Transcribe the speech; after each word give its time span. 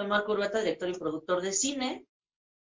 soy 0.00 0.08
Marco 0.08 0.32
Urbeta, 0.32 0.60
director 0.60 0.88
y 0.88 0.94
productor 0.94 1.42
de 1.42 1.52
cine. 1.52 2.06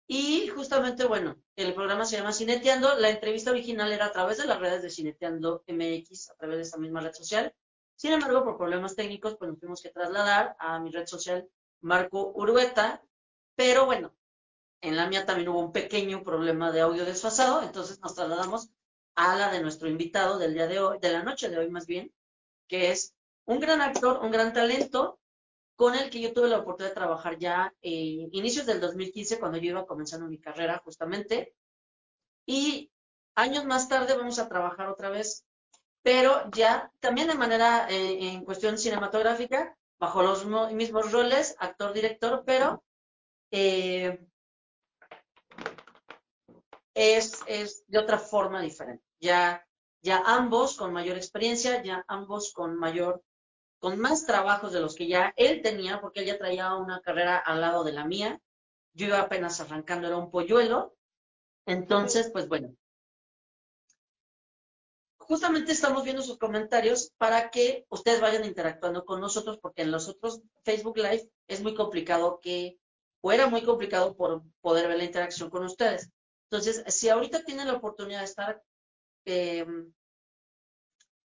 Y 0.07 0.47
justamente, 0.49 1.05
bueno, 1.05 1.41
el 1.55 1.73
programa 1.73 2.05
se 2.05 2.17
llama 2.17 2.31
Cineteando. 2.31 2.95
La 2.99 3.09
entrevista 3.09 3.49
original 3.49 3.91
era 3.91 4.05
a 4.05 4.11
través 4.11 4.37
de 4.37 4.45
las 4.45 4.59
redes 4.59 4.83
de 4.83 4.91
Cineteando 4.91 5.63
MX, 5.67 6.29
a 6.29 6.35
través 6.35 6.57
de 6.57 6.61
esta 6.61 6.77
misma 6.77 7.01
red 7.01 7.13
social. 7.13 7.51
Sin 7.95 8.11
embargo, 8.11 8.43
por 8.43 8.57
problemas 8.57 8.95
técnicos, 8.95 9.35
pues 9.37 9.49
nos 9.49 9.59
tuvimos 9.59 9.81
que 9.81 9.89
trasladar 9.89 10.55
a 10.59 10.79
mi 10.79 10.91
red 10.91 11.07
social 11.07 11.49
Marco 11.81 12.33
Urueta. 12.35 13.03
Pero 13.55 13.87
bueno, 13.87 14.13
en 14.81 14.95
la 14.95 15.07
mía 15.07 15.25
también 15.25 15.49
hubo 15.49 15.61
un 15.61 15.71
pequeño 15.71 16.23
problema 16.23 16.71
de 16.71 16.81
audio 16.81 17.03
desfasado, 17.03 17.63
entonces 17.63 17.99
nos 17.99 18.13
trasladamos 18.13 18.69
a 19.15 19.35
la 19.35 19.51
de 19.51 19.61
nuestro 19.61 19.87
invitado 19.87 20.37
del 20.37 20.53
día 20.53 20.67
de 20.67 20.79
hoy, 20.79 20.99
de 20.99 21.11
la 21.11 21.23
noche 21.23 21.49
de 21.49 21.57
hoy 21.57 21.69
más 21.69 21.87
bien, 21.87 22.11
que 22.67 22.91
es 22.91 23.15
un 23.45 23.59
gran 23.59 23.81
actor, 23.81 24.19
un 24.23 24.31
gran 24.31 24.53
talento, 24.53 25.19
con 25.75 25.95
el 25.95 26.09
que 26.09 26.21
yo 26.21 26.33
tuve 26.33 26.49
la 26.49 26.59
oportunidad 26.59 26.91
de 26.91 26.95
trabajar 26.95 27.37
ya 27.37 27.73
en 27.81 28.33
inicios 28.33 28.65
del 28.65 28.79
2015, 28.79 29.39
cuando 29.39 29.57
yo 29.57 29.71
iba 29.71 29.87
comenzando 29.87 30.27
mi 30.27 30.39
carrera 30.39 30.81
justamente. 30.83 31.55
Y 32.45 32.91
años 33.35 33.65
más 33.65 33.89
tarde 33.89 34.15
vamos 34.15 34.39
a 34.39 34.47
trabajar 34.47 34.89
otra 34.89 35.09
vez, 35.09 35.45
pero 36.03 36.49
ya 36.51 36.91
también 36.99 37.27
de 37.27 37.35
manera 37.35 37.87
eh, 37.89 38.33
en 38.33 38.45
cuestión 38.45 38.77
cinematográfica, 38.77 39.75
bajo 39.99 40.21
los 40.21 40.45
mismos 40.73 41.11
roles, 41.11 41.55
actor-director, 41.59 42.43
pero 42.45 42.83
eh, 43.51 44.19
es, 46.93 47.39
es 47.47 47.83
de 47.87 47.99
otra 47.99 48.19
forma 48.19 48.61
diferente. 48.61 49.03
Ya, 49.19 49.65
ya 50.01 50.21
ambos 50.25 50.75
con 50.75 50.91
mayor 50.91 51.17
experiencia, 51.17 51.81
ya 51.81 52.03
ambos 52.07 52.51
con 52.53 52.75
mayor 52.75 53.23
con 53.83 53.99
más 53.99 54.25
trabajos 54.25 54.71
de 54.71 54.79
los 54.79 54.95
que 54.95 55.07
ya 55.07 55.33
él 55.35 55.61
tenía, 55.61 55.99
porque 55.99 56.21
él 56.21 56.27
ya 56.27 56.37
traía 56.37 56.73
una 56.73 57.01
carrera 57.01 57.37
al 57.37 57.59
lado 57.59 57.83
de 57.83 57.91
la 57.91 58.05
mía. 58.05 58.39
Yo 58.93 59.07
iba 59.07 59.19
apenas 59.19 59.59
arrancando, 59.59 60.07
era 60.07 60.15
un 60.15 60.31
polluelo. 60.31 60.95
Entonces, 61.65 62.29
pues 62.31 62.47
bueno. 62.47 62.73
Justamente 65.17 65.73
estamos 65.73 66.05
viendo 66.05 66.21
sus 66.21 66.37
comentarios 66.37 67.11
para 67.17 67.49
que 67.49 67.85
ustedes 67.89 68.21
vayan 68.21 68.45
interactuando 68.45 69.03
con 69.03 69.19
nosotros, 69.19 69.57
porque 69.61 69.81
en 69.81 69.91
los 69.91 70.07
otros 70.07 70.41
Facebook 70.63 70.95
Live 70.95 71.29
es 71.49 71.61
muy 71.61 71.75
complicado 71.75 72.39
que, 72.41 72.79
o 73.19 73.33
era 73.33 73.47
muy 73.47 73.63
complicado 73.63 74.15
por 74.15 74.43
poder 74.61 74.87
ver 74.87 74.97
la 74.97 75.03
interacción 75.03 75.49
con 75.49 75.65
ustedes. 75.65 76.09
Entonces, 76.49 76.85
si 76.87 77.09
ahorita 77.09 77.43
tienen 77.43 77.67
la 77.67 77.73
oportunidad 77.73 78.19
de 78.19 78.25
estar 78.25 78.63
eh, 79.25 79.65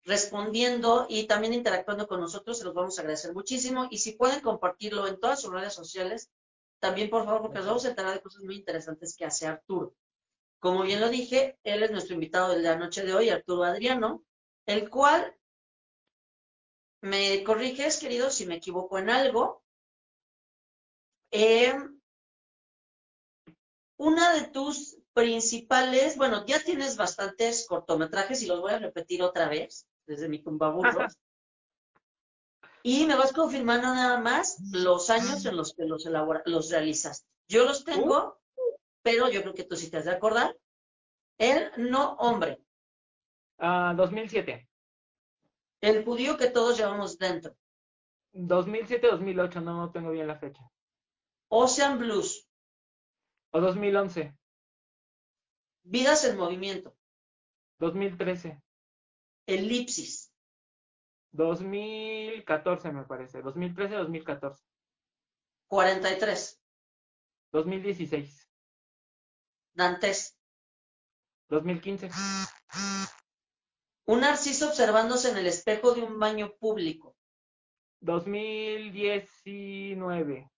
respondiendo 0.09 1.07
y 1.09 1.27
también 1.27 1.53
interactuando 1.53 2.09
con 2.09 2.21
nosotros, 2.21 2.59
se 2.59 2.65
los 2.65 2.73
vamos 2.73 2.99
a 2.99 3.03
agradecer 3.03 3.35
muchísimo. 3.35 3.89
Y 3.91 3.99
si 3.99 4.13
pueden 4.13 4.41
compartirlo 4.41 5.07
en 5.07 5.21
todas 5.21 5.43
sus 5.43 5.53
redes 5.53 5.75
sociales, 5.75 6.31
también 6.81 7.11
por 7.11 7.27
favor, 7.27 7.43
porque 7.43 7.59
nos 7.59 7.67
vamos 7.67 7.85
a 7.85 7.91
enterar 7.91 8.15
de 8.15 8.23
cosas 8.23 8.43
muy 8.43 8.57
interesantes 8.57 9.15
que 9.15 9.27
hace 9.27 9.47
Arturo. 9.47 9.95
Como 10.61 10.83
bien 10.83 11.01
lo 11.01 11.11
dije, 11.11 11.59
él 11.63 11.83
es 11.83 11.91
nuestro 11.91 12.15
invitado 12.15 12.55
de 12.55 12.63
la 12.63 12.77
noche 12.77 13.05
de 13.05 13.15
hoy, 13.15 13.29
Arturo 13.29 13.65
Adriano, 13.65 14.25
el 14.67 14.89
cual 14.89 15.37
me 17.03 17.45
corriges, 17.45 17.99
querido, 17.99 18.31
si 18.31 18.47
me 18.47 18.57
equivoco 18.57 18.99
en 18.99 19.11
algo. 19.11 19.63
Eh, 21.31 21.75
una 23.99 24.33
de 24.33 24.49
tus 24.49 24.97
principales, 25.13 26.17
bueno, 26.17 26.47
ya 26.47 26.63
tienes 26.65 26.97
bastantes 26.97 27.67
cortometrajes 27.69 28.43
y 28.43 28.47
los 28.47 28.61
voy 28.61 28.73
a 28.73 28.79
repetir 28.79 29.23
otra 29.23 29.49
vez 29.49 29.87
desde 30.09 30.29
mi 30.29 30.43
tumba 30.43 30.75
y 32.83 33.07
me 33.07 33.15
vas 33.15 33.33
confirmando 33.33 33.95
nada 33.95 34.19
más 34.19 34.59
los 34.73 35.11
años 35.11 35.45
en 35.45 35.57
los 35.57 35.75
que 35.75 35.85
los, 35.85 36.05
los 36.47 36.71
realizaste. 36.71 37.29
Yo 37.47 37.65
los 37.65 37.85
tengo, 37.85 38.41
pero 39.03 39.29
yo 39.29 39.43
creo 39.43 39.55
que 39.55 39.65
tú 39.65 39.77
sí 39.77 39.91
te 39.91 39.99
has 39.99 40.07
de 40.07 40.13
acordar. 40.13 40.57
El 41.37 41.71
no 41.77 42.15
hombre. 42.15 42.61
Ah, 43.59 43.95
2007. 43.97 44.69
El 45.81 46.05
judío 46.05 46.37
que 46.37 46.49
todos 46.49 46.79
llevamos 46.79 47.19
dentro. 47.19 47.55
2007-2008, 48.33 49.63
no 49.63 49.91
tengo 49.91 50.11
bien 50.11 50.27
la 50.27 50.39
fecha. 50.39 50.63
Ocean 51.49 51.99
Blues. 51.99 52.49
O 53.51 53.61
2011. 53.61 54.35
Vidas 55.85 56.25
en 56.25 56.37
movimiento. 56.37 56.97
2013. 57.79 58.61
Elipsis. 59.49 60.33
2014 61.33 62.93
me 62.93 63.03
parece. 63.05 63.43
2013-2014. 63.43 64.63
43. 65.69 66.63
2016. 67.53 68.49
Dantes. 69.73 70.39
2015. 71.49 72.11
Un 74.07 74.21
narciso 74.21 74.69
observándose 74.69 75.31
en 75.31 75.39
el 75.39 75.47
espejo 75.47 75.95
de 75.95 76.03
un 76.03 76.19
baño 76.19 76.53
público. 76.59 77.17
2019. 78.01 80.51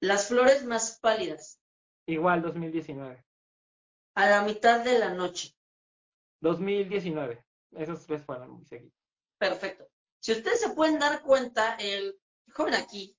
Las 0.00 0.26
flores 0.26 0.64
más 0.64 0.98
pálidas. 0.98 1.60
Igual 2.06 2.42
2019. 2.42 3.24
A 4.16 4.26
la 4.26 4.42
mitad 4.42 4.84
de 4.84 4.98
la 4.98 5.10
noche. 5.10 5.55
2019. 6.40 7.44
Esos 7.72 8.06
tres 8.06 8.22
fueron 8.24 8.50
muy 8.50 8.64
seguidos. 8.64 8.94
Perfecto. 9.38 9.88
Si 10.20 10.32
ustedes 10.32 10.60
se 10.60 10.70
pueden 10.70 10.98
dar 10.98 11.22
cuenta, 11.22 11.76
el 11.76 12.18
joven 12.52 12.74
aquí 12.74 13.16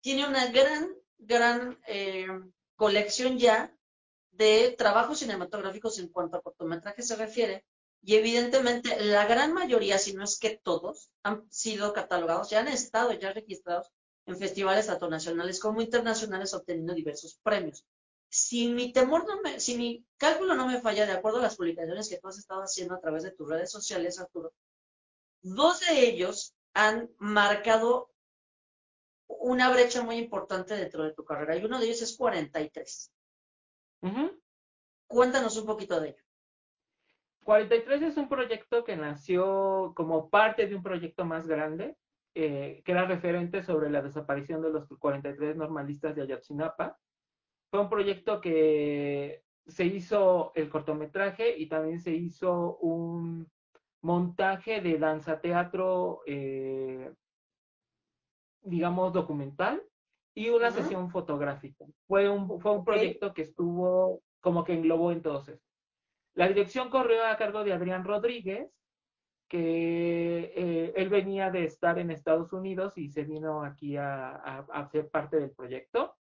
tiene 0.00 0.26
una 0.26 0.46
gran, 0.50 0.94
gran 1.18 1.78
eh, 1.86 2.26
colección 2.76 3.38
ya 3.38 3.74
de 4.32 4.74
trabajos 4.76 5.20
cinematográficos 5.20 5.98
en 5.98 6.08
cuanto 6.08 6.36
a 6.36 6.42
cortometraje 6.42 7.02
se 7.02 7.16
refiere. 7.16 7.64
Y 8.02 8.16
evidentemente 8.16 9.02
la 9.02 9.26
gran 9.26 9.54
mayoría, 9.54 9.98
si 9.98 10.12
no 10.12 10.24
es 10.24 10.38
que 10.38 10.60
todos, 10.62 11.10
han 11.22 11.50
sido 11.50 11.92
catalogados, 11.94 12.50
ya 12.50 12.60
han 12.60 12.68
estado 12.68 13.12
ya 13.12 13.32
registrados 13.32 13.90
en 14.26 14.36
festivales 14.36 14.86
tanto 14.86 15.08
nacionales 15.08 15.60
como 15.60 15.80
internacionales 15.80 16.52
obteniendo 16.52 16.94
diversos 16.94 17.38
premios 17.42 17.84
si 18.34 18.68
mi 18.68 18.92
temor 18.92 19.24
no 19.28 19.40
me, 19.42 19.60
si 19.60 19.76
mi 19.76 20.04
cálculo 20.16 20.56
no 20.56 20.66
me 20.66 20.80
falla, 20.80 21.06
de 21.06 21.12
acuerdo 21.12 21.38
a 21.38 21.42
las 21.42 21.56
publicaciones 21.56 22.08
que 22.08 22.18
tú 22.18 22.26
has 22.26 22.36
estado 22.36 22.62
haciendo 22.62 22.96
a 22.96 23.00
través 23.00 23.22
de 23.22 23.30
tus 23.30 23.48
redes 23.48 23.70
sociales, 23.70 24.18
Arturo, 24.18 24.52
dos 25.40 25.78
de 25.78 26.00
ellos 26.00 26.52
han 26.72 27.08
marcado 27.18 28.10
una 29.28 29.70
brecha 29.70 30.02
muy 30.02 30.16
importante 30.16 30.74
dentro 30.74 31.04
de 31.04 31.14
tu 31.14 31.24
carrera 31.24 31.56
y 31.56 31.64
uno 31.64 31.78
de 31.78 31.86
ellos 31.86 32.02
es 32.02 32.16
43. 32.16 33.12
Cuéntanos 35.06 35.56
un 35.56 35.66
poquito 35.66 36.00
de 36.00 36.08
ello. 36.08 36.22
43 37.44 38.02
es 38.02 38.16
un 38.16 38.28
proyecto 38.28 38.82
que 38.82 38.96
nació 38.96 39.92
como 39.94 40.28
parte 40.28 40.66
de 40.66 40.74
un 40.74 40.82
proyecto 40.82 41.24
más 41.24 41.46
grande, 41.46 41.96
eh, 42.34 42.82
que 42.84 42.90
era 42.90 43.06
referente 43.06 43.62
sobre 43.62 43.90
la 43.90 44.02
desaparición 44.02 44.60
de 44.60 44.70
los 44.70 44.88
43 44.88 45.54
normalistas 45.54 46.16
de 46.16 46.22
Ayotzinapa. 46.22 46.98
Fue 47.74 47.80
un 47.80 47.88
proyecto 47.88 48.40
que 48.40 49.42
se 49.66 49.84
hizo 49.84 50.52
el 50.54 50.70
cortometraje 50.70 51.58
y 51.58 51.66
también 51.66 51.98
se 51.98 52.12
hizo 52.12 52.76
un 52.76 53.50
montaje 54.00 54.80
de 54.80 54.96
danza 54.96 55.40
teatro, 55.40 56.20
eh, 56.24 57.12
digamos, 58.62 59.12
documental 59.12 59.82
y 60.36 60.50
una 60.50 60.70
sesión 60.70 61.10
fotográfica. 61.10 61.84
Fue 62.06 62.30
un, 62.30 62.60
fue 62.60 62.70
un 62.70 62.84
proyecto 62.84 63.34
que 63.34 63.42
estuvo 63.42 64.22
como 64.40 64.62
que 64.62 64.74
englobó 64.74 65.10
en 65.10 65.22
todos 65.22 65.48
estos. 65.48 65.68
La 66.34 66.46
dirección 66.46 66.90
corrió 66.90 67.26
a 67.26 67.36
cargo 67.36 67.64
de 67.64 67.72
Adrián 67.72 68.04
Rodríguez, 68.04 68.70
que 69.48 70.52
eh, 70.54 70.92
él 70.94 71.08
venía 71.08 71.50
de 71.50 71.64
estar 71.64 71.98
en 71.98 72.12
Estados 72.12 72.52
Unidos 72.52 72.96
y 72.96 73.08
se 73.08 73.24
vino 73.24 73.64
aquí 73.64 73.96
a, 73.96 74.30
a, 74.30 74.86
ser 74.86 75.10
parte 75.10 75.40
del 75.40 75.50
proyecto. 75.50 76.14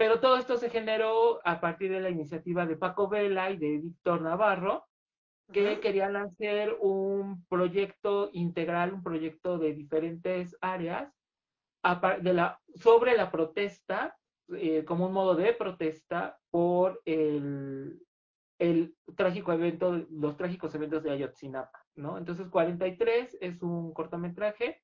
Pero 0.00 0.18
todo 0.18 0.38
esto 0.38 0.56
se 0.56 0.70
generó 0.70 1.42
a 1.44 1.60
partir 1.60 1.90
de 1.90 2.00
la 2.00 2.08
iniciativa 2.08 2.64
de 2.64 2.74
Paco 2.74 3.06
Vela 3.06 3.50
y 3.50 3.58
de 3.58 3.76
Víctor 3.76 4.22
Navarro, 4.22 4.86
que 5.52 5.78
querían 5.80 6.16
hacer 6.16 6.74
un 6.80 7.44
proyecto 7.48 8.30
integral, 8.32 8.94
un 8.94 9.02
proyecto 9.02 9.58
de 9.58 9.74
diferentes 9.74 10.56
áreas 10.62 11.12
de 12.22 12.32
la, 12.32 12.58
sobre 12.76 13.14
la 13.14 13.30
protesta, 13.30 14.16
eh, 14.56 14.86
como 14.86 15.08
un 15.08 15.12
modo 15.12 15.34
de 15.34 15.52
protesta 15.52 16.38
por 16.50 17.02
el, 17.04 18.00
el 18.58 18.96
trágico 19.14 19.52
evento, 19.52 20.06
los 20.12 20.34
trágicos 20.38 20.74
eventos 20.74 21.02
de 21.02 21.10
Ayotzinapa, 21.10 21.84
¿no? 21.96 22.16
Entonces, 22.16 22.48
43 22.48 23.36
es 23.38 23.60
un 23.60 23.92
cortometraje 23.92 24.80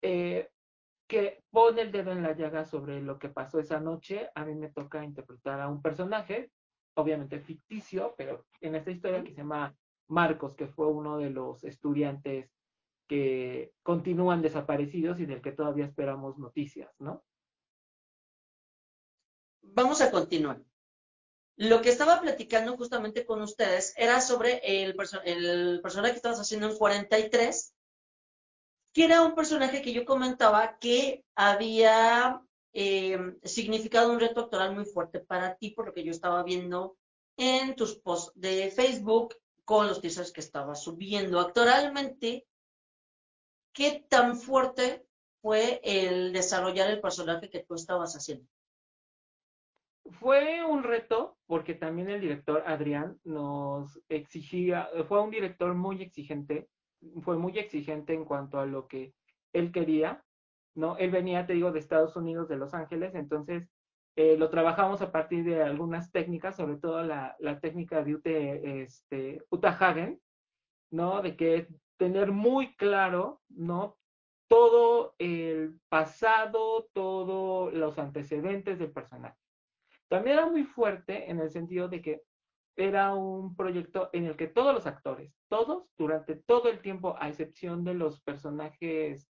eh, 0.00 0.48
que 1.08 1.42
pone 1.50 1.82
el 1.82 1.90
dedo 1.90 2.12
en 2.12 2.22
la 2.22 2.36
llaga 2.36 2.66
sobre 2.66 3.00
lo 3.00 3.18
que 3.18 3.30
pasó 3.30 3.58
esa 3.58 3.80
noche. 3.80 4.28
A 4.34 4.44
mí 4.44 4.54
me 4.54 4.68
toca 4.68 5.02
interpretar 5.02 5.60
a 5.60 5.68
un 5.68 5.80
personaje, 5.80 6.52
obviamente 6.94 7.40
ficticio, 7.40 8.14
pero 8.16 8.46
en 8.60 8.74
esta 8.74 8.90
historia 8.90 9.24
que 9.24 9.30
se 9.30 9.38
llama 9.38 9.74
Marcos, 10.08 10.54
que 10.54 10.68
fue 10.68 10.86
uno 10.86 11.16
de 11.18 11.30
los 11.30 11.64
estudiantes 11.64 12.50
que 13.08 13.72
continúan 13.82 14.42
desaparecidos 14.42 15.18
y 15.18 15.24
del 15.24 15.40
que 15.40 15.52
todavía 15.52 15.86
esperamos 15.86 16.38
noticias, 16.38 16.92
¿no? 16.98 17.24
Vamos 19.62 20.02
a 20.02 20.10
continuar. 20.10 20.62
Lo 21.56 21.80
que 21.80 21.88
estaba 21.88 22.20
platicando 22.20 22.76
justamente 22.76 23.24
con 23.24 23.40
ustedes 23.40 23.94
era 23.96 24.20
sobre 24.20 24.60
el, 24.62 24.94
el 25.24 25.80
personaje 25.80 26.12
que 26.12 26.18
estabas 26.18 26.38
haciendo 26.38 26.70
en 26.70 26.76
43, 26.76 27.74
que 28.98 29.04
era 29.04 29.22
un 29.22 29.36
personaje 29.36 29.80
que 29.80 29.92
yo 29.92 30.04
comentaba 30.04 30.76
que 30.80 31.24
había 31.36 32.42
eh, 32.72 33.36
significado 33.44 34.10
un 34.12 34.18
reto 34.18 34.40
actoral 34.40 34.74
muy 34.74 34.86
fuerte 34.86 35.20
para 35.20 35.54
ti, 35.54 35.70
por 35.70 35.86
lo 35.86 35.94
que 35.94 36.02
yo 36.02 36.10
estaba 36.10 36.42
viendo 36.42 36.96
en 37.36 37.76
tus 37.76 37.94
posts 37.94 38.32
de 38.34 38.72
Facebook 38.72 39.36
con 39.64 39.86
los 39.86 40.00
teasers 40.00 40.32
que 40.32 40.40
estabas 40.40 40.82
subiendo. 40.82 41.38
Actualmente, 41.38 42.48
¿qué 43.72 44.04
tan 44.08 44.36
fuerte 44.36 45.06
fue 45.42 45.80
el 45.84 46.32
desarrollar 46.32 46.90
el 46.90 47.00
personaje 47.00 47.48
que 47.48 47.62
tú 47.62 47.76
estabas 47.76 48.16
haciendo? 48.16 48.50
Fue 50.18 50.64
un 50.64 50.82
reto 50.82 51.38
porque 51.46 51.74
también 51.74 52.10
el 52.10 52.20
director 52.20 52.64
Adrián 52.66 53.20
nos 53.22 54.00
exigía, 54.08 54.90
fue 55.06 55.22
un 55.22 55.30
director 55.30 55.72
muy 55.74 56.02
exigente, 56.02 56.68
fue 57.22 57.36
muy 57.36 57.58
exigente 57.58 58.14
en 58.14 58.24
cuanto 58.24 58.58
a 58.58 58.66
lo 58.66 58.88
que 58.88 59.14
él 59.52 59.72
quería, 59.72 60.24
¿no? 60.74 60.96
Él 60.96 61.10
venía, 61.10 61.46
te 61.46 61.54
digo, 61.54 61.72
de 61.72 61.80
Estados 61.80 62.16
Unidos, 62.16 62.48
de 62.48 62.56
Los 62.56 62.74
Ángeles, 62.74 63.14
entonces 63.14 63.68
eh, 64.16 64.36
lo 64.36 64.50
trabajamos 64.50 65.00
a 65.00 65.12
partir 65.12 65.44
de 65.44 65.62
algunas 65.62 66.10
técnicas, 66.10 66.56
sobre 66.56 66.76
todo 66.76 67.02
la, 67.04 67.36
técnica 67.60 68.02
de 68.02 68.14
Ute, 68.16 68.82
este, 68.82 69.44
Hagen, 69.62 70.20
¿no? 70.90 71.22
De 71.22 71.36
que 71.36 71.68
tener 71.98 72.32
muy 72.32 72.74
claro, 72.74 73.40
¿no? 73.48 73.96
Todo 74.48 75.14
el 75.18 75.78
pasado, 75.88 76.88
todos 76.92 77.72
los 77.74 77.98
antecedentes 77.98 78.78
del 78.78 78.90
personaje. 78.90 79.38
También 80.08 80.38
era 80.38 80.46
muy 80.46 80.64
fuerte 80.64 81.30
en 81.30 81.38
el 81.38 81.50
sentido 81.50 81.88
de 81.88 82.02
que 82.02 82.22
era 82.78 83.12
un 83.12 83.56
proyecto 83.56 84.08
en 84.12 84.26
el 84.26 84.36
que 84.36 84.46
todos 84.46 84.72
los 84.72 84.86
actores, 84.86 85.34
todos, 85.48 85.88
durante 85.98 86.36
todo 86.36 86.68
el 86.68 86.80
tiempo, 86.80 87.16
a 87.18 87.28
excepción 87.28 87.82
de 87.82 87.94
los 87.94 88.20
personajes 88.20 89.28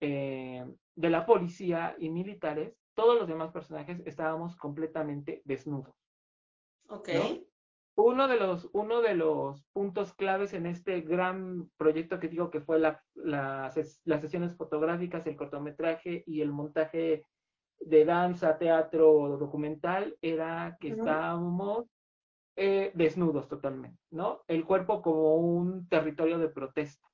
eh, 0.00 0.66
de 0.96 1.10
la 1.10 1.24
policía 1.24 1.94
y 2.00 2.10
militares, 2.10 2.76
todos 2.94 3.16
los 3.16 3.28
demás 3.28 3.52
personajes 3.52 4.02
estábamos 4.06 4.56
completamente 4.56 5.40
desnudos. 5.44 5.94
Ok. 6.88 7.08
Uno, 7.94 8.26
de 8.26 8.36
los, 8.36 8.68
uno 8.72 9.02
de 9.02 9.14
los 9.14 9.62
puntos 9.72 10.12
claves 10.14 10.52
en 10.52 10.66
este 10.66 11.00
gran 11.02 11.70
proyecto 11.76 12.18
que 12.18 12.28
digo 12.28 12.50
que 12.50 12.60
fue 12.60 12.80
la, 12.80 13.04
las 13.14 13.74
sesiones 14.20 14.56
fotográficas, 14.56 15.26
el 15.26 15.36
cortometraje 15.36 16.24
y 16.26 16.40
el 16.40 16.50
montaje 16.50 17.24
de 17.78 18.04
danza, 18.04 18.58
teatro, 18.58 19.36
documental, 19.38 20.16
era 20.22 20.76
que 20.80 20.88
estábamos 20.88 21.86
eh, 22.62 22.92
desnudos 22.92 23.48
totalmente, 23.48 23.98
¿no? 24.10 24.44
El 24.46 24.66
cuerpo 24.66 25.00
como 25.00 25.36
un 25.36 25.88
territorio 25.88 26.38
de 26.38 26.50
protesta. 26.50 27.08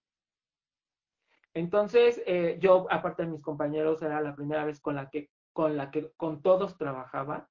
Entonces, 1.54 2.20
eh, 2.26 2.58
yo, 2.60 2.88
aparte 2.90 3.22
de 3.22 3.28
mis 3.28 3.42
compañeros, 3.42 4.02
era 4.02 4.20
la 4.20 4.34
primera 4.34 4.64
vez 4.64 4.80
con 4.80 4.96
la 4.96 5.08
que, 5.08 5.30
con 5.52 5.76
la 5.76 5.92
que 5.92 6.10
con 6.16 6.42
todos 6.42 6.76
trabajaba, 6.76 7.48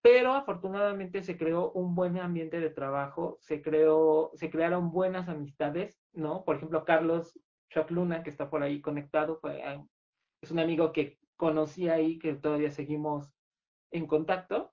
pero 0.00 0.34
afortunadamente 0.34 1.24
se 1.24 1.36
creó 1.36 1.72
un 1.72 1.96
buen 1.96 2.18
ambiente 2.18 2.60
de 2.60 2.70
trabajo, 2.70 3.36
se 3.40 3.60
creó, 3.62 4.30
se 4.34 4.48
crearon 4.48 4.92
buenas 4.92 5.28
amistades, 5.28 6.00
¿no? 6.12 6.44
Por 6.44 6.54
ejemplo, 6.54 6.84
Carlos 6.84 7.36
Luna, 7.88 8.22
que 8.22 8.30
está 8.30 8.48
por 8.48 8.62
ahí 8.62 8.80
conectado, 8.80 9.40
fue, 9.40 9.60
es 10.40 10.52
un 10.52 10.60
amigo 10.60 10.92
que 10.92 11.18
conocí 11.36 11.88
ahí, 11.88 12.20
que 12.20 12.34
todavía 12.34 12.70
seguimos 12.70 13.34
en 13.90 14.06
contacto, 14.06 14.72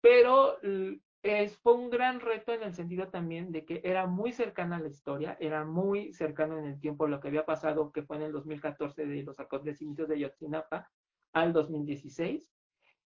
pero 0.00 0.56
es, 1.22 1.56
fue 1.58 1.74
un 1.74 1.90
gran 1.90 2.20
reto 2.20 2.52
en 2.52 2.62
el 2.62 2.74
sentido 2.74 3.08
también 3.08 3.50
de 3.50 3.64
que 3.64 3.80
era 3.84 4.06
muy 4.06 4.32
cercana 4.32 4.76
a 4.76 4.80
la 4.80 4.88
historia, 4.88 5.36
era 5.40 5.64
muy 5.64 6.12
cercano 6.12 6.58
en 6.58 6.66
el 6.66 6.80
tiempo 6.80 7.08
lo 7.08 7.20
que 7.20 7.28
había 7.28 7.44
pasado, 7.44 7.92
que 7.92 8.02
fue 8.02 8.16
en 8.16 8.22
el 8.22 8.32
2014 8.32 9.06
de 9.06 9.22
los 9.22 9.40
acontecimientos 9.40 10.08
de 10.08 10.20
Yotzinapa 10.20 10.90
al 11.32 11.52
2016. 11.52 12.52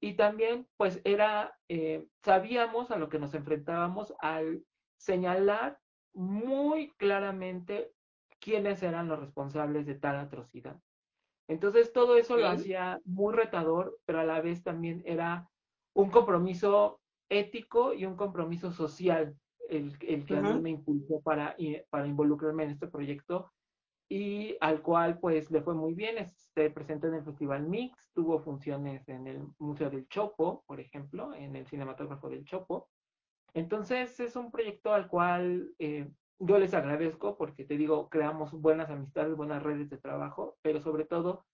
Y 0.01 0.13
también, 0.13 0.67
pues, 0.77 1.01
era, 1.03 1.57
eh, 1.67 2.07
sabíamos 2.23 2.91
a 2.91 2.97
lo 2.97 3.09
que 3.09 3.19
nos 3.19 3.33
enfrentábamos 3.33 4.13
al 4.19 4.63
señalar 4.97 5.79
muy 6.13 6.91
claramente 6.97 7.91
quiénes 8.39 8.83
eran 8.83 9.07
los 9.07 9.19
responsables 9.19 9.85
de 9.85 9.95
tal 9.95 10.17
atrocidad. 10.17 10.79
Entonces 11.47 11.93
todo 11.93 12.17
eso 12.17 12.37
lo 12.37 12.47
hacía 12.47 12.99
muy 13.05 13.33
retador, 13.33 13.99
pero 14.05 14.19
a 14.19 14.23
la 14.23 14.41
vez 14.41 14.63
también 14.63 15.03
era 15.05 15.49
un 15.93 16.09
compromiso 16.09 16.99
ético 17.29 17.93
y 17.93 18.05
un 18.05 18.15
compromiso 18.15 18.71
social 18.71 19.35
el, 19.69 19.97
que 19.97 20.35
a 20.35 20.41
mí 20.41 20.61
me 20.61 20.69
impulsó 20.69 21.21
para, 21.21 21.55
para 21.89 22.07
involucrarme 22.07 22.63
en 22.63 22.71
este 22.71 22.87
proyecto 22.87 23.51
y 24.07 24.55
al 24.61 24.81
cual 24.81 25.19
pues 25.19 25.49
le 25.51 25.61
fue 25.61 25.73
muy 25.73 25.93
bien. 25.93 26.23
Se 26.53 26.69
presentó 26.69 27.07
en 27.07 27.15
el 27.15 27.23
Festival 27.23 27.67
Mix, 27.67 28.11
tuvo 28.13 28.39
funciones 28.39 29.07
en 29.09 29.27
el 29.27 29.43
Museo 29.57 29.89
del 29.89 30.07
Chopo, 30.07 30.63
por 30.67 30.79
ejemplo, 30.79 31.33
en 31.33 31.55
el 31.55 31.65
Cinematógrafo 31.67 32.29
del 32.29 32.45
Chopo. 32.45 32.89
Entonces 33.53 34.19
es 34.19 34.35
un 34.35 34.51
proyecto 34.51 34.93
al 34.93 35.07
cual 35.07 35.71
eh, 35.79 36.09
yo 36.39 36.59
les 36.59 36.73
agradezco 36.73 37.37
porque 37.37 37.65
te 37.65 37.77
digo, 37.77 38.09
creamos 38.09 38.51
buenas 38.51 38.89
amistades, 38.89 39.35
buenas 39.35 39.63
redes 39.63 39.89
de 39.89 39.97
trabajo, 39.97 40.57
pero 40.61 40.81
sobre 40.81 41.05
todo 41.05 41.45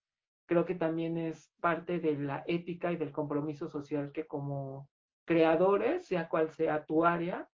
creo 0.46 0.66
que 0.66 0.74
también 0.74 1.16
es 1.16 1.52
parte 1.60 2.00
de 2.00 2.18
la 2.18 2.44
ética 2.46 2.92
y 2.92 2.96
del 2.96 3.12
compromiso 3.12 3.68
social 3.68 4.10
que 4.12 4.26
como 4.26 4.88
creadores, 5.32 6.06
sea 6.06 6.28
cual 6.28 6.50
sea 6.50 6.84
tu 6.84 7.04
área, 7.04 7.48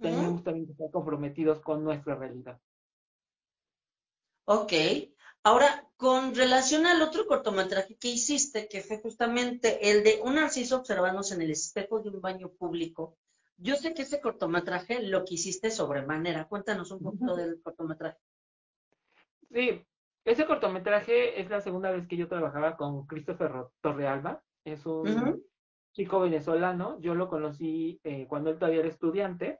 tenemos 0.00 0.42
también 0.42 0.66
que 0.66 0.72
estar 0.72 0.90
comprometidos 0.90 1.60
con 1.60 1.84
nuestra 1.84 2.14
realidad. 2.14 2.58
Ok. 4.44 4.72
Ahora, 5.42 5.86
con 5.96 6.34
relación 6.34 6.86
al 6.86 7.02
otro 7.02 7.26
cortometraje 7.26 7.96
que 7.96 8.08
hiciste, 8.08 8.68
que 8.68 8.80
fue 8.80 8.98
justamente 8.98 9.90
el 9.90 10.02
de 10.04 10.20
un 10.22 10.36
narciso 10.36 10.76
observándose 10.76 11.34
en 11.34 11.42
el 11.42 11.50
espejo 11.50 12.00
de 12.00 12.10
un 12.10 12.20
baño 12.20 12.50
público, 12.50 13.16
yo 13.56 13.76
sé 13.76 13.92
que 13.92 14.02
ese 14.02 14.20
cortometraje 14.20 15.02
lo 15.02 15.24
quisiste 15.24 15.70
sobremanera. 15.70 16.48
Cuéntanos 16.48 16.90
un 16.92 17.02
poquito 17.02 17.36
del 17.36 17.60
cortometraje. 17.62 18.18
Sí, 19.50 19.84
ese 20.24 20.46
cortometraje 20.46 21.40
es 21.40 21.50
la 21.50 21.60
segunda 21.60 21.90
vez 21.90 22.06
que 22.06 22.16
yo 22.16 22.28
trabajaba 22.28 22.76
con 22.76 23.06
Christopher 23.06 23.52
Torrealba. 23.80 24.42
Es 24.64 24.86
un 24.86 25.42
chico 25.98 26.20
venezolano. 26.20 27.00
Yo 27.00 27.16
lo 27.16 27.28
conocí 27.28 28.00
eh, 28.04 28.26
cuando 28.28 28.50
él 28.50 28.58
todavía 28.58 28.78
era 28.80 28.88
estudiante 28.88 29.58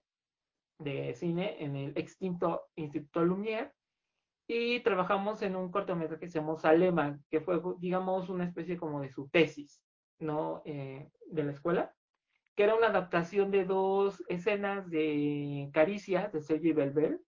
de 0.79 1.13
cine 1.15 1.57
en 1.59 1.75
el 1.75 1.93
extinto 1.99 2.69
Instituto 2.77 3.25
Lumière. 3.25 3.73
Y 4.47 4.81
trabajamos 4.81 5.43
en 5.43 5.57
un 5.57 5.73
cortometraje 5.73 6.21
que 6.21 6.29
se 6.29 6.39
llamó 6.39 6.57
Salema, 6.57 7.19
que 7.29 7.41
fue, 7.41 7.61
digamos, 7.81 8.29
una 8.29 8.45
especie 8.45 8.77
como 8.77 9.01
de 9.01 9.11
su 9.11 9.29
tesis, 9.29 9.83
¿no? 10.21 10.63
Eh, 10.65 11.11
de 11.27 11.43
la 11.43 11.51
escuela 11.51 11.93
que 12.55 12.65
era 12.65 12.75
una 12.75 12.89
adaptación 12.89 13.53
de 13.53 13.65
dos 13.65 14.25
escenas 14.27 14.91
de 14.91 15.71
Caricias 15.73 16.33
de 16.33 16.43
Sergi 16.43 16.73
Belbel. 16.73 17.21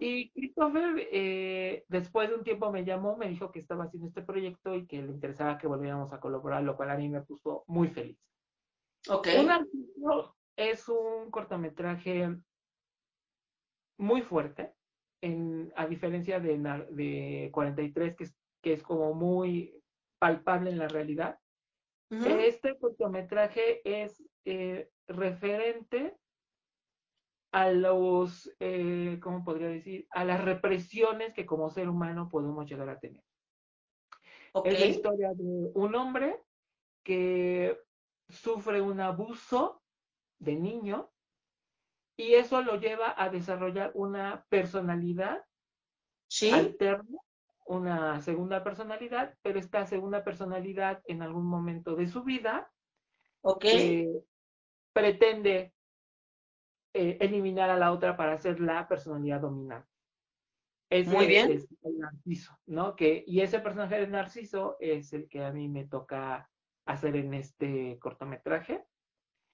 Y 0.00 0.30
Christopher, 0.30 1.08
eh, 1.10 1.84
después 1.88 2.28
de 2.28 2.36
un 2.36 2.44
tiempo 2.44 2.70
me 2.70 2.84
llamó, 2.84 3.16
me 3.16 3.28
dijo 3.28 3.50
que 3.50 3.58
estaba 3.58 3.84
haciendo 3.84 4.08
este 4.08 4.22
proyecto 4.22 4.74
y 4.74 4.86
que 4.86 5.02
le 5.02 5.10
interesaba 5.10 5.58
que 5.58 5.66
volviéramos 5.66 6.12
a 6.12 6.20
colaborar, 6.20 6.62
lo 6.62 6.76
cual 6.76 6.90
a 6.90 6.96
mí 6.96 7.08
me 7.08 7.22
puso 7.22 7.64
muy 7.66 7.88
feliz. 7.88 8.18
Ok. 9.08 9.28
Un 9.38 9.50
es 10.56 10.88
un 10.88 11.30
cortometraje 11.30 12.34
muy 13.98 14.22
fuerte, 14.22 14.72
en, 15.22 15.72
a 15.76 15.86
diferencia 15.86 16.40
de, 16.40 16.58
de 16.90 17.50
43, 17.52 18.16
que 18.16 18.24
es, 18.24 18.34
que 18.62 18.72
es 18.72 18.82
como 18.82 19.14
muy 19.14 19.82
palpable 20.18 20.70
en 20.70 20.78
la 20.78 20.88
realidad. 20.88 21.38
Este 22.08 22.78
cortometraje 22.78 23.80
es 23.84 24.22
eh, 24.44 24.88
referente 25.08 26.16
a 27.56 27.70
los, 27.70 28.54
eh, 28.60 29.18
¿cómo 29.22 29.42
podría 29.42 29.68
decir? 29.68 30.06
A 30.10 30.26
las 30.26 30.44
represiones 30.44 31.32
que 31.32 31.46
como 31.46 31.70
ser 31.70 31.88
humano 31.88 32.28
podemos 32.28 32.68
llegar 32.68 32.90
a 32.90 32.98
tener. 32.98 33.22
Es 34.62 34.78
la 34.78 34.84
historia 34.84 35.30
de 35.32 35.70
un 35.72 35.94
hombre 35.94 36.38
que 37.02 37.80
sufre 38.28 38.82
un 38.82 39.00
abuso 39.00 39.82
de 40.38 40.54
niño 40.54 41.10
y 42.18 42.34
eso 42.34 42.60
lo 42.60 42.78
lleva 42.78 43.14
a 43.16 43.30
desarrollar 43.30 43.90
una 43.94 44.44
personalidad 44.50 45.42
alterna 46.52 47.18
una 47.68 48.20
segunda 48.20 48.62
personalidad, 48.62 49.34
pero 49.42 49.58
esta 49.58 49.86
segunda 49.86 50.22
personalidad 50.22 51.02
en 51.06 51.22
algún 51.22 51.46
momento 51.46 51.96
de 51.96 52.06
su 52.06 52.22
vida 52.22 52.70
okay. 53.40 54.08
pretende 54.92 55.72
eh, 56.96 57.18
eliminar 57.20 57.70
a 57.70 57.76
la 57.76 57.92
otra 57.92 58.16
para 58.16 58.38
ser 58.38 58.60
la 58.60 58.88
personalidad 58.88 59.40
dominante. 59.40 59.88
Muy 60.90 61.26
bien. 61.26 61.50
es 61.50 61.68
el 61.82 61.98
Narciso, 61.98 62.56
¿no? 62.66 62.94
Que, 62.94 63.24
y 63.26 63.40
ese 63.40 63.58
personaje 63.58 63.98
de 63.98 64.06
Narciso 64.06 64.76
es 64.80 65.12
el 65.12 65.28
que 65.28 65.44
a 65.44 65.52
mí 65.52 65.68
me 65.68 65.84
toca 65.84 66.48
hacer 66.86 67.16
en 67.16 67.34
este 67.34 67.98
cortometraje. 67.98 68.84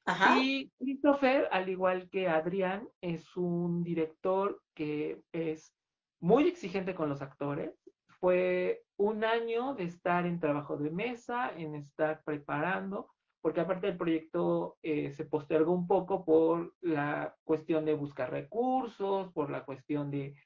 Ajá. 0.04 0.38
Y 0.38 0.70
Christopher, 0.78 1.48
al 1.50 1.68
igual 1.68 2.10
que 2.10 2.28
Adrián, 2.28 2.88
es 3.00 3.36
un 3.36 3.82
director 3.82 4.60
que 4.74 5.22
es 5.32 5.74
muy 6.20 6.48
exigente 6.48 6.94
con 6.94 7.08
los 7.08 7.22
actores. 7.22 7.72
Fue 8.20 8.84
un 8.96 9.24
año 9.24 9.74
de 9.74 9.84
estar 9.84 10.26
en 10.26 10.38
trabajo 10.38 10.76
de 10.76 10.90
mesa, 10.90 11.50
en 11.56 11.74
estar 11.74 12.22
preparando, 12.24 13.10
porque 13.42 13.60
aparte 13.60 13.88
del 13.88 13.96
proyecto 13.96 14.78
eh, 14.82 15.10
se 15.10 15.24
postergó 15.24 15.72
un 15.72 15.88
poco 15.88 16.24
por 16.24 16.74
la 16.80 17.36
cuestión 17.42 17.84
de 17.84 17.94
buscar 17.94 18.30
recursos, 18.30 19.32
por 19.32 19.50
la 19.50 19.64
cuestión 19.64 20.12
de, 20.12 20.36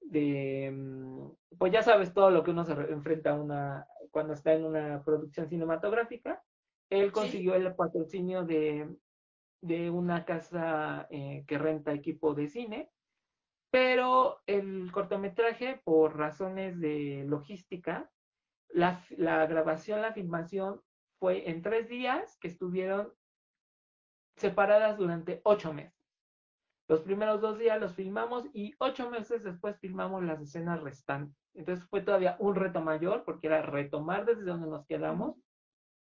de, 0.00 0.70
mm, 0.72 1.56
pues 1.58 1.70
ya 1.70 1.82
sabes 1.82 2.14
todo 2.14 2.30
lo 2.30 2.42
que 2.42 2.50
uno 2.50 2.64
se 2.64 2.72
enfrenta 2.72 3.34
una, 3.34 3.86
cuando 4.10 4.32
está 4.32 4.54
en 4.54 4.64
una 4.64 5.04
producción 5.04 5.48
cinematográfica. 5.48 6.42
Él 6.88 7.12
consiguió 7.12 7.54
sí. 7.54 7.60
el 7.60 7.74
patrocinio 7.74 8.42
de, 8.44 8.88
de 9.60 9.90
una 9.90 10.24
casa 10.24 11.06
eh, 11.10 11.44
que 11.46 11.58
renta 11.58 11.92
equipo 11.92 12.34
de 12.34 12.48
cine, 12.48 12.90
pero 13.70 14.38
el 14.46 14.90
cortometraje, 14.90 15.80
por 15.84 16.16
razones 16.16 16.80
de 16.80 17.24
logística, 17.28 18.10
la, 18.70 19.04
la 19.10 19.46
grabación, 19.46 20.00
la 20.00 20.14
filmación 20.14 20.80
fue 21.20 21.48
en 21.48 21.62
tres 21.62 21.88
días 21.88 22.36
que 22.40 22.48
estuvieron 22.48 23.12
separadas 24.36 24.96
durante 24.96 25.40
ocho 25.44 25.72
meses. 25.72 26.00
Los 26.88 27.02
primeros 27.02 27.40
dos 27.40 27.58
días 27.58 27.78
los 27.78 27.94
filmamos 27.94 28.46
y 28.52 28.74
ocho 28.78 29.08
meses 29.10 29.44
después 29.44 29.78
filmamos 29.78 30.24
las 30.24 30.40
escenas 30.40 30.82
restantes. 30.82 31.36
Entonces 31.54 31.86
fue 31.88 32.00
todavía 32.00 32.36
un 32.40 32.56
reto 32.56 32.80
mayor 32.80 33.22
porque 33.24 33.46
era 33.46 33.62
retomar 33.62 34.24
desde 34.24 34.42
donde 34.44 34.66
nos 34.66 34.86
quedamos. 34.86 35.36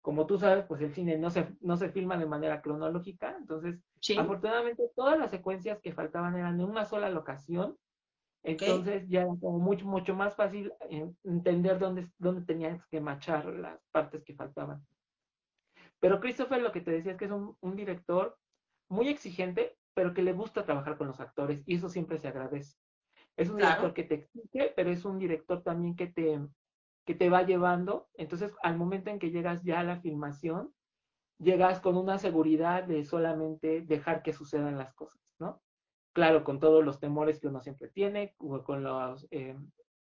Como 0.02 0.26
tú 0.26 0.38
sabes, 0.38 0.64
pues 0.66 0.80
el 0.82 0.94
cine 0.94 1.18
no 1.18 1.30
se, 1.30 1.54
no 1.60 1.76
se 1.76 1.90
filma 1.90 2.16
de 2.16 2.26
manera 2.26 2.62
cronológica. 2.62 3.36
Entonces, 3.38 3.82
sí. 4.00 4.18
afortunadamente, 4.18 4.84
todas 4.96 5.20
las 5.20 5.32
secuencias 5.32 5.82
que 5.82 5.92
faltaban 5.92 6.38
eran 6.38 6.62
en 6.62 6.70
una 6.70 6.86
sola 6.86 7.10
locación. 7.10 7.76
Entonces 8.44 8.98
okay. 8.98 9.10
ya 9.10 9.22
era 9.24 9.36
como 9.42 9.60
mucho, 9.60 9.86
mucho 9.86 10.16
más 10.16 10.36
fácil 10.36 10.72
entender 11.24 11.80
dónde, 11.80 12.10
dónde 12.18 12.46
tenías 12.46 12.86
que 12.88 13.02
machar 13.02 13.46
las 13.48 13.78
partes 13.92 14.24
que 14.24 14.36
faltaban. 14.36 14.86
Pero 16.00 16.20
Christopher 16.20 16.62
lo 16.62 16.72
que 16.72 16.82
te 16.82 16.92
decía 16.92 17.14
es 17.14 17.18
que 17.18 17.26
es 17.26 17.32
un, 17.32 17.58
un 17.60 17.76
director 17.76 18.38
muy 18.90 19.10
exigente, 19.10 19.78
pero 19.94 20.14
que 20.14 20.22
le 20.22 20.34
gusta 20.34 20.66
trabajar 20.66 20.98
con 20.98 21.08
los 21.08 21.20
actores 21.20 21.64
y 21.66 21.76
eso 21.76 21.90
siempre 21.90 22.18
se 22.20 22.28
agradece. 22.28 22.78
Es 23.36 23.50
un 23.50 23.58
claro. 23.58 23.82
director 23.82 23.94
que 23.94 24.04
te 24.04 24.16
exige, 24.16 24.74
pero 24.76 24.90
es 24.90 25.06
un 25.06 25.20
director 25.20 25.64
también 25.64 25.96
que 25.96 26.08
te, 26.08 26.40
que 27.06 27.16
te 27.16 27.30
va 27.30 27.44
llevando. 27.44 28.10
Entonces, 28.16 28.56
al 28.64 28.78
momento 28.78 29.10
en 29.10 29.20
que 29.20 29.32
llegas 29.32 29.64
ya 29.64 29.80
a 29.80 29.84
la 29.84 30.00
filmación, 30.00 30.74
llegas 31.40 31.80
con 31.80 31.98
una 31.98 32.18
seguridad 32.18 32.84
de 32.84 33.06
solamente 33.06 33.82
dejar 33.82 34.24
que 34.24 34.34
sucedan 34.34 34.78
las 34.78 34.94
cosas, 34.94 35.22
¿no? 35.40 35.62
Claro, 36.14 36.44
con 36.44 36.60
todos 36.60 36.84
los 36.84 37.00
temores 37.00 37.40
que 37.40 37.48
uno 37.48 37.62
siempre 37.62 37.90
tiene, 37.90 38.36
con 38.38 38.84
los 38.84 39.28
eh, 39.30 39.56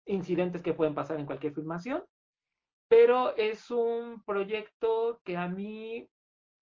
incidentes 0.05 0.63
que 0.63 0.75
pueden 0.75 0.95
pasar 0.95 1.19
en 1.19 1.27
cualquier 1.27 1.55
filmación, 1.55 2.05
pero 2.93 3.35
es 3.39 3.71
un 3.71 4.23
proyecto 4.23 5.19
que 5.25 5.39
a 5.39 5.49
mí 5.49 6.11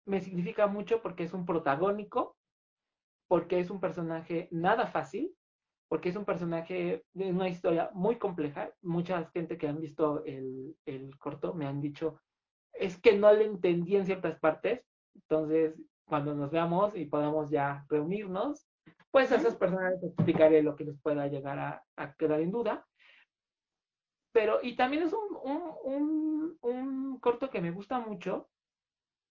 me 0.06 0.20
significa 0.20 0.68
mucho 0.68 1.02
porque 1.02 1.24
es 1.24 1.34
un 1.34 1.44
protagónico, 1.44 2.36
porque 3.26 3.58
es 3.58 3.70
un 3.70 3.80
personaje 3.80 4.46
nada 4.52 4.86
fácil, 4.86 5.34
porque 5.88 6.10
es 6.10 6.14
un 6.14 6.24
personaje 6.24 7.04
de 7.12 7.32
una 7.32 7.48
historia 7.48 7.90
muy 7.92 8.18
compleja. 8.20 8.72
Mucha 8.82 9.32
gente 9.34 9.58
que 9.58 9.66
han 9.66 9.80
visto 9.80 10.24
el, 10.24 10.76
el, 10.86 11.18
corto 11.18 11.54
me 11.54 11.66
han 11.66 11.80
dicho, 11.80 12.20
es 12.72 13.00
que 13.00 13.18
no 13.18 13.32
le 13.32 13.46
entendí 13.46 13.96
en 13.96 14.06
ciertas 14.06 14.38
partes. 14.38 14.86
Entonces, 15.16 15.74
cuando 16.04 16.36
nos 16.36 16.52
veamos 16.52 16.94
y 16.94 17.06
podamos 17.06 17.50
ya 17.50 17.84
reunirnos, 17.88 18.68
pues 19.10 19.32
a 19.32 19.38
esas 19.38 19.56
personas 19.56 19.94
les 19.94 20.04
explicaré 20.04 20.62
lo 20.62 20.76
que 20.76 20.84
les 20.84 21.00
pueda 21.00 21.26
llegar 21.26 21.58
a, 21.58 21.84
a 21.96 22.14
quedar 22.14 22.40
en 22.40 22.52
duda. 22.52 22.86
Pero, 24.32 24.60
y 24.62 24.76
también 24.76 25.02
es 25.02 25.12
un, 25.12 25.36
un, 25.42 25.62
un, 25.84 26.58
un 26.62 27.20
corto 27.20 27.50
que 27.50 27.60
me 27.60 27.70
gusta 27.70 28.00
mucho 28.00 28.48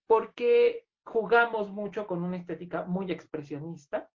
porque 0.07 0.87
jugamos 1.03 1.71
mucho 1.71 2.05
con 2.05 2.23
una 2.23 2.37
estética 2.37 2.85
muy 2.85 3.11
expresionista, 3.11 4.09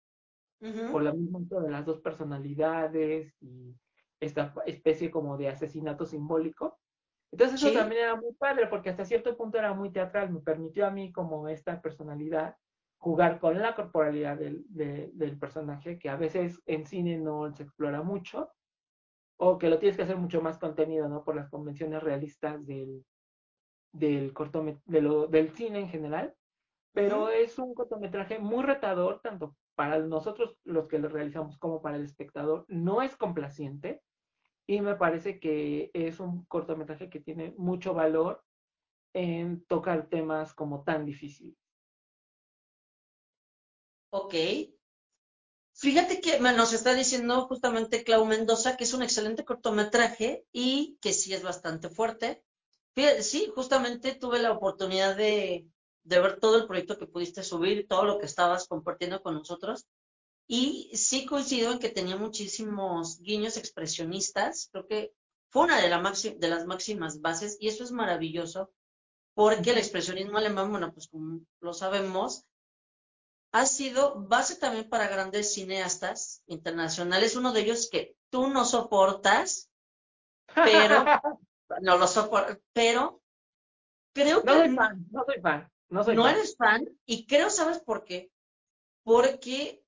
uh 0.61 0.65
-huh. 0.67 0.91
por 0.91 1.03
la 1.03 1.13
misma 1.13 1.39
de 1.61 1.71
las 1.71 1.85
dos 1.85 1.99
personalidades 2.01 3.35
y 3.41 3.75
esta 4.19 4.53
especie 4.65 5.09
como 5.09 5.37
de 5.37 5.49
asesinato 5.49 6.05
simbólico. 6.05 6.79
Entonces 7.31 7.59
eso 7.59 7.69
sí. 7.69 7.75
también 7.75 8.03
era 8.03 8.15
muy 8.15 8.33
padre 8.33 8.67
porque 8.67 8.89
hasta 8.89 9.05
cierto 9.05 9.35
punto 9.35 9.57
era 9.57 9.73
muy 9.73 9.91
teatral, 9.91 10.31
me 10.31 10.39
permitió 10.39 10.85
a 10.85 10.91
mí 10.91 11.11
como 11.11 11.49
esta 11.49 11.81
personalidad 11.81 12.55
jugar 12.97 13.39
con 13.39 13.59
la 13.59 13.75
corporalidad 13.75 14.37
del, 14.37 14.63
de, 14.69 15.11
del 15.13 15.37
personaje 15.37 15.99
que 15.99 16.09
a 16.09 16.15
veces 16.15 16.61
en 16.65 16.85
cine 16.85 17.17
no 17.17 17.53
se 17.53 17.63
explora 17.63 18.01
mucho 18.03 18.51
o 19.37 19.57
que 19.57 19.69
lo 19.69 19.79
tienes 19.79 19.97
que 19.97 20.03
hacer 20.03 20.17
mucho 20.17 20.41
más 20.41 20.57
contenido, 20.57 21.07
¿no? 21.09 21.23
Por 21.23 21.35
las 21.35 21.49
convenciones 21.49 22.01
realistas 22.01 22.65
del, 22.65 23.05
del 23.91 24.33
de 24.85 25.01
lo, 25.01 25.27
del 25.27 25.49
cine 25.51 25.79
en 25.79 25.89
general 25.89 26.35
pero 26.95 27.29
es 27.29 27.59
un 27.59 27.75
cortometraje 27.75 28.39
muy 28.39 28.63
retador, 28.63 29.19
tanto 29.21 29.57
para 29.75 29.99
nosotros 29.99 30.57
los 30.63 30.87
que 30.87 30.97
lo 30.97 31.09
realizamos 31.09 31.57
como 31.57 31.81
para 31.81 31.97
el 31.97 32.05
espectador. 32.05 32.63
No 32.69 33.01
es 33.01 33.17
complaciente 33.17 34.01
y 34.65 34.79
me 34.79 34.95
parece 34.95 35.37
que 35.37 35.91
es 35.93 36.21
un 36.21 36.45
cortometraje 36.45 37.09
que 37.09 37.19
tiene 37.19 37.53
mucho 37.57 37.93
valor 37.93 38.41
en 39.13 39.65
tocar 39.65 40.07
temas 40.07 40.53
como 40.53 40.85
tan 40.85 41.05
difíciles. 41.05 41.57
Ok. 44.11 44.33
Fíjate 45.85 46.19
que 46.19 46.39
nos 46.39 46.73
está 46.73 46.95
diciendo 46.95 47.45
justamente 47.45 48.03
Clau 48.03 48.25
Mendoza 48.25 48.75
que 48.75 48.85
es 48.85 48.93
un 48.95 49.03
excelente 49.03 49.45
cortometraje 49.45 50.43
y 50.51 50.97
que 50.99 51.13
sí 51.13 51.31
es 51.31 51.43
bastante 51.43 51.91
fuerte. 51.91 52.43
Fíjate, 52.95 53.21
sí, 53.21 53.51
justamente 53.53 54.15
tuve 54.15 54.39
la 54.39 54.51
oportunidad 54.51 55.15
de, 55.15 55.67
de 56.01 56.19
ver 56.19 56.39
todo 56.39 56.57
el 56.57 56.65
proyecto 56.65 56.97
que 56.97 57.05
pudiste 57.05 57.43
subir, 57.43 57.87
todo 57.87 58.03
lo 58.03 58.17
que 58.17 58.25
estabas 58.25 58.67
compartiendo 58.67 59.21
con 59.21 59.35
nosotros. 59.35 59.85
Y 60.47 60.89
sí 60.95 61.27
coincido 61.27 61.71
en 61.71 61.77
que 61.77 61.89
tenía 61.89 62.15
muchísimos 62.15 63.19
guiños 63.19 63.55
expresionistas. 63.55 64.69
Creo 64.71 64.87
que 64.87 65.13
fue 65.51 65.65
una 65.65 65.79
de, 65.79 65.89
la 65.89 66.01
de 66.01 66.47
las 66.47 66.65
máximas 66.65 67.21
bases 67.21 67.57
y 67.59 67.67
eso 67.67 67.83
es 67.83 67.91
maravilloso 67.91 68.71
porque 69.35 69.69
el 69.69 69.77
expresionismo 69.77 70.39
alemán, 70.39 70.71
bueno, 70.71 70.91
pues 70.91 71.09
como 71.09 71.41
lo 71.59 71.73
sabemos, 71.75 72.43
ha 73.55 73.65
sido 73.65 74.15
base 74.15 74.57
también 74.57 74.89
para 74.89 75.07
grandes 75.07 75.53
cineastas 75.53 76.43
internacionales. 76.47 77.37
Uno 77.37 77.53
de 77.53 77.61
ellos 77.61 77.87
que 77.89 78.17
tú 78.29 78.49
no 78.49 78.65
soportas, 78.65 79.71
pero 80.53 81.05
no 81.81 81.97
lo 81.97 82.05
soportas, 82.05 82.59
pero 82.73 83.21
creo 84.13 84.43
que... 84.43 84.47
No 84.47 84.57
soy 84.57 84.75
fan, 84.75 85.05
no 85.09 85.23
soy 85.23 85.41
fan. 85.41 85.71
No, 85.87 86.03
soy 86.03 86.15
no 86.17 86.23
fan. 86.23 86.35
eres 86.35 86.57
fan 86.57 86.89
y 87.05 87.25
creo, 87.27 87.49
¿sabes 87.49 87.79
por 87.79 88.03
qué? 88.03 88.29
Porque 89.05 89.81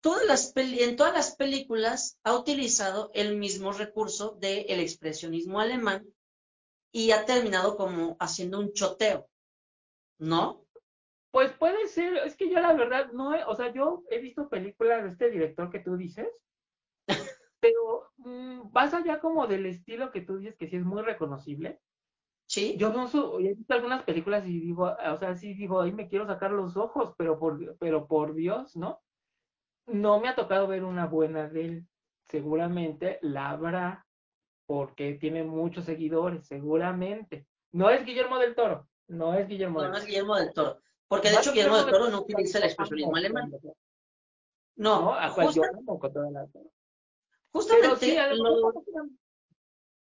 todas 0.00 0.24
las 0.26 0.52
en 0.54 0.94
todas 0.94 1.12
las 1.12 1.34
películas 1.34 2.20
ha 2.22 2.36
utilizado 2.36 3.10
el 3.14 3.36
mismo 3.36 3.72
recurso 3.72 4.36
del 4.38 4.64
el 4.68 4.78
expresionismo 4.78 5.58
alemán 5.58 6.06
y 6.92 7.10
ha 7.10 7.24
terminado 7.24 7.76
como 7.76 8.16
haciendo 8.20 8.60
un 8.60 8.72
choteo, 8.72 9.28
¿no? 10.20 10.63
Pues 11.34 11.50
puede 11.54 11.88
ser, 11.88 12.18
es 12.18 12.36
que 12.36 12.48
yo 12.48 12.60
la 12.60 12.74
verdad 12.74 13.10
no, 13.10 13.34
he, 13.34 13.42
o 13.42 13.56
sea, 13.56 13.72
yo 13.72 14.04
he 14.08 14.20
visto 14.20 14.48
películas 14.48 15.02
de 15.02 15.10
este 15.10 15.30
director 15.30 15.68
que 15.68 15.80
tú 15.80 15.96
dices, 15.96 16.28
pero 17.58 18.12
vas 18.70 18.94
allá 18.94 19.18
como 19.18 19.48
del 19.48 19.66
estilo 19.66 20.12
que 20.12 20.20
tú 20.20 20.36
dices 20.36 20.54
que 20.56 20.68
sí 20.68 20.76
es 20.76 20.84
muy 20.84 21.02
reconocible. 21.02 21.80
Sí. 22.46 22.76
Yo 22.78 22.92
no 22.92 23.08
soy, 23.08 23.48
he 23.48 23.54
visto 23.54 23.74
algunas 23.74 24.04
películas 24.04 24.46
y 24.46 24.60
digo, 24.60 24.94
o 24.96 25.16
sea, 25.16 25.34
sí 25.34 25.54
digo, 25.54 25.80
ahí 25.80 25.90
me 25.90 26.08
quiero 26.08 26.24
sacar 26.24 26.52
los 26.52 26.76
ojos, 26.76 27.14
pero 27.18 27.36
por, 27.36 27.76
pero 27.78 28.06
por 28.06 28.34
Dios, 28.34 28.76
¿no? 28.76 29.02
No 29.88 30.20
me 30.20 30.28
ha 30.28 30.36
tocado 30.36 30.68
ver 30.68 30.84
una 30.84 31.06
buena 31.06 31.48
de 31.48 31.64
él. 31.64 31.88
Seguramente 32.28 33.18
la 33.22 33.50
habrá, 33.50 34.06
porque 34.66 35.14
tiene 35.14 35.42
muchos 35.42 35.86
seguidores, 35.86 36.46
seguramente. 36.46 37.48
No 37.72 37.90
es 37.90 38.04
Guillermo 38.04 38.38
del 38.38 38.54
Toro, 38.54 38.86
no 39.08 39.34
es 39.34 39.48
Guillermo 39.48 39.80
no, 39.80 39.82
del 39.82 39.90
Toro. 39.90 39.98
No 39.98 39.98
es 39.98 40.06
Guillermo 40.06 40.36
del 40.36 40.52
Toro. 40.52 40.84
Porque 41.14 41.30
de 41.30 41.36
hecho 41.36 41.52
Guillermo 41.52 41.76
del 41.76 41.90
Toro 41.90 42.08
no 42.08 42.20
utiliza 42.20 42.58
el 42.58 42.64
expresionismo 42.64 43.16
alemán. 43.16 43.52
No. 44.76 45.14
Justamente 47.52 47.96
sí, 47.96 48.16
lo... 48.32 48.72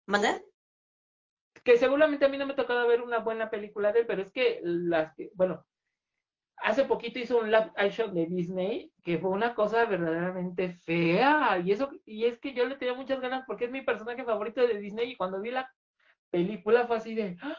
¿Manda? 0.07 0.41
que 1.65 1.77
seguramente 1.77 2.25
a 2.25 2.29
mí 2.29 2.39
no 2.39 2.47
me 2.47 2.53
ha 2.53 2.57
tocado 2.57 2.87
ver 2.87 3.03
una 3.03 3.19
buena 3.19 3.51
película 3.51 3.93
de 3.93 4.01
él, 4.01 4.07
pero 4.07 4.23
es 4.23 4.33
que 4.33 4.61
las 4.63 5.15
que, 5.15 5.31
bueno, 5.35 5.67
hace 6.57 6.85
poquito 6.85 7.19
hizo 7.19 7.39
un 7.39 7.51
live 7.51 7.71
action 7.77 8.15
de 8.15 8.27
Disney 8.27 8.93
que 9.03 9.19
fue 9.19 9.31
una 9.31 9.55
cosa 9.55 9.85
verdaderamente 9.85 10.75
fea. 10.85 11.61
Y 11.65 11.73
eso, 11.73 11.91
y 12.05 12.25
es 12.25 12.39
que 12.39 12.55
yo 12.55 12.67
le 12.67 12.77
tenía 12.77 12.95
muchas 12.95 13.21
ganas 13.21 13.45
porque 13.47 13.67
es 13.67 13.71
mi 13.71 13.83
personaje 13.83 14.25
favorito 14.25 14.67
de 14.67 14.79
Disney 14.79 15.13
y 15.13 15.17
cuando 15.17 15.41
vi 15.41 15.51
la 15.51 15.71
película 16.31 16.87
fue 16.87 16.97
así 16.97 17.15
de 17.15 17.37
¡ah! 17.43 17.57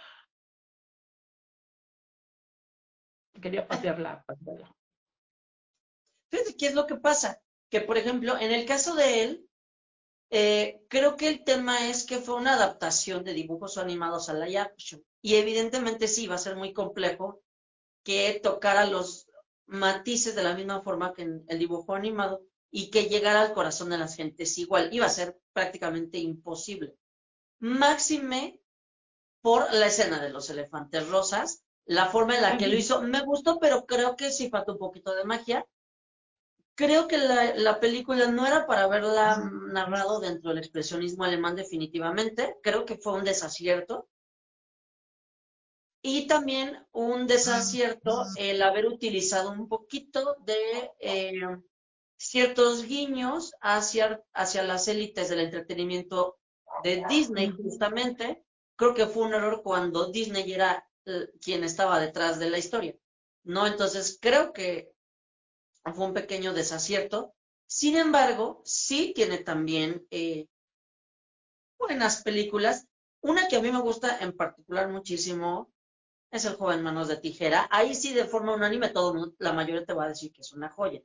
Quería 3.40 3.68
pasear 3.68 4.00
la. 4.00 4.26
Fíjate 6.30 6.56
qué 6.58 6.68
es 6.68 6.74
lo 6.74 6.88
que 6.88 6.96
pasa. 6.96 7.42
Que 7.70 7.82
por 7.82 7.98
ejemplo, 7.98 8.38
en 8.38 8.52
el 8.52 8.66
caso 8.66 8.96
de 8.96 9.24
él, 9.24 9.50
eh, 10.30 10.82
creo 10.88 11.18
que 11.18 11.28
el 11.28 11.44
tema 11.44 11.90
es 11.90 12.06
que 12.06 12.20
fue 12.20 12.36
una 12.36 12.54
adaptación 12.54 13.24
de 13.24 13.34
dibujos 13.34 13.78
animados 13.78 14.30
a 14.30 14.34
la 14.34 14.62
action. 14.62 15.04
Y 15.22 15.36
evidentemente 15.36 16.08
sí, 16.08 16.28
va 16.28 16.36
a 16.36 16.40
ser 16.40 16.56
muy 16.56 16.74
complejo 16.74 17.42
que 18.04 18.40
tocara 18.42 18.86
los 18.86 19.28
matices 19.68 20.36
de 20.36 20.44
la 20.44 20.56
misma 20.56 20.82
forma 20.82 21.14
que 21.14 21.22
en 21.24 21.46
el 21.48 21.60
dibujo 21.60 21.94
animado 21.94 22.44
y 22.72 22.90
que 22.90 23.10
llegara 23.10 23.42
al 23.42 23.54
corazón 23.54 23.90
de 23.90 23.98
las 23.98 24.16
gentes 24.16 24.58
igual. 24.58 24.94
Iba 24.94 25.06
a 25.06 25.10
ser 25.10 25.40
prácticamente 25.54 26.18
imposible. 26.18 26.96
Máxime 27.60 28.60
por 29.42 29.74
la 29.74 29.88
escena 29.88 30.22
de 30.22 30.30
los 30.30 30.50
elefantes 30.50 31.08
rosas, 31.10 31.64
la 31.92 32.06
forma 32.06 32.36
en 32.36 32.42
la 32.42 32.58
que 32.58 32.68
lo 32.68 32.78
hizo, 32.78 33.02
me 33.02 33.22
gustó, 33.22 33.60
pero 33.60 33.86
creo 33.86 34.16
que 34.16 34.32
sí 34.32 34.50
falta 34.50 34.72
un 34.72 34.78
poquito 34.78 35.14
de 35.14 35.26
magia. 35.26 35.66
Creo 36.74 37.06
que 37.06 37.18
la, 37.18 37.54
la 37.56 37.82
película 37.82 38.28
no 38.28 38.48
era 38.48 38.66
para 38.66 38.84
haberla 38.84 39.44
narrado 39.74 40.22
dentro 40.22 40.52
del 40.52 40.60
expresionismo 40.60 41.26
alemán 41.26 41.58
definitivamente. 41.58 42.56
Creo 42.64 42.86
que 42.86 42.96
fue 42.96 43.14
un 43.14 43.26
desacierto 43.26 44.08
y 46.02 46.28
también 46.28 46.82
un 46.94 47.28
desacierto 47.28 48.24
el 48.38 48.62
haber 48.62 48.86
utilizado 48.86 49.52
un 49.52 49.68
poquito 49.68 50.38
de 50.46 50.92
eh, 51.02 51.42
ciertos 52.16 52.86
guiños 52.86 53.54
hacia, 53.60 54.24
hacia 54.34 54.64
las 54.64 54.88
élites 54.88 55.28
del 55.28 55.42
entretenimiento 55.42 56.38
de 56.86 57.04
Disney, 57.10 57.52
justamente. 57.52 58.46
Creo 58.78 58.94
que 58.94 59.08
fue 59.08 59.24
un 59.24 59.34
error 59.34 59.62
cuando 59.62 60.10
Disney 60.10 60.50
era 60.54 60.88
quien 61.42 61.64
estaba 61.64 62.00
detrás 62.00 62.40
de 62.40 62.50
la 62.50 62.58
historia. 62.58 62.96
¿No? 63.44 63.66
Entonces, 63.66 64.20
creo 64.22 64.54
que 64.54 64.92
fue 65.84 66.06
un 66.06 66.14
pequeño 66.14 66.54
desacierto. 66.54 67.34
Sin 67.66 67.98
embargo, 67.98 68.62
sí 68.66 69.14
tiene 69.16 69.40
también 69.40 70.06
eh, 70.12 70.48
buenas 71.80 72.22
películas. 72.22 72.86
Una 73.22 73.48
que 73.48 73.56
a 73.56 73.62
mí 73.62 73.72
me 73.72 73.82
gusta 73.82 74.20
en 74.20 74.36
particular 74.36 74.90
muchísimo 74.90 75.72
es 76.32 76.46
el 76.46 76.56
joven 76.56 76.84
manos 76.84 77.08
de 77.08 77.18
tijera. 77.18 77.68
Ahí 77.72 77.96
sí, 77.96 78.14
de 78.14 78.26
forma 78.26 78.54
unánime, 78.54 78.90
todo 78.90 79.34
la 79.40 79.54
mayoría 79.54 79.86
te 79.86 79.94
va 79.94 80.06
a 80.06 80.10
decir 80.10 80.32
que 80.32 80.42
es 80.42 80.54
una 80.54 80.70
joya. 80.70 81.02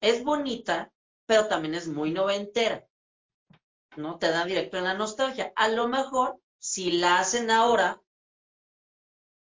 Es 0.00 0.24
bonita, 0.24 0.92
pero 1.26 1.46
también 1.46 1.74
es 1.74 1.88
muy 1.88 2.12
noventera. 2.12 2.86
¿No? 3.96 4.18
Te 4.18 4.30
da 4.30 4.44
directo 4.44 4.78
en 4.78 4.84
la 4.84 4.94
nostalgia. 4.94 5.52
A 5.56 5.68
lo 5.68 5.88
mejor, 5.88 6.40
si 6.58 6.92
la 6.92 7.18
hacen 7.18 7.50
ahora 7.50 8.00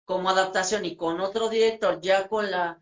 como 0.07 0.29
adaptación 0.29 0.85
y 0.85 0.95
con 0.95 1.19
otro 1.19 1.49
director, 1.49 1.99
ya 1.99 2.29
con 2.29 2.49
la 2.49 2.81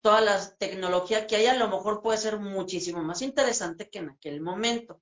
toda 0.00 0.20
la 0.20 0.56
tecnología 0.56 1.26
que 1.26 1.36
hay, 1.36 1.46
a 1.46 1.54
lo 1.54 1.68
mejor 1.68 2.02
puede 2.02 2.18
ser 2.18 2.38
muchísimo 2.38 3.02
más 3.02 3.22
interesante 3.22 3.88
que 3.88 4.00
en 4.00 4.10
aquel 4.10 4.40
momento. 4.40 5.00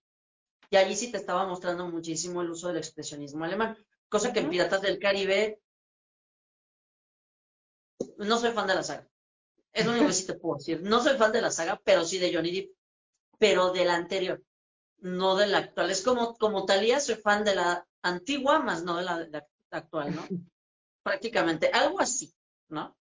Y 0.70 0.76
allí 0.76 0.94
sí 0.94 1.10
te 1.10 1.16
estaba 1.16 1.46
mostrando 1.46 1.88
muchísimo 1.88 2.42
el 2.42 2.50
uso 2.50 2.68
del 2.68 2.76
expresionismo 2.76 3.44
alemán, 3.44 3.76
cosa 4.10 4.30
que 4.32 4.40
en 4.40 4.50
Piratas 4.50 4.82
del 4.82 4.98
Caribe 4.98 5.62
no 8.18 8.38
soy 8.38 8.52
fan 8.52 8.66
de 8.66 8.74
la 8.74 8.82
saga. 8.82 9.08
Es 9.72 9.86
lo 9.86 9.92
único 9.92 10.08
que 10.08 10.12
sí 10.12 10.26
te 10.26 10.34
puedo 10.34 10.58
decir. 10.58 10.82
No 10.82 11.02
soy 11.02 11.16
fan 11.16 11.32
de 11.32 11.40
la 11.40 11.50
saga, 11.50 11.80
pero 11.82 12.04
sí 12.04 12.18
de 12.18 12.32
Johnny 12.32 12.52
Depp. 12.52 12.76
Pero 13.38 13.72
de 13.72 13.84
la 13.86 13.94
anterior, 13.94 14.42
no 14.98 15.34
de 15.34 15.46
la 15.46 15.58
actual. 15.58 15.90
Es 15.90 16.02
como, 16.02 16.34
como 16.36 16.66
Talía, 16.66 17.00
soy 17.00 17.16
fan 17.16 17.42
de 17.42 17.54
la 17.54 17.86
antigua, 18.02 18.58
más 18.58 18.84
no 18.84 18.96
de 18.96 19.04
la, 19.04 19.46
actual, 19.70 20.14
¿no? 20.14 20.26
Prácticamente, 21.04 21.70
algo 21.72 22.00
así, 22.00 22.34
¿no? 22.68 22.96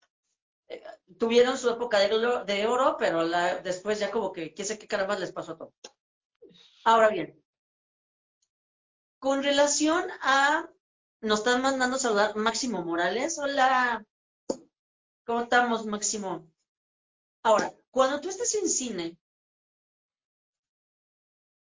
Eh, 0.68 0.80
tuvieron 1.18 1.58
su 1.58 1.68
época 1.68 1.98
de 1.98 2.66
oro, 2.66 2.96
pero 2.96 3.24
la, 3.24 3.56
después 3.56 3.98
ya 3.98 4.12
como 4.12 4.32
que, 4.32 4.54
qué 4.54 4.64
sé 4.64 4.78
qué 4.78 4.86
caramba 4.86 5.18
les 5.18 5.32
pasó 5.32 5.52
a 5.52 5.58
todo. 5.58 5.74
Ahora 6.84 7.08
bien, 7.08 7.42
con 9.18 9.42
relación 9.42 10.04
a, 10.20 10.70
nos 11.20 11.40
están 11.40 11.62
mandando 11.62 11.98
saludar 11.98 12.36
Máximo 12.36 12.84
Morales. 12.84 13.38
Hola, 13.38 14.06
¿Cómo 15.24 15.40
estamos, 15.40 15.86
Máximo? 15.86 16.46
Ahora, 17.42 17.74
cuando 17.90 18.20
tú 18.20 18.28
estés 18.28 18.54
en 18.56 18.68
cine, 18.68 19.18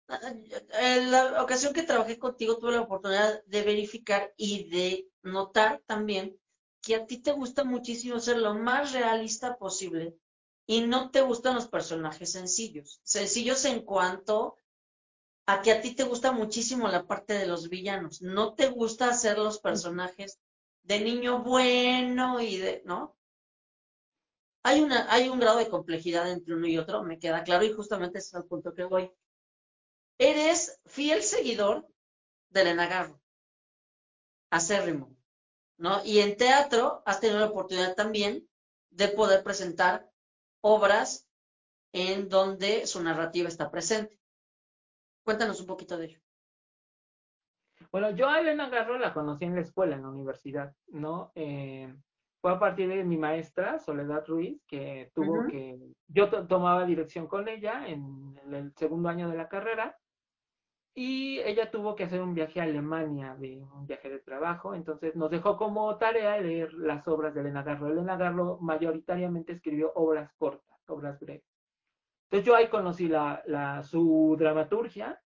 en 0.08 1.10
la 1.10 1.42
ocasión 1.42 1.72
que 1.72 1.82
trabajé 1.82 2.18
contigo 2.18 2.58
tuve 2.58 2.72
la 2.72 2.82
oportunidad 2.82 3.42
de 3.44 3.62
verificar 3.62 4.32
y 4.36 4.68
de 4.70 5.08
notar 5.22 5.82
también 5.86 6.38
que 6.80 6.94
a 6.94 7.06
ti 7.06 7.18
te 7.18 7.32
gusta 7.32 7.64
muchísimo 7.64 8.20
ser 8.20 8.38
lo 8.38 8.54
más 8.54 8.92
realista 8.92 9.56
posible 9.56 10.16
y 10.66 10.82
no 10.82 11.10
te 11.10 11.22
gustan 11.22 11.56
los 11.56 11.68
personajes 11.68 12.32
sencillos. 12.32 13.00
Sencillos 13.02 13.64
en 13.64 13.82
cuanto 13.82 14.56
a 15.46 15.62
que 15.62 15.72
a 15.72 15.80
ti 15.80 15.94
te 15.94 16.04
gusta 16.04 16.32
muchísimo 16.32 16.88
la 16.88 17.06
parte 17.06 17.34
de 17.34 17.46
los 17.46 17.68
villanos. 17.68 18.22
No 18.22 18.54
te 18.54 18.68
gusta 18.68 19.08
hacer 19.08 19.38
los 19.38 19.58
personajes 19.58 20.38
de 20.82 21.00
niño 21.00 21.42
bueno 21.42 22.40
y 22.40 22.56
de, 22.58 22.82
¿no? 22.84 23.16
Hay, 24.64 24.80
una, 24.80 25.12
hay 25.12 25.28
un 25.28 25.38
grado 25.38 25.58
de 25.58 25.68
complejidad 25.68 26.30
entre 26.30 26.54
uno 26.54 26.66
y 26.66 26.78
otro, 26.78 27.02
me 27.04 27.18
queda 27.18 27.44
claro, 27.44 27.64
y 27.64 27.72
justamente 27.72 28.18
ese 28.18 28.28
es 28.28 28.34
el 28.34 28.44
punto 28.44 28.74
que 28.74 28.84
voy. 28.84 29.10
Eres 30.18 30.80
fiel 30.86 31.22
seguidor 31.22 31.86
de 32.50 32.62
Elena 32.62 32.86
Garro, 32.86 33.20
acérrimo, 34.50 35.14
¿no? 35.78 36.02
Y 36.04 36.20
en 36.20 36.36
teatro 36.36 37.02
has 37.04 37.20
tenido 37.20 37.40
la 37.40 37.46
oportunidad 37.46 37.94
también 37.94 38.48
de 38.90 39.08
poder 39.08 39.42
presentar 39.42 40.10
obras 40.62 41.28
en 41.92 42.28
donde 42.28 42.86
su 42.86 43.02
narrativa 43.02 43.48
está 43.48 43.70
presente. 43.70 44.18
Cuéntanos 45.24 45.60
un 45.60 45.66
poquito 45.66 45.96
de 45.98 46.06
ello. 46.06 46.20
Bueno, 47.90 48.10
yo 48.10 48.28
a 48.28 48.40
Elena 48.40 48.68
Garro 48.68 48.98
la 48.98 49.12
conocí 49.12 49.44
en 49.44 49.54
la 49.54 49.60
escuela, 49.60 49.96
en 49.96 50.02
la 50.02 50.08
universidad, 50.08 50.74
¿no? 50.88 51.32
Eh, 51.34 51.94
fue 52.40 52.52
a 52.52 52.58
partir 52.58 52.88
de 52.88 53.02
mi 53.04 53.16
maestra, 53.16 53.78
Soledad 53.78 54.24
Ruiz, 54.26 54.60
que 54.66 55.10
tuvo 55.14 55.46
que, 55.48 55.78
yo 56.06 56.28
tomaba 56.46 56.86
dirección 56.86 57.26
con 57.26 57.48
ella 57.48 57.86
en, 57.88 58.38
el 58.52 58.72
segundo 58.76 59.08
año 59.08 59.28
de 59.28 59.36
la 59.36 59.48
carrera, 59.48 59.96
y 60.98 61.40
ella 61.40 61.70
tuvo 61.70 61.94
que 61.94 62.04
hacer 62.04 62.22
un 62.22 62.32
viaje 62.32 62.58
a 62.58 62.64
Alemania, 62.64 63.36
de 63.38 63.62
un 63.62 63.86
viaje 63.86 64.08
de 64.08 64.18
trabajo, 64.18 64.74
entonces 64.74 65.14
nos 65.14 65.30
dejó 65.30 65.58
como 65.58 65.94
tarea 65.98 66.40
leer 66.40 66.72
las 66.72 67.06
obras 67.06 67.34
de 67.34 67.42
Elena 67.42 67.62
Garro. 67.62 67.88
Elena 67.88 68.16
Garro 68.16 68.56
mayoritariamente 68.62 69.52
escribió 69.52 69.92
obras 69.94 70.32
cortas, 70.38 70.80
obras 70.88 71.20
breves. 71.20 71.44
Entonces 72.24 72.46
yo 72.46 72.56
ahí 72.56 72.68
conocí 72.68 73.08
la, 73.08 73.42
la, 73.46 73.82
su 73.82 74.36
dramaturgia, 74.38 75.20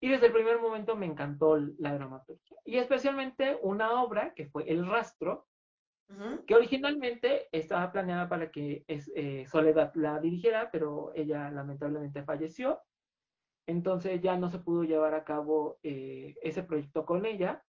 y 0.00 0.08
desde 0.08 0.26
el 0.26 0.32
primer 0.32 0.60
momento 0.60 0.94
me 0.94 1.06
encantó 1.06 1.56
la 1.56 1.94
dramaturgia. 1.94 2.56
Y 2.64 2.78
especialmente 2.78 3.58
una 3.62 4.02
obra 4.02 4.34
que 4.34 4.46
fue 4.46 4.70
El 4.70 4.86
Rastro, 4.86 5.48
que 6.46 6.54
originalmente 6.54 7.48
estaba 7.52 7.90
planeada 7.90 8.28
para 8.28 8.50
que 8.50 8.84
eh, 8.86 9.46
Soledad 9.48 9.92
la 9.94 10.20
dirigiera, 10.20 10.70
pero 10.70 11.10
ella 11.14 11.50
lamentablemente 11.50 12.22
falleció. 12.22 12.80
Entonces 13.66 14.20
ya 14.20 14.36
no 14.36 14.50
se 14.50 14.58
pudo 14.58 14.84
llevar 14.84 15.14
a 15.14 15.24
cabo 15.24 15.78
eh, 15.82 16.34
ese 16.42 16.62
proyecto 16.62 17.04
con 17.04 17.26
ella. 17.26 17.64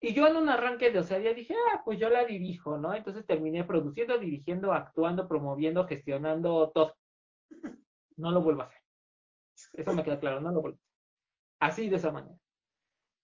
Y 0.00 0.14
yo 0.14 0.26
en 0.26 0.36
un 0.36 0.48
arranque 0.48 0.90
de 0.90 1.00
Osedia 1.00 1.34
dije, 1.34 1.54
ah, 1.72 1.82
pues 1.84 1.98
yo 1.98 2.08
la 2.08 2.24
dirijo, 2.24 2.78
¿no? 2.78 2.94
Entonces 2.94 3.26
terminé 3.26 3.64
produciendo, 3.64 4.18
dirigiendo, 4.18 4.72
actuando, 4.72 5.26
promoviendo, 5.28 5.86
gestionando 5.86 6.70
todo. 6.70 6.94
No 8.16 8.30
lo 8.30 8.42
vuelvo 8.42 8.62
a 8.62 8.64
hacer. 8.66 8.80
Eso 9.74 9.92
me 9.92 10.04
queda 10.04 10.18
claro, 10.18 10.40
no 10.40 10.50
lo 10.50 10.60
vuelvo 10.60 10.78
a 11.60 11.66
hacer. 11.66 11.82
Así 11.84 11.88
de 11.88 11.96
esa 11.96 12.12
manera. 12.12 12.36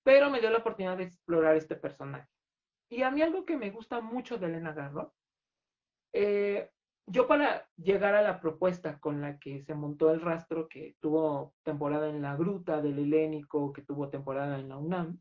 Pero 0.05 0.31
me 0.31 0.41
dio 0.41 0.51
la 0.51 0.59
oportunidad 0.59 0.97
de 0.97 1.05
explorar 1.05 1.57
este 1.57 1.77
personaje. 1.77 2.29
Y 2.91 3.03
a 3.03 3.11
mí 3.11 3.23
algo 3.23 3.45
que 3.45 3.57
me 3.57 3.71
gusta 3.71 4.01
mucho 4.01 4.39
de 4.39 4.47
Elena 4.47 4.73
Garro, 4.73 5.15
eh, 6.13 6.71
yo 7.07 7.27
para 7.27 7.67
llegar 7.77 8.15
a 8.15 8.23
la 8.23 8.41
propuesta 8.41 8.99
con 8.99 9.21
la 9.21 9.39
que 9.39 9.63
se 9.63 9.75
montó 9.75 10.11
el 10.11 10.21
rastro, 10.21 10.69
que 10.69 10.97
tuvo 11.01 11.55
temporada 11.63 12.09
en 12.09 12.23
la 12.23 12.37
Gruta 12.37 12.81
del 12.81 12.99
Helénico, 12.99 13.73
que 13.73 13.83
tuvo 13.83 14.09
temporada 14.09 14.59
en 14.59 14.69
la 14.69 14.79
UNAM, 14.79 15.21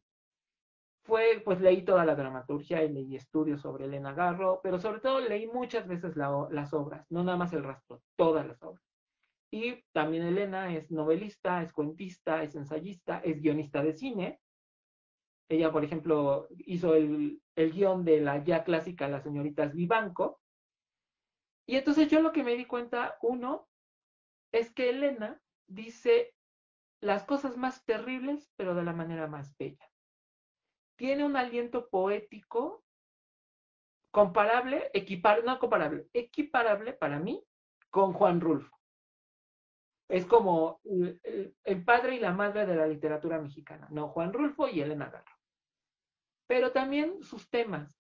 fue, 1.04 1.42
pues 1.44 1.60
leí 1.60 1.84
toda 1.84 2.06
la 2.06 2.16
dramaturgia 2.16 2.82
y 2.84 2.92
leí 2.92 3.16
estudios 3.16 3.62
sobre 3.62 3.86
Elena 3.86 4.14
Garro, 4.14 4.62
pero 4.64 4.80
sobre 4.80 5.02
todo 5.02 5.20
leí 5.20 5.48
muchas 5.48 5.86
veces 5.88 6.16
las 6.16 6.74
obras, 6.74 7.06
no 7.10 7.24
nada 7.24 7.38
más 7.38 7.52
el 7.54 7.64
rastro, 7.64 8.02
todas 8.16 8.48
las 8.48 8.62
obras. 8.64 8.84
Y 9.52 9.84
también 9.92 10.24
Elena 10.24 10.74
es 10.74 10.90
novelista, 10.90 11.62
es 11.62 11.74
cuentista, 11.74 12.42
es 12.42 12.56
ensayista, 12.56 13.20
es 13.20 13.42
guionista 13.42 13.84
de 13.84 13.94
cine, 13.94 14.40
ella, 15.50 15.72
por 15.72 15.84
ejemplo, 15.84 16.48
hizo 16.66 16.96
el, 16.96 17.42
el 17.56 17.72
guion 17.72 18.04
de 18.04 18.22
la 18.22 18.44
ya 18.44 18.64
clásica 18.64 19.08
Las 19.08 19.24
señoritas 19.24 19.74
Vivanco. 19.74 20.40
Y 21.66 21.78
entonces 21.78 22.10
yo 22.10 22.22
lo 22.22 22.32
que 22.32 22.44
me 22.44 22.56
di 22.56 22.66
cuenta, 22.66 23.18
uno, 23.22 23.68
es 24.52 24.72
que 24.72 24.90
Elena 24.90 25.42
dice 25.68 26.36
las 27.00 27.24
cosas 27.26 27.58
más 27.58 27.84
terribles, 27.86 28.52
pero 28.56 28.76
de 28.76 28.84
la 28.84 28.94
manera 28.94 29.28
más 29.28 29.56
bella. 29.58 29.90
Tiene 30.96 31.26
un 31.26 31.36
aliento 31.36 31.90
poético 31.90 32.84
comparable, 34.12 34.92
equiparable, 34.94 35.46
no 35.46 35.60
comparable, 35.60 36.08
equiparable 36.14 36.94
para 36.94 37.20
mí 37.20 37.44
con 37.90 38.14
Juan 38.14 38.40
Rulfo. 38.40 38.78
Es 40.08 40.26
como 40.26 40.80
el, 40.84 41.84
padre 41.84 42.16
y 42.16 42.20
la 42.20 42.32
madre 42.32 42.66
de 42.66 42.76
la 42.76 42.86
literatura 42.86 43.40
mexicana, 43.40 43.88
¿no? 43.90 44.10
Juan 44.10 44.32
Rulfo 44.32 44.68
y 44.68 44.82
Elena 44.82 45.10
Garro. 45.10 45.32
Pero 46.48 46.72
también 46.72 47.24
sus 47.24 47.50
temas. 47.50 48.00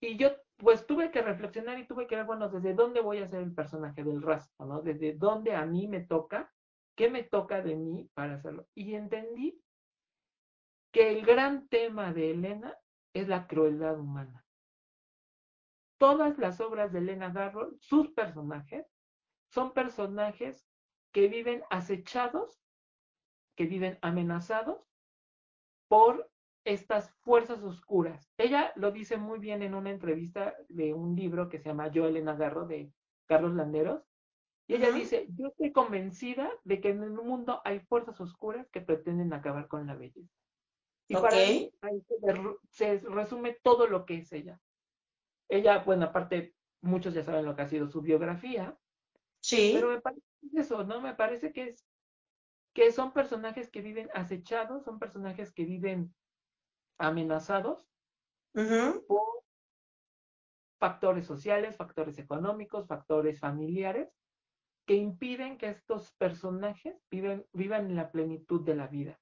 Y 0.00 0.16
yo, 0.16 0.30
pues, 0.56 0.86
tuve 0.86 1.10
que 1.10 1.22
reflexionar 1.22 1.78
y 1.78 1.86
tuve 1.86 2.06
que 2.06 2.16
ver, 2.16 2.24
bueno, 2.24 2.48
desde 2.48 2.74
dónde 2.74 3.00
voy 3.00 3.18
a 3.18 3.28
ser 3.28 3.42
el 3.42 3.54
personaje 3.54 4.04
del 4.04 4.22
rastro, 4.22 4.66
¿no? 4.66 4.82
Desde 4.82 5.14
dónde 5.14 5.54
a 5.54 5.66
mí 5.66 5.88
me 5.88 6.00
toca, 6.00 6.52
qué 6.96 7.10
me 7.10 7.22
toca 7.24 7.62
de 7.62 7.76
mí 7.76 8.10
para 8.14 8.34
hacerlo. 8.34 8.66
Y 8.74 8.94
entendí 8.94 9.60
que 10.92 11.10
el 11.10 11.26
gran 11.26 11.68
tema 11.68 12.12
de 12.12 12.30
Elena 12.30 12.76
es 13.12 13.28
la 13.28 13.46
crueldad 13.46 13.98
humana 13.98 14.44
todas 16.04 16.36
las 16.36 16.60
obras 16.60 16.92
de 16.92 16.98
Elena 16.98 17.30
Garro, 17.30 17.72
sus 17.78 18.10
personajes, 18.10 18.86
son 19.48 19.72
personajes 19.72 20.66
que 21.12 21.28
viven 21.28 21.62
acechados, 21.70 22.60
que 23.56 23.64
viven 23.64 23.98
amenazados 24.02 24.86
por 25.88 26.30
estas 26.64 27.10
fuerzas 27.20 27.62
oscuras. 27.62 28.30
Ella 28.38 28.72
lo 28.76 28.90
dice 28.90 29.16
muy 29.16 29.38
bien 29.38 29.62
en 29.62 29.74
una 29.74 29.90
entrevista 29.90 30.54
de 30.68 30.94
un 30.94 31.14
libro 31.14 31.48
que 31.48 31.58
se 31.58 31.68
llama 31.68 31.88
Yo, 31.88 32.06
Elena 32.06 32.34
Garro, 32.34 32.66
de 32.66 32.90
Carlos 33.26 33.54
Landeros. 33.54 34.02
Y 34.66 34.74
ella 34.74 34.90
dice, 34.90 35.26
yo 35.36 35.48
estoy 35.48 35.72
convencida 35.72 36.50
de 36.64 36.80
que 36.80 36.88
en 36.88 37.02
el 37.02 37.10
mundo 37.10 37.60
hay 37.64 37.80
fuerzas 37.80 38.18
oscuras 38.20 38.66
que 38.70 38.80
pretenden 38.80 39.34
acabar 39.34 39.68
con 39.68 39.86
la 39.86 39.94
belleza. 39.94 40.32
Y 41.06 41.14
para 41.14 41.36
mí 41.36 41.70
se 42.70 42.98
resume 43.00 43.58
todo 43.62 43.86
lo 43.86 44.06
que 44.06 44.18
es 44.18 44.32
ella. 44.32 44.58
Ella, 45.50 45.80
bueno, 45.84 46.06
aparte, 46.06 46.54
muchos 46.80 47.12
ya 47.12 47.22
saben 47.22 47.44
lo 47.44 47.54
que 47.54 47.62
ha 47.62 47.68
sido 47.68 47.88
su 47.88 48.00
biografía. 48.00 48.74
Sí. 49.40 49.72
Pero 49.74 49.90
me 49.90 50.00
parece 50.00 50.22
eso, 50.54 50.82
¿no? 50.84 51.02
Me 51.02 51.14
parece 51.14 51.52
que 51.52 51.68
es 51.68 51.86
que 52.72 52.90
son 52.90 53.12
personajes 53.12 53.70
que 53.70 53.82
viven 53.82 54.10
acechados, 54.14 54.82
son 54.82 54.98
personajes 54.98 55.52
que 55.52 55.64
viven 55.64 56.12
amenazados 56.98 57.88
por 58.52 59.42
factores 60.78 61.26
sociales, 61.26 61.76
factores 61.76 62.18
económicos, 62.18 62.86
factores 62.86 63.40
familiares, 63.40 64.12
que 64.86 64.94
impiden 64.94 65.56
que 65.56 65.68
estos 65.68 66.12
personajes 66.12 66.94
viven, 67.10 67.46
vivan 67.52 67.86
en 67.86 67.96
la 67.96 68.12
plenitud 68.12 68.60
de 68.62 68.76
la 68.76 68.86
vida. 68.86 69.18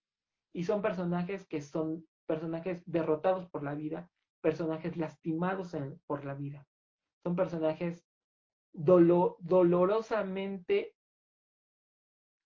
Y 0.53 0.65
son 0.65 0.83
personajes 0.83 1.47
que 1.47 1.63
son 1.63 2.07
personajes 2.27 2.83
derrotados 2.85 3.49
por 3.49 3.63
la 3.63 3.75
vida, 3.75 4.11
personajes 4.41 4.97
lastimados 4.97 5.77
por 6.07 6.25
la 6.25 6.35
vida. 6.35 6.67
Son 7.23 7.37
personajes 7.37 8.05
dolorosamente 8.73 10.97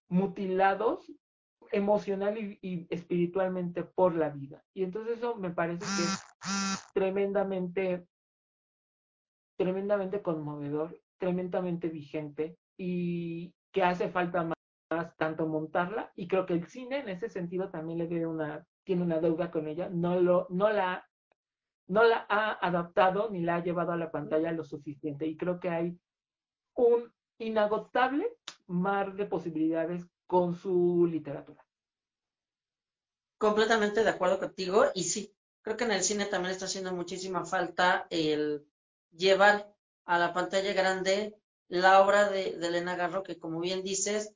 mutilados 0.09 1.11
emocional 1.73 2.39
y, 2.39 2.87
espiritualmente 2.91 3.85
por 3.85 4.15
la 4.15 4.31
vida. 4.31 4.63
Y 4.75 4.85
entonces 4.85 5.19
eso 5.19 5.37
me 5.37 5.51
parece 5.51 5.81
que 5.81 6.03
es 6.03 6.93
tremendamente, 6.95 8.07
tremendamente 9.57 10.23
conmovedor, 10.23 11.01
tremendamente 11.19 11.89
vigente 11.89 12.57
y 12.77 13.55
que 13.73 13.83
hace 13.83 14.09
falta 14.09 14.45
más, 14.45 15.17
tanto 15.17 15.47
montarla 15.47 16.13
y 16.15 16.29
creo 16.29 16.47
que 16.47 16.55
el 16.55 16.67
cine 16.69 17.01
en 17.01 17.09
ese 17.09 17.29
sentido 17.29 17.71
también 17.71 17.99
le 17.99 18.07
debe 18.07 18.27
una, 18.27 18.65
tiene 18.85 19.03
una 19.03 19.19
deuda 19.19 19.51
con 19.51 19.67
ella, 19.67 19.89
no, 19.91 20.21
lo, 20.21 20.47
no 20.51 20.71
la 20.71 21.05
no 21.89 22.05
la 22.05 22.27
ha 22.29 22.53
adaptado 22.67 23.31
ni 23.31 23.41
la 23.41 23.57
ha 23.57 23.63
llevado 23.63 23.93
a 23.93 23.97
la 23.97 24.11
pantalla 24.11 24.53
lo 24.53 24.65
suficiente. 24.65 25.27
Y 25.27 25.37
creo 25.37 25.61
que 25.61 25.71
hay 25.71 25.99
un 26.75 27.13
inagotable 27.39 28.29
mar 28.67 29.15
de 29.15 29.27
posibilidades 29.27 30.09
con 30.27 30.57
su 30.57 31.07
literatura. 31.11 31.65
Completamente 33.39 34.03
de 34.03 34.11
acuerdo 34.11 34.39
contigo. 34.39 34.87
Y 34.95 35.05
sí, 35.05 35.35
creo 35.63 35.77
que 35.77 35.85
en 35.85 35.93
el 35.93 36.03
cine 36.03 36.27
también 36.27 36.53
está 36.53 36.67
haciendo 36.67 36.93
muchísima 36.93 37.45
falta 37.45 38.07
el 38.11 38.67
llevar 39.13 39.73
a 40.05 40.19
la 40.19 40.33
pantalla 40.33 40.73
grande 40.73 41.37
la 41.69 42.01
obra 42.01 42.29
de, 42.29 42.51
Elena 42.51 42.97
Garro, 42.97 43.23
que 43.23 43.39
como 43.39 43.61
bien 43.61 43.83
dices, 43.83 44.33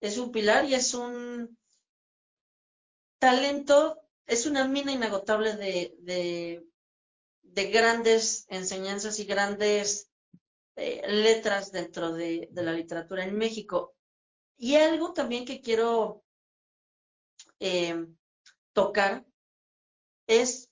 es 0.00 0.16
un 0.16 0.32
pilar 0.32 0.64
y 0.64 0.74
es 0.74 0.94
un 0.94 1.58
talento, 3.18 4.00
es 4.26 4.46
una 4.46 4.66
mina 4.66 4.92
inagotable 4.92 5.56
de 5.56 6.64
de 7.52 7.70
grandes 7.70 8.46
enseñanzas 8.48 9.18
y 9.18 9.24
grandes 9.24 10.08
eh, 10.76 11.02
letras 11.08 11.72
dentro 11.72 12.12
de, 12.12 12.48
la 12.52 12.72
literatura 12.72 13.24
en 13.24 13.36
México. 13.36 13.94
Y 14.62 14.76
algo 14.76 15.14
también 15.14 15.46
que 15.46 15.62
quiero 15.62 16.22
eh, 17.60 18.06
tocar 18.74 19.24
es 20.26 20.70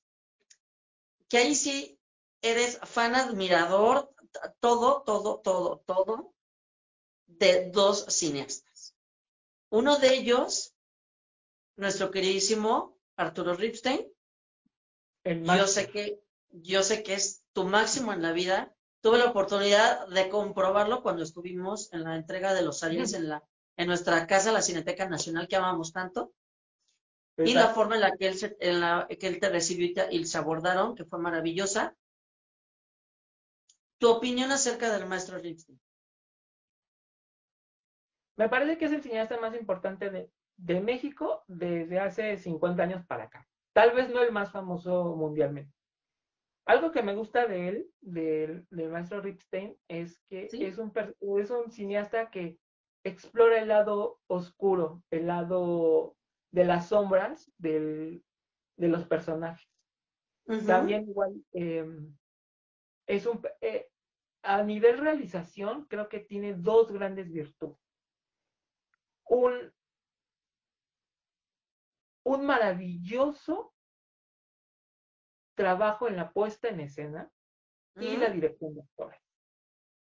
que 1.30 1.38
ahí 1.38 1.54
sí 1.54 1.98
eres 2.42 2.78
fan 2.82 3.14
admirador, 3.14 4.14
todo, 4.60 5.02
todo, 5.04 5.40
todo, 5.40 5.82
todo, 5.86 6.34
de 7.28 7.70
dos 7.70 8.04
cineastas. 8.10 8.94
Uno 9.70 9.98
de 9.98 10.16
ellos, 10.16 10.74
nuestro 11.76 12.10
queridísimo 12.10 12.98
Arturo 13.16 13.54
Ripstein. 13.54 14.06
Yo 15.24 15.66
sé 15.66 15.88
que 15.90 16.22
yo 16.50 16.82
sé 16.82 17.02
que 17.02 17.14
es 17.14 17.42
tu 17.54 17.64
máximo 17.64 18.12
en 18.12 18.20
la 18.20 18.32
vida. 18.32 18.76
Tuve 19.00 19.16
la 19.16 19.30
oportunidad 19.30 20.06
de 20.08 20.28
comprobarlo 20.28 21.02
cuando 21.02 21.22
estuvimos 21.22 21.90
en 21.94 22.04
la 22.04 22.16
entrega 22.16 22.52
de 22.52 22.62
los 22.62 22.82
aliens 22.82 23.14
en, 23.14 23.30
la, 23.30 23.48
en 23.78 23.86
nuestra 23.86 24.26
casa, 24.26 24.52
la 24.52 24.60
Cineteca 24.60 25.08
Nacional, 25.08 25.46
que 25.46 25.56
amamos 25.56 25.92
tanto. 25.92 26.34
Y 27.36 27.54
la 27.54 27.68
forma 27.68 27.94
en 27.94 28.00
la 28.00 28.16
que 28.16 28.26
él, 28.26 28.56
en 28.58 28.80
la, 28.80 29.06
que 29.06 29.28
él 29.28 29.38
te 29.38 29.48
recibió 29.48 30.10
y 30.10 30.24
se 30.26 30.36
abordaron, 30.36 30.96
que 30.96 31.04
fue 31.04 31.20
maravillosa. 31.20 31.96
Tu 33.98 34.10
opinión 34.10 34.50
acerca 34.50 34.92
del 34.92 35.06
maestro 35.06 35.38
Ripstein. 35.38 35.80
Me 38.36 38.48
parece 38.48 38.76
que 38.76 38.86
es 38.86 38.92
el 38.92 39.02
cineasta 39.02 39.38
más 39.38 39.54
importante 39.54 40.10
de, 40.10 40.28
de 40.56 40.80
México 40.80 41.44
desde 41.46 42.00
hace 42.00 42.36
50 42.36 42.82
años 42.82 43.06
para 43.06 43.24
acá. 43.24 43.46
Tal 43.72 43.92
vez 43.92 44.10
no 44.10 44.20
el 44.22 44.32
más 44.32 44.50
famoso 44.50 45.14
mundialmente. 45.14 45.72
Algo 46.66 46.90
que 46.90 47.02
me 47.02 47.14
gusta 47.14 47.46
de 47.46 47.68
él, 47.68 47.90
del, 48.00 48.66
maestro 48.90 49.20
Ripstein, 49.20 49.76
es 49.86 50.18
que 50.28 50.48
es, 50.52 50.78
un, 50.78 50.92
es 51.38 51.50
un 51.50 51.70
cineasta 51.70 52.30
que 52.30 52.58
explora 53.08 53.60
el 53.60 53.68
lado 53.68 54.20
oscuro, 54.26 55.02
el 55.10 55.26
lado 55.26 56.16
de 56.50 56.64
las 56.64 56.88
sombras 56.88 57.50
de 57.58 58.22
los 58.76 59.04
personajes. 59.06 59.68
También 60.66 61.02
igual 61.08 61.34
em, 61.52 62.16
es 63.06 63.26
un 63.26 63.42
eh, 63.60 63.90
a 64.42 64.62
nivel 64.62 64.98
realización 64.98 65.84
creo 65.86 66.08
que 66.08 66.20
tiene 66.20 66.54
dos 66.54 66.90
grandes 66.90 67.30
virtudes. 67.30 67.78
Un, 69.24 69.72
un 72.24 72.46
maravilloso 72.46 73.74
trabajo 75.54 76.08
en 76.08 76.16
la 76.16 76.32
puesta 76.32 76.68
en 76.68 76.80
escena 76.80 77.30
y 77.96 78.16
la 78.16 78.30
dirección 78.30 78.74
de 78.74 78.82
actores. 78.82 79.20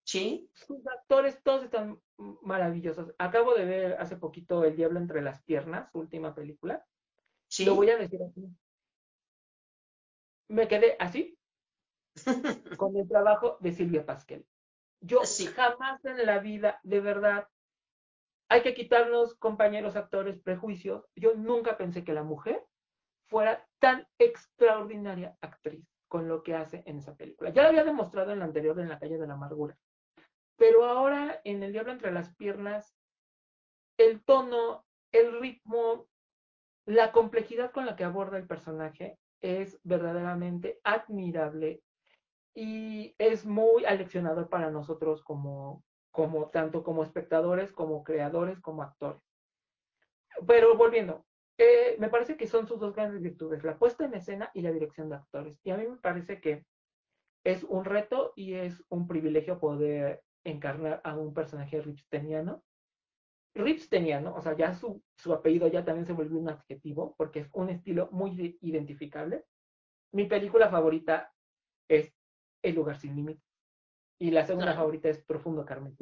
Sí. 0.07 0.49
Sus 0.55 0.87
actores 0.87 1.43
todos 1.43 1.65
están 1.65 2.01
maravillosos. 2.43 3.13
Acabo 3.19 3.55
de 3.55 3.65
ver 3.65 3.97
hace 4.01 4.17
poquito 4.17 4.65
El 4.65 4.77
Diablo 4.77 5.01
entre 5.01 5.21
las 5.21 5.43
piernas, 5.43 5.91
su 5.91 5.99
última 5.99 6.33
película. 6.35 6.87
Sí. 7.49 7.65
Lo 7.65 7.75
voy 7.75 7.91
a 7.91 7.97
decir 7.97 8.21
así. 8.23 8.47
Me 10.49 10.69
quedé 10.69 10.97
así 11.01 11.37
con 12.79 12.97
el 12.97 13.09
trabajo 13.09 13.59
de 13.61 13.73
Silvia 13.73 14.07
Pasquel. 14.07 14.47
Yo 15.01 15.23
jamás 15.55 16.05
en 16.05 16.25
la 16.25 16.39
vida, 16.39 16.81
de 16.85 17.01
verdad, 17.01 17.49
hay 18.49 18.63
que 18.63 18.75
quitarnos, 18.75 19.35
compañeros 19.35 19.97
actores, 19.97 20.39
prejuicios. 20.39 21.05
Yo 21.17 21.35
nunca 21.35 21.77
pensé 21.77 22.05
que 22.05 22.15
la 22.15 22.23
mujer 22.23 22.65
fuera 23.27 23.67
tan 23.81 24.07
extraordinaria 24.19 25.37
actriz 25.41 25.85
con 26.07 26.29
lo 26.29 26.45
que 26.45 26.55
hace 26.55 26.85
en 26.87 26.99
esa 26.99 27.17
película. 27.17 27.51
Ya 27.51 27.63
lo 27.63 27.69
había 27.69 27.83
demostrado 27.83 28.31
en 28.31 28.39
la 28.39 28.45
anterior, 28.45 28.79
en 28.79 28.89
La 28.89 29.01
calle 29.01 29.19
de 29.19 29.27
la 29.27 29.35
amargura. 29.35 29.77
Pero 30.57 30.85
ahora 30.85 31.41
en 31.45 31.63
El 31.63 31.73
diablo 31.73 31.93
entre 31.93 32.13
las 32.13 32.35
piernas, 32.37 32.97
el 33.99 34.23
tono, 34.25 34.85
el 35.13 35.41
ritmo, 35.41 36.07
la 36.87 37.13
complejidad 37.13 37.73
con 37.73 37.87
la 37.87 37.97
que 37.97 38.05
aborda 38.05 38.39
el 38.39 38.47
personaje 38.47 39.19
es 39.41 39.79
verdaderamente 39.85 40.81
admirable. 40.85 41.83
y 42.55 43.15
es 43.19 43.45
muy 43.45 43.85
aleccionador 43.85 44.49
para 44.49 44.71
nosotros 44.71 45.23
como, 45.23 45.85
como 46.11 46.49
tanto 46.51 46.83
como 46.83 47.03
espectadores, 47.03 47.73
como 47.73 48.03
creadores, 48.03 48.61
como 48.61 48.83
actores. 48.83 49.23
Pero 50.47 50.77
volviendo, 50.77 51.27
eh, 51.59 51.97
me 51.99 52.09
parece 52.09 52.37
que 52.37 52.47
son 52.47 52.67
sus 52.67 52.81
dos 52.81 52.95
grandes 52.95 53.21
virtudes, 53.23 53.65
la 53.65 53.79
puesta 53.79 54.05
en 54.05 54.15
escena 54.15 54.51
y 54.55 54.63
la 54.63 54.73
dirección 54.73 55.09
de 55.09 55.17
actores. 55.17 55.59
Y 55.65 55.71
a 55.71 55.77
mí 55.77 55.87
me 55.87 55.97
parece 55.99 56.41
que 56.41 56.65
es 57.45 57.65
un 57.65 57.85
reto 57.85 58.33
y 58.37 58.55
es 58.55 58.83
un 58.89 59.07
privilegio 59.07 59.59
poder 59.61 60.23
encarnar 60.51 61.01
a 61.05 61.17
un 61.17 61.35
personaje 61.35 61.81
ripsteniano. 61.81 62.63
Ripsteniano, 63.55 64.35
o 64.35 64.41
sea, 64.41 64.55
ya 64.57 64.75
su, 64.75 65.03
su 65.17 65.33
apellido 65.33 65.67
ya 65.69 65.85
también 65.85 66.07
se 66.07 66.13
volvió 66.13 66.39
un 66.39 66.51
adjetivo 66.51 67.15
porque 67.17 67.41
es 67.41 67.49
un 67.53 67.71
estilo 67.71 68.09
muy 68.13 68.59
identificable. 68.61 69.45
Mi 70.13 70.27
película 70.27 70.69
favorita 70.69 71.33
es 71.89 72.15
El 72.63 72.75
lugar 72.75 72.99
sin 72.99 73.17
límites 73.17 73.47
y 74.19 74.31
la 74.31 74.47
segunda 74.47 74.75
favorita 74.75 75.09
es 75.09 75.23
Profundo 75.25 75.65
Carmen. 75.65 75.97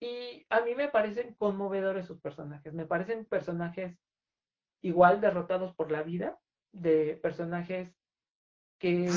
Y 0.00 0.46
a 0.48 0.60
mí 0.62 0.74
me 0.74 0.88
parecen 0.88 1.34
conmovedores 1.34 2.06
sus 2.06 2.20
personajes. 2.20 2.72
Me 2.72 2.86
parecen 2.86 3.26
personajes 3.26 3.98
igual 4.82 5.20
derrotados 5.20 5.74
por 5.74 5.90
la 5.90 6.02
vida, 6.02 6.38
de 6.72 7.18
personajes 7.22 7.94
que, 8.78 9.10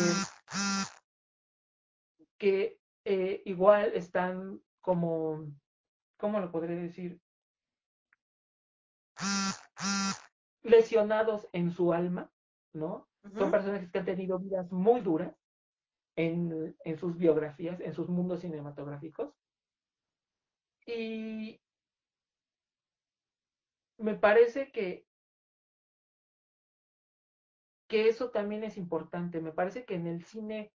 que 2.37 2.79
eh, 3.05 3.41
igual 3.45 3.91
están 3.93 4.61
como, 4.81 5.45
¿cómo 6.17 6.39
lo 6.39 6.51
podré 6.51 6.75
decir? 6.75 7.19
Lesionados 10.63 11.47
en 11.51 11.71
su 11.71 11.93
alma, 11.93 12.31
¿no? 12.73 13.07
Son 13.37 13.51
personajes 13.51 13.91
que 13.91 13.99
han 13.99 14.05
tenido 14.05 14.39
vidas 14.39 14.71
muy 14.71 15.01
duras 15.01 15.35
en, 16.15 16.75
en 16.83 16.97
sus 16.97 17.17
biografías, 17.17 17.79
en 17.79 17.93
sus 17.93 18.09
mundos 18.09 18.41
cinematográficos 18.41 19.33
y 20.85 21.61
me 23.97 24.15
parece 24.15 24.71
que, 24.71 25.07
que 27.87 28.09
eso 28.09 28.31
también 28.31 28.63
es 28.63 28.77
importante. 28.77 29.39
Me 29.39 29.51
parece 29.51 29.85
que 29.85 29.95
en 29.95 30.07
el 30.07 30.23
cine 30.23 30.73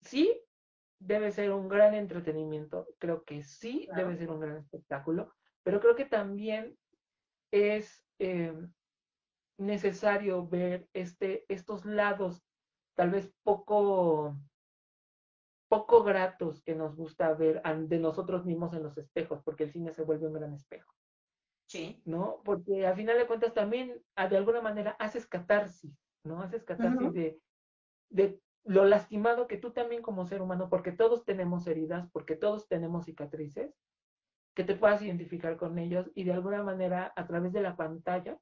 sí 0.00 0.45
debe 0.98 1.30
ser 1.32 1.52
un 1.52 1.68
gran 1.68 1.94
entretenimiento, 1.94 2.88
creo 2.98 3.24
que 3.24 3.42
sí 3.42 3.88
debe 3.94 4.16
ser 4.16 4.30
un 4.30 4.40
gran 4.40 4.56
espectáculo, 4.56 5.34
pero 5.62 5.80
creo 5.80 5.94
que 5.94 6.06
también 6.06 6.76
es 7.52 8.04
eh, 8.18 8.54
necesario 9.58 10.46
ver 10.46 10.88
este, 10.92 11.44
estos 11.48 11.84
lados 11.84 12.42
tal 12.94 13.10
vez 13.10 13.32
poco 13.42 14.34
poco 15.68 16.02
gratos 16.04 16.62
que 16.62 16.74
nos 16.74 16.94
gusta 16.96 17.32
ver 17.34 17.62
de 17.62 17.98
nosotros 17.98 18.44
mismos 18.44 18.72
en 18.74 18.82
los 18.82 18.96
espejos, 18.98 19.42
porque 19.42 19.64
el 19.64 19.72
cine 19.72 19.92
se 19.92 20.04
vuelve 20.04 20.26
un 20.26 20.34
gran 20.34 20.52
espejo. 20.52 20.92
Sí. 21.68 22.00
¿No? 22.04 22.40
Porque 22.44 22.86
al 22.86 22.94
final 22.94 23.18
de 23.18 23.26
cuentas 23.26 23.52
también, 23.52 24.00
de 24.16 24.36
alguna 24.36 24.60
manera, 24.60 24.92
haces 25.00 25.26
catarsis, 25.26 25.92
¿no? 26.24 26.40
Haces 26.40 26.64
catarsis 26.64 27.12
de, 27.12 27.40
de 28.10 28.40
lo 28.66 28.84
lastimado 28.84 29.46
que 29.46 29.56
tú 29.56 29.70
también 29.70 30.02
como 30.02 30.26
ser 30.26 30.42
humano, 30.42 30.68
porque 30.68 30.92
todos 30.92 31.24
tenemos 31.24 31.66
heridas, 31.66 32.08
porque 32.12 32.36
todos 32.36 32.68
tenemos 32.68 33.06
cicatrices, 33.06 33.74
que 34.54 34.64
te 34.64 34.74
puedas 34.74 35.02
identificar 35.02 35.56
con 35.56 35.78
ellos 35.78 36.10
y 36.14 36.24
de 36.24 36.32
alguna 36.32 36.62
manera 36.62 37.12
a 37.16 37.26
través 37.26 37.52
de 37.52 37.60
la 37.60 37.76
pantalla, 37.76 38.38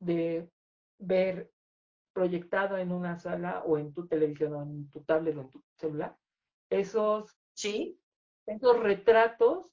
de 0.00 0.48
ver 0.98 1.50
proyectado 2.12 2.78
en 2.78 2.92
una 2.92 3.18
sala 3.18 3.62
o 3.64 3.76
en 3.76 3.92
tu 3.92 4.06
televisión 4.06 4.54
o 4.54 4.62
en 4.62 4.90
tu 4.90 5.02
tablet 5.02 5.36
o 5.36 5.42
en 5.42 5.50
tu 5.50 5.62
celular, 5.76 6.16
esos, 6.70 7.36
¿Sí? 7.54 8.00
esos 8.46 8.80
retratos 8.80 9.70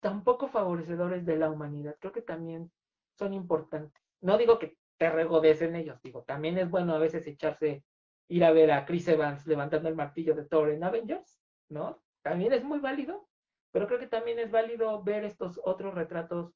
tampoco 0.00 0.48
favorecedores 0.48 1.24
de 1.24 1.36
la 1.36 1.50
humanidad. 1.50 1.96
Creo 1.98 2.12
que 2.12 2.22
también 2.22 2.70
son 3.18 3.34
importantes. 3.34 4.02
No 4.20 4.38
digo 4.38 4.58
que 4.58 4.76
te 4.98 5.10
regodecen 5.10 5.74
ellos, 5.74 6.00
digo, 6.02 6.22
también 6.22 6.58
es 6.58 6.70
bueno 6.70 6.94
a 6.94 6.98
veces 6.98 7.26
echarse, 7.26 7.84
ir 8.28 8.44
a 8.44 8.52
ver 8.52 8.70
a 8.72 8.84
Chris 8.84 9.08
Evans 9.08 9.46
levantando 9.46 9.88
el 9.88 9.94
martillo 9.94 10.34
de 10.34 10.44
Thor 10.44 10.70
en 10.70 10.84
Avengers, 10.84 11.40
¿no? 11.68 12.02
También 12.22 12.52
es 12.52 12.64
muy 12.64 12.80
válido, 12.80 13.28
pero 13.72 13.86
creo 13.86 14.00
que 14.00 14.08
también 14.08 14.38
es 14.38 14.50
válido 14.50 15.02
ver 15.02 15.24
estos 15.24 15.60
otros 15.64 15.94
retratos 15.94 16.52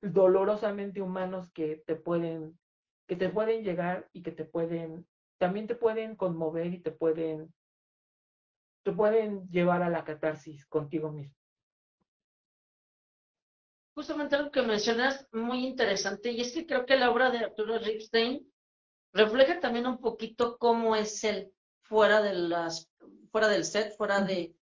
dolorosamente 0.00 1.02
humanos 1.02 1.50
que 1.52 1.82
te 1.86 1.96
pueden, 1.96 2.58
que 3.06 3.16
te 3.16 3.28
pueden 3.28 3.64
llegar 3.64 4.08
y 4.12 4.22
que 4.22 4.30
te 4.30 4.44
pueden, 4.44 5.06
también 5.38 5.66
te 5.66 5.74
pueden 5.74 6.14
conmover 6.14 6.66
y 6.66 6.80
te 6.80 6.92
pueden 6.92 7.52
te 8.84 8.92
pueden 8.92 9.46
llevar 9.50 9.82
a 9.82 9.90
la 9.90 10.04
catarsis 10.04 10.64
contigo 10.66 11.10
mismo. 11.10 11.36
Justamente 13.94 14.36
algo 14.36 14.50
que 14.50 14.62
mencionas 14.62 15.28
muy 15.32 15.66
interesante, 15.66 16.30
y 16.30 16.40
es 16.40 16.54
que 16.54 16.66
creo 16.66 16.86
que 16.86 16.96
la 16.96 17.10
obra 17.10 17.30
de 17.30 17.38
Arturo 17.38 17.78
Ripstein 17.78 18.50
refleja 19.12 19.60
también 19.60 19.86
un 19.86 19.98
poquito 19.98 20.58
cómo 20.58 20.96
es 20.96 21.24
él 21.24 21.52
fuera 21.82 22.22
de 22.22 22.34
las, 22.34 22.88
fuera 23.30 23.48
del 23.48 23.64
set, 23.64 23.96
fuera 23.96 24.20
de, 24.20 24.54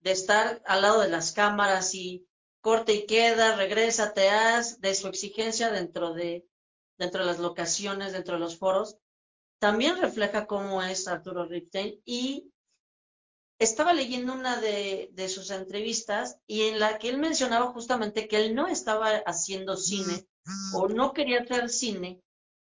de 0.00 0.10
estar 0.10 0.62
al 0.66 0.82
lado 0.82 1.00
de 1.00 1.08
las 1.08 1.32
cámaras 1.32 1.94
y 1.94 2.26
corte 2.60 2.94
y 2.94 3.06
queda, 3.06 3.56
regresa, 3.56 4.14
te 4.14 4.30
haz, 4.30 4.80
de 4.80 4.94
su 4.94 5.08
exigencia 5.08 5.70
dentro 5.70 6.14
de, 6.14 6.46
dentro 6.98 7.20
de 7.20 7.26
las 7.26 7.38
locaciones, 7.38 8.12
dentro 8.12 8.34
de 8.34 8.40
los 8.40 8.58
foros, 8.58 8.96
también 9.58 10.00
refleja 10.00 10.46
cómo 10.46 10.82
es 10.82 11.06
Arturo 11.06 11.44
Ripstein 11.44 12.00
y 12.04 12.52
estaba 13.58 13.92
leyendo 13.92 14.32
una 14.32 14.60
de, 14.60 15.28
sus 15.28 15.50
entrevistas 15.50 16.38
y 16.46 16.62
en 16.62 16.80
la 16.80 16.98
que 16.98 17.08
él 17.08 17.18
mencionaba 17.18 17.72
justamente 17.72 18.26
que 18.26 18.38
él 18.38 18.54
no 18.54 18.66
estaba 18.66 19.18
haciendo 19.26 19.76
cine 19.76 20.26
o 20.74 20.88
no 20.88 21.12
quería 21.12 21.42
hacer 21.42 21.68
cine 21.68 22.21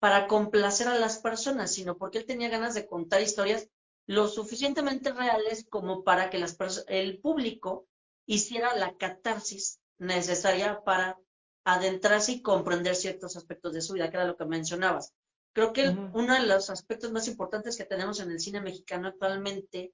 para 0.00 0.26
complacer 0.26 0.88
a 0.88 0.98
las 0.98 1.18
personas, 1.18 1.72
sino 1.72 1.96
porque 1.96 2.18
él 2.18 2.26
tenía 2.26 2.48
ganas 2.48 2.74
de 2.74 2.86
contar 2.86 3.22
historias 3.22 3.68
lo 4.06 4.26
suficientemente 4.26 5.12
reales 5.12 5.66
como 5.68 6.02
para 6.02 6.30
que 6.30 6.38
las 6.38 6.56
el 6.88 7.20
público 7.20 7.86
hiciera 8.26 8.74
la 8.74 8.96
catarsis 8.96 9.78
necesaria 9.98 10.82
para 10.82 11.18
adentrarse 11.64 12.32
y 12.32 12.42
comprender 12.42 12.96
ciertos 12.96 13.36
aspectos 13.36 13.72
de 13.72 13.82
su 13.82 13.92
vida, 13.92 14.10
que 14.10 14.16
era 14.16 14.26
lo 14.26 14.36
que 14.36 14.46
mencionabas. 14.46 15.12
Creo 15.52 15.72
que 15.72 15.88
uno 15.88 16.34
de 16.34 16.46
los 16.46 16.70
aspectos 16.70 17.12
más 17.12 17.28
importantes 17.28 17.76
que 17.76 17.84
tenemos 17.84 18.20
en 18.20 18.30
el 18.30 18.40
cine 18.40 18.60
mexicano 18.60 19.08
actualmente 19.08 19.92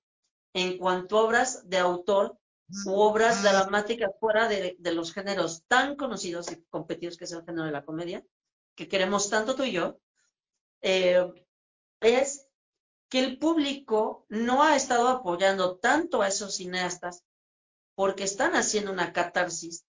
en 0.54 0.78
cuanto 0.78 1.18
a 1.18 1.22
obras 1.22 1.68
de 1.68 1.78
autor 1.78 2.38
u 2.84 2.92
obras 2.94 3.42
dramáticas 3.42 4.10
fuera 4.18 4.48
de, 4.48 4.76
los 4.92 5.12
géneros 5.12 5.64
tan 5.66 5.96
conocidos 5.96 6.50
y 6.52 6.62
competidos 6.64 7.16
que 7.16 7.24
es 7.24 7.32
el 7.32 7.44
género 7.44 7.64
de 7.64 7.72
la 7.72 7.84
comedia, 7.84 8.24
que 8.76 8.88
queremos 8.88 9.28
tanto 9.30 9.56
tú 9.56 9.64
y 9.64 9.72
yo, 9.72 9.98
eh, 10.82 11.26
es 12.00 12.46
que 13.08 13.20
el 13.20 13.38
público 13.38 14.26
no 14.28 14.62
ha 14.62 14.76
estado 14.76 15.08
apoyando 15.08 15.78
tanto 15.78 16.22
a 16.22 16.28
esos 16.28 16.56
cineastas 16.56 17.24
porque 17.94 18.24
están 18.24 18.54
haciendo 18.54 18.92
una 18.92 19.12
catarsis 19.12 19.86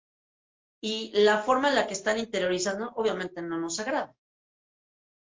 y 0.80 1.10
la 1.12 1.38
forma 1.38 1.68
en 1.68 1.74
la 1.74 1.86
que 1.86 1.94
están 1.94 2.18
interiorizando 2.18 2.92
obviamente 2.94 3.42
no 3.42 3.58
nos 3.58 3.80
agrada, 3.80 4.14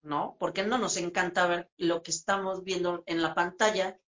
¿no? 0.02 0.36
Porque 0.40 0.64
no 0.64 0.78
nos 0.78 0.98
encanta 0.98 1.48
ver 1.48 1.72
lo 1.78 2.04
que 2.04 2.12
estamos 2.12 2.64
viendo 2.64 3.04
en 3.06 3.22
la 3.22 3.34
pantalla 3.34 4.00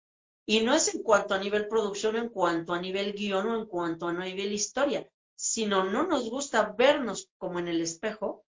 y 0.46 0.62
no 0.62 0.74
es 0.74 0.94
en 0.94 1.04
cuanto 1.04 1.34
a 1.34 1.40
nivel 1.40 1.68
producción, 1.68 2.16
en 2.16 2.30
cuanto 2.30 2.74
a 2.74 2.82
nivel 2.82 3.14
guion 3.14 3.48
o 3.48 3.60
en 3.60 3.66
cuanto 3.68 4.08
a 4.08 4.14
nivel 4.14 4.52
historia, 4.52 5.10
sino 5.36 5.84
no 5.84 6.08
nos 6.08 6.30
gusta 6.30 6.74
vernos 6.78 7.30
como 7.38 7.60
en 7.60 7.68
el 7.68 7.82
espejo, 7.82 8.46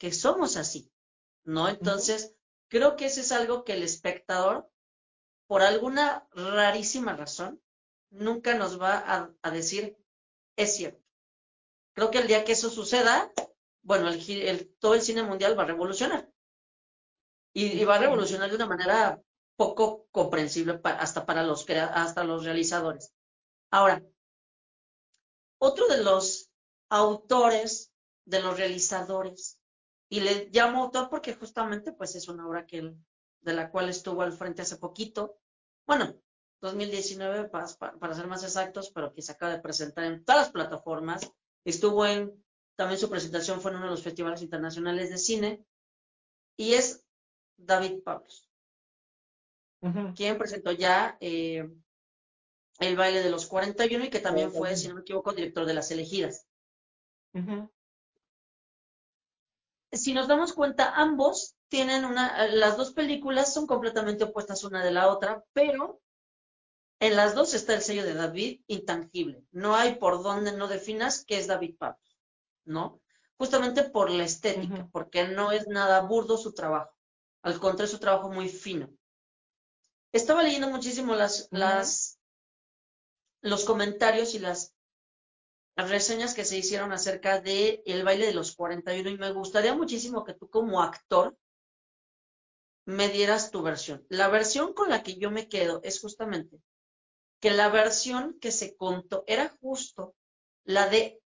que 0.00 0.12
somos 0.12 0.56
así, 0.56 0.90
¿no? 1.44 1.68
Entonces, 1.68 2.34
creo 2.68 2.96
que 2.96 3.04
eso 3.04 3.20
es 3.20 3.32
algo 3.32 3.64
que 3.64 3.74
el 3.74 3.82
espectador, 3.82 4.68
por 5.46 5.60
alguna 5.60 6.26
rarísima 6.32 7.14
razón, 7.14 7.62
nunca 8.08 8.54
nos 8.54 8.80
va 8.80 9.30
a, 9.42 9.50
decir, 9.50 9.98
es 10.56 10.74
cierto. 10.74 11.04
Creo 11.92 12.10
que 12.10 12.18
el 12.18 12.28
día 12.28 12.44
que 12.44 12.52
eso 12.52 12.70
suceda, 12.70 13.30
bueno, 13.82 14.08
el, 14.08 14.74
todo 14.78 14.94
el 14.94 15.02
cine 15.02 15.22
mundial 15.22 15.56
va 15.56 15.64
a 15.64 15.66
revolucionar. 15.66 16.32
y 17.52 17.84
va 17.84 17.96
a 17.96 17.98
revolucionar 17.98 18.48
de 18.48 18.56
una 18.56 18.66
manera 18.66 19.22
poco 19.56 20.06
comprensible 20.10 20.80
hasta 20.82 21.26
para 21.26 21.42
los, 21.42 21.68
hasta 21.68 22.24
los 22.24 22.46
realizadores. 22.46 23.12
Ahora, 23.70 24.02
otro 25.58 25.86
de 25.88 26.02
los 26.02 26.48
autores, 26.88 27.92
de 28.24 28.40
los 28.40 28.56
realizadores, 28.56 29.59
y 30.10 30.20
le 30.20 30.50
llamo 30.52 30.82
autor 30.82 31.08
porque 31.08 31.34
justamente 31.34 31.92
pues 31.92 32.16
es 32.16 32.28
una 32.28 32.46
obra 32.46 32.66
que 32.66 32.94
de 33.42 33.52
la 33.54 33.70
cual 33.70 33.88
estuvo 33.88 34.20
al 34.20 34.32
frente 34.32 34.60
hace 34.60 34.76
poquito, 34.76 35.38
bueno, 35.86 36.14
2019 36.60 37.48
para, 37.48 37.66
para 37.98 38.14
ser 38.14 38.26
más 38.26 38.44
exactos, 38.44 38.90
pero 38.90 39.14
que 39.14 39.22
se 39.22 39.32
acaba 39.32 39.52
de 39.52 39.60
presentar 39.60 40.04
en 40.04 40.24
todas 40.24 40.42
las 40.42 40.50
plataformas, 40.50 41.32
estuvo 41.64 42.04
en, 42.04 42.44
también 42.76 43.00
su 43.00 43.08
presentación 43.08 43.60
fue 43.60 43.70
en 43.70 43.78
uno 43.78 43.86
de 43.86 43.92
los 43.92 44.02
festivales 44.02 44.42
internacionales 44.42 45.08
de 45.08 45.16
cine, 45.16 45.64
y 46.56 46.74
es 46.74 47.02
David 47.56 48.02
Pablos. 48.02 48.46
quien 50.14 50.36
presentó 50.36 50.72
ya 50.72 51.16
eh, 51.20 51.66
el 52.80 52.96
baile 52.96 53.22
de 53.22 53.30
los 53.30 53.46
41 53.46 54.04
y 54.04 54.10
que 54.10 54.20
también 54.20 54.52
fue, 54.52 54.76
si 54.76 54.88
no 54.88 54.96
me 54.96 55.00
equivoco, 55.00 55.32
director 55.32 55.64
de 55.64 55.74
las 55.74 55.90
elegidas. 55.90 56.46
Si 59.92 60.12
nos 60.12 60.28
damos 60.28 60.52
cuenta, 60.52 60.94
ambos 60.94 61.56
tienen 61.68 62.04
una, 62.04 62.46
las 62.48 62.76
dos 62.76 62.92
películas 62.92 63.52
son 63.52 63.66
completamente 63.66 64.24
opuestas 64.24 64.64
una 64.64 64.84
de 64.84 64.90
la 64.90 65.08
otra, 65.08 65.44
pero 65.52 66.00
en 67.00 67.16
las 67.16 67.34
dos 67.34 67.54
está 67.54 67.74
el 67.74 67.82
sello 67.82 68.04
de 68.04 68.14
David 68.14 68.60
intangible. 68.66 69.44
No 69.50 69.74
hay 69.74 69.96
por 69.96 70.22
donde 70.22 70.52
no 70.52 70.68
definas 70.68 71.24
qué 71.24 71.38
es 71.38 71.46
David 71.46 71.76
Pablos, 71.78 72.18
¿no? 72.64 73.00
Justamente 73.38 73.84
por 73.84 74.10
la 74.10 74.24
estética, 74.24 74.88
porque 74.92 75.26
no 75.26 75.50
es 75.50 75.66
nada 75.66 76.00
burdo 76.02 76.36
su 76.36 76.52
trabajo. 76.52 76.94
Al 77.42 77.58
contrario, 77.58 77.86
es 77.86 77.90
su 77.90 77.98
trabajo 77.98 78.28
muy 78.30 78.48
fino. 78.48 78.90
Estaba 80.12 80.42
leyendo 80.42 80.68
muchísimo 80.68 81.14
las, 81.14 81.48
las, 81.50 82.18
los 83.40 83.64
comentarios 83.64 84.34
y 84.34 84.40
las 84.40 84.74
reseñas 85.76 86.34
que 86.34 86.44
se 86.44 86.58
hicieron 86.58 86.92
acerca 86.92 87.40
de 87.40 87.82
el 87.86 88.04
baile 88.04 88.26
de 88.26 88.34
los 88.34 88.54
41 88.54 89.08
y 89.10 89.18
me 89.18 89.32
gustaría 89.32 89.74
muchísimo 89.74 90.24
que 90.24 90.34
tú 90.34 90.48
como 90.48 90.82
actor 90.82 91.36
me 92.86 93.08
dieras 93.08 93.50
tu 93.50 93.62
versión. 93.62 94.04
La 94.08 94.28
versión 94.28 94.74
con 94.74 94.90
la 94.90 95.02
que 95.02 95.16
yo 95.16 95.30
me 95.30 95.48
quedo 95.48 95.80
es 95.82 96.00
justamente 96.00 96.60
que 97.40 97.50
la 97.50 97.68
versión 97.68 98.38
que 98.40 98.52
se 98.52 98.76
contó 98.76 99.24
era 99.26 99.48
justo 99.60 100.14
la 100.64 100.88
de 100.88 101.20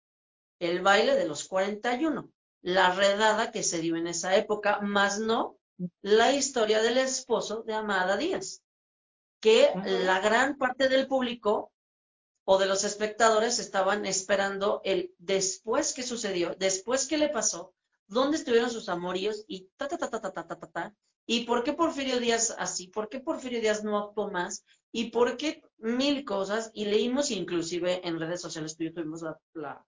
el 0.60 0.82
baile 0.82 1.16
de 1.16 1.28
los 1.28 1.48
41, 1.48 2.30
la 2.62 2.94
redada 2.94 3.52
que 3.52 3.64
se 3.64 3.80
dio 3.80 3.96
en 3.96 4.08
esa 4.08 4.36
época, 4.36 4.80
más 4.82 5.20
no 5.20 5.58
la 6.02 6.34
historia 6.34 6.82
del 6.82 6.98
esposo 6.98 7.64
de 7.64 7.74
Amada 7.74 8.18
Díaz, 8.18 8.62
que 9.40 9.72
la 9.86 10.20
gran 10.20 10.58
parte 10.58 10.88
del 10.90 11.08
público 11.08 11.72
o 12.44 12.58
de 12.58 12.66
los 12.66 12.84
espectadores 12.84 13.60
estaban 13.60 14.06
esperando 14.06 14.82
el 14.84 15.14
después 15.18 15.94
que 15.94 16.04
sucedió, 16.04 16.56
después 16.56 17.08
que 17.08 17.18
le 17.18 17.30
pasó, 17.30 17.74
dónde 18.08 18.38
estuvieron 18.38 18.72
sus 18.72 18.90
amoríos 18.90 19.46
y 19.48 19.70
ta 19.78 19.88
ta 19.88 19.98
ta 19.98 20.10
ta 20.10 20.20
ta 20.20 20.32
ta 20.34 20.46
ta 20.48 20.68
ta, 20.68 20.96
¿Y 21.26 21.46
por 21.46 21.64
qué 21.64 21.74
Porfirio 21.74 22.20
Díaz 22.20 22.54
así? 22.58 22.88
¿Por 22.88 23.10
qué 23.10 23.20
Porfirio 23.20 23.62
Díaz 23.62 23.84
no 23.84 23.98
actuó 23.98 24.30
más? 24.30 24.66
¿Y 24.92 25.12
por 25.12 25.38
qué 25.38 25.64
mil 25.78 26.26
cosas? 26.26 26.72
Y 26.74 26.86
leímos 26.86 27.32
inclusive 27.32 28.06
en 28.06 28.20
redes 28.20 28.42
sociales, 28.42 28.76
tú 28.76 28.84
y 28.84 28.88
yo 28.88 28.94
tuvimos 28.94 29.22
la, 29.54 29.86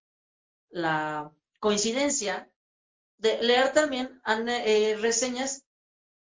la, 0.69 1.31
coincidencia 1.59 2.49
de 3.17 3.41
leer 3.41 3.73
también 3.73 4.21
eh, 4.25 4.97
reseñas 4.99 5.65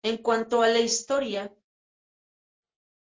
en 0.03 0.17
cuanto 0.17 0.61
a 0.61 0.67
la 0.67 0.79
historia, 0.79 1.53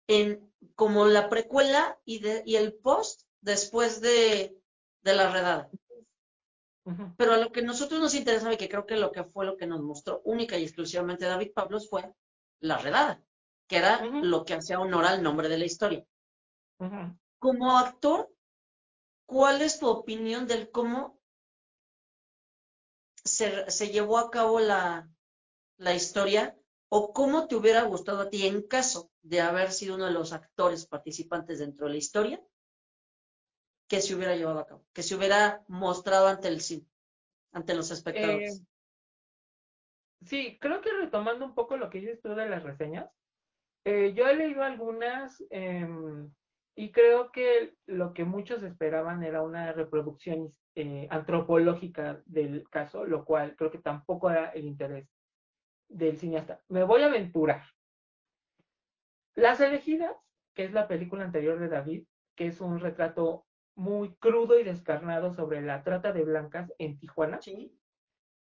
en 0.07 0.50
como 0.75 1.05
la 1.05 1.29
precuela 1.29 1.99
y, 2.05 2.19
de, 2.19 2.43
y 2.45 2.55
el 2.55 2.73
post 2.73 3.23
después 3.41 4.01
de, 4.01 4.57
de 5.01 5.15
la 5.15 5.31
redada. 5.31 5.69
Pero 7.15 7.33
a 7.33 7.37
lo 7.37 7.51
que 7.51 7.61
nosotros 7.61 7.99
nos 7.99 8.15
interesa 8.15 8.51
y 8.51 8.57
que 8.57 8.67
creo 8.67 8.85
que 8.85 8.97
lo 8.97 9.11
que 9.11 9.23
fue 9.23 9.45
lo 9.45 9.55
que 9.55 9.67
nos 9.67 9.81
mostró 9.81 10.21
única 10.25 10.57
y 10.57 10.63
exclusivamente 10.63 11.25
David 11.25 11.53
Pablos 11.53 11.89
fue 11.89 12.11
la 12.59 12.77
redada, 12.77 13.23
que 13.67 13.77
era 13.77 14.03
lo 14.03 14.43
que 14.45 14.55
hacía 14.55 14.79
honor 14.79 15.05
al 15.05 15.21
nombre 15.21 15.47
de 15.47 15.57
la 15.57 15.65
historia. 15.65 16.05
Como 17.37 17.77
actor, 17.77 18.33
¿cuál 19.27 19.61
es 19.61 19.79
tu 19.79 19.87
opinión 19.87 20.47
del 20.47 20.71
cómo 20.71 21.19
se, 23.23 23.69
se 23.69 23.89
llevó 23.89 24.17
a 24.17 24.31
cabo 24.31 24.59
la, 24.59 25.07
la 25.77 25.93
historia 25.93 26.57
o 26.93 27.13
cómo 27.13 27.47
te 27.47 27.55
hubiera 27.55 27.83
gustado 27.83 28.21
a 28.21 28.29
ti 28.29 28.45
en 28.45 28.63
caso 28.63 29.11
de 29.21 29.39
haber 29.39 29.71
sido 29.71 29.95
uno 29.95 30.05
de 30.05 30.11
los 30.11 30.33
actores 30.33 30.85
participantes 30.85 31.59
dentro 31.59 31.85
de 31.87 31.93
la 31.93 31.97
historia? 31.97 32.41
que 33.87 33.99
se 33.99 34.15
hubiera 34.15 34.37
llevado 34.37 34.59
a 34.59 34.65
cabo, 34.65 34.85
que 34.93 35.03
se 35.03 35.15
hubiera 35.15 35.65
mostrado 35.67 36.27
ante 36.27 36.47
el 36.47 36.61
cine, 36.61 36.87
ante 37.51 37.75
los 37.75 37.91
espectadores. 37.91 38.61
Eh, 38.61 38.65
sí, 40.21 40.57
creo 40.61 40.79
que 40.79 40.93
retomando 40.93 41.43
un 41.43 41.53
poco 41.53 41.75
lo 41.75 41.89
que 41.89 41.99
dices 41.99 42.21
tú 42.21 42.29
de 42.33 42.47
las 42.47 42.63
reseñas, 42.63 43.11
eh, 43.83 44.13
yo 44.15 44.29
he 44.29 44.35
leído 44.37 44.63
algunas 44.63 45.43
em, 45.49 46.31
y 46.73 46.93
creo 46.93 47.33
que 47.33 47.75
lo 47.85 48.13
que 48.13 48.23
muchos 48.23 48.63
esperaban 48.63 49.23
era 49.23 49.41
una 49.41 49.73
reproducción 49.73 50.55
eh, 50.75 51.09
antropológica 51.11 52.21
del 52.25 52.69
caso, 52.69 53.03
lo 53.03 53.25
cual 53.25 53.57
creo 53.57 53.71
que 53.71 53.79
tampoco 53.79 54.29
era 54.29 54.51
el 54.51 54.63
interés 54.67 55.09
del 55.91 56.17
cineasta. 56.17 56.61
Me 56.69 56.83
voy 56.83 57.03
a 57.03 57.07
aventurar. 57.07 57.63
Las 59.35 59.59
elegidas, 59.61 60.15
que 60.53 60.65
es 60.65 60.73
la 60.73 60.87
película 60.87 61.23
anterior 61.23 61.59
de 61.59 61.69
David, 61.69 62.05
que 62.35 62.47
es 62.47 62.61
un 62.61 62.79
retrato 62.79 63.45
muy 63.75 64.15
crudo 64.15 64.59
y 64.59 64.63
descarnado 64.63 65.33
sobre 65.33 65.61
la 65.61 65.83
trata 65.83 66.11
de 66.11 66.23
blancas 66.23 66.73
en 66.77 66.99
Tijuana. 66.99 67.41
Sí. 67.41 67.77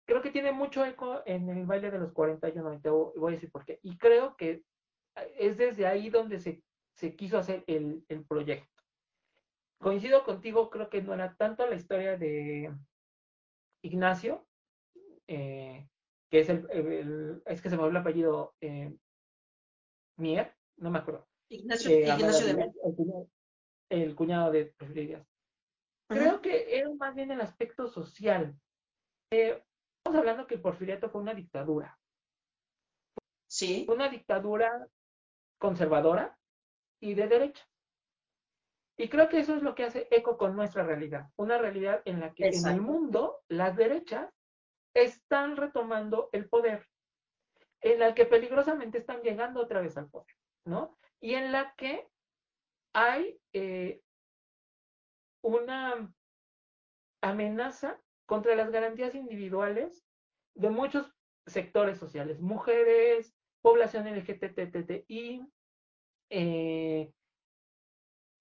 Creo 0.05 0.21
que 0.21 0.31
tiene 0.31 0.51
mucho 0.51 0.83
eco 0.85 1.21
en 1.25 1.49
el 1.49 1.65
baile 1.65 1.91
de 1.91 1.99
los 1.99 2.11
41, 2.13 2.73
y 2.73 2.79
te 2.79 2.89
voy 2.89 3.31
a 3.33 3.35
decir 3.35 3.51
por 3.51 3.63
qué. 3.63 3.79
Y 3.83 3.97
creo 3.97 4.35
que 4.35 4.63
es 5.37 5.57
desde 5.57 5.85
ahí 5.85 6.09
donde 6.09 6.39
se, 6.39 6.63
se 6.95 7.15
quiso 7.15 7.37
hacer 7.37 7.63
el, 7.67 8.03
el, 8.09 8.25
proyecto. 8.25 8.83
Coincido 9.79 10.23
contigo, 10.23 10.69
creo 10.69 10.89
que 10.89 11.01
no 11.01 11.13
era 11.13 11.35
tanto 11.35 11.65
la 11.67 11.75
historia 11.75 12.17
de 12.17 12.73
Ignacio, 13.83 14.47
eh, 15.27 15.87
que 16.29 16.39
es 16.41 16.49
el, 16.49 17.41
es 17.45 17.61
que 17.61 17.69
se 17.69 17.75
me 17.75 17.83
olvidó 17.83 17.97
el 17.97 18.03
apellido 18.03 18.55
eh, 18.61 18.95
Mier, 20.17 20.55
no 20.77 20.91
me 20.91 20.99
acuerdo. 20.99 21.27
Ignacio, 21.49 21.91
eh, 21.91 22.07
Ignacio 22.07 22.47
de 22.47 22.53
Mier 22.53 22.71
el 23.89 24.15
cuñado 24.15 24.51
de 24.51 24.65
Porfirio 24.65 25.25
Creo 26.07 26.41
que 26.41 26.77
era 26.77 26.89
más 26.95 27.13
bien 27.13 27.31
el 27.31 27.41
aspecto 27.41 27.87
social. 27.87 28.55
Eh, 29.31 29.63
estamos 29.97 30.19
hablando 30.19 30.47
que 30.47 30.55
el 30.55 30.61
porfiriato 30.61 31.09
fue 31.09 31.21
una 31.21 31.35
dictadura. 31.35 31.99
Sí. 33.47 33.85
Una 33.87 34.09
dictadura 34.09 34.87
conservadora 35.59 36.35
y 36.99 37.13
de 37.13 37.27
derecha. 37.27 37.63
Y 38.97 39.07
creo 39.07 39.29
que 39.29 39.39
eso 39.39 39.55
es 39.55 39.61
lo 39.61 39.75
que 39.75 39.83
hace 39.83 40.07
eco 40.09 40.35
con 40.35 40.55
nuestra 40.55 40.83
realidad. 40.83 41.29
Una 41.35 41.59
realidad 41.59 42.01
en 42.05 42.19
la 42.19 42.33
que 42.33 42.47
en 42.47 42.67
el 42.67 42.81
mundo 42.81 43.41
las 43.47 43.75
derechas 43.75 44.33
están 44.93 45.57
retomando 45.57 46.29
el 46.31 46.49
poder, 46.49 46.87
en 47.81 47.99
la 47.99 48.13
que 48.13 48.25
peligrosamente 48.25 48.97
están 48.97 49.21
llegando 49.21 49.61
otra 49.61 49.81
vez 49.81 49.97
al 49.97 50.09
poder, 50.09 50.35
¿no? 50.65 50.97
Y 51.19 51.35
en 51.35 51.51
la 51.51 51.73
que 51.75 52.07
hay 52.93 53.39
eh, 53.53 54.01
una 55.41 56.13
amenaza 57.21 58.01
contra 58.25 58.55
las 58.55 58.71
garantías 58.71 59.15
individuales 59.15 60.05
de 60.55 60.69
muchos 60.69 61.13
sectores 61.45 61.97
sociales, 61.97 62.39
mujeres, 62.41 63.33
población 63.61 64.07
LGTTI, 64.07 65.47
eh, 66.29 67.11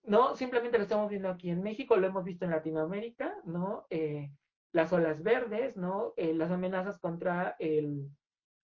no, 0.05 0.37
simplemente 0.37 0.79
lo 0.79 0.85
estamos 0.85 1.11
viendo 1.11 1.29
aquí 1.29 1.51
en 1.51 1.63
México, 1.63 1.97
lo 1.97 2.07
hemos 2.07 2.25
visto 2.25 2.45
en 2.45 2.53
Latinoamérica, 2.53 3.37
¿no? 3.45 3.87
Eh, 3.91 4.31
las 4.73 4.93
olas 4.93 5.23
verdes, 5.23 5.77
¿no? 5.77 6.15
las 6.17 6.51
amenazas 6.51 6.99
contra 6.99 7.57
el, 7.59 8.11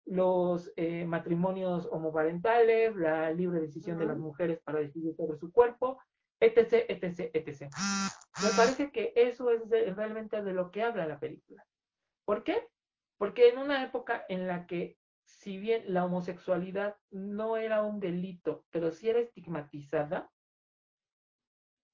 los 0.06 0.72
eh, 0.76 1.06
matrimonios 1.06 1.88
homoparentales, 1.92 2.96
la 2.96 3.32
libre 3.32 3.62
decisión 3.62 3.98
de 3.98 4.06
las 4.06 4.18
mujeres 4.18 4.60
para 4.63 4.80
decidir 4.80 5.16
sobre 5.16 5.38
su 5.38 5.52
cuerpo, 5.52 6.00
etc., 6.39 6.86
etc., 6.89 7.32
etc. 7.34 7.72
Me 8.42 8.50
parece 8.56 8.92
que 8.92 9.13
eso 9.16 9.50
es 9.52 9.96
realmente 9.96 10.42
de 10.42 10.54
lo 10.54 10.72
que 10.72 10.84
habla 10.84 11.08
la 11.08 11.20
película. 11.20 11.66
¿Por 12.26 12.44
qué? 12.44 12.68
Porque 13.18 13.50
en 13.50 13.60
una 13.60 13.84
época 13.84 14.26
en 14.28 14.48
la 14.48 14.66
que, 14.66 14.98
si 15.26 15.58
bien 15.58 15.84
la 15.88 16.06
homosexualidad 16.06 16.98
no 17.12 17.56
era 17.58 17.84
un 17.84 18.00
delito, 18.00 18.66
pero 18.72 18.92
sí 18.92 19.10
era 19.10 19.20
estigmatizada, 19.20 20.30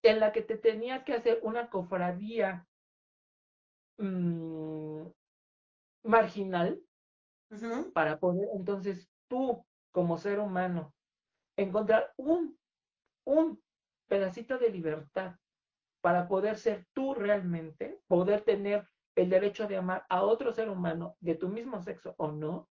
en 0.02 0.20
la 0.20 0.32
que 0.32 0.42
te 0.42 0.58
tenía 0.58 1.04
que 1.04 1.14
hacer 1.14 1.40
una 1.44 1.70
cofradía 1.70 2.66
mmm, 4.00 5.08
marginal, 6.04 6.82
para 7.94 8.20
poder 8.20 8.48
entonces 8.56 9.12
tú, 9.28 9.66
como 9.92 10.18
ser 10.18 10.40
humano, 10.40 10.94
encontrar 11.58 12.14
un, 12.18 12.58
un 13.26 13.62
pedacito 14.08 14.58
de 14.58 14.70
libertad 14.70 15.36
para 16.02 16.28
poder 16.28 16.58
ser 16.58 16.88
tú 16.94 17.14
realmente, 17.14 18.00
poder 18.08 18.42
tener 18.44 18.88
el 19.16 19.30
derecho 19.30 19.68
de 19.68 19.78
amar 19.78 20.06
a 20.10 20.24
otro 20.24 20.54
ser 20.54 20.70
humano 20.70 21.18
de 21.20 21.36
tu 21.36 21.50
mismo 21.50 21.82
sexo 21.82 22.16
o 22.18 22.32
no, 22.32 22.70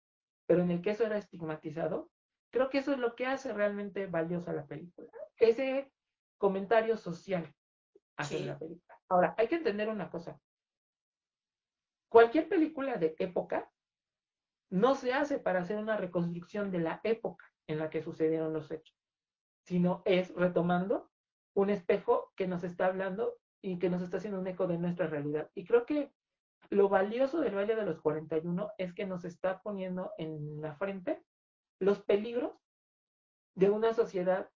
pero 0.47 0.63
en 0.63 0.71
el 0.71 0.83
que 0.83 0.91
eso 0.91 1.05
era 1.05 1.19
estigmatizado, 1.19 2.11
creo 2.51 2.69
que 2.71 2.79
eso 2.79 2.93
es 2.93 2.99
lo 2.99 3.15
que 3.15 3.27
hace 3.27 3.53
realmente 3.53 4.07
valiosa 4.07 4.53
la 4.53 4.67
película. 4.67 5.09
Ese 5.37 5.93
comentario 6.39 6.97
social 6.97 7.55
hacia 8.17 8.47
la 8.47 8.59
película. 8.59 9.01
Ahora, 9.09 9.35
hay 9.39 9.49
que 9.49 9.57
entender 9.57 9.89
una 9.89 10.11
cosa. 10.11 10.41
Cualquier 12.13 12.47
película 12.47 12.97
de 12.97 13.17
época 13.19 13.73
no 14.69 14.95
se 14.95 15.15
hace 15.15 15.39
para 15.39 15.61
hacer 15.61 15.79
una 15.79 15.97
reconstrucción 15.97 16.71
de 16.71 16.81
la 16.81 17.01
época 17.05 17.51
en 17.67 17.79
la 17.79 17.89
que 17.89 18.03
sucedieron 18.03 18.53
los 18.53 18.71
hechos. 18.71 18.95
sino 19.65 20.03
es 20.05 20.35
retomando 20.35 21.11
un 21.55 21.71
espejo 21.71 22.33
que 22.37 22.47
nos 22.49 22.65
está 22.65 22.87
hablando 22.87 23.39
y 23.63 23.79
que 23.79 23.89
nos 23.89 24.03
está 24.03 24.19
haciendo 24.19 24.41
un 24.41 24.47
eco 24.47 24.67
de 24.67 24.77
nuestra 24.77 25.07
realidad. 25.07 25.51
Y 25.55 25.65
creo 25.65 25.87
que 25.87 26.13
lo 26.69 26.91
valioso 26.91 27.41
del 27.41 27.55
baile 27.55 27.77
de 27.77 27.87
los 27.87 28.01
41 28.03 28.73
es 28.77 28.93
que 28.93 29.07
nos 29.07 29.25
está 29.25 29.63
poniendo 29.63 30.13
en 30.19 30.61
la 30.61 30.75
frente 30.75 31.23
los 31.79 32.03
peligros 32.03 32.53
de 33.55 33.71
una 33.71 33.95
sociedad 33.95 34.51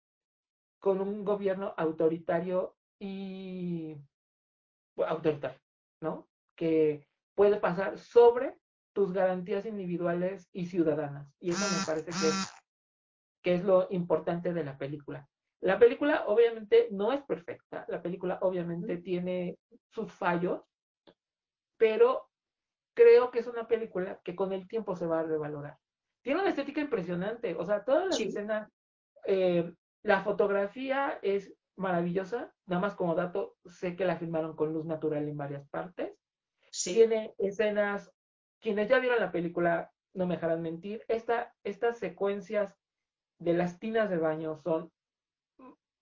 con 0.80 1.00
un 1.00 1.24
gobierno 1.24 1.74
autoritario 1.76 2.76
y 2.98 3.96
autoritario, 4.96 5.60
¿no? 6.00 6.28
Que 6.56 7.06
puede 7.34 7.56
pasar 7.56 7.98
sobre 7.98 8.56
tus 8.92 9.12
garantías 9.12 9.66
individuales 9.66 10.48
y 10.52 10.66
ciudadanas. 10.66 11.28
Y 11.40 11.50
eso 11.50 11.64
me 11.78 11.84
parece 11.84 12.10
que 12.10 12.28
es, 12.28 12.54
que 13.42 13.54
es 13.54 13.64
lo 13.64 13.88
importante 13.90 14.52
de 14.52 14.64
la 14.64 14.78
película. 14.78 15.28
La 15.60 15.78
película 15.78 16.24
obviamente 16.26 16.88
no 16.90 17.12
es 17.12 17.22
perfecta, 17.22 17.86
la 17.88 18.02
película 18.02 18.38
obviamente 18.42 18.98
tiene 18.98 19.58
sus 19.88 20.12
fallos, 20.12 20.62
pero 21.78 22.28
creo 22.94 23.30
que 23.30 23.40
es 23.40 23.46
una 23.46 23.66
película 23.66 24.20
que 24.22 24.36
con 24.36 24.52
el 24.52 24.68
tiempo 24.68 24.94
se 24.94 25.06
va 25.06 25.20
a 25.20 25.24
revalorar. 25.24 25.78
Tiene 26.22 26.40
una 26.40 26.50
estética 26.50 26.80
impresionante, 26.80 27.54
o 27.56 27.64
sea, 27.64 27.84
toda 27.84 28.06
la 28.06 28.16
escena, 28.16 28.70
eh, 29.26 29.72
la 30.02 30.22
fotografía 30.22 31.18
es 31.22 31.52
maravillosa, 31.76 32.52
nada 32.66 32.80
más 32.80 32.94
como 32.94 33.14
dato, 33.14 33.56
sé 33.64 33.96
que 33.96 34.04
la 34.04 34.16
filmaron 34.16 34.54
con 34.54 34.72
luz 34.72 34.86
natural 34.86 35.26
en 35.28 35.36
varias 35.36 35.68
partes. 35.68 36.14
Tiene 36.82 37.34
escenas, 37.38 38.10
quienes 38.60 38.88
ya 38.88 38.98
vieron 38.98 39.20
la 39.20 39.30
película 39.30 39.92
no 40.14 40.26
me 40.26 40.34
dejarán 40.34 40.62
mentir, 40.62 41.04
esta, 41.08 41.54
estas 41.64 41.98
secuencias 41.98 42.74
de 43.38 43.52
las 43.52 43.78
tinas 43.78 44.10
de 44.10 44.18
baño 44.18 44.56
son 44.56 44.90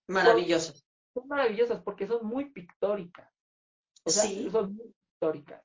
Maravillosas. 0.07 0.85
Son, 1.13 1.27
maravillosas 1.27 1.81
porque 1.81 2.07
son 2.07 2.25
muy 2.25 2.49
pictóricas. 2.49 3.29
O 4.03 4.09
sea, 4.09 4.23
sí. 4.23 4.49
son 4.49 4.75
muy 4.75 4.93
pictóricas. 4.93 5.63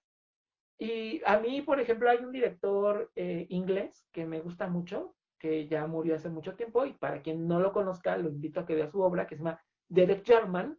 Y 0.78 1.20
a 1.24 1.38
mí, 1.38 1.62
por 1.62 1.80
ejemplo, 1.80 2.08
hay 2.08 2.18
un 2.18 2.30
director 2.30 3.10
eh, 3.16 3.46
inglés 3.48 4.06
que 4.12 4.24
me 4.24 4.40
gusta 4.40 4.68
mucho, 4.68 5.16
que 5.38 5.66
ya 5.66 5.86
murió 5.86 6.14
hace 6.14 6.28
mucho 6.28 6.54
tiempo, 6.54 6.86
y 6.86 6.92
para 6.92 7.20
quien 7.22 7.48
no 7.48 7.58
lo 7.58 7.72
conozca, 7.72 8.16
lo 8.16 8.28
invito 8.28 8.60
a 8.60 8.66
que 8.66 8.74
vea 8.74 8.90
su 8.90 9.00
obra, 9.00 9.26
que 9.26 9.36
se 9.36 9.42
llama 9.42 9.60
Derek 9.88 10.24
Jarman. 10.24 10.78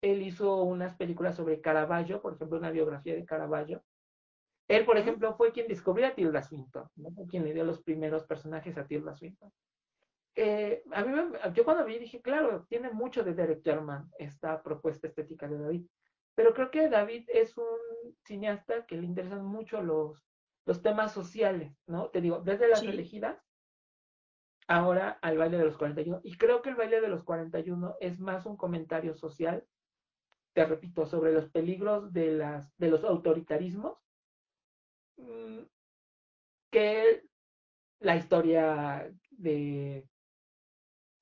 Él 0.00 0.22
hizo 0.22 0.62
unas 0.62 0.94
películas 0.94 1.36
sobre 1.36 1.60
Caravaggio, 1.60 2.20
por 2.20 2.34
ejemplo, 2.34 2.58
una 2.58 2.70
biografía 2.70 3.14
de 3.14 3.24
Caravaggio. 3.24 3.82
Él, 4.68 4.84
por 4.84 4.98
ejemplo, 4.98 5.34
fue 5.36 5.52
quien 5.52 5.68
descubrió 5.68 6.06
a 6.06 6.14
Tilda 6.14 6.42
Swinton, 6.42 6.88
¿no? 6.96 7.10
quien 7.28 7.44
le 7.44 7.54
dio 7.54 7.64
los 7.64 7.82
primeros 7.82 8.24
personajes 8.24 8.76
a 8.76 8.86
Tilda 8.86 9.14
Swinton. 9.14 9.50
Eh, 10.34 10.82
a 10.92 11.02
mí 11.02 11.14
yo 11.54 11.64
cuando 11.64 11.86
vi 11.86 11.98
dije, 11.98 12.20
claro, 12.20 12.66
tiene 12.68 12.90
mucho 12.90 13.24
de 13.24 13.32
Derek 13.32 13.64
Jarman 13.64 14.10
esta 14.18 14.62
propuesta 14.62 15.06
estética 15.06 15.48
de 15.48 15.58
David, 15.58 15.86
pero 16.34 16.52
creo 16.52 16.70
que 16.70 16.90
David 16.90 17.24
es 17.28 17.56
un 17.56 17.64
cineasta 18.24 18.84
que 18.84 18.96
le 18.96 19.06
interesan 19.06 19.46
mucho 19.46 19.82
los, 19.82 20.26
los 20.66 20.82
temas 20.82 21.12
sociales, 21.12 21.72
¿no? 21.86 22.10
Te 22.10 22.20
digo, 22.20 22.40
desde 22.40 22.68
las 22.68 22.82
elegidas 22.82 23.42
ahora 24.68 25.18
al 25.22 25.38
baile 25.38 25.56
de 25.56 25.64
los 25.64 25.78
41, 25.78 26.20
y 26.22 26.36
creo 26.36 26.60
que 26.60 26.68
el 26.68 26.76
baile 26.76 27.00
de 27.00 27.08
los 27.08 27.24
41 27.24 27.96
es 28.00 28.20
más 28.20 28.44
un 28.44 28.58
comentario 28.58 29.14
social, 29.14 29.64
te 30.56 30.64
repito, 30.64 31.06
sobre 31.06 31.32
los 31.32 31.50
peligros 31.50 32.12
de, 32.12 32.32
las, 32.32 32.74
de 32.78 32.88
los 32.88 33.04
autoritarismos, 33.04 33.98
mm, 35.18 35.60
que 36.72 37.22
la 38.00 38.16
historia 38.16 39.12
de 39.30 40.08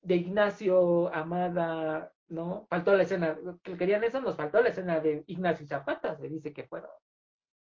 de 0.05 0.15
Ignacio 0.15 1.13
Amada, 1.13 2.13
¿no? 2.27 2.67
Faltó 2.69 2.95
la 2.95 3.03
escena, 3.03 3.37
que 3.63 3.75
querían 3.75 4.03
eso, 4.03 4.21
nos 4.21 4.35
faltó 4.35 4.61
la 4.61 4.69
escena 4.69 4.99
de 4.99 5.23
Ignacio 5.25 5.65
Zapata, 5.65 6.15
se 6.15 6.29
dice 6.29 6.53
que 6.53 6.63
fueron, 6.63 6.91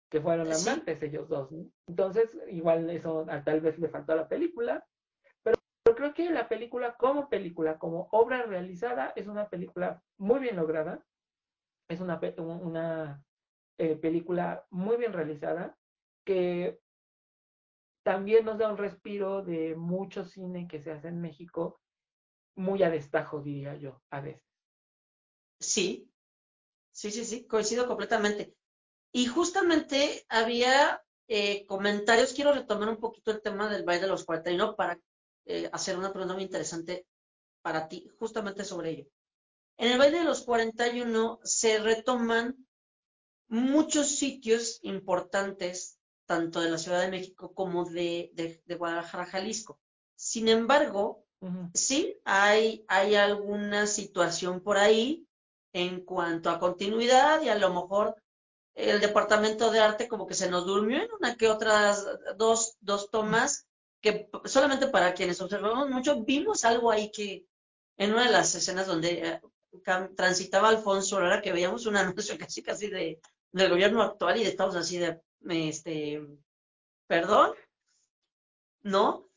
que 0.09 0.19
fueron 0.19 0.51
amantes 0.51 1.01
ellos 1.03 1.29
dos, 1.29 1.51
¿no? 1.51 1.69
Entonces, 1.87 2.35
igual 2.49 2.89
eso 2.89 3.27
tal 3.45 3.61
vez 3.61 3.77
le 3.77 3.89
faltó 3.89 4.13
a 4.13 4.15
la 4.15 4.27
película, 4.27 4.83
pero, 5.43 5.55
creo 5.95 6.15
que 6.15 6.31
la 6.31 6.49
película 6.49 6.95
como 6.95 7.29
película, 7.29 7.77
como 7.77 8.07
obra 8.11 8.41
realizada, 8.41 9.13
es 9.15 9.27
una 9.27 9.47
película 9.47 10.01
muy 10.17 10.39
bien 10.39 10.55
lograda, 10.55 11.05
es 11.87 11.99
una, 12.01 12.19
una 12.37 13.23
eh, 13.77 13.95
película 13.95 14.65
muy 14.69 14.97
bien 14.97 15.13
realizada, 15.13 15.77
que 16.25 16.79
también 18.03 18.45
nos 18.45 18.57
da 18.57 18.69
un 18.69 18.77
respiro 18.77 19.41
de 19.43 19.75
mucho 19.75 20.25
cine 20.25 20.67
que 20.67 20.81
se 20.81 20.91
hace 20.91 21.07
en 21.07 21.21
México 21.21 21.81
muy 22.55 22.83
a 22.83 22.89
destajo, 22.89 23.41
diría 23.41 23.75
yo, 23.75 24.01
a 24.09 24.21
veces. 24.21 24.43
Sí, 25.59 26.09
sí, 26.91 27.11
sí, 27.11 27.25
sí, 27.25 27.45
coincido 27.47 27.87
completamente. 27.87 28.55
Y 29.11 29.27
justamente 29.27 30.25
había 30.29 31.03
eh, 31.27 31.65
comentarios, 31.65 32.33
quiero 32.33 32.53
retomar 32.53 32.89
un 32.89 32.97
poquito 32.97 33.31
el 33.31 33.41
tema 33.41 33.69
del 33.69 33.83
baile 33.83 34.03
de 34.03 34.07
los 34.09 34.25
41 34.25 34.75
para 34.75 34.99
eh, 35.45 35.69
hacer 35.71 35.97
una 35.97 36.11
pregunta 36.11 36.33
muy 36.35 36.43
interesante 36.43 37.07
para 37.61 37.87
ti, 37.87 38.09
justamente 38.19 38.63
sobre 38.63 38.91
ello. 38.91 39.05
En 39.77 39.91
el 39.91 39.97
baile 39.97 40.19
de 40.19 40.25
los 40.25 40.43
41 40.43 41.39
se 41.43 41.79
retoman 41.79 42.67
muchos 43.47 44.15
sitios 44.15 44.79
importantes, 44.83 45.99
tanto 46.25 46.61
de 46.61 46.69
la 46.69 46.77
Ciudad 46.77 47.01
de 47.01 47.11
México 47.11 47.53
como 47.53 47.85
de, 47.85 48.31
de 48.65 48.75
Guadalajara, 48.75 49.25
Jalisco. 49.25 49.79
Sin 50.15 50.47
embargo, 50.47 51.25
Sí, 51.73 52.19
hay, 52.23 52.85
hay 52.87 53.15
alguna 53.15 53.87
situación 53.87 54.61
por 54.61 54.77
ahí 54.77 55.27
en 55.73 56.03
cuanto 56.03 56.49
a 56.49 56.59
continuidad 56.59 57.41
y 57.41 57.49
a 57.49 57.55
lo 57.55 57.73
mejor 57.73 58.15
el 58.73 58.99
departamento 58.99 59.71
de 59.71 59.79
arte 59.79 60.07
como 60.07 60.25
que 60.25 60.33
se 60.33 60.49
nos 60.49 60.65
durmió 60.65 61.01
en 61.01 61.11
una 61.19 61.35
que 61.35 61.49
otras 61.49 62.05
dos, 62.37 62.77
dos 62.79 63.09
tomas 63.11 63.67
que 64.01 64.29
solamente 64.45 64.87
para 64.87 65.13
quienes 65.13 65.41
observamos 65.41 65.89
mucho 65.89 66.23
vimos 66.23 66.65
algo 66.65 66.91
ahí 66.91 67.11
que 67.11 67.45
en 67.97 68.13
una 68.13 68.25
de 68.25 68.31
las 68.31 68.55
escenas 68.55 68.87
donde 68.87 69.27
eh, 69.27 69.41
transitaba 69.81 70.69
Alfonso 70.69 71.17
ahora 71.17 71.41
que 71.41 71.51
veíamos 71.51 71.85
una 71.85 71.99
anuncio 72.01 72.37
casi 72.37 72.61
casi 72.63 72.89
de, 72.89 73.19
del 73.51 73.69
gobierno 73.69 74.01
actual 74.01 74.37
y 74.37 74.43
estamos 74.43 74.75
así 74.75 74.97
de 74.97 75.21
este 75.49 76.21
perdón 77.07 77.53
no 78.83 79.29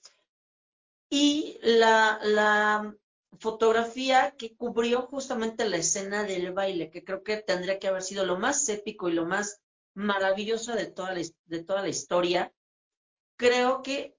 y 1.10 1.58
la, 1.62 2.18
la 2.22 2.94
fotografía 3.38 4.34
que 4.36 4.56
cubrió 4.56 5.02
justamente 5.02 5.68
la 5.68 5.78
escena 5.78 6.24
del 6.24 6.52
baile, 6.52 6.90
que 6.90 7.04
creo 7.04 7.22
que 7.22 7.38
tendría 7.38 7.78
que 7.78 7.88
haber 7.88 8.02
sido 8.02 8.26
lo 8.26 8.38
más 8.38 8.68
épico 8.68 9.08
y 9.08 9.12
lo 9.12 9.24
más 9.24 9.60
maravilloso 9.94 10.74
de 10.74 10.86
toda 10.86 11.14
la, 11.14 11.22
de 11.46 11.64
toda 11.64 11.82
la 11.82 11.88
historia, 11.88 12.52
creo 13.36 13.82
que 13.82 14.17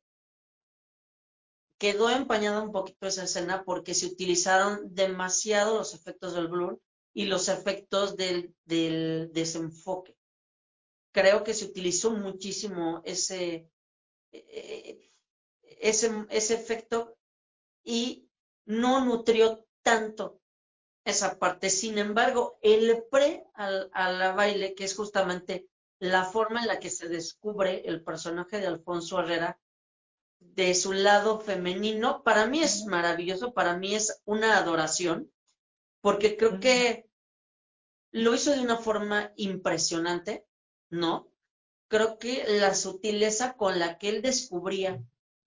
quedó 1.79 2.09
empañada 2.09 2.61
un 2.61 2.71
poquito 2.71 3.07
esa 3.07 3.23
escena 3.23 3.63
porque 3.63 3.93
se 3.93 4.05
utilizaron 4.05 4.93
demasiado 4.93 5.77
los 5.77 5.93
efectos 5.95 6.33
del 6.33 6.49
blur 6.49 6.79
y 7.13 7.25
los 7.25 7.47
efectos 7.47 8.17
del, 8.17 8.53
del 8.65 9.31
desenfoque. 9.33 10.15
Creo 11.11 11.43
que 11.43 11.53
se 11.53 11.65
utilizó 11.65 12.11
muchísimo 12.11 13.01
ese, 13.05 13.71
eh, 14.31 15.11
ese, 15.63 16.25
ese 16.29 16.53
efecto 16.53 17.17
y 17.83 18.29
no 18.65 19.03
nutrió 19.05 19.65
tanto 19.81 20.41
esa 21.05 21.39
parte. 21.39 21.69
Sin 21.69 21.97
embargo, 21.97 22.59
el 22.61 23.05
pre 23.09 23.45
al, 23.53 23.89
al 23.93 24.35
baile, 24.35 24.75
que 24.75 24.83
es 24.83 24.95
justamente 24.95 25.67
la 25.99 26.25
forma 26.25 26.61
en 26.61 26.67
la 26.67 26.79
que 26.79 26.89
se 26.89 27.07
descubre 27.07 27.83
el 27.85 28.03
personaje 28.03 28.59
de 28.59 28.67
Alfonso 28.67 29.19
Herrera 29.19 29.59
de 30.39 30.73
su 30.73 30.93
lado 30.93 31.39
femenino, 31.39 32.23
para 32.23 32.47
mí 32.47 32.61
es 32.61 32.85
maravilloso, 32.85 33.53
para 33.53 33.77
mí 33.77 33.95
es 33.95 34.21
una 34.25 34.57
adoración, 34.57 35.31
porque 36.01 36.37
creo 36.37 36.59
que 36.59 37.09
lo 38.11 38.33
hizo 38.33 38.51
de 38.51 38.61
una 38.61 38.77
forma 38.77 39.31
impresionante, 39.35 40.45
¿no? 40.89 41.31
Creo 41.87 42.17
que 42.17 42.45
la 42.59 42.73
sutileza 42.75 43.55
con 43.55 43.79
la 43.79 43.97
que 43.97 44.09
él 44.09 44.21
descubría 44.21 45.03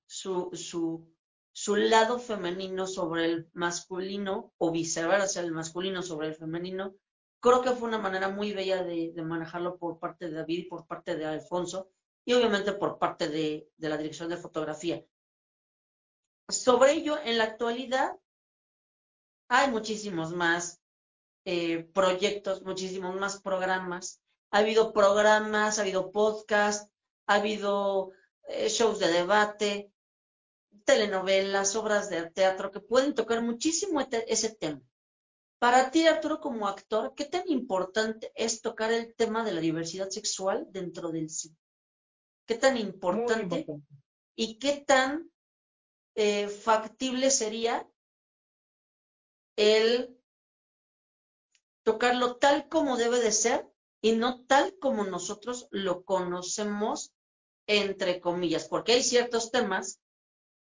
su, 0.07 0.51
su, 0.53 1.13
su 1.53 1.77
lado 1.77 2.19
femenino 2.19 2.87
sobre 2.87 3.27
el 3.27 3.49
masculino 3.53 4.53
o 4.59 4.71
viceversa, 4.71 5.41
el 5.41 5.53
masculino 5.53 6.03
sobre 6.03 6.29
el 6.29 6.35
femenino, 6.35 6.95
creo 7.43 7.61
que 7.61 7.73
fue 7.73 7.89
una 7.89 7.99
manera 7.99 8.29
muy 8.29 8.53
bella 8.53 8.85
de, 8.85 9.13
manejarlo 9.23 9.77
por 9.77 9.99
parte 9.99 10.27
de 10.29 10.37
David 10.37 10.59
y 10.59 10.69
por 10.69 10.87
parte 10.87 11.17
de 11.17 11.27
Alfonso 11.27 11.91
y 12.25 12.35
obviamente 12.35 12.73
por 12.73 12.99
parte 12.99 13.29
de, 13.29 13.69
la 13.79 13.97
dirección 13.97 14.29
de 14.29 14.37
fotografía. 14.37 15.05
Sobre 16.49 16.93
ello, 16.93 17.19
en 17.23 17.39
la 17.39 17.45
actualidad, 17.45 18.17
hay 19.49 19.71
muchísimos 19.71 20.33
más 20.33 20.81
eh, 21.45 21.85
proyectos, 21.93 22.63
muchísimos 22.63 23.17
más 23.17 23.41
programas. 23.41 24.21
Ha 24.51 24.59
habido 24.59 24.93
programas, 24.93 25.79
ha 25.79 25.83
habido 25.83 26.13
podcasts, 26.13 26.91
ha 27.27 27.35
habido 27.37 28.13
eh, 28.49 28.69
shows 28.69 28.99
de 28.99 29.09
debate, 29.09 29.93
telenovelas, 30.85 31.75
obras 31.77 32.11
de 32.11 32.31
teatro 32.31 32.71
que 32.71 32.81
pueden 32.81 33.15
tocar 33.15 33.43
muchísimo 33.43 34.01
ese 34.01 34.55
tema. 34.55 34.81
Para 35.59 35.91
ti, 35.91 36.07
Arturo, 36.07 36.41
como 36.41 36.67
actor, 36.67 37.15
¿qué 37.15 37.25
tan 37.25 37.49
importante 37.49 38.33
es 38.35 38.63
tocar 38.63 38.93
el 38.93 39.15
tema 39.15 39.45
de 39.45 39.53
la 39.53 39.61
diversidad 39.61 40.11
sexual 40.11 40.67
dentro 40.71 41.11
del 41.11 41.31
cine? 41.31 41.57
¿Qué 42.47 42.55
tan 42.57 42.77
importante, 42.77 43.67
y 44.35 44.59
qué 44.59 44.85
tan 44.87 45.31
eh, 46.15 46.49
factible 46.49 47.31
sería 47.31 47.89
el 49.57 50.19
tocarlo 51.83 52.37
tal 52.37 52.69
como 52.69 52.97
debe 52.97 53.21
de 53.21 53.33
ser 53.33 53.69
y 54.01 54.13
no 54.13 54.45
tal 54.45 54.77
como 54.79 55.05
nosotros 55.05 55.69
lo 55.71 56.05
conocemos, 56.05 57.13
entre 57.67 58.21
comillas, 58.21 58.67
porque 58.69 58.93
hay 58.93 59.03
ciertos 59.03 59.51
temas 59.51 60.01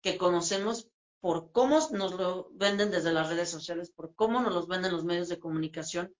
que 0.02 0.18
conocemos 0.18 0.88
por 1.20 1.52
cómo 1.52 1.78
nos 1.92 2.14
lo 2.14 2.50
venden 2.52 2.90
desde 2.90 3.12
las 3.12 3.28
redes 3.28 3.50
sociales, 3.50 3.90
por 3.90 4.14
cómo 4.14 4.40
nos 4.40 4.54
los 4.54 4.66
venden 4.66 4.92
los 4.92 5.04
medios 5.04 5.28
de 5.28 5.38
comunicación, 5.38 6.14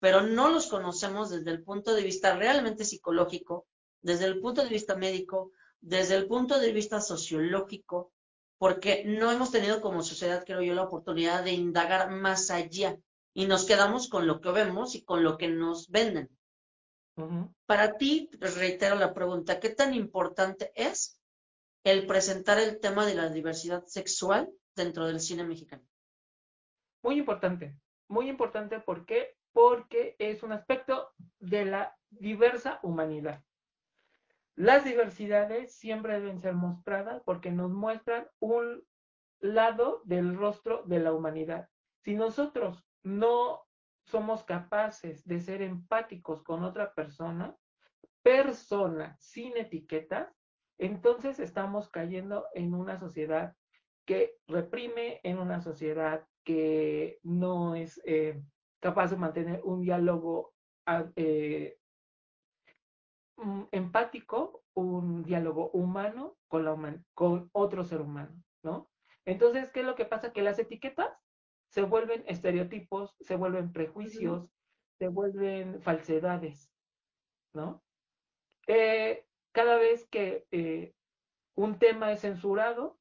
pero 0.00 0.22
no 0.22 0.48
los 0.48 0.66
conocemos 0.66 1.30
desde 1.30 1.50
el 1.50 1.62
punto 1.62 1.94
de 1.94 2.02
vista 2.02 2.34
realmente 2.34 2.84
psicológico, 2.84 3.66
desde 4.02 4.26
el 4.26 4.40
punto 4.40 4.62
de 4.62 4.70
vista 4.70 4.96
médico, 4.96 5.52
desde 5.80 6.16
el 6.16 6.26
punto 6.26 6.58
de 6.58 6.72
vista 6.72 7.00
sociológico, 7.00 8.12
porque 8.58 9.04
no 9.06 9.30
hemos 9.30 9.50
tenido 9.50 9.80
como 9.80 10.02
sociedad, 10.02 10.44
creo 10.44 10.60
yo, 10.60 10.74
la 10.74 10.82
oportunidad 10.82 11.42
de 11.42 11.52
indagar 11.52 12.10
más 12.10 12.50
allá 12.50 12.98
y 13.32 13.46
nos 13.46 13.64
quedamos 13.64 14.08
con 14.08 14.26
lo 14.26 14.40
que 14.40 14.50
vemos 14.50 14.94
y 14.94 15.04
con 15.04 15.24
lo 15.24 15.38
que 15.38 15.48
nos 15.48 15.88
venden. 15.88 16.28
Para 17.66 17.96
ti, 17.96 18.30
reitero 18.38 18.96
la 18.96 19.12
pregunta, 19.12 19.60
¿qué 19.60 19.70
tan 19.70 19.94
importante 19.94 20.72
es 20.74 21.20
el 21.84 22.06
presentar 22.06 22.58
el 22.58 22.80
tema 22.80 23.06
de 23.06 23.14
la 23.14 23.28
diversidad 23.28 23.84
sexual 23.86 24.50
dentro 24.74 25.06
del 25.06 25.20
cine 25.20 25.44
mexicano? 25.44 25.82
Muy 27.02 27.18
importante, 27.18 27.76
muy 28.08 28.28
importante, 28.28 28.80
¿por 28.80 29.06
qué? 29.06 29.36
Porque 29.52 30.16
es 30.18 30.42
un 30.42 30.52
aspecto 30.52 31.10
de 31.38 31.64
la 31.64 31.96
diversa 32.10 32.78
humanidad. 32.82 33.42
Las 34.56 34.84
diversidades 34.84 35.74
siempre 35.74 36.20
deben 36.20 36.40
ser 36.40 36.54
mostradas 36.54 37.22
porque 37.24 37.50
nos 37.50 37.70
muestran 37.70 38.28
un 38.40 38.82
lado 39.40 40.02
del 40.04 40.36
rostro 40.36 40.82
de 40.84 41.00
la 41.00 41.12
humanidad. 41.12 41.68
Si 42.02 42.14
nosotros 42.14 42.84
no 43.02 43.62
somos 44.04 44.44
capaces 44.44 45.24
de 45.26 45.40
ser 45.40 45.62
empáticos 45.62 46.42
con 46.42 46.64
otra 46.64 46.92
persona, 46.94 47.56
persona 48.22 49.16
sin 49.18 49.56
etiqueta, 49.56 50.32
entonces 50.78 51.38
estamos 51.38 51.88
cayendo 51.88 52.46
en 52.54 52.74
una 52.74 52.98
sociedad 52.98 53.54
que 54.04 54.36
reprime, 54.46 55.20
en 55.22 55.38
una 55.38 55.60
sociedad 55.60 56.26
que 56.44 57.18
no 57.22 57.74
es 57.74 58.00
eh, 58.04 58.42
capaz 58.80 59.10
de 59.10 59.16
mantener 59.16 59.60
un 59.62 59.82
diálogo 59.82 60.54
ah, 60.86 61.06
eh, 61.16 61.78
empático, 63.72 64.62
un 64.74 65.22
diálogo 65.22 65.70
humano 65.70 66.36
con, 66.48 66.64
la 66.64 67.02
con 67.14 67.50
otro 67.52 67.84
ser 67.84 68.00
humano, 68.00 68.42
¿no? 68.62 68.90
Entonces, 69.24 69.70
¿qué 69.70 69.80
es 69.80 69.86
lo 69.86 69.94
que 69.94 70.04
pasa? 70.04 70.32
Que 70.32 70.42
las 70.42 70.58
etiquetas 70.58 71.16
se 71.70 71.82
vuelven 71.82 72.24
estereotipos, 72.26 73.14
se 73.20 73.36
vuelven 73.36 73.72
prejuicios, 73.72 74.50
se 74.98 75.08
vuelven 75.08 75.80
falsedades, 75.82 76.70
¿no? 77.54 77.82
Eh, 78.66 79.26
cada 79.52 79.76
vez 79.76 80.06
que 80.08 80.46
eh, 80.50 80.94
un 81.54 81.78
tema 81.78 82.12
es 82.12 82.20
censurado, 82.20 82.98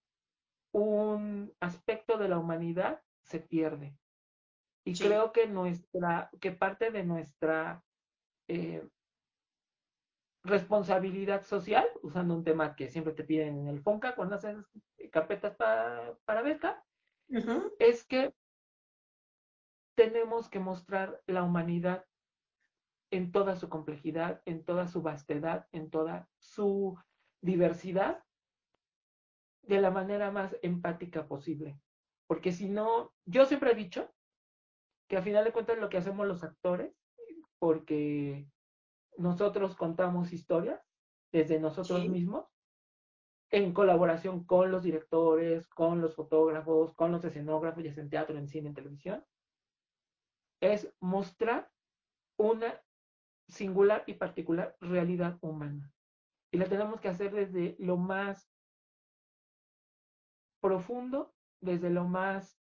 un 0.71 1.53
aspecto 1.59 2.17
de 2.17 2.29
la 2.29 2.37
humanidad 2.37 3.01
se 3.23 3.39
pierde. 3.39 3.97
Y 4.85 4.97
creo 4.97 5.31
que 5.31 5.47
nuestra, 5.47 6.29
que 6.39 6.51
parte 6.51 6.91
de 6.91 7.03
nuestra 7.03 7.83
eh, 8.47 8.87
responsabilidad 10.43 11.43
social, 11.43 11.87
usando 12.01 12.35
un 12.35 12.43
tema 12.43 12.75
que 12.75 12.89
siempre 12.89 13.13
te 13.13 13.23
piden 13.23 13.59
en 13.59 13.67
el 13.67 13.81
FONCA 13.81 14.15
cuando 14.15 14.35
haces 14.35 14.57
carpetas 15.11 15.55
para, 15.55 16.17
para 16.25 16.41
beca, 16.41 16.83
es 17.77 18.03
que 18.05 18.33
tenemos 19.95 20.49
que 20.49 20.59
mostrar 20.59 21.21
la 21.27 21.43
humanidad 21.43 22.05
en 23.11 23.31
toda 23.31 23.55
su 23.55 23.69
complejidad, 23.69 24.41
en 24.45 24.63
toda 24.63 24.87
su 24.87 25.01
vastedad, 25.01 25.67
en 25.71 25.89
toda 25.89 26.29
su 26.37 26.97
diversidad, 27.41 28.23
de 29.63 29.81
la 29.81 29.91
manera 29.91 30.31
más 30.31 30.55
empática 30.61 31.27
posible. 31.27 31.79
Porque 32.27 32.51
si 32.51 32.69
no, 32.69 33.13
yo 33.25 33.45
siempre 33.45 33.71
he 33.71 33.75
dicho 33.75 34.11
que 35.07 35.17
a 35.17 35.21
final 35.21 35.43
de 35.43 35.51
cuentas 35.51 35.77
lo 35.77 35.89
que 35.89 35.97
hacemos 35.97 36.27
los 36.27 36.43
actores, 36.43 36.93
porque 37.59 38.47
nosotros 39.19 39.75
contamos 39.75 40.31
historias 40.31 40.81
desde 41.31 41.59
nosotros 41.59 42.07
mismos, 42.07 42.45
en 43.51 43.73
colaboración 43.73 44.45
con 44.45 44.71
los 44.71 44.83
directores, 44.83 45.67
con 45.67 46.01
los 46.01 46.15
fotógrafos, 46.15 46.93
con 46.93 47.11
los 47.11 47.23
escenógrafos, 47.25 47.83
ya 47.83 47.93
sea 47.93 48.03
en 48.03 48.09
teatro, 48.09 48.37
en 48.37 48.47
cine, 48.47 48.69
en 48.69 48.75
televisión, 48.75 49.25
es 50.61 50.93
mostrar 50.99 51.71
una 52.37 52.81
singular 53.47 54.03
y 54.07 54.13
particular 54.13 54.77
realidad 54.79 55.37
humana. 55.41 55.91
Y 56.51 56.57
la 56.57 56.65
tenemos 56.65 57.01
que 57.01 57.09
hacer 57.09 57.33
desde 57.33 57.75
lo 57.79 57.97
más 57.97 58.49
profundo, 60.61 61.33
desde 61.59 61.89
lo 61.89 62.05
más 62.05 62.59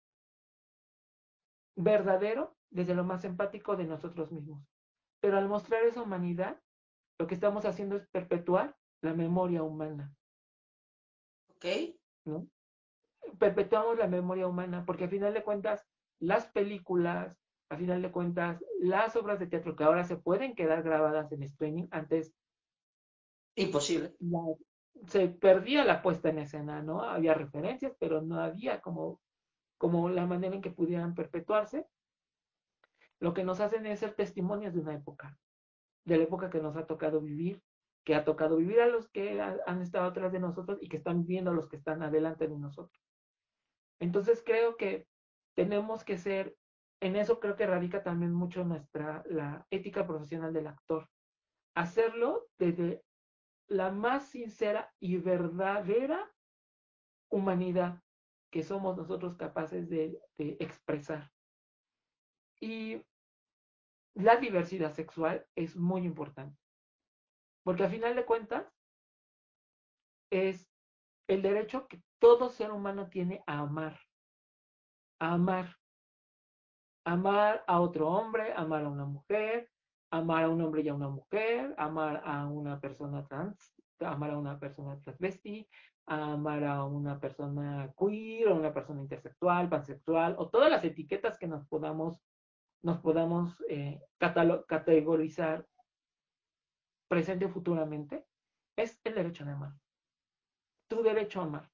verdadero, 1.76 2.56
desde 2.70 2.94
lo 2.94 3.04
más 3.04 3.24
empático 3.24 3.76
de 3.76 3.84
nosotros 3.84 4.30
mismos. 4.30 4.73
Pero 5.24 5.38
al 5.38 5.48
mostrar 5.48 5.82
esa 5.84 6.02
humanidad, 6.02 6.60
lo 7.18 7.26
que 7.26 7.34
estamos 7.34 7.64
haciendo 7.64 7.96
es 7.96 8.06
perpetuar 8.08 8.76
la 9.00 9.14
memoria 9.14 9.62
humana. 9.62 10.14
¿Ok? 11.56 11.64
¿No? 12.26 12.46
Perpetuamos 13.38 13.96
la 13.96 14.06
memoria 14.06 14.46
humana, 14.46 14.84
porque 14.84 15.04
al 15.04 15.10
final 15.10 15.32
de 15.32 15.42
cuentas, 15.42 15.82
las 16.20 16.48
películas, 16.48 17.34
a 17.70 17.76
final 17.78 18.02
de 18.02 18.12
cuentas, 18.12 18.62
las 18.80 19.16
obras 19.16 19.38
de 19.38 19.46
teatro 19.46 19.74
que 19.74 19.84
ahora 19.84 20.04
se 20.04 20.18
pueden 20.18 20.54
quedar 20.54 20.82
grabadas 20.82 21.32
en 21.32 21.42
streaming, 21.44 21.86
antes 21.90 22.34
imposible. 23.56 24.14
se 25.06 25.28
perdía 25.28 25.86
la 25.86 26.02
puesta 26.02 26.28
en 26.28 26.40
escena, 26.40 26.82
¿no? 26.82 27.00
Había 27.00 27.32
referencias, 27.32 27.96
pero 27.98 28.20
no 28.20 28.40
había 28.40 28.82
como, 28.82 29.22
como 29.78 30.10
la 30.10 30.26
manera 30.26 30.54
en 30.54 30.60
que 30.60 30.70
pudieran 30.70 31.14
perpetuarse. 31.14 31.86
Lo 33.20 33.34
que 33.34 33.44
nos 33.44 33.60
hacen 33.60 33.86
es 33.86 34.00
ser 34.00 34.14
testimonios 34.14 34.74
de 34.74 34.80
una 34.80 34.94
época, 34.94 35.38
de 36.04 36.18
la 36.18 36.24
época 36.24 36.50
que 36.50 36.60
nos 36.60 36.76
ha 36.76 36.86
tocado 36.86 37.20
vivir, 37.20 37.62
que 38.04 38.14
ha 38.14 38.24
tocado 38.24 38.56
vivir 38.56 38.80
a 38.80 38.86
los 38.86 39.08
que 39.08 39.40
han 39.40 39.80
estado 39.80 40.06
atrás 40.06 40.32
de 40.32 40.40
nosotros 40.40 40.78
y 40.82 40.88
que 40.88 40.98
están 40.98 41.24
viviendo 41.24 41.50
a 41.50 41.54
los 41.54 41.68
que 41.68 41.76
están 41.76 42.02
adelante 42.02 42.48
de 42.48 42.58
nosotros. 42.58 43.02
Entonces 44.00 44.42
creo 44.44 44.76
que 44.76 45.06
tenemos 45.54 46.04
que 46.04 46.18
ser 46.18 46.56
en 47.04 47.16
eso 47.16 47.38
creo 47.38 47.54
que 47.54 47.66
radica 47.66 48.02
también 48.02 48.32
mucho 48.32 48.64
nuestra, 48.64 49.22
la 49.28 49.66
ética 49.70 50.06
profesional 50.06 50.54
del 50.54 50.68
actor. 50.68 51.06
Hacerlo 51.74 52.46
desde 52.58 53.02
la 53.68 53.90
más 53.90 54.30
sincera 54.30 54.90
y 55.00 55.18
verdadera 55.18 56.32
humanidad 57.30 58.00
que 58.50 58.62
somos 58.62 58.96
nosotros 58.96 59.36
capaces 59.36 59.90
de, 59.90 60.18
de 60.38 60.56
expresar. 60.60 61.30
Y 62.60 63.02
la 64.14 64.36
diversidad 64.36 64.92
sexual 64.92 65.46
es 65.54 65.76
muy 65.76 66.02
importante, 66.02 66.58
porque 67.62 67.84
a 67.84 67.88
final 67.88 68.14
de 68.14 68.24
cuentas 68.24 68.72
es 70.30 70.68
el 71.28 71.42
derecho 71.42 71.86
que 71.88 72.02
todo 72.18 72.48
ser 72.48 72.70
humano 72.70 73.08
tiene 73.08 73.42
a 73.46 73.60
amar, 73.60 73.98
a 75.20 75.32
amar, 75.34 75.76
amar 77.04 77.64
a 77.66 77.80
otro 77.80 78.08
hombre, 78.08 78.52
amar 78.54 78.84
a 78.84 78.88
una 78.88 79.04
mujer, 79.04 79.70
amar 80.10 80.44
a 80.44 80.48
un 80.48 80.60
hombre 80.62 80.82
y 80.82 80.88
a 80.88 80.94
una 80.94 81.08
mujer, 81.08 81.74
amar 81.76 82.22
a 82.24 82.46
una 82.46 82.80
persona 82.80 83.26
trans, 83.26 83.74
amar 84.00 84.30
a 84.30 84.38
una 84.38 84.58
persona 84.58 84.98
transvesti, 85.00 85.68
amar 86.06 86.64
a 86.64 86.84
una 86.84 87.18
persona 87.18 87.92
queer, 87.98 88.48
a 88.48 88.54
una 88.54 88.72
persona 88.72 89.00
intersexual, 89.00 89.68
pansexual, 89.68 90.34
o 90.38 90.48
todas 90.48 90.70
las 90.70 90.84
etiquetas 90.84 91.38
que 91.38 91.46
nos 91.46 91.66
podamos, 91.66 92.22
nos 92.84 93.00
podamos 93.00 93.56
eh, 93.70 93.98
categorizar 94.18 95.66
presente 97.08 97.46
o 97.46 97.48
futuramente, 97.48 98.26
es 98.76 99.00
el 99.04 99.14
derecho 99.14 99.44
de 99.46 99.52
amar. 99.52 99.72
Tu 100.88 101.02
derecho 101.02 101.40
a 101.40 101.44
amar. 101.44 101.70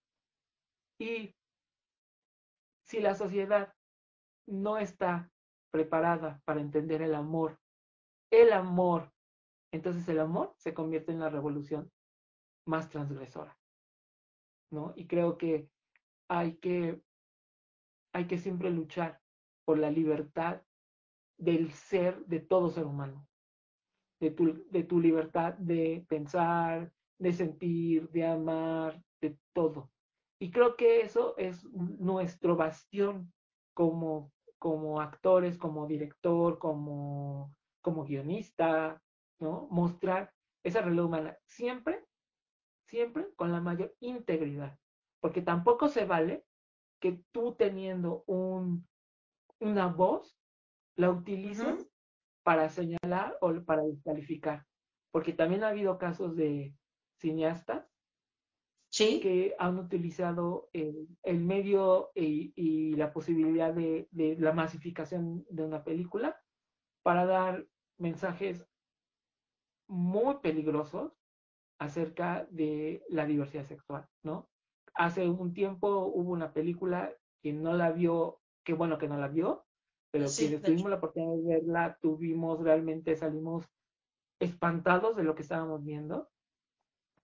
Y 1.01 1.35
si 2.87 3.01
la 3.01 3.17
sociedad 3.17 3.75
no 4.47 4.79
está 4.79 5.33
preparada 5.73 6.41
para 6.45 6.61
entender 6.61 7.03
el 7.03 7.17
amor, 7.17 7.59
el 8.31 8.53
amor, 8.53 9.13
entonces 9.73 10.09
el 10.09 10.21
amor 10.21 10.55
se 10.59 10.75
convierte 10.75 11.11
en 11.11 11.21
la 11.21 11.29
revolución 11.29 11.91
más 12.67 12.89
transgresora. 12.89 13.59
¿no? 14.71 14.93
Y 14.95 15.09
creo 15.09 15.37
que 15.37 15.69
hay 16.29 16.55
que, 16.59 17.03
hay 18.15 18.29
que 18.29 18.39
siempre 18.39 18.71
luchar 18.71 19.21
por 19.65 19.79
la 19.79 19.91
libertad 19.91 20.63
del 21.41 21.73
ser 21.73 22.25
de 22.27 22.41
todo 22.41 22.69
ser 22.69 22.85
humano, 22.85 23.27
de 24.21 24.31
tu, 24.31 24.65
de 24.71 24.85
tu 24.85 25.01
libertad 25.01 25.55
de 25.55 26.05
pensar, 26.09 26.93
de 27.19 27.33
sentir, 27.33 28.09
de 28.11 28.27
amar, 28.27 29.03
de 29.21 29.39
todo. 29.55 29.91
Y 30.39 30.51
creo 30.51 30.77
que 30.77 31.01
eso 31.01 31.35
es 31.37 31.65
nuestro 31.73 32.57
bastión 32.57 33.33
como, 33.75 34.33
como 34.59 35.01
actores, 35.01 35.59
como 35.59 35.87
director, 35.87 36.59
como, 36.59 37.55
como 37.83 38.05
guionista, 38.05 39.03
¿no? 39.39 39.67
Mostrar 39.71 40.33
esa 40.63 40.83
realidad 40.83 41.07
humana 41.07 41.39
siempre, 41.47 42.05
siempre 42.87 43.29
con 43.37 43.53
la 43.53 43.61
mayor 43.61 43.95
integridad. 44.01 44.79
Porque 45.21 45.43
tampoco 45.43 45.89
se 45.89 46.05
vale 46.05 46.45
que 47.01 47.23
tú 47.33 47.55
teniendo 47.55 48.25
un, 48.27 48.87
una 49.59 49.87
voz 49.89 50.40
la 51.01 51.11
utilices 51.11 51.91
para 52.45 52.69
señalar 52.69 53.37
o 53.41 53.53
para 53.65 53.83
descalificar. 53.83 54.67
Porque 55.11 55.33
también 55.33 55.65
ha 55.65 55.69
habido 55.69 55.99
casos 55.99 56.37
de 56.37 56.75
cineastas 57.19 57.91
que 58.91 59.55
han 59.59 59.79
utilizado 59.79 60.69
el, 60.73 61.39
medio 61.39 62.11
y, 62.15 62.95
la 62.97 63.13
posibilidad 63.13 63.73
de, 63.73 64.09
la 64.39 64.53
masificación 64.53 65.47
de 65.49 65.65
una 65.65 65.85
película 65.85 66.37
para 67.03 67.25
dar 67.25 67.67
mensajes 67.99 68.67
muy 69.89 70.37
peligrosos 70.39 71.13
acerca 71.79 72.47
de 72.51 73.03
la 73.09 73.25
diversidad 73.27 73.65
sexual, 73.67 74.07
¿no? 74.23 74.49
Hace 74.95 75.29
un 75.29 75.55
tiempo 75.55 76.07
hubo 76.07 76.33
una 76.33 76.53
película 76.53 77.13
que 77.43 77.53
no 77.53 77.73
la 77.73 77.91
vio, 77.91 78.41
qué 78.65 78.75
bueno 78.75 78.99
que 78.99 79.09
no 79.09 79.17
la 79.17 79.29
vio, 79.29 79.65
pero 80.11 80.29
si 80.29 80.47
quienes 80.47 80.63
tuvimos 80.63 80.91
la 80.91 80.97
oportunidad 80.97 81.37
de 81.37 81.55
verla, 81.61 81.99
tuvimos 82.01 82.61
realmente, 82.61 83.17
salimos 83.17 83.67
espantados 84.41 85.17
de 85.17 85.25
lo 85.25 85.35
que 85.35 85.43
estábamos 85.43 85.85
viendo, 85.85 86.29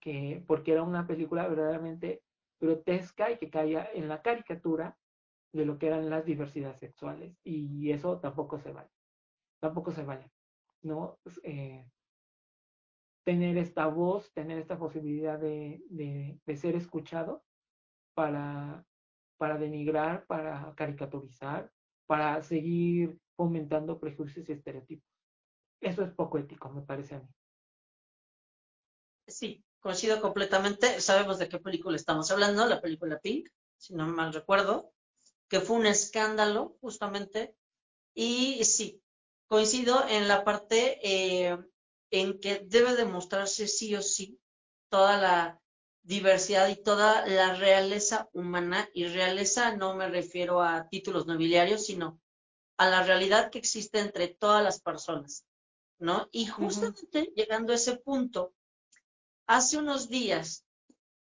que, 0.00 0.44
porque 0.46 0.72
era 0.72 0.82
una 0.82 1.06
película 1.06 1.48
verdaderamente 1.48 2.22
grotesca 2.60 3.30
y 3.30 3.38
que 3.38 3.50
caía 3.50 3.88
en 3.92 4.08
la 4.08 4.22
caricatura 4.22 4.96
de 5.52 5.64
lo 5.64 5.78
que 5.78 5.88
eran 5.88 6.10
las 6.10 6.24
diversidades 6.24 6.78
sexuales. 6.78 7.36
Y 7.42 7.90
eso 7.90 8.18
tampoco 8.20 8.58
se 8.58 8.72
vale. 8.72 8.90
Tampoco 9.60 9.90
se 9.90 10.04
vale. 10.04 10.30
¿no? 10.82 11.18
Eh, 11.42 11.84
tener 13.24 13.58
esta 13.58 13.86
voz, 13.88 14.32
tener 14.32 14.58
esta 14.58 14.78
posibilidad 14.78 15.38
de, 15.38 15.82
de, 15.90 16.56
ser 16.56 16.76
escuchado 16.76 17.42
para, 18.14 18.84
para 19.36 19.58
denigrar, 19.58 20.26
para 20.26 20.72
caricaturizar, 20.76 21.70
para 22.06 22.42
seguir 22.42 23.18
fomentando 23.36 23.98
prejuicios 23.98 24.48
y 24.48 24.52
estereotipos. 24.52 25.08
Eso 25.80 26.02
es 26.02 26.12
poco 26.12 26.38
ético, 26.38 26.70
me 26.70 26.82
parece 26.82 27.16
a 27.16 27.20
mí. 27.20 27.28
Sí, 29.26 29.64
coincido 29.80 30.20
completamente. 30.20 31.00
Sabemos 31.00 31.38
de 31.38 31.48
qué 31.48 31.58
película 31.58 31.96
estamos 31.96 32.30
hablando, 32.30 32.66
la 32.66 32.80
película 32.80 33.18
Pink, 33.18 33.48
si 33.76 33.94
no 33.94 34.06
mal 34.06 34.32
recuerdo, 34.32 34.92
que 35.48 35.60
fue 35.60 35.76
un 35.76 35.86
escándalo 35.86 36.76
justamente. 36.80 37.56
Y 38.14 38.64
sí, 38.64 39.02
coincido 39.48 40.06
en 40.08 40.28
la 40.28 40.44
parte 40.44 40.98
eh, 41.02 41.58
en 42.10 42.40
que 42.40 42.60
debe 42.60 42.94
demostrarse 42.94 43.66
sí 43.66 43.94
o 43.94 44.02
sí 44.02 44.40
toda 44.88 45.18
la 45.18 45.60
diversidad 46.06 46.68
y 46.68 46.76
toda 46.76 47.26
la 47.26 47.54
realeza 47.54 48.28
humana, 48.32 48.88
y 48.94 49.06
realeza 49.06 49.76
no 49.76 49.94
me 49.96 50.08
refiero 50.08 50.62
a 50.62 50.88
títulos 50.88 51.26
nobiliarios, 51.26 51.84
sino 51.84 52.20
a 52.78 52.88
la 52.88 53.02
realidad 53.02 53.50
que 53.50 53.58
existe 53.58 53.98
entre 53.98 54.28
todas 54.28 54.62
las 54.62 54.80
personas, 54.80 55.44
¿no? 55.98 56.28
Y 56.30 56.46
justamente 56.46 57.32
llegando 57.34 57.72
a 57.72 57.76
ese 57.76 57.96
punto, 57.96 58.54
hace 59.48 59.78
unos 59.78 60.08
días 60.08 60.64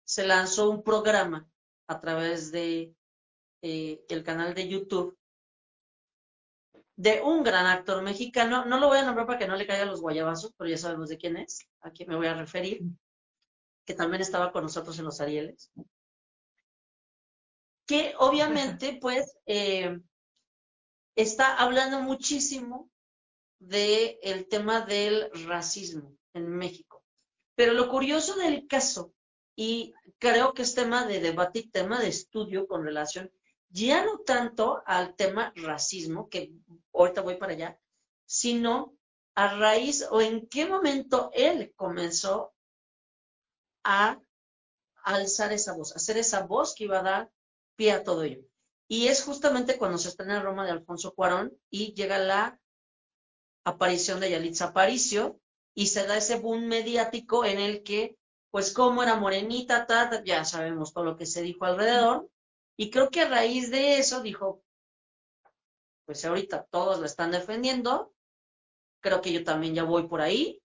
se 0.03 0.27
lanzó 0.27 0.71
un 0.71 0.83
programa 0.83 1.49
a 1.87 2.01
través 2.01 2.51
de 2.51 2.95
eh, 3.63 4.05
el 4.09 4.25
canal 4.25 4.55
de 4.55 4.69
YouTube 4.69 5.17
de 6.97 7.23
un 7.23 7.45
gran 7.45 7.67
actor 7.67 8.03
mexicano, 8.03 8.65
no 8.65 8.79
lo 8.79 8.89
voy 8.89 8.99
a 8.99 9.05
nombrar 9.05 9.27
para 9.27 9.39
que 9.39 9.49
no 9.49 9.57
le 9.57 9.67
caigan 9.67 9.89
los 9.89 10.01
guayabazos, 10.01 10.53
pero 10.57 10.71
ya 10.71 10.79
sabemos 10.79 11.09
de 11.09 11.19
quién 11.19 11.37
es, 11.37 11.61
a 11.81 11.91
quién 11.91 12.09
me 12.09 12.17
voy 12.17 12.27
a 12.27 12.35
referir, 12.35 12.83
que 13.85 13.95
también 13.95 14.23
estaba 14.23 14.53
con 14.53 14.63
nosotros 14.63 14.99
en 14.99 15.05
los 15.05 15.21
Arieles, 15.21 15.71
que 17.87 18.15
obviamente 18.19 18.99
pues 19.01 19.37
eh, 19.47 20.01
está 21.15 21.57
hablando 21.57 22.01
muchísimo 22.01 22.91
del 23.59 24.17
el 24.23 24.49
tema 24.49 24.81
del 24.81 25.31
racismo 25.47 26.17
en 26.33 26.49
México. 26.49 27.05
Pero 27.55 27.73
lo 27.73 27.89
curioso 27.89 28.37
del 28.37 28.67
caso, 28.67 29.13
y 29.57 29.95
creo 30.19 30.55
que 30.55 30.63
es 30.63 30.75
tema 30.75 31.07
de 31.07 31.21
debate 31.21 31.61
y 31.61 31.71
tema 31.71 32.01
de 32.01 32.09
estudio 32.09 32.67
con 32.67 32.85
relación 32.85 33.31
ya 33.75 34.05
no 34.05 34.19
tanto 34.21 34.83
al 34.87 35.17
tema 35.17 35.53
racismo, 35.57 36.29
que 36.29 36.53
ahorita 36.93 37.23
voy 37.23 37.37
para 37.37 37.55
allá, 37.55 37.81
sino 38.25 38.97
a 39.35 39.57
raíz 39.57 40.07
o 40.13 40.21
en 40.21 40.47
qué 40.47 40.67
momento 40.67 41.31
él 41.35 41.73
comenzó 41.75 42.54
a 43.85 44.21
alzar 45.05 45.53
esa 45.53 45.75
voz, 45.75 45.95
hacer 45.95 46.17
esa 46.19 46.43
voz 46.43 46.75
que 46.75 46.85
iba 46.85 47.01
a 47.01 47.03
dar 47.03 47.31
pie 47.77 47.93
a 47.93 48.03
todo 48.03 48.23
ello. 48.23 48.43
Y 48.89 49.09
es 49.09 49.23
justamente 49.23 49.79
cuando 49.79 49.99
se 49.99 50.09
está 50.09 50.25
en 50.25 50.43
Roma 50.43 50.65
de 50.65 50.73
Alfonso 50.73 51.15
Cuarón 51.15 51.57
y 51.71 51.95
llega 51.95 52.19
la 52.19 52.59
aparición 53.65 54.21
de 54.21 54.31
Yalitza 54.31 54.67
Aparicio 54.67 55.41
y 55.75 55.87
se 55.87 56.07
da 56.07 56.17
ese 56.17 56.39
boom 56.39 56.67
mediático 56.67 57.45
en 57.45 57.59
el 57.59 57.83
que, 57.83 58.17
pues 58.51 58.73
como 58.73 59.03
era 59.03 59.17
morenita, 59.17 59.87
ya 60.25 60.45
sabemos 60.45 60.93
todo 60.93 61.05
lo 61.05 61.17
que 61.17 61.27
se 61.27 61.43
dijo 61.43 61.65
alrededor, 61.65 62.29
y 62.77 62.91
creo 62.91 63.11
que 63.11 63.23
a 63.23 63.29
raíz 63.29 63.71
de 63.71 63.99
eso 63.99 64.21
dijo, 64.23 64.63
pues 66.07 66.25
ahorita 66.25 66.67
todos 66.71 67.01
la 67.01 67.07
están 67.07 67.31
defendiendo, 67.31 68.13
creo 69.01 69.21
que 69.21 69.33
yo 69.33 69.45
también 69.45 69.75
ya 69.75 69.85
voy 69.85 70.09
por 70.09 70.21
ahí. 70.21 70.61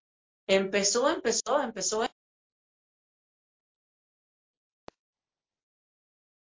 Empezó, 0.46 1.08
empezó, 1.10 1.60
empezó. 1.62 2.04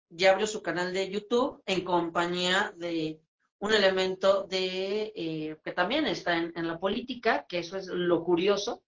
Ya 0.09 0.33
abrió 0.33 0.47
su 0.47 0.63
canal 0.63 0.93
de 0.93 1.11
YouTube 1.11 1.63
en 1.67 1.85
compañía 1.85 2.73
de 2.77 3.21
un 3.59 3.73
elemento 3.73 4.45
de 4.45 5.13
eh, 5.17 5.59
que 5.65 5.73
también 5.73 6.07
está 6.07 6.37
en, 6.37 6.67
la 6.67 6.79
política, 6.79 7.47
que 7.49 7.59
eso 7.59 7.77
es 7.77 7.87
lo 7.89 8.23
curioso 8.23 8.83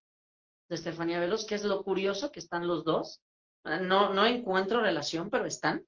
de 0.68 0.76
Estefanía 0.76 1.20
Veloz, 1.20 1.46
que 1.46 1.54
es 1.54 1.64
lo 1.64 1.82
curioso 1.82 2.30
que 2.30 2.40
están 2.40 2.66
los 2.66 2.84
dos. 2.84 3.22
No, 3.64 4.12
no 4.12 4.26
encuentro 4.26 4.80
relación, 4.80 5.30
pero 5.30 5.46
están. 5.46 5.86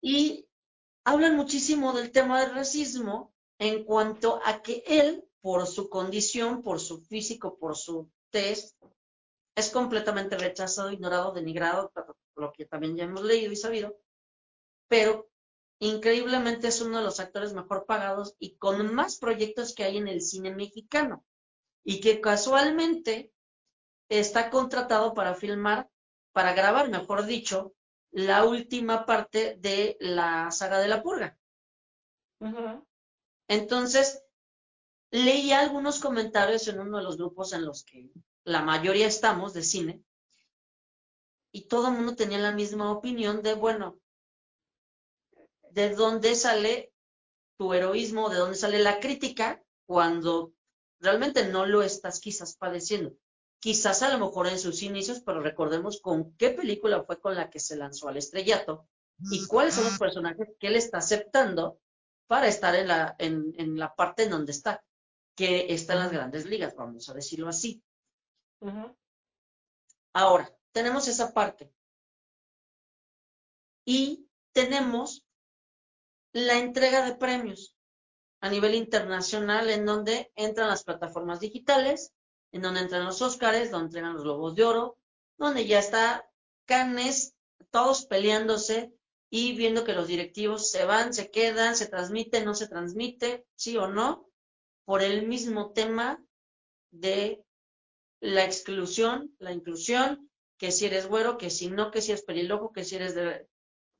Y 0.00 0.46
hablan 1.04 1.36
muchísimo 1.36 1.92
del 1.92 2.12
tema 2.12 2.40
del 2.40 2.54
racismo 2.54 3.34
en 3.58 3.84
cuanto 3.84 4.40
a 4.44 4.62
que 4.62 4.84
él, 4.86 5.24
por 5.40 5.66
su 5.66 5.88
condición, 5.88 6.62
por 6.62 6.80
su 6.80 7.00
físico, 7.00 7.58
por 7.58 7.76
su 7.76 8.10
test, 8.30 8.80
es 9.56 9.70
completamente 9.70 10.36
rechazado, 10.36 10.92
ignorado, 10.92 11.32
denigrado, 11.32 11.90
lo 12.38 12.52
que 12.52 12.64
también 12.64 12.96
ya 12.96 13.04
hemos 13.04 13.22
leído 13.22 13.52
y 13.52 13.56
sabido, 13.56 13.98
pero 14.88 15.30
increíblemente 15.80 16.68
es 16.68 16.80
uno 16.80 16.98
de 16.98 17.04
los 17.04 17.20
actores 17.20 17.52
mejor 17.52 17.86
pagados 17.86 18.34
y 18.38 18.56
con 18.56 18.94
más 18.94 19.18
proyectos 19.18 19.74
que 19.74 19.84
hay 19.84 19.98
en 19.98 20.08
el 20.08 20.22
cine 20.22 20.54
mexicano 20.54 21.24
y 21.84 22.00
que 22.00 22.20
casualmente 22.20 23.32
está 24.08 24.50
contratado 24.50 25.14
para 25.14 25.34
filmar, 25.34 25.88
para 26.32 26.52
grabar, 26.54 26.88
mejor 26.90 27.26
dicho, 27.26 27.74
la 28.10 28.44
última 28.44 29.04
parte 29.06 29.56
de 29.58 29.96
la 30.00 30.50
saga 30.50 30.78
de 30.80 30.88
la 30.88 31.02
purga. 31.02 31.38
Entonces, 33.48 34.22
leí 35.10 35.52
algunos 35.52 36.00
comentarios 36.00 36.68
en 36.68 36.80
uno 36.80 36.98
de 36.98 37.04
los 37.04 37.16
grupos 37.16 37.52
en 37.52 37.64
los 37.64 37.84
que 37.84 38.10
la 38.44 38.62
mayoría 38.62 39.06
estamos 39.06 39.52
de 39.52 39.62
cine 39.62 40.04
y 41.52 41.68
todo 41.68 41.88
el 41.88 41.94
mundo 41.94 42.16
tenía 42.16 42.38
la 42.38 42.52
misma 42.52 42.92
opinión 42.92 43.42
de, 43.42 43.54
bueno, 43.54 43.98
¿de 45.70 45.94
dónde 45.94 46.34
sale 46.34 46.92
tu 47.56 47.72
heroísmo? 47.72 48.28
¿De 48.28 48.36
dónde 48.36 48.56
sale 48.56 48.78
la 48.78 49.00
crítica 49.00 49.62
cuando 49.86 50.52
realmente 51.00 51.48
no 51.48 51.66
lo 51.66 51.82
estás 51.82 52.20
quizás 52.20 52.56
padeciendo? 52.56 53.14
quizás 53.60 54.02
a 54.02 54.16
lo 54.16 54.24
mejor 54.24 54.46
en 54.46 54.58
sus 54.58 54.82
inicios, 54.82 55.20
pero 55.20 55.40
recordemos 55.40 56.00
con 56.00 56.32
qué 56.36 56.50
película 56.50 57.02
fue 57.04 57.20
con 57.20 57.34
la 57.34 57.50
que 57.50 57.60
se 57.60 57.76
lanzó 57.76 58.08
al 58.08 58.16
estrellato 58.16 58.88
y 59.30 59.46
cuáles 59.46 59.74
son 59.74 59.84
los 59.84 59.98
personajes 59.98 60.48
que 60.60 60.68
él 60.68 60.76
está 60.76 60.98
aceptando 60.98 61.80
para 62.28 62.46
estar 62.46 62.74
en 62.76 62.88
la, 62.88 63.16
en, 63.18 63.78
la 63.78 63.94
parte 63.94 64.24
en 64.24 64.30
donde 64.30 64.52
está, 64.52 64.84
que 65.34 65.72
está 65.72 65.94
en 65.94 65.98
las 66.00 66.12
grandes 66.12 66.46
ligas, 66.46 66.74
vamos 66.76 67.08
a 67.08 67.14
decirlo 67.14 67.48
así. 67.48 67.82
Ahora, 70.12 70.52
tenemos 70.72 71.08
esa 71.08 71.32
parte. 71.32 71.72
y 73.90 74.28
tenemos 74.52 75.24
la 76.34 76.58
entrega 76.58 77.06
de 77.06 77.14
premios 77.14 77.74
a 78.42 78.50
nivel 78.50 78.74
internacional 78.74 79.70
en 79.70 79.86
donde 79.86 80.30
entran 80.36 80.68
las 80.68 80.84
plataformas 80.84 81.40
digitales, 81.40 82.12
en 82.52 82.60
donde 82.60 82.80
entran 82.80 83.06
los 83.06 83.22
Óscares, 83.22 83.70
donde 83.70 83.86
entran 83.86 84.12
los 84.12 84.24
Globos 84.24 84.54
de 84.54 84.64
Oro, 84.64 84.98
donde 85.38 85.66
ya 85.66 85.78
está 85.78 86.30
Canes, 86.66 87.34
todos 87.70 88.04
peleándose 88.04 88.92
y 89.30 89.56
viendo 89.56 89.84
que 89.84 89.94
los 89.94 90.06
directivos 90.06 90.70
se 90.70 90.84
van, 90.84 91.14
se 91.14 91.30
quedan, 91.30 91.74
se 91.74 91.86
transmite, 91.86 92.44
no 92.44 92.54
se 92.54 92.68
transmite, 92.68 93.46
sí 93.54 93.78
o 93.78 93.88
no, 93.88 94.28
por 94.84 95.02
el 95.02 95.26
mismo 95.26 95.72
tema 95.72 96.22
de 96.90 97.42
la 98.20 98.44
exclusión, 98.44 99.34
la 99.38 99.52
inclusión, 99.52 100.27
que 100.58 100.72
si 100.72 100.86
eres 100.86 101.06
güero, 101.06 101.38
que 101.38 101.50
si 101.50 101.70
no, 101.70 101.90
que 101.90 102.02
si 102.02 102.12
eres 102.12 102.24
pelilojo, 102.24 102.72
que 102.72 102.84
si 102.84 102.96
eres 102.96 103.14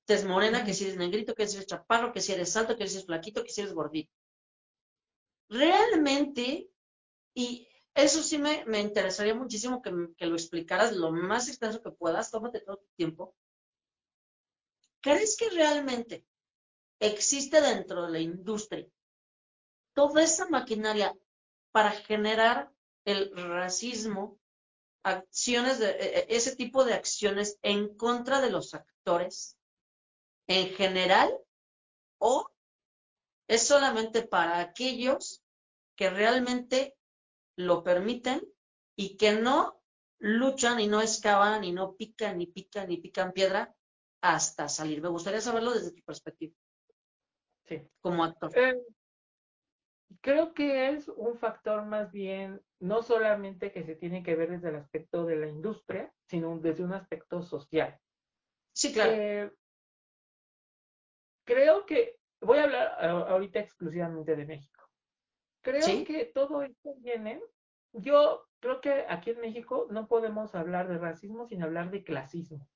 tez 0.05 0.25
morena, 0.25 0.65
que 0.65 0.75
si 0.75 0.85
eres 0.85 0.97
negrito, 0.97 1.35
que 1.35 1.47
si 1.47 1.57
eres 1.57 1.67
chaparro, 1.67 2.13
que 2.13 2.21
si 2.21 2.33
eres 2.33 2.57
alto, 2.57 2.77
que 2.77 2.87
si 2.87 2.97
eres 2.97 3.07
flaquito, 3.07 3.45
que 3.45 3.51
si 3.51 3.61
eres 3.61 3.73
gordito. 3.73 4.13
Realmente, 5.49 6.69
y 7.35 7.69
eso 7.95 8.23
sí 8.23 8.39
me, 8.39 8.65
interesaría 8.81 9.35
muchísimo 9.35 9.81
que, 9.81 9.93
que, 10.17 10.27
lo 10.27 10.35
explicaras 10.35 10.93
lo 10.93 11.13
más 11.13 11.49
extenso 11.49 11.81
que 11.81 11.91
puedas, 11.91 12.31
tómate 12.31 12.61
todo 12.61 12.79
tu 12.79 12.89
tiempo. 12.97 13.35
¿Crees 15.01 15.37
que 15.37 15.49
realmente 15.51 16.27
existe 17.01 17.61
dentro 17.61 18.07
de 18.07 18.13
la 18.13 18.19
industria 18.19 18.89
toda 19.95 20.23
esa 20.23 20.49
maquinaria 20.49 21.13
para 21.73 21.91
generar 21.91 22.73
el 23.05 23.33
racismo, 23.35 24.38
acciones 25.03 25.79
de 25.79 25.91
e, 25.91 26.19
e, 26.21 26.27
ese 26.37 26.57
tipo 26.57 26.85
de 26.85 26.95
acciones 26.95 27.59
en 27.63 27.97
contra 27.97 28.41
de 28.41 28.51
los 28.51 28.75
actores 28.75 29.57
en 30.47 30.69
general 30.71 31.33
o 32.19 32.51
es 33.49 33.67
solamente 33.67 34.23
para 34.23 34.61
aquellos 34.61 35.43
que 35.97 36.11
realmente 36.11 36.97
lo 37.57 37.83
permiten 37.83 38.47
y 38.97 39.17
que 39.17 39.33
no 39.33 39.81
luchan 40.19 40.81
y 40.81 40.87
no 40.87 41.01
excavan 41.01 41.65
y 41.65 41.73
no 41.73 41.95
pican 41.97 42.39
ni 42.39 42.47
pican 42.47 42.89
ni 42.89 42.99
pican 42.99 43.33
piedra 43.33 43.75
hasta 44.21 44.69
salir. 44.69 45.01
Me 45.01 45.09
gustaría 45.09 45.41
saberlo 45.41 45.73
desde 45.73 45.93
tu 45.93 46.03
perspectiva. 46.03 46.55
Sí. 47.67 47.83
Como 48.01 48.25
actor. 48.25 48.57
Eh, 48.57 48.81
creo 50.21 50.55
que 50.55 50.91
es 50.91 51.09
un 51.09 51.37
factor 51.37 51.85
más 51.85 52.13
bien, 52.13 52.61
no 52.81 53.03
solamente 53.03 53.73
que 53.73 53.85
se 53.85 53.95
tiene 53.95 54.23
que 54.23 54.35
ver 54.35 54.51
desde 54.51 54.71
el 54.71 54.77
aspecto 54.77 55.25
de 55.25 55.37
la 55.37 55.49
industria, 55.49 56.13
sino 56.27 56.59
desde 56.59 56.85
un 56.85 56.93
aspecto 56.93 57.43
social. 57.43 57.99
Sí, 58.73 58.93
claro. 58.93 59.13
Eh, 59.13 59.53
creo 61.45 61.87
que, 61.87 62.17
voy 62.41 62.59
a 62.59 62.65
hablar 62.65 62.97
ahorita 63.01 63.59
exclusivamente 63.59 64.37
de 64.37 64.47
México. 64.47 64.89
Creo 65.63 66.05
que 66.05 66.31
todo 66.35 66.63
esto 66.63 66.95
viene, 66.99 67.43
yo 67.93 68.47
creo 68.61 68.81
que 68.81 69.05
aquí 69.09 69.31
en 69.31 69.41
México 69.41 69.87
no 69.91 70.07
podemos 70.07 70.55
hablar 70.55 70.89
de 70.89 70.99
racismo 70.99 71.47
sin 71.47 71.63
hablar 71.63 71.91
de 71.91 72.05
clasismo. 72.05 72.67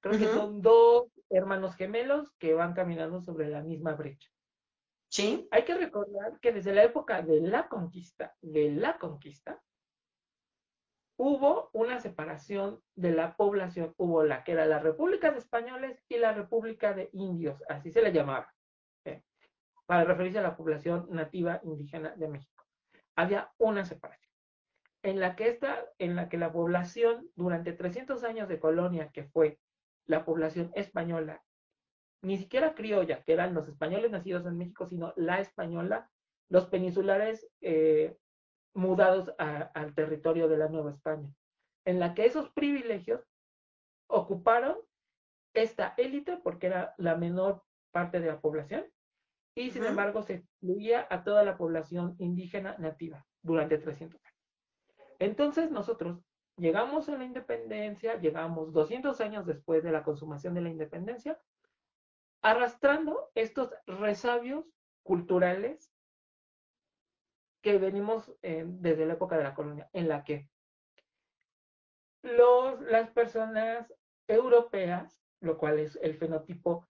Creo 0.00 0.18
que 0.18 0.26
son 0.26 0.62
dos 0.62 1.12
hermanos 1.30 1.76
gemelos 1.76 2.32
que 2.38 2.54
van 2.54 2.74
caminando 2.74 3.20
sobre 3.20 3.48
la 3.48 3.62
misma 3.62 3.94
brecha. 3.94 4.28
Hay 5.18 5.64
que 5.66 5.74
recordar 5.74 6.40
que 6.40 6.52
desde 6.52 6.72
la 6.72 6.84
época 6.84 7.20
de 7.20 7.40
la 7.42 7.68
conquista, 7.68 8.34
de 8.40 8.70
la 8.70 8.98
conquista, 8.98 9.60
hubo 11.18 11.68
una 11.74 12.00
separación 12.00 12.80
de 12.94 13.12
la 13.12 13.36
población. 13.36 13.92
Hubo 13.98 14.24
la 14.24 14.42
que 14.42 14.52
era 14.52 14.64
la 14.64 14.78
República 14.78 15.30
de 15.30 15.38
Españoles 15.38 16.02
y 16.08 16.16
la 16.16 16.32
República 16.32 16.94
de 16.94 17.10
Indios, 17.12 17.62
así 17.68 17.90
se 17.90 18.00
le 18.00 18.12
llamaba, 18.12 18.54
¿eh? 19.04 19.22
para 19.84 20.04
referirse 20.04 20.38
a 20.38 20.42
la 20.42 20.56
población 20.56 21.06
nativa 21.10 21.60
indígena 21.62 22.16
de 22.16 22.28
México. 22.28 22.64
Había 23.14 23.52
una 23.58 23.84
separación 23.84 24.32
en 25.02 25.20
la 25.20 25.36
que 25.36 25.48
esta, 25.48 25.84
en 25.98 26.16
la 26.16 26.30
que 26.30 26.38
la 26.38 26.52
población 26.52 27.28
durante 27.34 27.72
300 27.72 28.24
años 28.24 28.48
de 28.48 28.60
colonia, 28.60 29.10
que 29.12 29.24
fue 29.24 29.58
la 30.06 30.24
población 30.24 30.72
española, 30.74 31.42
ni 32.22 32.38
siquiera 32.38 32.74
criolla, 32.74 33.22
que 33.22 33.32
eran 33.32 33.54
los 33.54 33.68
españoles 33.68 34.10
nacidos 34.10 34.46
en 34.46 34.56
México, 34.56 34.86
sino 34.86 35.12
la 35.16 35.40
española, 35.40 36.08
los 36.48 36.66
peninsulares 36.66 37.48
eh, 37.60 38.16
mudados 38.74 39.34
al 39.38 39.94
territorio 39.94 40.48
de 40.48 40.56
la 40.56 40.68
Nueva 40.68 40.90
España, 40.90 41.28
en 41.84 41.98
la 41.98 42.14
que 42.14 42.24
esos 42.24 42.50
privilegios 42.50 43.20
ocuparon 44.06 44.76
esta 45.54 45.94
élite 45.96 46.38
porque 46.38 46.68
era 46.68 46.94
la 46.96 47.16
menor 47.16 47.62
parte 47.90 48.20
de 48.20 48.28
la 48.28 48.40
población 48.40 48.86
y 49.54 49.70
sin 49.70 49.84
embargo 49.84 50.22
se 50.22 50.34
excluía 50.34 51.06
a 51.10 51.24
toda 51.24 51.44
la 51.44 51.58
población 51.58 52.16
indígena 52.18 52.76
nativa 52.78 53.26
durante 53.42 53.78
300 53.78 54.20
años. 54.24 54.38
Entonces 55.18 55.70
nosotros 55.70 56.20
llegamos 56.56 57.08
a 57.08 57.18
la 57.18 57.24
independencia, 57.24 58.18
llegamos 58.18 58.72
200 58.72 59.20
años 59.20 59.46
después 59.46 59.82
de 59.82 59.92
la 59.92 60.02
consumación 60.02 60.54
de 60.54 60.62
la 60.62 60.70
independencia, 60.70 61.38
arrastrando 62.42 63.30
estos 63.34 63.70
resabios 63.86 64.66
culturales 65.02 65.90
que 67.62 67.78
venimos 67.78 68.32
eh, 68.42 68.64
desde 68.66 69.06
la 69.06 69.14
época 69.14 69.36
de 69.36 69.44
la 69.44 69.54
colonia, 69.54 69.88
en 69.92 70.08
la 70.08 70.24
que 70.24 70.48
los, 72.22 72.80
las 72.82 73.10
personas 73.10 73.92
europeas, 74.26 75.18
lo 75.40 75.58
cual 75.58 75.78
es 75.78 75.98
el 76.02 76.16
fenotipo 76.16 76.88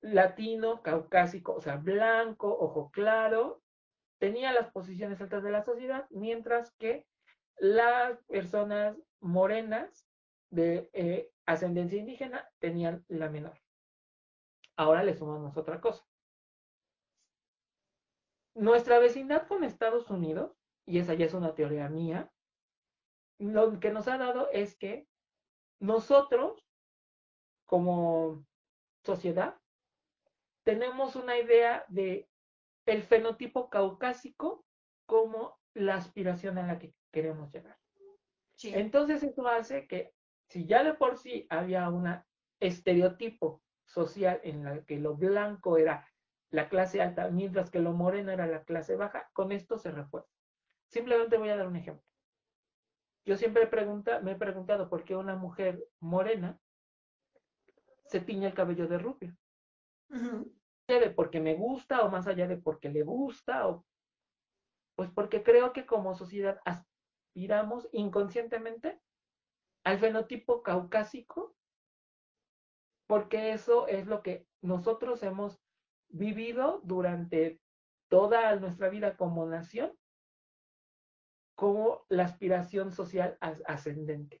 latino, 0.00 0.82
caucásico, 0.82 1.54
o 1.54 1.60
sea, 1.60 1.76
blanco, 1.76 2.48
ojo 2.48 2.90
claro, 2.90 3.62
tenían 4.18 4.54
las 4.54 4.70
posiciones 4.70 5.20
altas 5.20 5.42
de 5.42 5.50
la 5.50 5.64
sociedad, 5.64 6.06
mientras 6.10 6.72
que 6.72 7.06
las 7.58 8.18
personas 8.24 8.96
morenas 9.20 10.06
de 10.50 10.88
eh, 10.92 11.30
ascendencia 11.46 11.98
indígena 11.98 12.48
tenían 12.58 13.04
la 13.08 13.28
menor. 13.28 13.58
Ahora 14.78 15.04
le 15.04 15.14
sumamos 15.14 15.56
otra 15.58 15.80
cosa 15.80 16.08
nuestra 18.58 18.98
vecindad 18.98 19.46
con 19.46 19.62
Estados 19.62 20.10
Unidos, 20.10 20.52
y 20.84 20.98
esa 20.98 21.14
ya 21.14 21.26
es 21.26 21.34
una 21.34 21.54
teoría 21.54 21.88
mía, 21.88 22.30
lo 23.38 23.78
que 23.78 23.90
nos 23.90 24.08
ha 24.08 24.18
dado 24.18 24.50
es 24.50 24.76
que 24.76 25.06
nosotros, 25.80 26.66
como 27.66 28.44
sociedad, 29.04 29.60
tenemos 30.64 31.14
una 31.14 31.38
idea 31.38 31.84
de 31.88 32.28
el 32.84 33.02
fenotipo 33.02 33.70
caucásico 33.70 34.66
como 35.06 35.60
la 35.74 35.94
aspiración 35.94 36.58
a 36.58 36.66
la 36.66 36.78
que 36.78 36.94
queremos 37.12 37.52
llegar. 37.52 37.78
Entonces 38.64 39.22
eso 39.22 39.46
hace 39.46 39.86
que 39.86 40.12
si 40.48 40.66
ya 40.66 40.82
de 40.82 40.94
por 40.94 41.16
sí 41.16 41.46
había 41.48 41.88
un 41.90 42.08
estereotipo 42.58 43.62
social 43.88 44.40
en 44.44 44.66
el 44.66 44.84
que 44.84 44.98
lo 44.98 45.16
blanco 45.16 45.78
era 45.78 46.06
la 46.50 46.68
clase 46.68 47.02
alta, 47.02 47.28
mientras 47.30 47.70
que 47.70 47.80
lo 47.80 47.92
moreno 47.92 48.30
era 48.30 48.46
la 48.46 48.64
clase 48.64 48.96
baja, 48.96 49.28
con 49.32 49.52
esto 49.52 49.78
se 49.78 49.90
refuerza. 49.90 50.30
Simplemente 50.88 51.36
voy 51.36 51.50
a 51.50 51.56
dar 51.56 51.66
un 51.66 51.76
ejemplo. 51.76 52.04
Yo 53.26 53.36
siempre 53.36 53.66
pregunta, 53.66 54.20
me 54.20 54.32
he 54.32 54.36
preguntado 54.36 54.88
por 54.88 55.04
qué 55.04 55.14
una 55.14 55.36
mujer 55.36 55.86
morena 56.00 56.58
se 58.06 58.20
tiñe 58.20 58.46
el 58.46 58.54
cabello 58.54 58.88
de 58.88 58.98
rubio. 58.98 59.36
¿De 60.88 61.10
porque 61.10 61.40
me 61.40 61.54
gusta 61.54 62.02
o 62.02 62.10
más 62.10 62.26
allá 62.26 62.46
de 62.46 62.56
porque 62.56 62.88
le 62.88 63.02
gusta? 63.02 63.68
O, 63.68 63.84
pues 64.96 65.10
porque 65.10 65.42
creo 65.42 65.74
que 65.74 65.84
como 65.84 66.14
sociedad 66.14 66.60
aspiramos 66.64 67.88
inconscientemente 67.92 68.98
al 69.84 69.98
fenotipo 69.98 70.62
caucásico, 70.62 71.54
porque 73.08 73.52
eso 73.52 73.88
es 73.88 74.06
lo 74.06 74.22
que 74.22 74.46
nosotros 74.62 75.22
hemos 75.24 75.60
vivido 76.08 76.80
durante 76.84 77.60
toda 78.08 78.54
nuestra 78.56 78.88
vida 78.88 79.16
como 79.16 79.46
nación 79.46 79.92
como 81.56 82.04
la 82.08 82.22
aspiración 82.22 82.92
social 82.92 83.36
ascendente. 83.40 84.40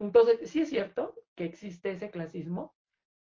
Entonces, 0.00 0.48
sí 0.48 0.62
es 0.62 0.70
cierto 0.70 1.14
que 1.34 1.44
existe 1.44 1.90
ese 1.90 2.10
clasismo. 2.10 2.74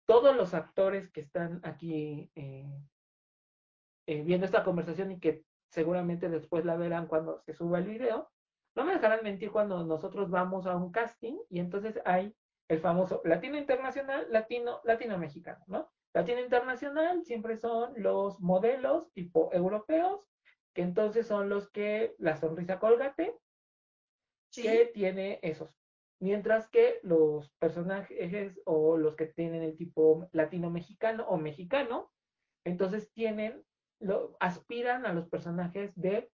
Todos 0.07 0.35
los 0.35 0.55
actores 0.55 1.11
que 1.11 1.21
están 1.21 1.61
aquí 1.63 2.31
eh, 2.33 2.65
eh, 4.07 4.23
viendo 4.23 4.47
esta 4.47 4.63
conversación 4.63 5.11
y 5.11 5.19
que 5.19 5.45
seguramente 5.69 6.27
después 6.27 6.65
la 6.65 6.75
verán 6.75 7.05
cuando 7.05 7.43
se 7.43 7.53
suba 7.53 7.77
el 7.77 7.85
video, 7.85 8.31
no 8.75 8.83
me 8.83 8.93
dejarán 8.93 9.23
mentir 9.23 9.51
cuando 9.51 9.83
nosotros 9.83 10.31
vamos 10.31 10.65
a 10.65 10.75
un 10.75 10.91
casting 10.91 11.37
y 11.49 11.59
entonces 11.59 11.99
hay 12.03 12.35
el 12.69 12.79
famoso 12.79 13.21
latino 13.25 13.57
internacional, 13.57 14.27
latino, 14.29 14.81
latino 14.83 15.17
mexicano, 15.17 15.63
¿no? 15.67 15.91
Latino 16.13 16.39
internacional 16.39 17.23
siempre 17.23 17.57
son 17.57 17.93
los 17.97 18.39
modelos 18.39 19.11
tipo 19.13 19.51
europeos, 19.51 20.29
que 20.73 20.81
entonces 20.81 21.27
son 21.27 21.49
los 21.49 21.69
que 21.69 22.15
la 22.19 22.37
sonrisa 22.37 22.79
colgate, 22.79 23.35
que 24.51 24.91
tiene 24.93 25.39
esos 25.41 25.75
Mientras 26.23 26.69
que 26.69 27.01
los 27.03 27.49
personajes 27.59 28.57
o 28.63 28.95
los 28.95 29.17
que 29.17 29.25
tienen 29.25 29.61
el 29.61 29.75
tipo 29.75 30.29
latino-mexicano 30.31 31.27
o 31.27 31.35
mexicano, 31.35 32.13
entonces 32.63 33.11
tienen, 33.11 33.61
lo, 33.99 34.37
aspiran 34.39 35.05
a 35.05 35.11
los 35.11 35.27
personajes 35.27 35.93
de 35.99 36.31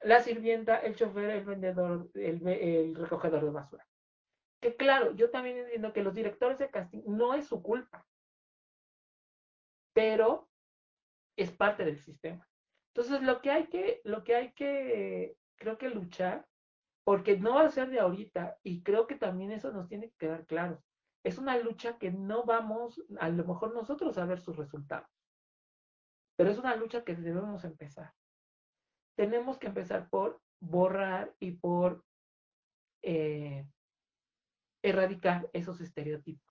la 0.00 0.18
sirvienta, 0.18 0.78
el 0.78 0.96
chofer, 0.96 1.30
el 1.30 1.44
vendedor, 1.44 2.10
el, 2.14 2.44
el 2.44 2.96
recogedor 2.96 3.44
de 3.44 3.50
basura. 3.50 3.87
Que 4.60 4.76
claro, 4.76 5.14
yo 5.14 5.30
también 5.30 5.58
entiendo 5.58 5.92
que 5.92 6.02
los 6.02 6.14
directores 6.14 6.58
de 6.58 6.70
casting 6.70 7.02
no 7.06 7.34
es 7.34 7.46
su 7.46 7.62
culpa, 7.62 8.06
pero 9.92 10.48
es 11.36 11.52
parte 11.52 11.84
del 11.84 11.98
sistema. 11.98 12.48
Entonces, 12.94 13.22
lo 13.22 13.40
que 13.40 13.50
hay 13.50 13.68
que, 13.68 14.00
lo 14.04 14.24
que 14.24 14.34
hay 14.34 14.52
que, 14.52 15.36
creo 15.56 15.78
que 15.78 15.88
luchar, 15.88 16.46
porque 17.04 17.38
no 17.38 17.54
va 17.54 17.62
a 17.62 17.70
ser 17.70 17.90
de 17.90 18.00
ahorita, 18.00 18.58
y 18.62 18.82
creo 18.82 19.06
que 19.06 19.14
también 19.14 19.52
eso 19.52 19.70
nos 19.70 19.88
tiene 19.88 20.10
que 20.10 20.16
quedar 20.16 20.46
claro. 20.46 20.82
Es 21.24 21.38
una 21.38 21.56
lucha 21.58 21.98
que 21.98 22.10
no 22.10 22.44
vamos, 22.44 23.02
a 23.20 23.28
lo 23.28 23.44
mejor 23.44 23.72
nosotros, 23.72 24.18
a 24.18 24.26
ver 24.26 24.40
sus 24.40 24.56
resultados, 24.56 25.08
pero 26.36 26.50
es 26.50 26.58
una 26.58 26.76
lucha 26.76 27.04
que 27.04 27.14
debemos 27.14 27.64
empezar. 27.64 28.14
Tenemos 29.16 29.58
que 29.58 29.66
empezar 29.66 30.08
por 30.08 30.40
borrar 30.60 31.34
y 31.40 31.52
por 31.52 32.04
eh, 33.02 33.66
erradicar 34.90 35.48
esos 35.52 35.80
estereotipos. 35.80 36.46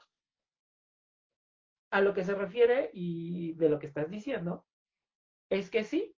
A 1.92 2.02
lo 2.02 2.14
que 2.14 2.24
se 2.24 2.36
refiere 2.36 2.90
y 2.94 3.54
de 3.54 3.70
lo 3.70 3.80
que 3.80 3.88
estás 3.88 4.10
diciendo, 4.10 4.66
es 5.50 5.70
que 5.70 5.84
sí, 5.84 6.16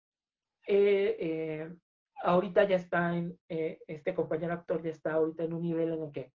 eh, 0.68 1.18
eh, 1.20 1.76
ahorita 2.24 2.66
ya 2.66 2.76
está 2.76 3.16
en, 3.16 3.38
eh, 3.50 3.80
este 3.88 4.14
compañero 4.14 4.54
actor 4.54 4.82
ya 4.82 4.92
está 4.92 5.14
ahorita 5.14 5.44
en 5.44 5.54
un 5.54 5.62
nivel 5.62 5.94
en 5.94 6.04
el 6.04 6.12
que 6.12 6.32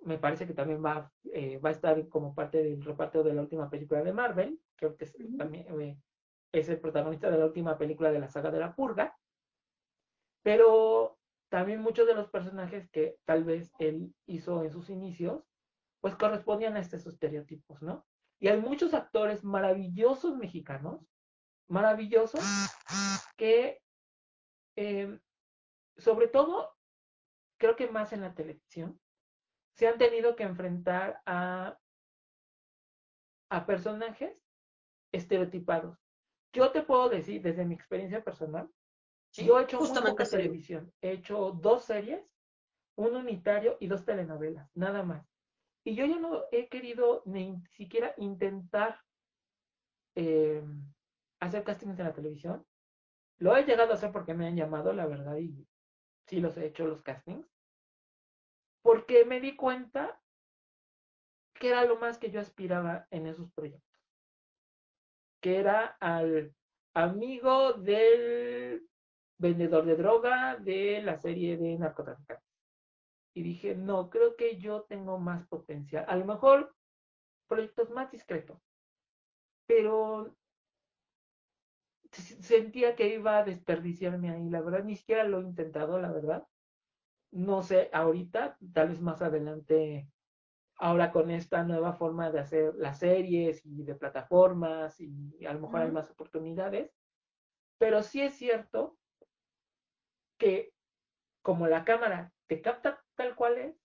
me 0.00 0.18
parece 0.18 0.44
que 0.44 0.54
también 0.54 0.84
va, 0.84 1.12
va 1.64 1.68
a 1.68 1.72
estar 1.72 2.08
como 2.08 2.34
parte 2.34 2.62
del 2.64 2.82
reparto 2.82 3.22
de 3.22 3.32
la 3.32 3.42
última 3.42 3.70
película 3.70 4.02
de 4.02 4.12
Marvel, 4.12 4.60
creo 4.74 4.96
que 4.96 5.04
es, 5.04 5.16
también 5.38 5.66
es 6.52 6.68
el 6.68 6.80
protagonista 6.80 7.30
de 7.30 7.38
la 7.38 7.46
última 7.46 7.78
película 7.78 8.10
de 8.10 8.18
la 8.18 8.28
saga 8.28 8.50
de 8.50 8.58
la 8.58 8.74
purga, 8.74 9.16
pero 10.42 11.19
también 11.50 11.82
muchos 11.82 12.06
de 12.06 12.14
los 12.14 12.30
personajes 12.30 12.88
que 12.90 13.18
tal 13.24 13.44
vez 13.44 13.72
él 13.78 14.14
hizo 14.26 14.64
en 14.64 14.70
sus 14.70 14.88
inicios, 14.88 15.42
pues 16.00 16.14
correspondían 16.14 16.76
a 16.76 16.80
estos 16.80 17.06
estereotipos, 17.06 17.82
¿no? 17.82 18.06
Y 18.38 18.48
hay 18.48 18.58
muchos 18.58 18.94
actores 18.94 19.44
maravillosos 19.44 20.36
mexicanos, 20.36 21.04
maravillosos, 21.68 22.40
que 23.36 23.82
eh, 24.76 25.18
sobre 25.98 26.28
todo, 26.28 26.74
creo 27.58 27.76
que 27.76 27.90
más 27.90 28.12
en 28.12 28.22
la 28.22 28.34
televisión, 28.34 28.98
se 29.76 29.88
han 29.88 29.98
tenido 29.98 30.36
que 30.36 30.44
enfrentar 30.44 31.20
a, 31.26 31.78
a 33.50 33.66
personajes 33.66 34.34
estereotipados. 35.12 35.98
Yo 36.52 36.72
te 36.72 36.82
puedo 36.82 37.08
decir, 37.08 37.42
desde 37.42 37.64
mi 37.64 37.74
experiencia 37.74 38.24
personal, 38.24 38.70
yo 39.32 39.58
he 39.58 39.62
hecho 39.64 39.78
poca 39.78 40.24
televisión. 40.24 40.92
He 41.00 41.12
hecho 41.12 41.52
dos 41.52 41.84
series, 41.84 42.22
un 42.96 43.14
unitario 43.14 43.76
y 43.80 43.86
dos 43.86 44.04
telenovelas, 44.04 44.70
nada 44.74 45.02
más. 45.02 45.26
Y 45.84 45.94
yo 45.94 46.04
ya 46.04 46.18
no 46.18 46.44
he 46.52 46.68
querido 46.68 47.22
ni 47.24 47.62
siquiera 47.70 48.14
intentar 48.18 49.00
eh, 50.14 50.62
hacer 51.40 51.64
castings 51.64 51.98
en 51.98 52.04
la 52.04 52.12
televisión. 52.12 52.66
Lo 53.38 53.56
he 53.56 53.64
llegado 53.64 53.92
a 53.92 53.94
hacer 53.94 54.12
porque 54.12 54.34
me 54.34 54.46
han 54.46 54.56
llamado, 54.56 54.92
la 54.92 55.06
verdad, 55.06 55.38
y 55.38 55.66
sí 56.26 56.40
los 56.40 56.56
he 56.58 56.66
hecho 56.66 56.86
los 56.86 57.02
castings. 57.02 57.46
Porque 58.82 59.24
me 59.24 59.40
di 59.40 59.56
cuenta 59.56 60.20
que 61.54 61.68
era 61.68 61.84
lo 61.84 61.96
más 61.96 62.18
que 62.18 62.30
yo 62.30 62.40
aspiraba 62.40 63.06
en 63.10 63.26
esos 63.26 63.50
proyectos. 63.52 64.00
Que 65.40 65.58
era 65.58 65.96
al 66.00 66.54
amigo 66.94 67.74
del 67.74 68.89
vendedor 69.40 69.86
de 69.86 69.96
droga 69.96 70.56
de 70.56 71.02
la 71.02 71.16
serie 71.16 71.56
de 71.56 71.78
narcotraficantes. 71.78 72.46
Y 73.34 73.42
dije, 73.42 73.74
no, 73.74 74.10
creo 74.10 74.36
que 74.36 74.58
yo 74.58 74.82
tengo 74.82 75.18
más 75.18 75.46
potencial. 75.46 76.04
A 76.08 76.16
lo 76.16 76.26
mejor 76.26 76.74
proyectos 77.48 77.90
más 77.90 78.10
discretos, 78.10 78.60
pero 79.66 80.36
sentía 82.10 82.96
que 82.96 83.14
iba 83.14 83.38
a 83.38 83.44
desperdiciarme 83.44 84.30
ahí. 84.30 84.50
La 84.50 84.60
verdad, 84.60 84.84
ni 84.84 84.96
siquiera 84.96 85.24
lo 85.24 85.40
he 85.40 85.44
intentado, 85.44 85.98
la 85.98 86.12
verdad. 86.12 86.46
No 87.32 87.62
sé, 87.62 87.88
ahorita, 87.92 88.58
tal 88.74 88.88
vez 88.88 89.00
más 89.00 89.22
adelante, 89.22 90.08
ahora 90.76 91.12
con 91.12 91.30
esta 91.30 91.62
nueva 91.62 91.94
forma 91.94 92.30
de 92.30 92.40
hacer 92.40 92.74
las 92.74 92.98
series 92.98 93.64
y 93.64 93.84
de 93.84 93.94
plataformas 93.94 95.00
y 95.00 95.46
a 95.46 95.52
lo 95.54 95.60
mejor 95.60 95.80
hay 95.80 95.92
más 95.92 96.10
oportunidades. 96.10 96.92
Pero 97.78 98.02
sí 98.02 98.20
es 98.20 98.34
cierto 98.34 98.99
que 100.40 100.72
como 101.42 101.68
la 101.68 101.84
cámara 101.84 102.32
te 102.48 102.60
capta 102.60 103.04
tal 103.14 103.36
cual 103.36 103.58
es, 103.58 103.76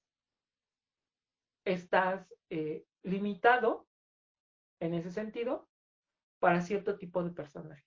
estás 1.66 2.34
eh, 2.49 2.86
limitado 3.03 3.88
en 4.80 4.95
ese 4.95 5.12
sentido 5.12 5.70
para 6.39 6.62
cierto 6.62 6.97
tipo 6.97 7.24
de 7.24 7.32
personajes. 7.32 7.86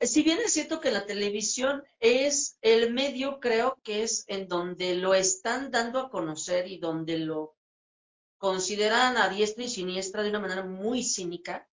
Si 0.00 0.22
bien 0.22 0.38
es 0.38 0.52
cierto 0.52 0.80
que 0.80 0.92
la 0.92 1.06
televisión 1.06 1.82
es 1.98 2.56
el 2.60 2.92
medio, 2.92 3.40
creo 3.40 3.80
que 3.82 4.04
es 4.04 4.24
en 4.28 4.46
donde 4.46 4.94
lo 4.94 5.12
están 5.14 5.70
dando 5.70 5.98
a 5.98 6.10
conocer 6.10 6.68
y 6.68 6.78
donde 6.78 7.18
lo 7.18 7.56
consideran 8.38 9.16
a 9.16 9.28
diestra 9.28 9.64
y 9.64 9.68
siniestra 9.68 10.22
de 10.22 10.30
una 10.30 10.38
manera 10.38 10.64
muy 10.64 11.02
cínica, 11.02 11.68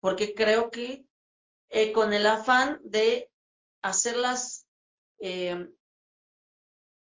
porque 0.00 0.34
creo 0.34 0.70
que 0.70 1.04
eh, 1.68 1.92
con 1.92 2.12
el 2.12 2.26
afán 2.26 2.80
de 2.84 3.28
hacer 3.88 4.16
las 4.16 4.66
eh, 5.20 5.68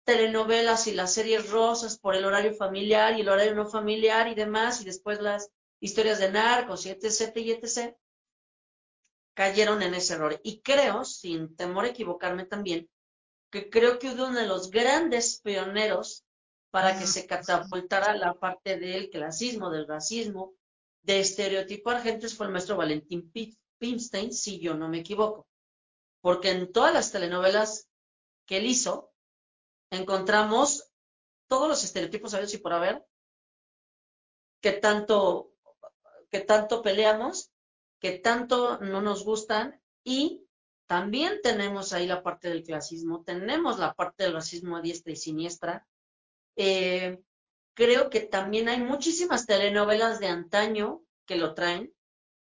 telenovelas 0.05 0.87
y 0.87 0.93
las 0.93 1.13
series 1.13 1.49
rosas 1.49 1.97
por 1.97 2.15
el 2.15 2.25
horario 2.25 2.53
familiar 2.53 3.17
y 3.17 3.21
el 3.21 3.29
horario 3.29 3.55
no 3.55 3.67
familiar 3.67 4.27
y 4.27 4.35
demás, 4.35 4.81
y 4.81 4.85
después 4.85 5.19
las 5.19 5.49
historias 5.79 6.19
de 6.19 6.31
narcos 6.31 6.85
y 6.85 6.89
etc. 6.91 7.35
y 7.37 7.51
etc., 7.51 7.95
cayeron 9.33 9.81
en 9.81 9.95
ese 9.95 10.13
error. 10.13 10.39
Y 10.43 10.61
creo, 10.61 11.03
sin 11.03 11.55
temor 11.55 11.85
a 11.85 11.89
equivocarme 11.89 12.45
también, 12.45 12.89
que 13.51 13.69
creo 13.69 13.99
que 13.99 14.11
uno 14.11 14.31
de 14.31 14.47
los 14.47 14.69
grandes 14.69 15.41
pioneros 15.41 16.23
para 16.71 16.97
que 16.97 17.07
se 17.07 17.25
catapultara 17.25 18.15
la 18.15 18.33
parte 18.33 18.77
del 18.77 19.09
clasismo, 19.09 19.69
del 19.69 19.87
racismo, 19.87 20.53
de 21.03 21.19
estereotipar 21.19 22.01
gente 22.01 22.27
fue 22.29 22.47
el 22.47 22.51
maestro 22.51 22.77
Valentín 22.77 23.31
Pimstein, 23.79 24.33
si 24.33 24.59
yo 24.59 24.73
no 24.75 24.87
me 24.87 24.99
equivoco 24.99 25.47
porque 26.25 26.49
en 26.49 26.71
todas 26.71 26.91
las 26.91 27.11
telenovelas 27.11 27.87
que 28.47 28.57
él 28.57 28.65
hizo 28.65 29.13
encontramos 29.91 30.91
todos 31.47 31.69
los 31.69 31.83
estereotipos 31.83 32.33
a 32.33 32.41
y 32.41 32.57
por 32.57 32.73
haber 32.73 33.05
que 34.59 34.71
tanto 34.71 35.51
que 36.31 36.39
tanto 36.39 36.81
peleamos, 36.81 37.51
que 37.99 38.17
tanto 38.17 38.79
no 38.79 39.01
nos 39.03 39.23
gustan 39.23 39.79
y 40.03 40.43
también 40.87 41.41
tenemos 41.43 41.93
ahí 41.93 42.07
la 42.07 42.23
parte 42.23 42.49
del 42.49 42.63
clasismo, 42.63 43.23
tenemos 43.23 43.77
la 43.77 43.93
parte 43.93 44.23
del 44.23 44.33
racismo 44.33 44.77
a 44.77 44.81
diestra 44.81 45.13
y 45.13 45.17
siniestra. 45.17 45.87
Eh, 46.55 47.21
creo 47.75 48.09
que 48.09 48.21
también 48.21 48.67
hay 48.67 48.81
muchísimas 48.81 49.45
telenovelas 49.45 50.19
de 50.19 50.29
antaño 50.29 51.03
que 51.27 51.35
lo 51.35 51.53
traen, 51.53 51.93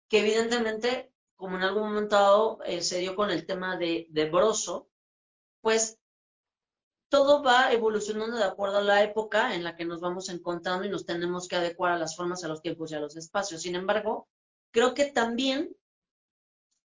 que 0.09 0.21
evidentemente 0.21 1.11
como 1.37 1.55
en 1.55 1.63
algún 1.63 1.83
momento 1.83 2.15
dado 2.15 2.59
eh, 2.65 2.81
se 2.81 2.99
dio 2.99 3.15
con 3.15 3.29
el 3.31 3.45
tema 3.45 3.77
de, 3.77 4.07
de 4.09 4.29
Broso, 4.29 4.89
pues 5.61 5.97
todo 7.09 7.41
va 7.41 7.71
evolucionando 7.71 8.35
de 8.35 8.43
acuerdo 8.43 8.79
a 8.79 8.83
la 8.83 9.03
época 9.03 9.55
en 9.55 9.63
la 9.63 9.75
que 9.75 9.85
nos 9.85 10.01
vamos 10.01 10.29
encontrando 10.29 10.85
y 10.85 10.89
nos 10.89 11.05
tenemos 11.05 11.47
que 11.47 11.55
adecuar 11.55 11.93
a 11.93 11.97
las 11.97 12.15
formas, 12.15 12.43
a 12.43 12.49
los 12.49 12.61
tiempos 12.61 12.91
y 12.91 12.95
a 12.95 12.99
los 12.99 13.15
espacios. 13.15 13.61
Sin 13.61 13.75
embargo, 13.75 14.27
creo 14.71 14.93
que 14.93 15.05
también 15.05 15.75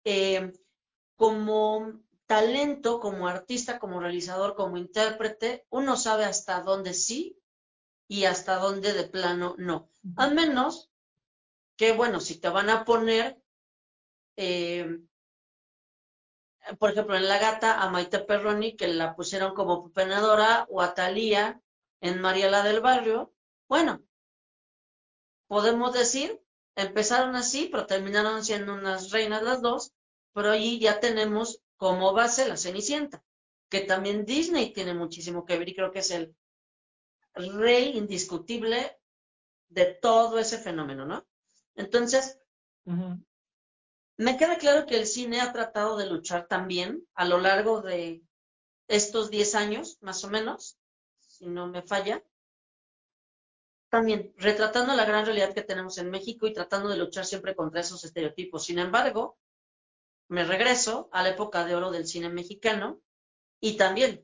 eh, 0.03 0.53
como 1.15 2.01
talento, 2.25 2.99
como 2.99 3.27
artista, 3.27 3.79
como 3.79 3.99
realizador, 3.99 4.55
como 4.55 4.77
intérprete, 4.77 5.65
uno 5.69 5.97
sabe 5.97 6.25
hasta 6.25 6.61
dónde 6.61 6.93
sí 6.93 7.39
y 8.07 8.25
hasta 8.25 8.55
dónde 8.55 8.93
de 8.93 9.03
plano 9.03 9.55
no. 9.57 9.89
A 10.15 10.29
menos 10.29 10.91
que, 11.75 11.93
bueno, 11.93 12.19
si 12.19 12.39
te 12.39 12.49
van 12.49 12.69
a 12.69 12.85
poner 12.85 13.38
eh, 14.41 14.99
por 16.79 16.91
ejemplo, 16.91 17.15
en 17.17 17.27
La 17.27 17.39
Gata, 17.39 17.81
a 17.81 17.89
Maite 17.89 18.19
Perroni, 18.19 18.77
que 18.77 18.87
la 18.87 19.13
pusieron 19.15 19.53
como 19.53 19.83
pupenadora, 19.83 20.65
o 20.69 20.81
a 20.81 20.93
Talía 20.93 21.61
en 21.99 22.21
Mariela 22.21 22.63
del 22.63 22.79
Barrio. 22.79 23.33
Bueno, 23.67 24.01
podemos 25.47 25.91
decir, 25.93 26.41
empezaron 26.75 27.35
así, 27.35 27.67
pero 27.69 27.85
terminaron 27.85 28.45
siendo 28.45 28.73
unas 28.75 29.11
reinas 29.11 29.43
las 29.43 29.61
dos, 29.61 29.91
pero 30.33 30.51
allí 30.51 30.79
ya 30.79 31.01
tenemos 31.01 31.61
como 31.75 32.13
base 32.13 32.47
la 32.47 32.55
Cenicienta. 32.55 33.23
que 33.69 33.81
también 33.81 34.25
Disney 34.25 34.73
tiene 34.73 34.93
muchísimo 34.93 35.45
que 35.45 35.57
ver 35.57 35.69
y 35.69 35.75
creo 35.75 35.91
que 35.91 35.99
es 35.99 36.11
el 36.11 36.33
rey 37.35 37.97
indiscutible 37.97 38.99
de 39.67 39.85
todo 39.85 40.39
ese 40.39 40.57
fenómeno, 40.57 41.05
¿no? 41.05 41.25
Entonces, 41.75 42.39
me 44.19 44.35
queda 44.35 44.57
claro 44.57 44.85
que 44.85 44.97
el 44.97 45.07
cine 45.07 45.39
ha 45.39 45.53
tratado 45.53 45.95
de 45.95 46.05
luchar 46.05 46.45
también 46.45 47.07
a 47.13 47.23
lo 47.23 47.39
largo 47.39 47.81
de 47.81 48.21
estos 48.89 49.29
10 49.29 49.55
años, 49.55 49.97
más 50.01 50.25
o 50.25 50.29
menos, 50.29 50.77
si 51.21 51.47
no 51.47 51.67
me 51.67 51.83
falla, 51.83 52.21
también 53.89 54.33
retratando 54.35 54.93
la 54.93 55.05
gran 55.05 55.25
realidad 55.25 55.53
que 55.53 55.61
tenemos 55.61 55.97
en 55.99 56.09
México 56.09 56.47
y 56.47 56.53
tratando 56.53 56.89
de 56.89 56.97
luchar 56.97 57.23
siempre 57.23 57.55
contra 57.55 57.79
esos 57.79 58.03
estereotipos. 58.03 58.65
Sin 58.65 58.77
embargo, 58.77 59.37
me 60.27 60.43
regreso 60.43 61.07
a 61.13 61.23
la 61.23 61.29
época 61.29 61.63
de 61.63 61.75
oro 61.75 61.89
del 61.89 62.05
cine 62.05 62.27
mexicano 62.27 62.99
y 63.61 63.77
también 63.77 64.21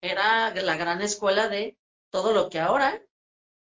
era 0.00 0.52
la 0.52 0.76
gran 0.76 1.00
escuela 1.00 1.48
de 1.48 1.78
todo 2.10 2.32
lo 2.32 2.48
que 2.50 2.58
ahora 2.58 3.00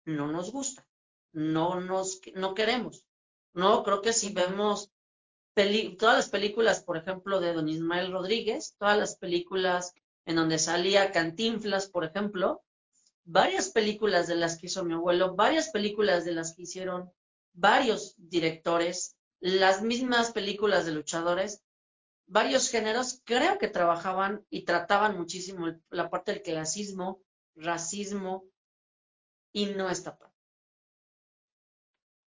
no 0.06 0.26
nos 0.26 0.52
gusta, 0.52 0.88
no 1.32 1.82
nos 1.82 2.22
no 2.34 2.54
queremos. 2.54 3.04
No, 3.52 3.82
creo 3.82 4.00
que 4.00 4.14
si 4.14 4.32
vemos 4.32 4.90
todas 5.96 6.16
las 6.16 6.28
películas, 6.28 6.82
por 6.82 6.98
ejemplo, 6.98 7.40
de 7.40 7.54
Don 7.54 7.68
Ismael 7.68 8.12
Rodríguez, 8.12 8.76
todas 8.78 8.98
las 8.98 9.16
películas 9.16 9.94
en 10.26 10.36
donde 10.36 10.58
salía 10.58 11.12
Cantinflas, 11.12 11.88
por 11.88 12.04
ejemplo, 12.04 12.62
varias 13.24 13.70
películas 13.70 14.26
de 14.26 14.36
las 14.36 14.58
que 14.58 14.66
hizo 14.66 14.84
mi 14.84 14.92
abuelo, 14.92 15.34
varias 15.34 15.70
películas 15.70 16.24
de 16.26 16.32
las 16.32 16.54
que 16.54 16.62
hicieron 16.62 17.10
varios 17.54 18.14
directores, 18.18 19.16
las 19.40 19.80
mismas 19.80 20.32
películas 20.32 20.84
de 20.84 20.92
luchadores, 20.92 21.62
varios 22.26 22.68
géneros, 22.68 23.22
creo 23.24 23.56
que 23.56 23.68
trabajaban 23.68 24.44
y 24.50 24.64
trataban 24.64 25.16
muchísimo 25.16 25.72
la 25.88 26.10
parte 26.10 26.32
del 26.32 26.42
clasismo, 26.42 27.22
racismo, 27.54 28.44
y 29.52 29.66
no 29.66 29.88
está 29.88 30.18
mal. 30.20 30.35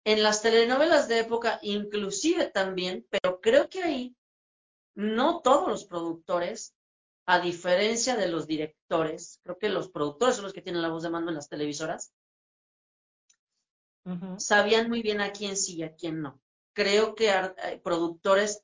En 0.07 0.23
las 0.23 0.41
telenovelas 0.41 1.09
de 1.09 1.19
época, 1.19 1.59
inclusive 1.61 2.45
también, 2.45 3.05
pero 3.09 3.41
creo 3.41 3.67
que 3.67 3.83
ahí 3.83 4.15
no 4.95 5.41
todos 5.41 5.67
los 5.67 5.83
productores 5.83 6.73
a 7.25 7.41
diferencia 7.41 8.15
de 8.15 8.29
los 8.29 8.47
directores, 8.47 9.41
creo 9.43 9.57
que 9.57 9.67
los 9.67 9.89
productores 9.89 10.35
son 10.35 10.45
los 10.45 10.53
que 10.53 10.61
tienen 10.61 10.81
la 10.81 10.87
voz 10.87 11.03
de 11.03 11.09
mando 11.09 11.29
en 11.29 11.35
las 11.35 11.49
televisoras, 11.49 12.13
sabían 14.37 14.87
muy 14.87 15.01
bien 15.01 15.19
a 15.19 15.33
quién 15.33 15.57
sí 15.57 15.75
y 15.75 15.83
a 15.83 15.93
quién 15.93 16.21
no. 16.21 16.39
Creo 16.71 17.13
que 17.13 17.31
hay 17.31 17.81
productores 17.83 18.63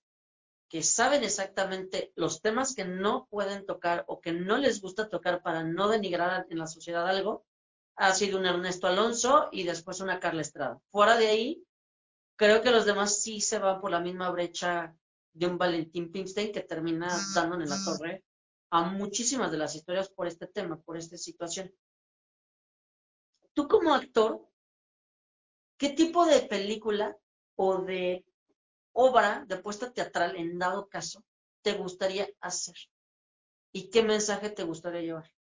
que 0.70 0.82
saben 0.82 1.26
exactamente 1.26 2.14
los 2.16 2.42
temas 2.42 2.74
que 2.74 2.86
no 2.86 3.28
pueden 3.30 3.66
tocar 3.66 4.06
o 4.08 4.22
que 4.22 4.32
no 4.32 4.58
les 4.58 4.80
gusta 4.80 5.10
tocar 5.10 5.44
para 5.44 5.66
no 5.66 5.90
denigrar 5.90 6.48
en 6.50 6.58
la 6.58 6.68
sociedad 6.68 7.06
algo, 7.06 7.46
ha 7.96 8.14
sido 8.14 8.40
un 8.40 8.46
Ernesto 8.46 8.88
Alonso 8.88 9.50
y 9.52 9.64
después 9.64 10.00
una 10.00 10.20
Carla 10.20 10.42
Estrada. 10.42 10.80
Fuera 10.92 11.18
de 11.18 11.28
ahí, 11.28 11.64
creo 12.36 12.62
que 12.62 12.72
los 12.72 12.86
demás 12.86 13.22
sí 13.22 13.42
se 13.42 13.60
van 13.60 13.80
por 13.80 13.92
la 13.92 14.00
misma 14.00 14.30
brecha 14.32 14.96
de 15.34 15.48
un 15.48 15.58
Valentín 15.58 16.12
Pimstein 16.12 16.52
que 16.52 16.62
termina 16.62 17.08
dando 17.34 17.56
en 17.56 17.70
la 17.70 17.78
torre 17.84 18.24
a 18.70 18.84
muchísimas 18.84 19.52
de 19.52 19.58
las 19.58 19.76
historias 19.76 20.10
por 20.10 20.28
este 20.28 20.48
tema, 20.48 20.82
por 20.82 20.98
esta 20.98 21.18
situación. 21.18 21.74
Tú 23.54 23.68
como 23.68 23.94
actor, 23.94 24.48
¿qué 25.78 25.90
tipo 25.90 26.26
de 26.26 26.42
película 26.42 27.16
o 27.56 27.84
de 27.84 28.26
obra 28.94 29.46
de 29.48 29.58
puesta 29.58 29.94
teatral 29.94 30.36
en 30.38 30.58
dado 30.58 30.88
caso 30.88 31.24
te 31.62 31.74
gustaría 31.74 32.28
hacer? 32.42 32.76
¿Y 33.72 33.90
qué 33.90 34.02
mensaje 34.02 34.50
te 34.50 34.64
gustaría 34.64 35.02
llevar? 35.02 35.32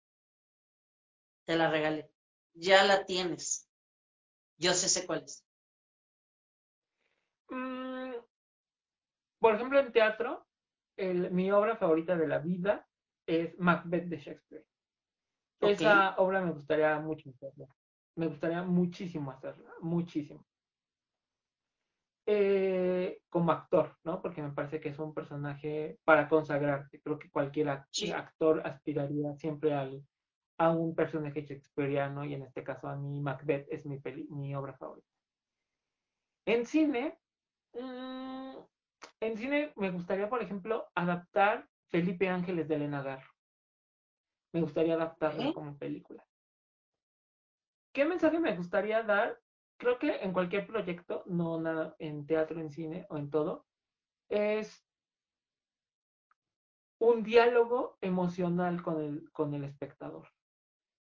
Te 1.45 1.57
la 1.57 1.71
regalé. 1.71 2.12
Ya 2.55 2.85
la 2.85 3.05
tienes. 3.05 3.69
Yo 4.59 4.75
sé, 4.75 4.89
sé 4.89 5.07
cuál 5.07 5.25
es. 5.25 5.45
Mm, 7.49 8.13
por 9.39 9.55
ejemplo, 9.55 9.81
en 9.81 9.93
teatro, 9.93 10.47
mi 10.97 11.51
obra 11.51 11.77
favorita 11.77 12.17
de 12.17 12.29
la 12.29 12.39
vida 12.39 12.87
es 13.27 13.59
Macbeth 13.59 14.05
de 14.05 14.19
Shakespeare. 14.19 14.65
Esa 15.61 16.17
obra 16.17 16.41
me 16.41 16.53
gustaría 16.53 16.99
mucho 16.99 17.31
hacerla. 17.31 17.67
Me 18.17 18.27
gustaría 18.27 18.63
muchísimo 18.63 19.31
hacerla, 19.31 19.71
muchísimo. 19.81 20.45
Eh, 22.27 23.21
como 23.29 23.51
actor, 23.51 23.97
¿no? 24.05 24.23
Porque 24.23 24.43
me 24.43 24.53
parece 24.53 24.81
que 24.81 24.91
es 24.91 24.99
un 24.99 25.13
personaje 25.13 25.99
para 26.05 26.29
consagrarte. 26.29 27.01
Creo 27.01 27.19
que 27.19 27.31
cualquier 27.31 27.69
actor 27.69 28.63
aspiraría 28.65 29.35
siempre 29.35 29.75
al, 29.75 30.05
a 30.63 30.71
un 30.71 30.95
personaje 30.95 31.43
shakespeariano 31.43 32.25
y 32.25 32.35
en 32.35 32.43
este 32.43 32.63
caso 32.63 32.87
a 32.87 32.95
mí 32.95 33.21
Macbeth 33.21 33.67
es 33.69 33.85
mi, 33.85 34.01
mi 34.31 34.55
obra 34.55 34.75
favorita. 34.75 35.09
En 36.47 36.67
cine, 36.67 37.19
mm, 37.75 38.59
en 39.21 39.37
cine 39.37 39.73
me 39.75 39.91
gustaría, 39.91 40.29
por 40.29 40.41
ejemplo, 40.41 40.87
adaptar 40.95 41.69
Felipe 41.89 42.29
Ángeles 42.29 42.69
de 42.69 42.77
Elena 42.77 43.03
Garro. 43.03 43.29
Me 44.53 44.61
gustaría 44.61 44.95
adaptarla 44.95 45.53
como 45.53 45.77
película. 45.77 46.25
¿Qué 47.93 48.05
mensaje 48.05 48.39
me 48.39 48.57
gustaría 48.57 49.03
dar? 49.03 49.41
Creo 49.79 49.99
que 49.99 50.23
en 50.23 50.33
cualquier 50.33 50.69
proyecto, 50.69 51.25
no 51.27 51.61
nada 51.61 51.97
en 51.99 52.25
teatro, 52.25 52.61
en 52.61 52.71
cine 52.71 53.05
o 53.09 53.19
en 53.19 53.31
todo, 53.31 53.67
es 54.29 54.87
un 57.01 57.25
diálogo 57.25 57.99
emocional 58.01 58.81
con 58.81 59.03
el, 59.03 59.33
con 59.33 59.55
el 59.55 59.65
espectador. 59.65 60.29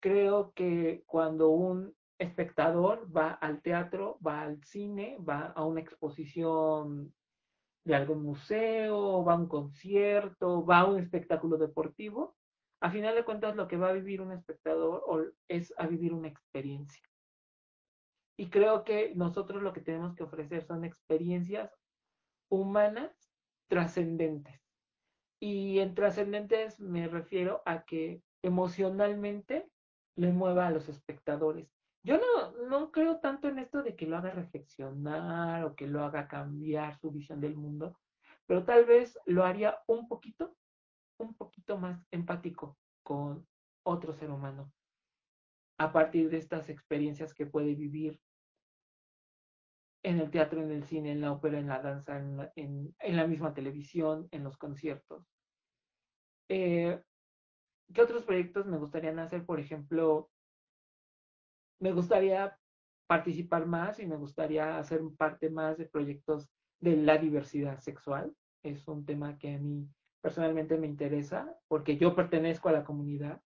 Creo 0.01 0.53
que 0.55 1.03
cuando 1.07 1.51
un 1.51 1.95
espectador 2.19 3.09
va 3.15 3.33
al 3.33 3.63
teatro, 3.63 4.19
va 4.27 4.43
al 4.43 4.63
cine, 4.65 5.19
va 5.19 5.53
a 5.55 5.65
una 5.65 5.81
exposición 5.81 7.13
de 7.85 7.95
algún 7.95 8.23
museo, 8.23 9.25
va 9.25 9.35
a 9.35 9.39
un 9.39 9.49
concierto, 9.49 10.65
va 10.65 10.81
a 10.81 10.85
un 10.85 10.99
espectáculo 10.99 11.57
deportivo, 11.57 12.37
a 12.81 12.91
final 12.91 13.15
de 13.15 13.25
cuentas 13.25 13.57
lo 13.57 13.67
que 13.67 13.77
va 13.77 13.89
a 13.89 13.93
vivir 13.93 14.21
un 14.21 14.33
espectador 14.33 15.35
es 15.49 15.75
a 15.79 15.87
vivir 15.87 16.13
una 16.13 16.29
experiencia. 16.29 17.03
Y 18.37 18.51
creo 18.51 18.85
que 18.85 19.15
nosotros 19.17 19.63
lo 19.63 19.73
que 19.73 19.81
tenemos 19.81 20.15
que 20.15 20.23
ofrecer 20.23 20.65
son 20.65 20.85
experiencias 20.85 21.73
humanas 22.49 23.11
trascendentes. 23.69 24.61
Y 25.41 25.81
en 25.81 25.95
trascendentes 25.95 26.79
me 26.79 27.09
refiero 27.09 27.63
a 27.67 27.85
que 27.85 28.23
emocionalmente 28.43 29.69
le 30.19 30.33
mueva 30.33 30.67
a 30.67 30.71
los 30.71 30.89
espectadores. 30.89 31.69
Yo 32.03 32.19
no, 32.19 32.69
no 32.69 32.91
creo 32.91 33.21
tanto 33.21 33.49
en 33.49 33.59
esto 33.61 33.83
de 33.83 33.95
que 33.95 34.07
lo 34.07 34.17
haga 34.17 34.31
reflexionar 34.31 35.65
o 35.65 35.77
que 35.77 35.87
lo 35.87 36.03
haga 36.03 36.27
cambiar 36.27 36.99
su 36.99 37.11
visión 37.13 37.41
del 37.41 37.57
mundo, 37.57 37.97
pero 38.47 38.65
tal 38.65 38.85
vez 38.85 39.17
lo 39.27 39.45
haría 39.45 39.79
un 39.87 40.09
poquito, 40.09 40.57
un 41.19 41.35
poquito 41.35 41.79
más 41.79 42.05
empático 42.11 42.77
con 43.05 43.47
otro 43.85 44.13
ser 44.13 44.31
humano 44.31 44.73
a 45.79 45.93
partir 45.93 46.29
de 46.31 46.39
estas 46.39 46.69
experiencias 46.69 47.33
que 47.33 47.47
puede 47.47 47.77
vivir 47.77 48.21
en 50.03 50.19
el 50.19 50.31
teatro, 50.31 50.61
en 50.61 50.73
el 50.73 50.85
cine, 50.85 51.13
en 51.13 51.21
la 51.21 51.31
ópera, 51.31 51.61
en 51.61 51.69
la 51.69 51.81
danza, 51.81 52.19
en 52.19 52.95
la, 52.99 53.27
misma 53.27 53.55
televisión, 53.55 54.29
en 54.33 54.43
los 54.43 54.57
conciertos. 54.57 55.25
Eh, 56.49 57.01
¿Qué 57.93 58.03
otros 58.03 58.25
proyectos 58.25 58.67
me 58.67 58.79
gustaría 58.79 59.11
hacer? 59.23 59.45
Por 59.45 59.61
ejemplo, 59.61 60.31
me 61.81 61.93
gustaría 61.93 62.59
participar 63.07 63.67
más 63.67 63.99
y 63.99 64.07
me 64.07 64.17
gustaría 64.17 64.79
hacer 64.79 65.01
parte 65.17 65.49
más 65.49 65.79
de 65.79 65.87
proyectos 65.87 66.49
de 66.81 66.97
la 66.97 67.19
diversidad 67.19 67.81
sexual. 67.81 68.35
Es 68.63 68.87
un 68.89 69.07
tema 69.07 69.39
que 69.39 69.55
a 69.55 69.59
mí 69.59 69.89
personalmente 70.21 70.77
me 70.77 70.87
interesa 70.87 71.57
porque 71.69 71.97
yo 71.97 72.15
pertenezco 72.15 72.69
a 72.69 72.73
la 72.73 72.85
comunidad 72.85 73.41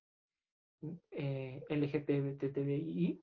eh, 1.11 1.62
LGTBI. 1.68 3.22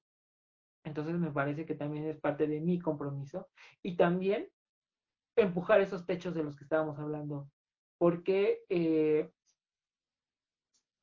Entonces 0.85 1.15
me 1.15 1.31
parece 1.31 1.65
que 1.65 1.75
también 1.75 2.05
es 2.05 2.19
parte 2.19 2.47
de 2.47 2.61
mi 2.61 2.79
compromiso. 2.79 3.49
Y 3.83 3.97
también 3.97 4.49
empujar 5.35 5.81
esos 5.81 6.05
techos 6.05 6.33
de 6.33 6.43
los 6.43 6.55
que 6.55 6.63
estábamos 6.63 6.97
hablando. 6.99 7.49
Porque, 7.97 8.63
eh, 8.69 9.29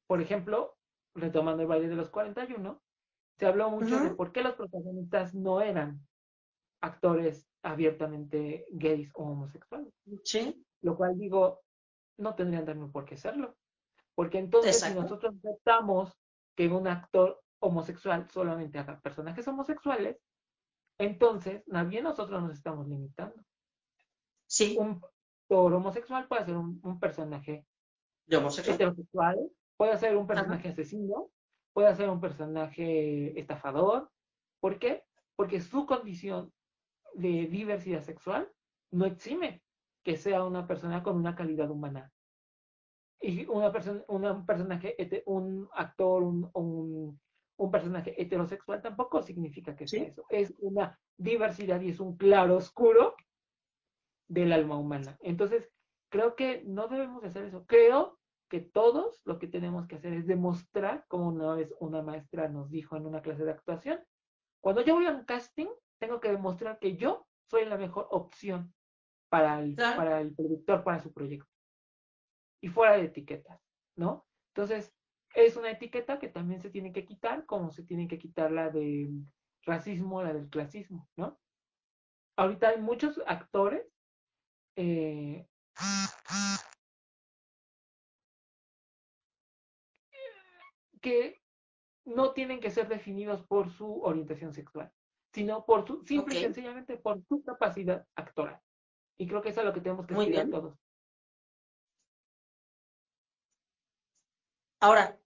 por 0.06 0.20
ejemplo, 0.20 0.76
retomando 1.14 1.62
el 1.62 1.68
baile 1.68 1.88
de 1.88 1.96
los 1.96 2.10
41, 2.10 2.80
se 3.38 3.46
habló 3.46 3.70
mucho 3.70 4.00
de 4.00 4.10
por 4.10 4.32
qué 4.32 4.42
los 4.42 4.54
protagonistas 4.54 5.34
no 5.34 5.60
eran 5.60 6.00
actores 6.80 7.46
abiertamente 7.62 8.66
gays 8.70 9.10
o 9.14 9.24
homosexuales. 9.24 9.92
Sí. 10.24 10.64
Lo 10.82 10.96
cual 10.96 11.18
digo, 11.18 11.62
no 12.18 12.34
tendrían 12.34 12.64
también 12.64 12.92
por 12.92 13.04
qué 13.04 13.16
serlo. 13.16 13.56
Porque 14.14 14.38
entonces 14.38 14.80
si 14.80 14.94
nosotros 14.94 15.34
aceptamos 15.36 16.16
que 16.54 16.68
un 16.68 16.86
actor 16.86 17.42
homosexual 17.58 18.28
solamente 18.30 18.78
haga 18.78 19.00
personajes 19.00 19.46
homosexuales, 19.48 20.18
entonces 20.98 21.62
nadie 21.66 22.00
nosotros 22.00 22.42
nos 22.42 22.52
estamos 22.52 22.88
limitando. 22.88 23.42
Sí. 24.46 24.76
Un 24.78 25.02
actor 25.42 25.74
homosexual 25.74 26.26
puede 26.28 26.46
ser 26.46 26.56
un, 26.56 27.00
personaje 27.00 27.66
de 28.26 28.36
homosexual. 28.36 28.74
heterosexual 28.74 29.50
Puede 29.76 29.98
ser 29.98 30.16
un 30.16 30.26
personaje 30.26 30.68
asesino, 30.68 31.30
puede 31.72 31.94
ser 31.94 32.08
un 32.08 32.20
personaje 32.20 33.38
estafador. 33.38 34.10
¿Por 34.60 34.78
qué? 34.78 35.04
Porque 35.36 35.60
su 35.60 35.86
condición 35.86 36.52
de 37.14 37.46
diversidad 37.46 38.02
sexual 38.02 38.50
no 38.90 39.04
exime 39.04 39.62
que 40.02 40.16
sea 40.16 40.44
una 40.44 40.66
persona 40.66 41.02
con 41.02 41.16
una 41.16 41.34
calidad 41.34 41.70
humana. 41.70 42.12
Y 43.20 43.46
una 43.46 43.72
persona, 43.72 44.04
un 44.08 44.46
personaje, 44.46 44.94
un 45.26 45.68
actor, 45.72 46.22
un, 46.22 46.50
un, 46.54 47.70
personaje 47.70 48.20
heterosexual 48.20 48.80
tampoco 48.80 49.22
significa 49.22 49.74
que 49.74 49.88
sea 49.88 50.04
eso. 50.04 50.24
Es 50.28 50.54
una 50.58 50.98
diversidad 51.16 51.80
y 51.80 51.88
es 51.90 52.00
un 52.00 52.16
claro 52.16 52.56
oscuro 52.56 53.16
del 54.28 54.52
alma 54.52 54.78
humana. 54.78 55.16
Entonces, 55.20 55.68
creo 56.08 56.36
que 56.36 56.62
no 56.64 56.88
debemos 56.88 57.24
hacer 57.24 57.44
eso. 57.44 57.64
Creo 57.66 58.18
que 58.48 58.60
todos 58.60 59.20
lo 59.24 59.38
que 59.38 59.48
tenemos 59.48 59.86
que 59.86 59.96
hacer 59.96 60.12
es 60.12 60.26
demostrar, 60.26 61.04
como 61.08 61.28
una 61.28 61.54
vez 61.54 61.74
una 61.80 62.02
maestra 62.02 62.48
nos 62.48 62.70
dijo 62.70 62.96
en 62.96 63.06
una 63.06 63.22
clase 63.22 63.44
de 63.44 63.50
actuación, 63.50 64.00
cuando 64.60 64.82
yo 64.82 64.94
voy 64.94 65.06
a 65.06 65.10
un 65.10 65.24
casting, 65.24 65.68
tengo 65.98 66.20
que 66.20 66.30
demostrar 66.30 66.78
que 66.78 66.96
yo 66.96 67.26
soy 67.48 67.64
la 67.64 67.76
mejor 67.76 68.08
opción 68.10 68.74
para 69.28 69.60
el, 69.60 69.74
para 69.74 70.20
el 70.20 70.34
productor, 70.34 70.84
para 70.84 71.00
su 71.00 71.12
proyecto. 71.12 71.50
Y 72.60 72.68
fuera 72.68 72.96
de 72.96 73.04
etiquetas, 73.04 73.60
¿no? 73.96 74.26
Entonces, 74.54 74.94
es 75.34 75.56
una 75.56 75.70
etiqueta 75.70 76.18
que 76.18 76.28
también 76.28 76.60
se 76.60 76.70
tiene 76.70 76.92
que 76.92 77.04
quitar, 77.04 77.44
como 77.46 77.70
se 77.70 77.82
tiene 77.82 78.08
que 78.08 78.18
quitar 78.18 78.50
la 78.50 78.70
de 78.70 79.10
racismo, 79.62 80.22
la 80.22 80.32
del 80.32 80.48
clasismo, 80.48 81.08
¿no? 81.16 81.38
Ahorita 82.36 82.68
hay 82.68 82.80
muchos 82.80 83.20
actores 83.26 83.86
eh, 84.76 85.46
que 91.06 91.40
no 92.04 92.32
tienen 92.32 92.58
que 92.58 92.72
ser 92.72 92.88
definidos 92.88 93.46
por 93.46 93.70
su 93.70 94.02
orientación 94.02 94.52
sexual, 94.52 94.90
sino 95.32 95.64
por 95.64 95.86
su, 95.86 96.04
simple 96.04 96.34
y 96.36 96.42
sencillamente 96.42 96.96
por 96.96 97.22
su 97.28 97.44
capacidad 97.44 98.04
actoral. 98.16 98.60
Y 99.16 99.28
creo 99.28 99.40
que 99.40 99.50
eso 99.50 99.60
es 99.60 99.66
lo 99.66 99.72
que 99.72 99.80
tenemos 99.80 100.04
que 100.04 100.14
estudiar 100.14 100.50
todos. 100.50 100.76
Ahora, 104.80 105.16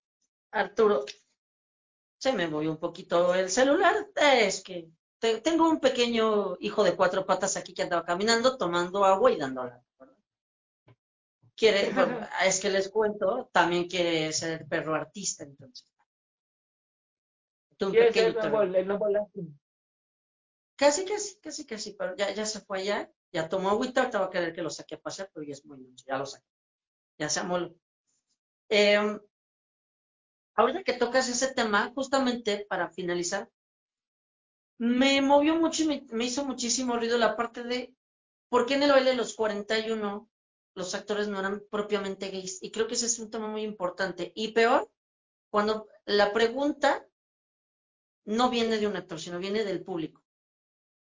Arturo, 0.51 1.07
se 2.19 2.35
me 2.35 2.47
movió 2.47 2.73
un 2.73 2.79
poquito 2.79 3.35
el 3.35 3.49
celular. 3.49 4.11
Es 4.17 4.63
que 4.63 4.93
tengo 5.43 5.67
un 5.67 5.81
pequeño 5.81 6.59
hijo 6.61 6.85
de 6.85 6.95
cuatro 6.95 7.25
patas 7.25 7.57
aquí 7.57 7.73
que 7.73 7.85
andaba 7.85 8.05
caminando, 8.05 8.59
tomando 8.59 9.03
agua 9.07 9.33
y 9.33 9.39
dándola. 9.39 9.83
Quiere, 11.61 11.93
es 12.47 12.59
que 12.59 12.71
les 12.71 12.89
cuento, 12.89 13.51
también 13.53 13.87
quiere 13.87 14.33
ser 14.33 14.67
perro 14.67 14.95
artista, 14.95 15.45
entonces. 15.45 15.87
Un 17.79 17.93
pequeño 17.93 18.35
Casi, 20.75 21.05
casi, 21.05 21.39
casi, 21.41 21.67
casi, 21.67 21.93
pero 21.93 22.17
ya, 22.17 22.33
ya 22.33 22.47
se 22.47 22.61
fue 22.61 22.81
allá, 22.81 23.13
ya 23.31 23.47
tomó 23.51 23.69
agüita, 23.69 24.01
ahorita 24.01 24.21
va 24.21 24.25
a 24.25 24.31
querer 24.31 24.55
que 24.55 24.63
lo 24.63 24.71
saque 24.71 24.95
a 24.95 25.01
pasear, 25.03 25.31
pero 25.35 25.45
ya 25.45 25.53
es 25.53 25.67
muy 25.67 25.79
noche, 25.79 26.03
ya 26.07 26.17
lo 26.17 26.25
saqué. 26.25 26.47
Ya 27.19 27.29
se 27.29 27.41
amoló. 27.41 27.75
Eh, 28.71 29.21
ahorita 30.55 30.83
que 30.83 30.95
tocas 30.95 31.29
ese 31.29 31.53
tema, 31.53 31.93
justamente 31.95 32.65
para 32.71 32.89
finalizar, 32.89 33.51
me 34.79 35.21
movió 35.21 35.57
mucho 35.57 35.83
y 35.83 36.07
me, 36.11 36.25
hizo 36.25 36.47
muchísimo 36.47 36.97
ruido 36.97 37.19
la 37.19 37.37
parte 37.37 37.65
de 37.65 37.95
por 38.49 38.65
qué 38.65 38.77
en 38.77 38.85
el 38.85 38.93
baile 38.93 39.11
de 39.11 39.17
los 39.17 39.35
41 39.35 40.31
los 40.75 40.95
actores 40.95 41.29
no 41.29 41.39
eran 41.39 41.63
propiamente 41.71 42.31
gays. 42.31 42.63
Y 42.63 42.71
creo 42.71 42.87
que 42.87 42.95
ese 42.95 43.07
es 43.07 43.19
un 43.19 43.31
tema 43.31 43.49
muy 43.49 43.63
importante. 43.63 44.33
Y 44.35 44.53
peor, 44.53 44.91
cuando 45.51 45.89
la 46.05 46.33
pregunta 46.33 47.07
no 48.25 48.51
viene 48.51 48.79
de 48.79 48.87
un 48.87 48.97
actor, 48.97 49.21
sino 49.21 49.39
viene 49.39 49.65
del 49.65 49.83
público. 49.83 50.23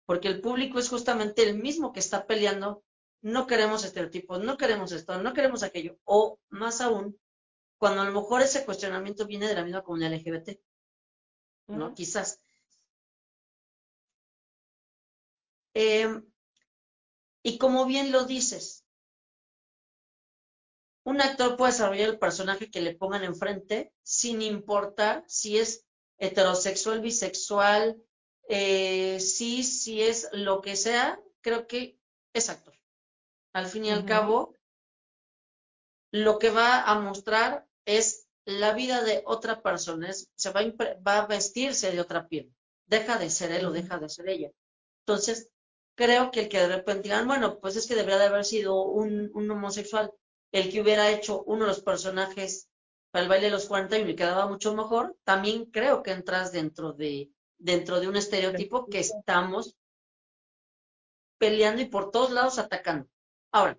Porque 0.06 0.28
el 0.28 0.42
público 0.42 0.78
es 0.78 0.90
justamente 0.90 1.44
el 1.44 1.58
mismo 1.58 1.92
que 1.92 2.00
está 2.00 2.28
peleando, 2.28 2.84
no 3.22 3.48
queremos 3.48 3.84
estereotipos, 3.84 4.44
no 4.44 4.58
queremos 4.58 4.92
esto, 4.92 5.22
no 5.22 5.34
queremos 5.34 5.64
aquello. 5.64 5.98
O 6.04 6.40
más 6.50 6.82
aún, 6.82 7.20
cuando 7.80 8.02
a 8.02 8.06
lo 8.06 8.22
mejor 8.22 8.42
ese 8.42 8.66
cuestionamiento 8.66 9.26
viene 9.26 9.48
de 9.48 9.56
la 9.56 9.64
misma 9.64 9.84
comunidad 9.84 10.14
LGBT. 10.14 10.60
¿No? 11.68 11.96
Quizás. 11.96 12.40
Em, 15.74 16.24
y 17.44 17.58
como 17.58 17.86
bien 17.86 18.12
lo 18.12 18.26
dices, 18.26 18.85
un 21.06 21.22
actor 21.22 21.56
puede 21.56 21.72
desarrollar 21.72 22.10
el 22.10 22.20
personaje 22.20 22.70
que 22.70 22.82
le 22.82 22.96
pongan 22.96 23.24
enfrente 23.24 23.94
sin 24.04 24.42
importar 24.42 25.24
si 25.28 25.58
es 25.58 25.86
heterosexual, 26.18 27.00
bisexual, 27.00 28.02
eh, 28.50 29.20
si, 29.20 29.64
si 29.64 30.02
es 30.02 30.28
lo 30.34 30.62
que 30.62 30.76
sea, 30.76 31.20
creo 31.42 31.68
que 31.68 31.98
es 32.34 32.50
actor. 32.50 32.74
Al 33.54 33.68
fin 33.68 33.86
y 33.86 33.92
al 33.92 34.06
cabo, 34.06 34.56
lo 36.12 36.40
que 36.40 36.50
va 36.50 36.82
a 36.82 37.00
mostrar 37.00 37.68
es 37.86 38.28
la 38.46 38.74
vida 38.74 39.04
de 39.04 39.24
otra 39.26 39.62
persona, 39.62 40.12
se 40.12 40.52
va 40.52 40.62
a, 40.62 40.74
va 41.08 41.20
a 41.20 41.28
vestirse 41.28 41.92
de 41.92 42.02
otra 42.02 42.28
piel, 42.28 42.54
deja 42.86 43.18
de 43.18 43.30
ser 43.30 43.52
él 43.52 43.66
o 43.66 43.72
deja 43.72 43.98
de 44.00 44.10
ser 44.10 44.30
ella. 44.30 44.52
Entonces, 45.06 45.50
creo 45.96 46.32
que 46.32 46.42
el 46.42 46.50
que 46.50 46.60
de 46.60 46.68
repente 46.68 47.04
digan, 47.04 47.28
bueno, 47.28 47.60
pues 47.60 47.76
es 47.76 47.88
que 47.88 47.96
debería 47.96 48.18
de 48.18 48.26
haber 48.26 48.46
sido 48.46 48.84
un, 48.84 49.32
homosexual, 49.50 50.12
el 50.56 50.72
que 50.72 50.80
hubiera 50.80 51.10
hecho 51.10 51.44
uno 51.44 51.66
de 51.66 51.68
los 51.68 51.82
personajes 51.82 52.70
para 53.12 53.24
el 53.24 53.30
baile 53.30 53.48
de 53.48 53.52
los 53.52 53.68
41 53.68 54.10
y 54.10 54.16
quedaba 54.16 54.48
mucho 54.48 54.74
mejor, 54.74 55.18
también 55.26 55.66
creo 55.66 56.02
que 56.02 56.12
entras 56.12 56.54
dentro 56.54 56.94
de, 56.94 57.30
dentro 57.58 58.00
de 58.00 58.08
un 58.08 58.16
estereotipo 58.16 58.88
que 58.88 59.00
estamos 59.00 59.76
peleando 61.38 61.82
y 61.82 61.86
por 61.86 62.10
todos 62.10 62.32
lados 62.32 62.58
atacando. 62.58 63.10
Ahora, 63.52 63.78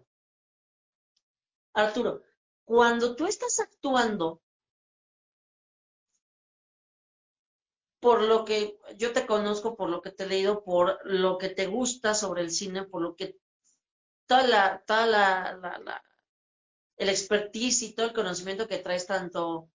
Arturo, 1.72 2.20
cuando 2.66 3.16
tú 3.16 3.26
estás 3.26 3.58
actuando 3.58 4.42
por 8.00 8.20
lo 8.20 8.44
que 8.44 8.78
yo 8.96 9.14
te 9.14 9.26
conozco, 9.26 9.76
por 9.76 9.88
lo 9.88 10.02
que 10.02 10.10
te 10.10 10.24
he 10.24 10.28
leído, 10.28 10.62
por 10.62 11.00
lo 11.04 11.38
que 11.38 11.48
te 11.48 11.68
gusta 11.68 12.12
sobre 12.12 12.42
el 12.42 12.50
cine, 12.50 12.84
por 12.84 13.00
lo 13.00 13.16
que 13.16 13.38
toda 14.26 14.46
la, 14.46 14.84
toda 14.86 15.06
la, 15.06 16.02
el 16.96 17.08
expertise 17.08 17.82
y 17.82 17.94
todo 17.94 18.06
el 18.06 18.12
conocimiento 18.12 18.68
que 18.68 18.78
traes 18.78 19.06
tanto 19.06 19.70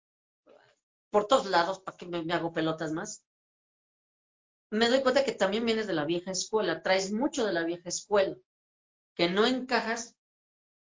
por 1.09 1.28
todos 1.28 1.45
lados, 1.47 1.80
para 1.80 1.97
que 1.97 2.05
me, 2.05 2.24
me, 2.24 2.34
hago 2.34 2.51
pelotas 2.51 2.91
más, 2.91 3.24
me 4.70 4.89
doy 4.89 5.01
cuenta 5.01 5.24
que 5.24 5.32
también 5.32 5.65
vienes 5.65 5.88
de 5.88 5.93
la 5.93 6.05
vieja 6.05 6.32
escuela, 6.32 6.84
traes 6.84 7.11
mucho 7.11 7.45
de 7.45 7.53
la 7.53 7.63
vieja 7.63 7.89
escuela, 7.89 8.36
que 9.15 9.30
no 9.30 9.45
encajas 9.45 10.15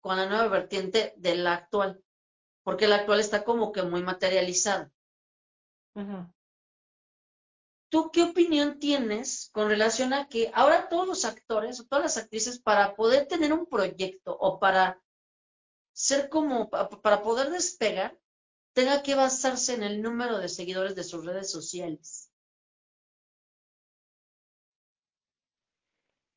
con 0.00 0.16
la 0.16 0.26
nueva 0.26 0.48
vertiente 0.48 1.14
de 1.16 1.36
la 1.36 1.54
actual, 1.54 2.02
porque 2.62 2.88
la 2.88 2.96
actual 2.96 3.20
está 3.20 3.44
como 3.44 3.72
que 3.72 3.82
muy 3.82 4.02
materializada. 4.02 4.90
¿Tú 7.88 8.10
qué 8.10 8.24
opinión 8.24 8.80
tienes 8.80 9.50
con 9.52 9.68
relación 9.68 10.12
a 10.12 10.28
que 10.28 10.50
ahora 10.52 10.88
todos 10.88 11.06
los 11.06 11.24
actores 11.24 11.78
o 11.78 11.84
todas 11.84 12.02
las 12.02 12.16
actrices 12.16 12.60
para 12.60 12.96
poder 12.96 13.28
tener 13.28 13.52
un 13.52 13.66
proyecto 13.66 14.36
o 14.36 14.58
para 14.58 15.00
ser 15.94 16.28
como, 16.28 16.68
para 16.68 17.22
poder 17.22 17.48
despegar, 17.48 18.18
tenga 18.74 19.02
que 19.02 19.14
basarse 19.14 19.74
en 19.74 19.82
el 19.82 20.02
número 20.02 20.38
de 20.38 20.50
seguidores 20.50 20.94
de 20.94 21.04
sus 21.04 21.24
redes 21.24 21.50
sociales? 21.50 22.30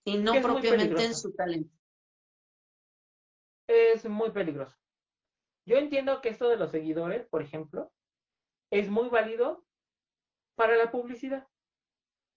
Y 0.05 0.17
no 0.17 0.41
propiamente 0.41 1.03
en 1.03 1.13
su 1.13 1.33
talento 1.33 1.77
es 3.67 4.05
muy 4.05 4.31
peligroso. 4.31 4.75
Yo 5.65 5.77
entiendo 5.77 6.21
que 6.21 6.29
esto 6.29 6.47
de 6.47 6.57
los 6.57 6.71
seguidores, 6.71 7.27
por 7.27 7.41
ejemplo, 7.41 7.91
es 8.71 8.89
muy 8.89 9.09
válido 9.09 9.65
para 10.55 10.77
la 10.77 10.91
publicidad. 10.91 11.47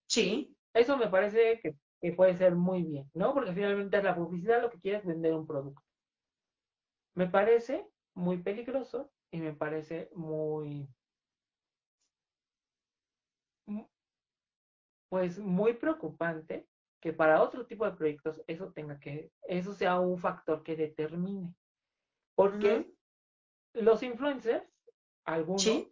Sí. 0.08 0.56
Eso 0.74 0.96
me 0.96 1.08
parece 1.08 1.60
que, 1.60 2.12
puede 2.12 2.36
ser 2.36 2.54
muy 2.54 2.82
bien, 2.82 3.10
¿no? 3.14 3.34
Porque 3.34 3.52
finalmente 3.52 4.02
la 4.02 4.16
publicidad 4.16 4.62
lo 4.62 4.70
que 4.70 4.80
quiere 4.80 4.98
es 4.98 5.06
vender 5.06 5.34
un 5.34 5.46
producto. 5.46 5.82
Me 7.14 7.26
parece 7.26 7.86
muy 8.14 8.38
peligroso 8.38 9.10
y 9.30 9.40
me 9.40 9.52
parece 9.52 10.10
muy, 10.14 10.88
pues 15.08 15.38
muy 15.38 15.74
preocupante 15.74 16.66
que 17.00 17.12
para 17.12 17.42
otro 17.42 17.66
tipo 17.66 17.84
de 17.84 17.96
proyectos 17.96 18.42
eso 18.46 18.72
tenga 18.72 18.98
que, 19.00 19.32
eso 19.42 19.72
sea 19.72 19.98
un 20.00 20.18
factor 20.18 20.62
que 20.62 20.76
determine. 20.76 21.54
Porque 22.34 22.92
los 23.74 24.02
influencers, 24.02 24.64
algunos 25.24 25.88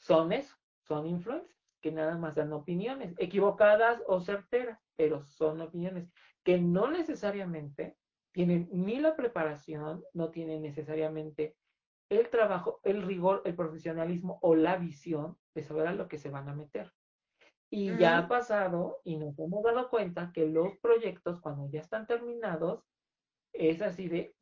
son 0.00 0.32
eso, 0.32 0.56
son 0.82 1.06
influencers, 1.06 1.56
que 1.80 1.92
nada 1.92 2.16
más 2.16 2.34
dan 2.34 2.52
opiniones, 2.52 3.14
equivocadas 3.18 4.02
o 4.06 4.20
certeras, 4.20 4.78
pero 4.96 5.24
son 5.24 5.60
opiniones 5.60 6.08
que 6.44 6.58
no 6.58 6.90
necesariamente 6.90 7.96
tienen 8.34 8.68
ni 8.72 8.98
la 8.98 9.14
preparación, 9.14 10.04
no 10.12 10.30
tienen 10.30 10.60
necesariamente 10.60 11.56
el 12.10 12.28
trabajo, 12.28 12.80
el 12.82 13.02
rigor, 13.02 13.42
el 13.44 13.54
profesionalismo 13.54 14.40
o 14.42 14.56
la 14.56 14.76
visión 14.76 15.38
de 15.54 15.62
saber 15.62 15.86
a 15.86 15.94
lo 15.94 16.08
que 16.08 16.18
se 16.18 16.30
van 16.30 16.48
a 16.48 16.54
meter. 16.54 16.92
Y 17.70 17.96
ya 17.96 18.18
ha 18.18 18.28
pasado 18.28 19.00
y 19.04 19.16
nos 19.16 19.38
hemos 19.38 19.62
dado 19.62 19.88
cuenta 19.88 20.32
que 20.32 20.46
los 20.46 20.76
proyectos, 20.78 21.40
cuando 21.40 21.68
ya 21.70 21.80
están 21.80 22.06
terminados, 22.06 22.84
es 23.52 23.80
así 23.82 24.08
de, 24.08 24.34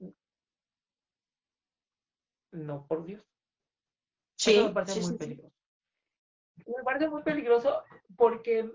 no, 2.51 2.87
por 2.87 3.05
Dios. 3.05 3.27
Sí, 4.37 4.59
me 4.59 4.73
parece 4.73 5.01
muy 5.03 5.19
peligroso. 5.19 5.55
Me 6.67 6.83
parece 6.85 7.09
muy 7.09 7.23
peligroso 7.23 7.83
porque 8.17 8.71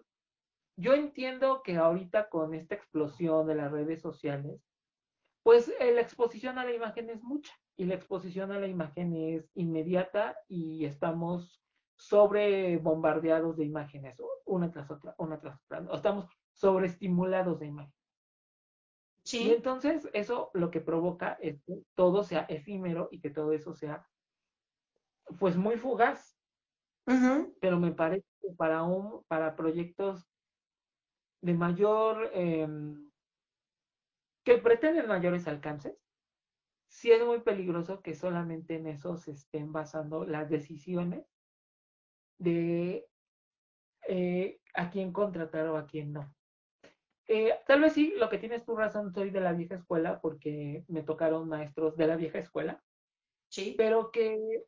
yo 0.76 0.94
entiendo 0.94 1.62
que 1.64 1.76
ahorita 1.76 2.30
con 2.30 2.54
esta 2.54 2.76
explosión 2.76 3.48
de 3.48 3.56
las 3.56 3.72
redes 3.72 4.02
sociales, 4.02 4.60
pues 5.48 5.74
eh, 5.80 5.94
la 5.94 6.02
exposición 6.02 6.58
a 6.58 6.66
la 6.66 6.74
imagen 6.74 7.10
es 7.10 7.24
mucha 7.24 7.54
y 7.78 7.86
la 7.86 7.96
exposición 7.96 8.52
a 8.52 8.60
la 8.60 8.68
imagen 8.68 9.16
es 9.16 9.50
inmediata 9.56 10.38
y 10.50 10.84
estamos 10.84 11.64
sobre 11.96 12.76
bombardeados 12.80 13.56
de 13.56 13.64
imágenes, 13.64 14.22
una 14.44 14.70
tras 14.70 14.92
otra, 14.92 15.16
una 15.18 15.40
tras 15.40 15.58
otra, 15.64 15.88
estamos 15.96 16.26
sobreestimulados 16.52 17.62
de 17.62 17.68
imágenes. 17.68 17.96
Sí. 19.24 19.44
Y 19.44 19.52
entonces 19.52 20.10
eso 20.12 20.52
lo 20.54 20.70
que 20.70 20.82
provoca 20.82 21.38
es 21.40 21.62
que 21.62 21.82
todo 21.96 22.26
sea 22.26 22.42
efímero 22.50 23.08
y 23.10 23.22
que 23.22 23.30
todo 23.30 23.54
eso 23.54 23.74
sea 23.74 24.06
pues 25.40 25.56
muy 25.56 25.78
fugaz. 25.78 26.38
Pero 27.62 27.80
me 27.80 27.94
parece 27.94 28.28
que 28.42 28.50
para 28.50 28.84
un, 28.84 29.24
para 29.30 29.56
proyectos 29.56 30.30
de 31.40 31.54
mayor 31.54 32.32
em, 32.34 33.07
que 34.48 34.58
pretenden 34.60 35.10
mayores 35.10 35.46
alcances, 35.46 36.02
sí 36.88 37.12
es 37.12 37.22
muy 37.26 37.42
peligroso 37.42 38.02
que 38.02 38.16
solamente 38.16 38.76
en 38.76 38.88
eso 38.88 39.18
se 39.18 39.32
estén 39.32 39.74
basando 39.74 40.24
las 40.24 40.50
decisiones 40.50 41.26
de 42.38 43.10
eh, 44.08 44.62
a 44.74 44.90
quién 44.90 45.12
contratar 45.12 45.68
o 45.68 45.76
a 45.76 45.86
quién 45.86 46.14
no. 46.14 46.34
Eh, 47.28 47.60
tal 47.68 47.82
vez 47.82 47.92
sí, 47.92 48.14
lo 48.16 48.30
que 48.30 48.38
tienes 48.38 48.64
tu 48.64 48.74
razón, 48.74 49.12
soy 49.12 49.32
de 49.32 49.42
la 49.42 49.52
vieja 49.52 49.76
escuela 49.76 50.22
porque 50.22 50.86
me 50.88 51.04
tocaron 51.04 51.50
maestros 51.50 51.98
de 51.98 52.08
la 52.08 52.16
vieja 52.16 52.40
escuela. 52.40 52.82
Sí. 53.50 53.76
Pero 53.78 54.12
que 54.12 54.64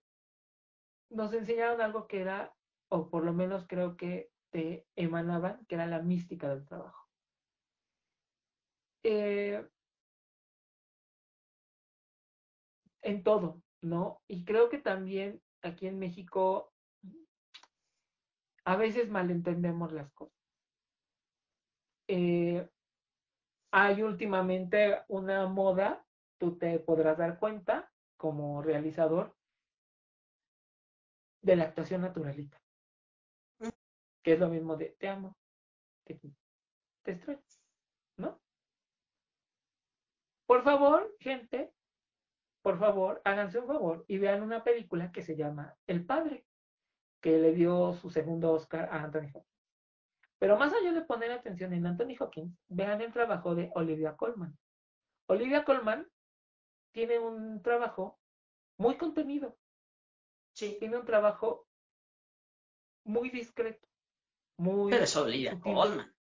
nos 1.10 1.32
enseñaron 1.32 1.80
algo 1.80 2.06
que 2.06 2.20
era, 2.20 2.54
o 2.90 3.10
por 3.10 3.24
lo 3.24 3.32
menos 3.32 3.66
creo 3.66 3.96
que 3.96 4.30
te 4.50 4.86
emanaban, 4.98 5.66
que 5.68 5.76
era 5.76 5.88
la 5.88 6.02
mística 6.02 6.50
del 6.50 6.66
trabajo. 6.66 6.99
Eh, 9.04 9.66
en 13.02 13.24
todo, 13.24 13.62
¿no? 13.82 14.22
Y 14.28 14.44
creo 14.44 14.70
que 14.70 14.78
también 14.80 15.42
aquí 15.62 15.88
en 15.88 16.00
México 16.00 16.74
a 18.66 18.76
veces 18.76 19.10
malentendemos 19.10 19.92
las 19.92 20.12
cosas. 20.12 20.36
Eh, 22.08 22.68
hay 23.72 24.02
últimamente 24.02 25.04
una 25.08 25.48
moda, 25.48 26.06
tú 26.40 26.58
te 26.58 26.80
podrás 26.80 27.18
dar 27.18 27.40
cuenta 27.40 27.92
como 28.18 28.62
realizador, 28.62 29.36
de 31.42 31.56
la 31.56 31.66
actuación 31.66 32.02
naturalita. 32.02 32.62
Mm. 33.60 33.70
Que 34.24 34.34
es 34.34 34.40
lo 34.40 34.50
mismo 34.50 34.76
de 34.76 34.96
te 35.00 35.08
amo, 35.08 35.38
te, 36.04 36.20
te 37.04 37.12
extraño, 37.12 37.42
¿no? 38.18 38.40
Por 40.50 40.64
favor, 40.64 41.16
gente, 41.20 41.72
por 42.64 42.80
favor, 42.80 43.22
háganse 43.24 43.60
un 43.60 43.68
favor 43.68 44.04
y 44.08 44.18
vean 44.18 44.42
una 44.42 44.64
película 44.64 45.12
que 45.12 45.22
se 45.22 45.36
llama 45.36 45.78
El 45.86 46.08
Padre 46.08 46.44
que 47.22 47.38
le 47.38 47.54
dio 47.54 47.94
su 47.94 48.10
segundo 48.10 48.54
Oscar 48.54 48.90
a 48.92 49.04
Anthony 49.04 49.30
Hopkins. 49.32 49.70
Pero 50.40 50.58
más 50.58 50.74
allá 50.74 50.92
de 50.92 51.04
poner 51.04 51.30
atención 51.30 51.72
en 51.74 51.86
Anthony 51.86 52.16
Hopkins, 52.20 52.58
vean 52.68 53.00
el 53.00 53.14
trabajo 53.14 53.54
de 53.54 53.70
Olivia 53.76 54.16
Colman. 54.16 54.58
Olivia 55.28 55.64
Colman 55.64 56.10
tiene 56.96 57.20
un 57.20 57.62
trabajo 57.62 58.20
muy 58.80 58.98
contenido. 58.98 59.56
Sí. 60.56 60.78
Tiene 60.80 60.98
un 60.98 61.06
trabajo 61.06 61.68
muy 63.04 63.30
discreto. 63.30 63.88
Muy 64.58 64.90
Pero 64.90 65.04
es 65.04 65.16
Olivia 65.16 65.60
Colman. 65.60 66.12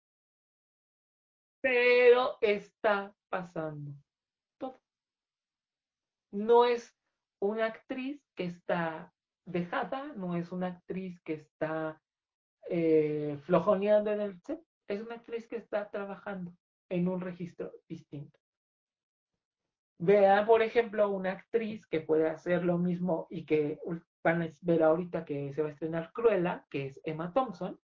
Pero 1.62 2.36
está 2.42 3.16
pasando. 3.30 3.92
No 6.38 6.64
es 6.64 6.96
una 7.40 7.66
actriz 7.66 8.22
que 8.36 8.44
está 8.44 9.12
dejada, 9.44 10.12
no 10.14 10.36
es 10.36 10.52
una 10.52 10.68
actriz 10.68 11.20
que 11.22 11.34
está 11.34 12.00
eh, 12.70 13.38
flojoneando 13.42 14.12
en 14.12 14.20
el 14.20 14.40
set, 14.42 14.62
es 14.86 15.00
una 15.00 15.16
actriz 15.16 15.48
que 15.48 15.56
está 15.56 15.90
trabajando 15.90 16.52
en 16.90 17.08
un 17.08 17.20
registro 17.20 17.72
distinto. 17.88 18.38
Vea, 20.00 20.46
por 20.46 20.62
ejemplo, 20.62 21.08
una 21.10 21.32
actriz 21.32 21.84
que 21.86 22.00
puede 22.00 22.28
hacer 22.28 22.64
lo 22.64 22.78
mismo 22.78 23.26
y 23.30 23.44
que 23.44 23.80
van 24.22 24.42
a 24.42 24.48
ver 24.62 24.82
ahorita 24.84 25.24
que 25.24 25.52
se 25.52 25.62
va 25.62 25.68
a 25.68 25.72
estrenar 25.72 26.12
Cruella, 26.12 26.64
que 26.70 26.86
es 26.86 27.00
Emma 27.02 27.32
Thompson, 27.32 27.80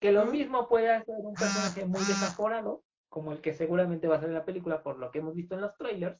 que 0.00 0.10
lo 0.10 0.24
mismo 0.24 0.68
puede 0.68 0.90
hacer 0.90 1.16
un 1.18 1.34
personaje 1.34 1.84
muy 1.84 2.00
desaforado, 2.00 2.82
como 3.10 3.32
el 3.32 3.42
que 3.42 3.52
seguramente 3.52 4.08
va 4.08 4.16
a 4.16 4.20
ser 4.20 4.30
en 4.30 4.34
la 4.34 4.46
película 4.46 4.82
por 4.82 4.98
lo 4.98 5.10
que 5.10 5.18
hemos 5.18 5.34
visto 5.34 5.54
en 5.54 5.60
los 5.60 5.76
trailers, 5.76 6.18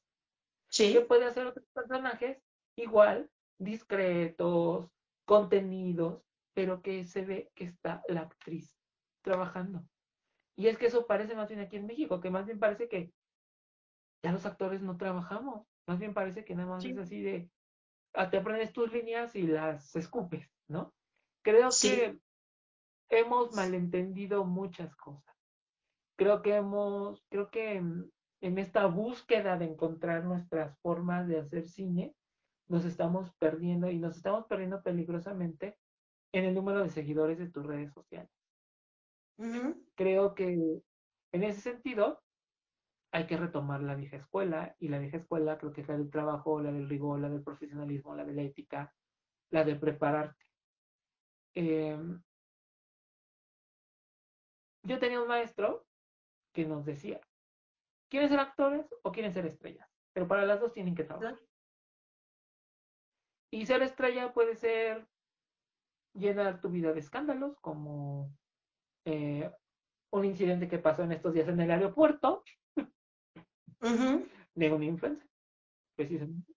sí. 0.75 0.93
que 0.93 1.01
puede 1.01 1.25
hacer 1.25 1.47
otros 1.47 1.67
personajes 1.73 2.39
igual 2.77 3.31
discretos, 3.59 4.91
contenidos, 5.25 6.23
pero 6.55 6.83
que 6.83 7.05
se 7.05 7.25
ve 7.25 7.51
que 7.55 7.65
está 7.65 8.03
la 8.09 8.23
actriz 8.23 8.75
trabajando. 9.23 9.85
Y 10.57 10.69
es 10.69 10.79
que 10.79 10.87
eso 10.87 11.07
parece 11.07 11.35
más 11.35 11.49
bien 11.49 11.61
aquí 11.61 11.77
en 11.77 11.87
México, 11.87 12.21
que 12.21 12.31
más 12.31 12.47
bien 12.47 12.59
parece 12.59 12.89
que 12.89 13.13
ya 14.23 14.33
los 14.33 14.47
actores 14.47 14.83
no 14.83 14.97
trabajamos, 14.97 15.67
más 15.87 15.99
bien 15.99 16.15
parece 16.15 16.45
que 16.45 16.55
nada 16.55 16.69
más 16.69 16.85
es 16.85 16.97
así 16.99 17.21
de, 17.21 17.51
ah, 18.15 18.31
te 18.31 18.39
aprendes 18.39 18.73
tus 18.73 18.93
líneas 18.93 19.35
y 19.35 19.43
las 19.43 19.95
escupes, 19.97 20.49
¿no? 20.69 20.95
Creo 21.43 21.69
que 21.83 22.19
hemos 23.11 23.53
malentendido 23.55 24.45
muchas 24.45 24.95
cosas. 24.97 25.35
Creo 26.17 26.43
que 26.43 26.55
hemos, 26.55 27.23
creo 27.29 27.51
que 27.51 27.83
en 28.45 28.59
esta 28.59 28.85
búsqueda 28.85 29.57
de 29.57 29.65
encontrar 29.65 30.23
nuestras 30.23 30.79
formas 30.81 31.27
de 31.27 31.39
hacer 31.39 31.67
cine, 31.67 32.15
nos 32.69 32.85
estamos 32.85 33.33
perdiendo 33.39 33.91
y 33.91 33.99
nos 33.99 34.19
estamos 34.19 34.45
perdiendo 34.45 34.83
peligrosamente 34.83 35.79
en 36.31 36.45
el 36.45 36.55
número 36.55 36.83
de 36.83 36.91
seguidores 36.91 37.39
de 37.39 37.49
tus 37.49 37.65
redes 37.65 37.91
sociales. 37.95 38.31
Creo 39.95 40.35
que 40.35 40.83
en 41.33 41.43
ese 41.43 41.63
sentido 41.63 42.23
hay 43.13 43.27
que 43.27 43.39
retomar 43.39 43.83
la 43.83 43.95
vieja 43.95 44.19
escuela 44.19 44.77
y 44.79 44.89
la 44.89 44.99
vieja 44.99 45.17
escuela 45.17 45.57
creo 45.57 45.73
que 45.73 45.81
es 45.81 45.89
la 45.89 45.97
del 45.97 46.11
trabajo, 46.11 46.61
la 46.61 46.71
del 46.71 46.87
rigor, 46.87 47.21
la 47.21 47.31
del 47.31 47.43
profesionalismo, 47.43 48.15
la 48.15 48.27
de 48.27 48.35
la 48.35 48.43
ética, 48.43 48.95
la 49.53 49.65
de 49.65 49.77
prepararte. 49.77 50.45
Em, 51.55 52.23
yo 54.83 54.99
tenía 54.99 55.23
un 55.23 55.29
maestro 55.29 55.87
que 56.53 56.67
nos 56.67 56.85
decía, 56.85 57.23
¿quieren 58.15 58.29
ser 58.29 58.39
actores 58.39 58.87
o 59.03 59.11
quieren 59.11 59.33
ser 59.33 59.45
estrellas? 59.45 59.91
Pero 60.13 60.29
para 60.29 60.47
las 60.47 60.61
dos 60.61 60.73
tienen 60.73 60.95
que 60.95 61.03
trabajar. 61.03 61.37
Y 63.51 63.67
ser 63.67 63.83
estrella 63.83 64.33
puede 64.33 64.55
ser 64.55 65.09
llenar 66.13 66.61
tu 66.61 66.69
vida 66.69 66.93
de 66.93 67.01
escándalos, 67.01 67.59
como 67.59 68.33
eh, 69.05 69.51
un 70.13 70.25
incidente 70.25 70.69
que 70.69 70.79
pasó 70.79 71.03
en 71.03 71.11
estos 71.11 71.35
días 71.35 71.49
en 71.49 71.61
el 71.61 71.69
aeropuerto 71.69 72.45
de 73.81 74.73
un 74.73 74.83
influencer, 74.85 75.29
precisamente. 75.97 76.55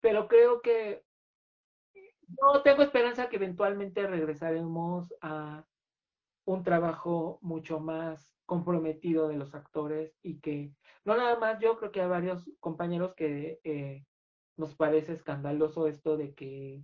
Pero 0.00 0.26
creo 0.26 0.62
que 0.62 1.04
no 2.28 2.62
tengo 2.62 2.82
esperanza 2.82 3.28
que 3.28 3.36
eventualmente 3.36 4.06
regresaremos 4.06 5.14
a 5.20 5.66
un 6.46 6.62
trabajo 6.64 7.38
mucho 7.42 7.78
más 7.78 8.39
comprometido 8.50 9.28
de 9.28 9.36
los 9.36 9.54
actores 9.54 10.12
y 10.24 10.40
que 10.40 10.74
no 11.04 11.16
nada 11.16 11.38
más 11.38 11.60
yo 11.60 11.78
creo 11.78 11.92
que 11.92 12.00
hay 12.00 12.08
varios 12.08 12.50
compañeros 12.58 13.14
que 13.14 13.60
eh, 13.62 14.04
nos 14.56 14.74
parece 14.74 15.12
escandaloso 15.12 15.86
esto 15.86 16.16
de 16.16 16.34
que 16.34 16.82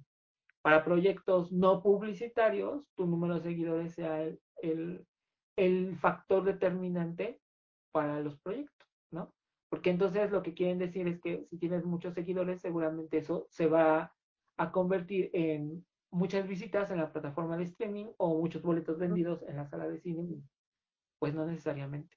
para 0.63 0.85
proyectos 0.85 1.51
no 1.51 1.83
publicitarios 1.83 2.87
tu 2.95 3.09
número 3.09 3.35
de 3.35 3.41
seguidores 3.41 3.95
sea 3.95 4.23
el, 4.63 5.05
el, 5.57 5.97
factor 5.97 6.45
determinante 6.45 7.41
para 7.91 8.21
los 8.21 8.39
proyectos, 8.39 8.89
¿no? 9.11 9.33
Porque 9.69 9.91
entonces 9.91 10.31
lo 10.31 10.45
que 10.45 10.55
quieren 10.55 10.79
decir 10.79 11.09
es 11.09 11.21
que 11.21 11.47
si 11.51 11.59
tienes 11.59 11.85
muchos 11.85 12.15
seguidores, 12.15 12.61
seguramente 12.61 13.19
eso 13.19 13.49
se 13.51 13.67
va 13.67 14.15
a 14.57 14.71
convertir 14.71 15.31
en 15.33 15.85
muchas 16.13 16.47
visitas 16.47 16.93
en 16.93 16.99
la 16.99 17.13
plataforma 17.13 17.57
de 17.57 17.65
streaming 17.65 18.07
o 18.19 18.39
muchos 18.39 18.63
boletos 18.63 18.99
vendidos 18.99 19.43
en 19.49 19.57
la 19.57 19.67
sala 19.67 19.89
de 19.89 19.99
cine. 19.99 20.43
Pues 21.19 21.35
no 21.35 21.47
necesariamente. 21.47 22.17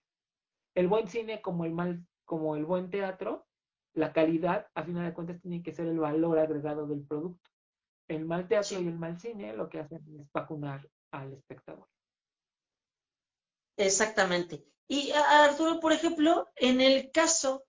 El 0.76 0.88
buen 0.88 1.08
cine 1.08 1.42
como 1.42 1.66
el 1.66 1.72
mal, 1.72 2.06
como 2.26 2.56
el 2.56 2.66
buen 2.66 2.90
teatro, 2.90 3.48
la 3.94 4.14
calidad, 4.14 4.68
a 4.76 4.84
final 4.84 5.06
de 5.06 5.14
cuentas, 5.14 5.42
tiene 5.42 5.64
que 5.64 5.74
ser 5.74 5.88
el 5.88 6.00
valor 6.00 6.38
agregado 6.40 6.86
del 6.88 7.06
producto. 7.06 7.50
El 8.08 8.26
mal 8.26 8.48
teatro 8.48 8.78
Sí. 8.78 8.84
y 8.84 8.88
el 8.88 8.98
mal 8.98 9.20
cine 9.20 9.54
lo 9.54 9.70
que 9.70 9.80
hacen 9.80 10.04
es 10.20 10.32
vacunar 10.32 10.88
al 11.12 11.34
espectador. 11.34 11.88
Exactamente. 13.78 14.66
Y 14.88 15.12
Arturo, 15.12 15.80
por 15.80 15.94
ejemplo, 15.94 16.48
en 16.56 16.82
el 16.82 17.12
caso, 17.12 17.66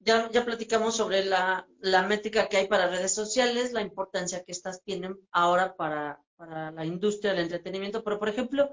ya, 0.00 0.30
ya 0.30 0.44
platicamos 0.44 0.96
sobre 0.96 1.24
la, 1.24 1.66
la 1.78 2.02
métrica 2.02 2.48
que 2.48 2.56
hay 2.56 2.68
para 2.68 2.88
redes 2.88 3.14
sociales, 3.14 3.72
la 3.72 3.82
importancia 3.82 4.42
que 4.44 4.52
estas 4.52 4.82
tienen 4.82 5.16
ahora 5.30 5.76
para, 5.76 6.20
para 6.36 6.70
la 6.72 6.84
industria 6.84 7.32
del 7.32 7.44
entretenimiento, 7.44 8.02
pero 8.02 8.18
por 8.18 8.28
ejemplo, 8.28 8.70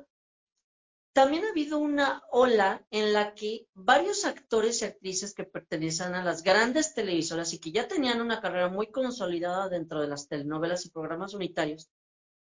también 1.14 1.44
ha 1.44 1.50
habido 1.50 1.78
una 1.78 2.24
ola 2.32 2.86
en 2.90 3.12
la 3.12 3.34
que 3.34 3.68
varios 3.74 4.24
actores 4.24 4.82
y 4.82 4.86
actrices 4.86 5.34
que 5.34 5.44
pertenecen 5.44 6.16
a 6.16 6.24
las 6.24 6.42
grandes 6.42 6.94
televisoras 6.94 7.54
y 7.54 7.60
que 7.60 7.72
ya 7.72 7.88
tenían 7.88 8.22
una 8.22 8.40
carrera 8.40 8.70
muy 8.70 8.88
consolidada 8.88 9.68
dentro 9.68 10.00
de 10.00 10.08
las 10.08 10.28
telenovelas 10.28 10.86
y 10.86 10.90
programas 10.90 11.34
unitarios, 11.34 11.90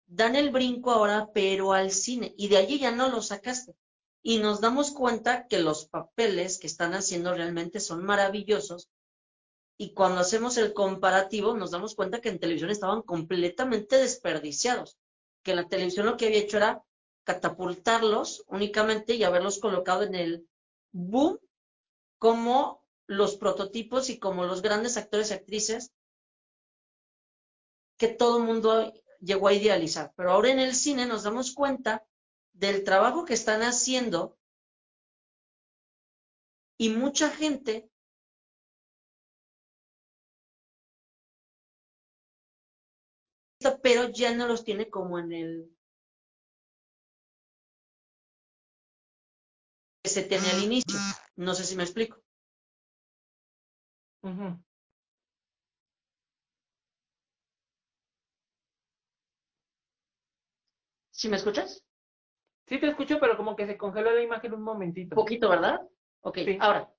dan 0.07 0.35
el 0.35 0.52
brinco 0.52 0.91
ahora, 0.91 1.30
pero 1.34 1.73
al 1.73 1.91
cine, 1.91 2.34
y 2.38 2.48
de 2.48 2.57
allí 2.57 2.80
ya 2.80 2.91
no 2.91 3.10
lo 3.10 3.22
sacaste. 3.22 3.76
Y 4.23 4.38
nos 4.38 4.61
damos 4.61 4.91
cuenta 4.91 5.48
que 5.48 5.60
los 5.60 5.88
papeles 5.88 6.60
que 6.60 6.68
están 6.68 6.93
haciendo 6.93 7.34
realmente 7.34 7.80
son 7.80 8.06
maravillosos. 8.06 8.89
Y 9.77 9.93
cuando 9.93 10.22
hacemos 10.22 10.57
el 10.57 10.73
comparativo, 10.73 11.57
nos 11.57 11.72
damos 11.72 11.95
cuenta 11.95 12.22
que 12.22 12.30
en 12.30 12.39
televisión 12.39 12.69
estaban 12.69 13.02
completamente 13.02 13.98
desperdiciados. 13.98 14.98
Que 15.43 15.56
la 15.56 15.68
televisión 15.68 16.06
lo 16.06 16.18
que 16.18 16.27
había 16.27 16.39
hecho 16.39 16.57
era 16.57 16.84
catapultarlos 17.23 18.43
únicamente 18.48 19.15
y 19.15 19.23
haberlos 19.23 19.60
colocado 19.60 20.03
en 20.03 20.15
el 20.15 20.49
boom 20.91 21.39
como 22.18 22.84
los 23.07 23.35
prototipos 23.35 24.10
y 24.10 24.19
como 24.19 24.45
los 24.45 24.61
grandes 24.61 24.98
actores 24.98 25.31
y 25.31 25.34
actrices 25.34 25.91
que 27.98 28.07
todo 28.07 28.38
el 28.38 28.43
mundo 28.43 28.93
llegó 29.19 29.48
a 29.48 29.53
idealizar. 29.53 30.14
Pero 30.15 30.31
ahora 30.31 30.52
en 30.52 30.60
el 30.60 30.76
cine 30.76 31.06
nos 31.06 31.23
damos 31.23 31.53
cuenta 31.53 32.06
del 32.53 32.84
trabajo 32.84 33.26
que 33.26 33.34
están 33.34 33.61
haciendo 33.61 34.38
y 36.77 36.89
mucha 36.89 37.30
gente 37.30 37.91
pero 43.84 44.10
ya 44.10 44.34
no 44.34 44.48
los 44.48 44.64
tiene 44.64 44.89
como 44.89 45.19
en 45.19 45.31
el 45.31 45.77
se 50.14 50.24
tenía 50.24 50.52
al 50.52 50.64
inicio. 50.64 51.00
No 51.36 51.54
sé 51.56 51.64
si 51.64 51.76
me 51.76 51.84
explico. 51.84 52.22
Ujú. 54.22 54.60
¿Sí 61.12 61.30
me 61.30 61.38
escuchas? 61.38 61.84
Sí 62.68 62.80
te 62.80 62.88
escucho, 62.88 63.20
pero 63.20 63.36
como 63.36 63.56
que 63.56 63.66
se 63.68 63.78
congeló 63.78 64.12
la 64.12 64.22
imagen 64.22 64.54
un 64.54 64.62
momentito. 64.64 65.16
Poquito, 65.16 65.50
¿verdad? 65.50 65.82
Ok, 66.22 66.38
Sí. 66.46 66.58
ahora. 66.60 66.90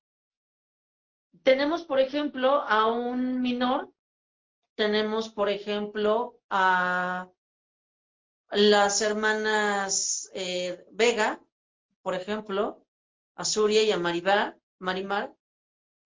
Tenemos, 1.43 1.85
por 1.85 1.99
ejemplo, 1.99 2.63
a 2.63 2.87
un 2.93 3.41
minor. 3.41 3.91
Tenemos, 4.75 5.29
por 5.29 5.49
ejemplo, 5.49 6.39
a 6.51 7.29
las 8.51 9.01
hermanas 9.01 10.31
eh, 10.35 10.85
Vega, 10.91 11.41
por 12.03 12.15
ejemplo, 12.15 12.82
a 13.43 13.45
Surya 13.45 13.83
y 13.83 13.91
a 13.91 13.99
Maribá, 13.99 14.57
Marimar, 14.79 15.35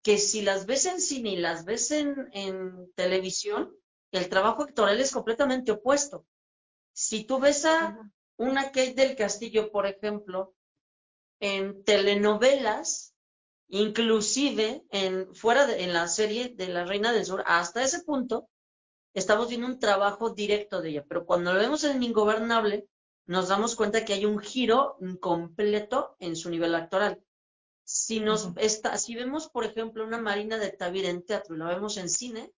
que 0.02 0.16
si 0.16 0.40
las 0.40 0.64
ves 0.64 0.86
en 0.86 1.02
cine 1.02 1.32
y 1.32 1.36
las 1.36 1.66
ves 1.66 1.90
en, 1.90 2.30
en 2.32 2.90
televisión, 2.94 3.76
el 4.10 4.30
trabajo 4.30 4.62
actoral 4.62 4.98
es 5.00 5.12
completamente 5.12 5.72
opuesto. 5.72 6.24
Si 6.94 7.24
tú 7.24 7.38
ves 7.38 7.66
a 7.66 8.10
una 8.38 8.66
Kate 8.66 8.94
del 8.94 9.16
Castillo, 9.16 9.70
por 9.70 9.86
ejemplo, 9.86 10.54
en 11.38 11.84
telenovelas, 11.84 13.14
inclusive 13.68 14.86
en 14.90 15.34
fuera 15.34 15.66
de, 15.66 15.84
en 15.84 15.92
la 15.92 16.08
serie 16.08 16.48
de 16.48 16.68
La 16.68 16.84
Reina 16.84 17.12
del 17.12 17.26
Sur, 17.26 17.44
hasta 17.46 17.82
ese 17.82 18.00
punto 18.02 18.48
estamos 19.12 19.48
viendo 19.48 19.66
un 19.66 19.78
trabajo 19.78 20.30
directo 20.30 20.80
de 20.80 20.88
ella, 20.88 21.04
pero 21.06 21.26
cuando 21.26 21.52
lo 21.52 21.60
vemos 21.60 21.84
en 21.84 22.02
Ingobernable, 22.02 22.88
nos 23.26 23.48
damos 23.48 23.76
cuenta 23.76 24.06
que 24.06 24.14
hay 24.14 24.24
un 24.24 24.38
giro 24.38 24.96
completo 25.20 26.16
en 26.18 26.34
su 26.34 26.48
nivel 26.48 26.74
actoral. 26.74 27.26
Si 27.86 28.20
nos 28.20 28.44
Ujú. 28.44 28.54
está, 28.60 28.98
si 28.98 29.14
vemos, 29.14 29.48
por 29.48 29.64
ejemplo, 29.64 30.04
una 30.04 30.18
Marina 30.20 30.58
de 30.58 30.72
Tavira 30.72 31.08
en 31.08 31.24
teatro 31.24 31.54
y 31.54 31.58
la 31.58 31.68
vemos 31.68 31.96
en 31.96 32.10
cine, 32.10 32.52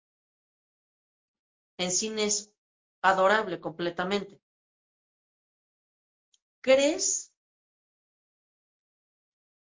en 1.79 1.91
cine 1.91 2.25
es 2.25 2.53
adorable 3.01 3.61
completamente. 3.61 4.39
¿Crees 6.61 7.33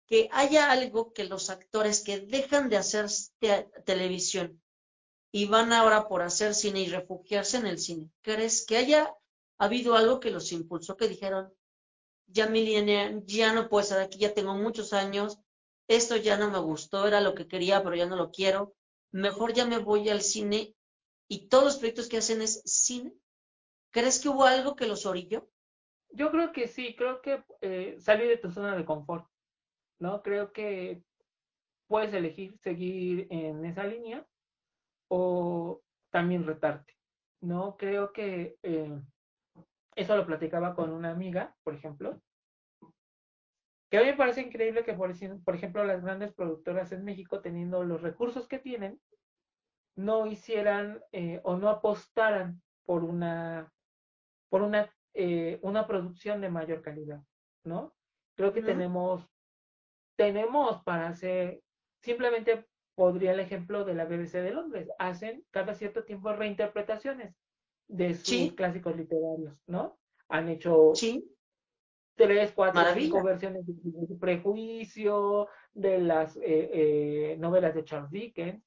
que 0.06 0.28
haya 0.32 0.70
algo 0.70 1.12
que 1.12 1.24
los 1.24 1.50
actores 1.50 2.02
que 2.04 2.20
dejan 2.20 2.68
de 2.68 2.76
hacer 2.76 3.06
te- 3.40 3.68
televisión 3.84 4.62
y 5.32 5.46
van 5.46 5.72
ahora 5.72 6.08
por 6.08 6.22
hacer 6.22 6.54
cine 6.54 6.82
y 6.82 6.88
refugiarse 6.88 7.58
en 7.58 7.66
el 7.66 7.78
cine? 7.78 8.10
¿Crees 8.22 8.66
que 8.66 8.76
haya 8.78 9.14
habido 9.58 9.96
algo 9.96 10.20
que 10.20 10.30
los 10.30 10.52
impulsó, 10.52 10.96
que 10.96 11.08
dijeron, 11.08 11.52
ya 12.32 12.48
mi 12.48 12.64
línea, 12.64 13.12
ya 13.26 13.52
no 13.52 13.68
puedo 13.68 13.82
estar 13.82 14.00
aquí, 14.00 14.18
ya 14.18 14.34
tengo 14.34 14.54
muchos 14.54 14.92
años, 14.92 15.38
esto 15.88 16.16
ya 16.16 16.36
no 16.36 16.50
me 16.50 16.58
gustó, 16.58 17.06
era 17.06 17.20
lo 17.20 17.34
que 17.34 17.46
quería, 17.46 17.82
pero 17.82 17.94
ya 17.94 18.06
no 18.06 18.16
lo 18.16 18.30
quiero, 18.30 18.74
mejor 19.12 19.52
ya 19.52 19.66
me 19.66 19.78
voy 19.78 20.08
al 20.08 20.22
cine 20.22 20.74
y 21.28 21.48
todos 21.48 21.64
los 21.64 21.76
proyectos 21.78 22.08
que 22.08 22.18
hacen 22.18 22.42
es 22.42 22.62
cine? 22.64 23.14
¿Crees 23.90 24.20
que 24.20 24.28
hubo 24.28 24.44
algo 24.44 24.74
que 24.74 24.86
los 24.86 25.06
orilló? 25.06 25.48
Yo 26.10 26.30
creo 26.30 26.52
que 26.52 26.68
sí, 26.68 26.94
creo 26.96 27.22
que 27.22 27.42
eh, 27.60 27.96
salir 28.00 28.28
de 28.28 28.36
tu 28.36 28.50
zona 28.50 28.76
de 28.76 28.84
confort, 28.84 29.26
¿no? 29.98 30.22
Creo 30.22 30.52
que 30.52 31.02
puedes 31.86 32.12
elegir 32.12 32.56
seguir 32.58 33.26
en 33.30 33.64
esa 33.64 33.84
línea 33.84 34.26
o 35.08 35.82
también 36.10 36.46
retarte, 36.46 36.94
¿no? 37.40 37.76
Creo 37.76 38.12
que 38.12 38.56
eh, 38.62 39.00
eso 39.94 40.16
lo 40.16 40.26
platicaba 40.26 40.74
con 40.74 40.90
una 40.92 41.10
amiga, 41.10 41.54
por 41.62 41.74
ejemplo, 41.74 42.20
que 43.90 43.98
a 43.98 44.00
mí 44.00 44.06
me 44.06 44.16
parece 44.16 44.40
increíble 44.40 44.84
que, 44.84 44.94
por, 44.94 45.10
ej- 45.10 45.42
por 45.44 45.54
ejemplo, 45.54 45.84
las 45.84 46.02
grandes 46.02 46.32
productoras 46.32 46.92
en 46.92 47.04
México, 47.04 47.40
teniendo 47.42 47.84
los 47.84 48.00
recursos 48.00 48.48
que 48.48 48.58
tienen, 48.58 49.00
no 49.96 50.26
hicieran 50.26 51.02
eh, 51.12 51.40
o 51.44 51.56
no 51.56 51.68
apostaran 51.68 52.62
por 52.86 53.04
una, 53.04 53.70
por 54.48 54.62
una, 54.62 54.90
eh, 55.12 55.58
una 55.62 55.86
producción 55.86 56.40
de 56.40 56.48
mayor 56.48 56.80
calidad, 56.80 57.22
¿no? 57.64 57.94
Creo 58.34 58.54
que 58.54 58.62
tenemos, 58.62 59.28
tenemos 60.16 60.82
para 60.84 61.08
hacer, 61.08 61.62
simplemente 62.00 62.66
podría 62.94 63.32
el 63.32 63.40
ejemplo 63.40 63.84
de 63.84 63.94
la 63.94 64.06
BBC 64.06 64.40
de 64.40 64.52
Londres, 64.54 64.88
hacen 64.98 65.44
cada 65.50 65.74
cierto 65.74 66.04
tiempo 66.04 66.32
reinterpretaciones 66.32 67.36
de 67.88 68.14
sus 68.14 68.24
Sí, 68.24 68.54
clásicos 68.54 68.96
literarios, 68.96 69.62
¿no? 69.66 69.98
Han 70.28 70.48
hecho 70.48 70.92
sí, 70.94 71.24
tres, 72.14 72.52
cuatro, 72.52 72.86
cinco 72.86 73.18
maravilla. 73.18 73.22
versiones 73.22 73.66
de, 73.66 73.74
de 73.84 74.16
Prejuicio, 74.16 75.48
de 75.72 75.98
las 76.00 76.36
eh, 76.36 76.42
eh, 77.32 77.36
novelas 77.38 77.74
de 77.74 77.84
Charles 77.84 78.10
Dickens, 78.10 78.62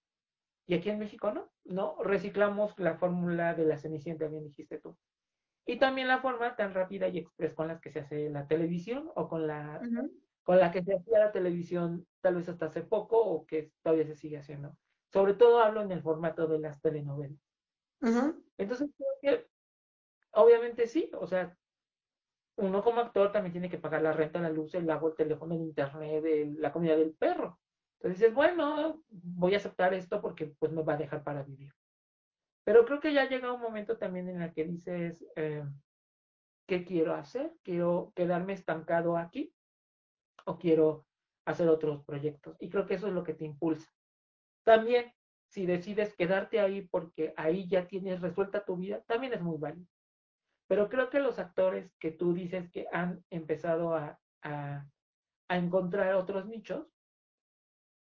y 0.67 0.75
aquí 0.75 0.89
en 0.89 0.99
México 0.99 1.31
no, 1.31 1.51
no, 1.65 1.97
reciclamos 2.03 2.77
la 2.79 2.97
fórmula 2.97 3.53
de 3.53 3.65
la 3.65 3.77
Cenicienta, 3.77 4.27
bien 4.27 4.45
dijiste 4.45 4.79
tú. 4.79 4.97
Y 5.65 5.77
también 5.79 6.07
la 6.07 6.21
forma 6.21 6.55
tan 6.55 6.73
rápida 6.73 7.07
y 7.09 7.19
express 7.19 7.53
con 7.55 7.67
la 7.67 7.79
que 7.79 7.91
se 7.91 7.99
hace 7.99 8.29
la 8.29 8.47
televisión 8.47 9.11
o 9.15 9.27
con 9.29 9.47
la, 9.47 9.81
Ujú. 9.81 10.11
con 10.43 10.59
la 10.59 10.71
que 10.71 10.83
se 10.83 10.95
hacía 10.95 11.19
la 11.19 11.31
televisión 11.31 12.07
tal 12.21 12.35
vez 12.35 12.49
hasta 12.49 12.67
hace 12.67 12.83
poco 12.83 13.19
o 13.19 13.45
que 13.45 13.71
todavía 13.83 14.05
se 14.07 14.15
sigue 14.15 14.37
haciendo. 14.37 14.77
Sobre 15.13 15.33
todo 15.35 15.59
hablo 15.61 15.81
en 15.81 15.91
el 15.91 16.01
formato 16.03 16.47
de 16.47 16.59
las 16.59 16.81
telenovelas. 16.81 17.39
Ujú. 18.01 18.44
Entonces 18.57 18.90
creo 18.95 19.10
que 19.22 19.48
obviamente 20.32 20.88
sí, 20.88 21.10
o 21.14 21.27
sea, 21.27 21.56
uno 22.57 22.84
como 22.84 23.02
actor 23.02 23.32
también 23.32 23.52
tiene 23.52 23.69
que 23.69 23.77
pagar 23.77 24.02
la 24.02 24.14
renta, 24.14 24.40
la 24.40 24.49
luz, 24.49 24.73
el 24.76 24.90
agua, 24.90 25.10
el 25.10 25.15
teléfono, 25.15 25.56
el 25.56 25.61
internet, 25.61 26.23
la 26.57 26.72
comida 26.72 26.95
del 26.95 27.14
perro. 27.14 27.60
Entonces 27.99 28.19
dices, 28.19 28.34
bueno, 28.34 29.02
voy 29.10 29.53
a 29.56 29.57
aceptar 29.57 29.94
esto 29.94 30.22
porque 30.22 30.48
pues 30.60 30.72
me 30.72 30.84
va 30.84 30.94
a 30.94 30.98
dejar 30.98 31.23
para 31.23 31.44
vivir. 31.44 31.73
Pero 32.64 32.86
creo 32.86 32.99
que 32.99 33.14
ya 33.14 33.27
llega 33.27 33.52
un 33.52 33.61
momento 33.61 33.98
también 33.98 34.30
en 34.30 34.41
el 34.41 34.53
que 34.53 34.65
dices, 34.65 35.26
eh, 35.36 35.64
¿qué 36.68 36.84
quiero 36.86 37.14
hacer? 37.14 37.53
¿Quiero 37.64 38.11
quedarme 38.15 38.53
estancado 38.53 39.18
aquí 39.18 39.53
o 40.45 40.57
quiero 40.57 41.06
hacer 41.45 41.69
otros 41.69 42.03
proyectos? 42.06 42.56
Y 42.60 42.69
creo 42.69 42.88
que 42.88 42.95
eso 42.95 43.07
es 43.07 43.14
lo 43.14 43.23
que 43.23 43.34
te 43.34 43.45
impulsa. 43.45 43.90
También, 44.64 45.14
si 45.56 45.65
decides 45.65 46.14
quedarte 46.15 46.60
ahí 46.60 46.82
porque 46.82 47.34
ahí 47.38 47.65
ya 47.69 47.88
tienes 47.88 48.19
resuelta 48.19 48.65
tu 48.65 48.76
vida, 48.76 49.02
también 49.07 49.32
es 49.32 49.41
muy 49.41 49.57
válido. 49.57 49.88
Pero 50.68 50.90
creo 50.90 51.10
que 51.10 51.22
los 51.22 51.40
actores 51.40 51.95
que 51.98 52.11
tú 52.11 52.34
dices 52.34 52.69
que 52.72 52.88
han 52.91 53.23
empezado 53.30 53.95
a, 53.95 54.19
a, 54.41 54.86
a 55.48 55.57
encontrar 55.57 56.14
otros 56.15 56.45
nichos, 56.45 56.88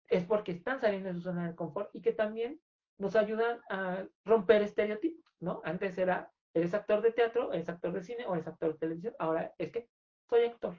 es 0.08 0.24
porque 0.24 0.50
están 0.50 0.80
saliendo 0.80 1.10
de 1.10 1.14
su 1.14 1.20
zona 1.20 1.46
de 1.46 1.54
confort 1.54 1.94
y 1.94 2.02
que 2.02 2.12
también 2.12 2.60
nos 2.98 3.14
ayudan 3.14 3.60
a 3.70 4.04
romper 4.24 4.62
estereotipos, 4.62 5.24
¿no? 5.38 5.60
Antes 5.62 5.96
era, 5.96 6.32
eres 6.54 6.74
actor 6.74 7.02
de 7.02 7.12
teatro, 7.12 7.52
eres 7.52 7.68
actor 7.68 7.92
de 7.92 8.02
cine 8.02 8.26
o 8.26 8.34
eres 8.34 8.48
actor 8.48 8.72
de 8.72 8.78
televisión, 8.80 9.14
ahora 9.20 9.54
es 9.58 9.70
que 9.70 9.88
soy 10.28 10.42
actor 10.42 10.74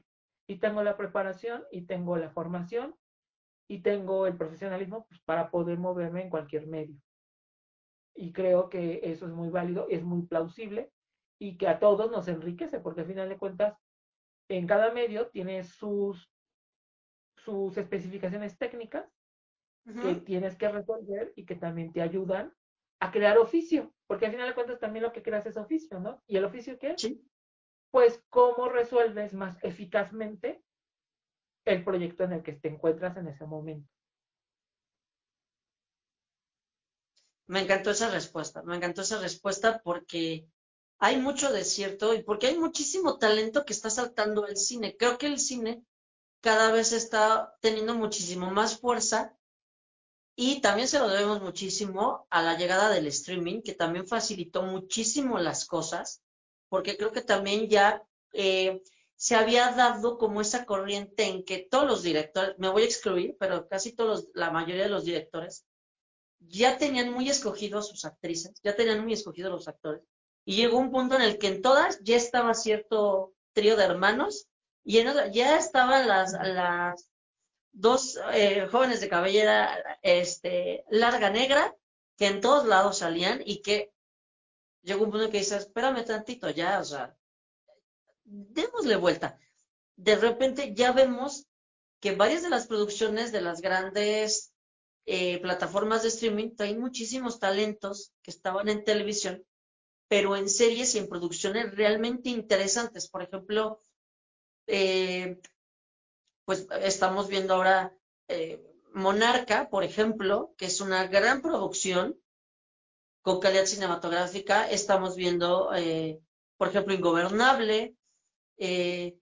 y 0.45 0.57
tengo 0.57 0.83
la 0.83 0.97
preparación 0.97 1.63
y 1.71 1.83
tengo 1.83 2.17
la 2.17 2.31
formación 2.31 2.97
y 3.67 3.81
tengo 3.81 4.27
el 4.27 4.37
profesionalismo 4.37 5.05
pues, 5.07 5.19
para 5.21 5.49
poder 5.49 5.77
moverme 5.77 6.23
en 6.23 6.29
cualquier 6.29 6.67
medio. 6.67 6.95
Y 8.15 8.31
creo 8.31 8.69
que 8.69 9.01
eso 9.03 9.25
es 9.25 9.31
muy 9.33 9.49
válido, 9.49 9.87
es 9.89 10.03
muy 10.03 10.23
plausible 10.23 10.91
y 11.39 11.57
que 11.57 11.67
a 11.67 11.79
todos 11.79 12.09
nos 12.11 12.27
enriquece, 12.27 12.79
porque 12.79 13.01
al 13.01 13.07
final 13.07 13.29
de 13.29 13.37
cuentas, 13.37 13.77
en 14.47 14.67
cada 14.67 14.91
medio 14.91 15.27
tiene 15.29 15.63
sus, 15.63 16.31
sus 17.37 17.75
especificaciones 17.77 18.57
técnicas 18.57 19.11
que 20.01 20.15
tienes 20.15 20.55
que 20.55 20.69
resolver 20.69 21.33
y 21.35 21.45
que 21.45 21.55
también 21.55 21.91
te 21.91 22.01
ayudan 22.01 22.53
a 22.99 23.11
crear 23.11 23.37
oficio, 23.37 23.93
porque 24.07 24.25
al 24.25 24.31
final 24.31 24.47
de 24.47 24.55
cuentas 24.55 24.79
también 24.79 25.03
lo 25.03 25.11
que 25.11 25.21
creas 25.21 25.45
es 25.45 25.57
oficio, 25.57 25.99
¿no? 25.99 26.23
¿Y 26.25 26.37
el 26.37 26.45
oficio 26.45 26.79
qué 26.79 26.91
es? 26.91 27.11
Pues 27.91 28.23
cómo 28.29 28.69
resuelves 28.69 29.33
más 29.33 29.63
eficazmente 29.63 30.64
el 31.65 31.83
proyecto 31.83 32.23
en 32.23 32.33
el 32.33 32.43
que 32.43 32.53
te 32.53 32.69
encuentras 32.69 33.17
en 33.17 33.27
ese 33.27 33.45
momento. 33.45 33.89
Me 37.47 37.61
encantó 37.61 37.91
esa 37.91 38.09
respuesta, 38.09 38.63
me 38.63 38.75
encantó 38.75 39.01
esa 39.01 39.19
respuesta 39.19 39.81
porque 39.83 40.47
hay 40.99 41.17
mucho 41.17 41.51
desierto 41.51 42.13
y 42.13 42.23
porque 42.23 42.47
hay 42.47 42.57
muchísimo 42.57 43.17
talento 43.17 43.65
que 43.65 43.73
está 43.73 43.89
saltando 43.89 44.45
al 44.45 44.57
cine. 44.57 44.95
Creo 44.97 45.17
que 45.17 45.27
el 45.27 45.39
cine 45.39 45.83
cada 46.41 46.71
vez 46.71 46.91
está 46.91 47.55
teniendo 47.61 47.95
muchísimo 47.95 48.49
más 48.51 48.79
fuerza 48.79 49.35
y 50.35 50.61
también 50.61 50.87
se 50.87 50.99
lo 50.99 51.07
debemos 51.07 51.41
muchísimo 51.41 52.27
a 52.29 52.41
la 52.41 52.57
llegada 52.57 52.89
del 52.89 53.07
streaming, 53.07 53.61
que 53.61 53.73
también 53.73 54.07
facilitó 54.07 54.63
muchísimo 54.63 55.39
las 55.39 55.65
cosas, 55.65 56.21
porque 56.67 56.97
creo 56.97 57.11
que 57.11 57.21
también 57.21 57.69
ya 57.69 58.03
eh, 58.33 58.83
se 59.15 59.35
había 59.35 59.71
dado 59.71 60.17
como 60.17 60.41
esa 60.41 60.65
corriente 60.65 61.23
en 61.23 61.45
que 61.45 61.59
todos 61.59 61.87
los 61.87 62.03
directores, 62.03 62.57
me 62.57 62.69
voy 62.69 62.83
a 62.83 62.85
excluir, 62.85 63.37
pero 63.39 63.67
casi 63.67 63.93
todos, 63.93 64.27
la 64.33 64.51
mayoría 64.51 64.83
de 64.83 64.89
los 64.89 65.05
directores, 65.05 65.65
ya 66.39 66.77
tenían 66.77 67.11
muy 67.11 67.29
escogidos 67.29 67.89
sus 67.89 68.05
actrices, 68.05 68.53
ya 68.63 68.75
tenían 68.75 69.03
muy 69.03 69.13
escogidos 69.13 69.51
los 69.51 69.67
actores, 69.67 70.01
y 70.45 70.57
llegó 70.57 70.77
un 70.77 70.91
punto 70.91 71.15
en 71.15 71.21
el 71.21 71.37
que 71.37 71.47
en 71.47 71.61
todas 71.61 71.99
ya 72.03 72.17
estaba 72.17 72.53
cierto 72.53 73.33
trío 73.53 73.75
de 73.77 73.85
hermanos, 73.85 74.47
y 74.83 74.99
en 74.99 75.31
ya 75.31 75.57
estaban 75.57 76.07
las, 76.07 76.33
las 76.33 77.09
dos 77.71 78.19
eh, 78.33 78.67
jóvenes 78.71 79.01
de 79.01 79.09
cabellera 79.09 79.97
este, 80.03 80.85
larga 80.89 81.29
negra, 81.29 81.75
que 82.17 82.27
en 82.27 82.41
todos 82.41 82.65
lados 82.67 82.99
salían, 82.99 83.41
y 83.45 83.61
que 83.61 83.91
llegó 84.83 85.05
un 85.05 85.11
punto 85.11 85.25
en 85.25 85.31
que 85.31 85.39
dices, 85.39 85.63
espérame 85.63 86.05
tantito 86.05 86.49
ya, 86.49 86.79
o 86.79 86.83
sea, 86.83 87.15
démosle 88.25 88.95
vuelta. 88.97 89.39
De 89.95 90.15
repente 90.15 90.73
ya 90.73 90.91
vemos 90.91 91.47
que 92.01 92.15
varias 92.15 92.43
de 92.43 92.49
las 92.49 92.67
producciones 92.67 93.31
de 93.31 93.41
las 93.41 93.61
grandes 93.61 94.53
eh, 95.05 95.39
plataformas 95.39 96.01
de 96.03 96.09
streaming 96.09 96.55
traen 96.55 96.79
muchísimos 96.79 97.39
talentos 97.39 98.11
que 98.21 98.31
estaban 98.31 98.67
en 98.69 98.83
televisión, 98.83 99.45
pero 100.07 100.35
en 100.35 100.49
series 100.49 100.95
y 100.95 100.99
en 100.99 101.07
producciones 101.07 101.75
realmente 101.75 102.29
interesantes. 102.29 103.07
Por 103.07 103.21
ejemplo, 103.21 103.81
eh, 104.67 105.39
pues 106.45 106.67
estamos 106.81 107.27
viendo 107.27 107.53
ahora 107.53 107.95
eh, 108.27 108.63
Monarca, 108.93 109.69
por 109.69 109.83
ejemplo, 109.83 110.53
que 110.57 110.65
es 110.65 110.81
una 110.81 111.07
gran 111.07 111.41
producción 111.41 112.19
con 113.21 113.39
calidad 113.39 113.65
cinematográfica. 113.65 114.69
Estamos 114.69 115.15
viendo, 115.15 115.69
por 116.57 116.67
ejemplo, 116.69 116.93
Ingobernable, 116.93 117.95
eh, 118.57 119.17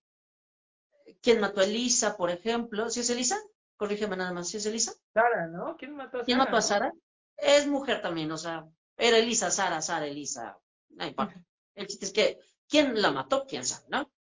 ¿Quién 1.22 1.40
mató 1.40 1.62
a 1.62 1.64
Elisa, 1.64 2.18
por 2.18 2.30
ejemplo? 2.30 2.90
¿Si 2.90 3.00
es 3.00 3.10
Elisa? 3.10 3.42
Corrígeme 3.78 4.18
nada 4.18 4.34
más, 4.34 4.50
¿si 4.50 4.58
es 4.58 4.66
Elisa? 4.66 4.94
Sara, 5.14 5.48
¿no? 5.48 5.76
¿Quién 5.78 5.96
mató 5.96 6.18
a 6.18 6.20
Sara? 6.20 6.26
¿Quién 6.26 6.38
mató 6.38 6.58
a 6.58 6.62
Sara? 6.62 6.94
Es 7.38 7.68
mujer 7.68 8.02
también, 8.02 8.32
o 8.32 8.38
sea, 8.38 8.68
era 8.98 9.18
Elisa, 9.18 9.50
Sara, 9.50 9.82
Sara, 9.82 10.06
Elisa. 10.06 10.58
No 10.90 11.06
importa. 11.06 11.44
El 11.76 11.88
chiste 11.88 12.06
es 12.06 12.14
que, 12.14 12.40
¿quién 12.68 13.02
la 13.02 13.12
mató? 13.12 13.46
¿Quién 13.48 13.66
sabe, 13.66 13.86
no? 13.90 14.12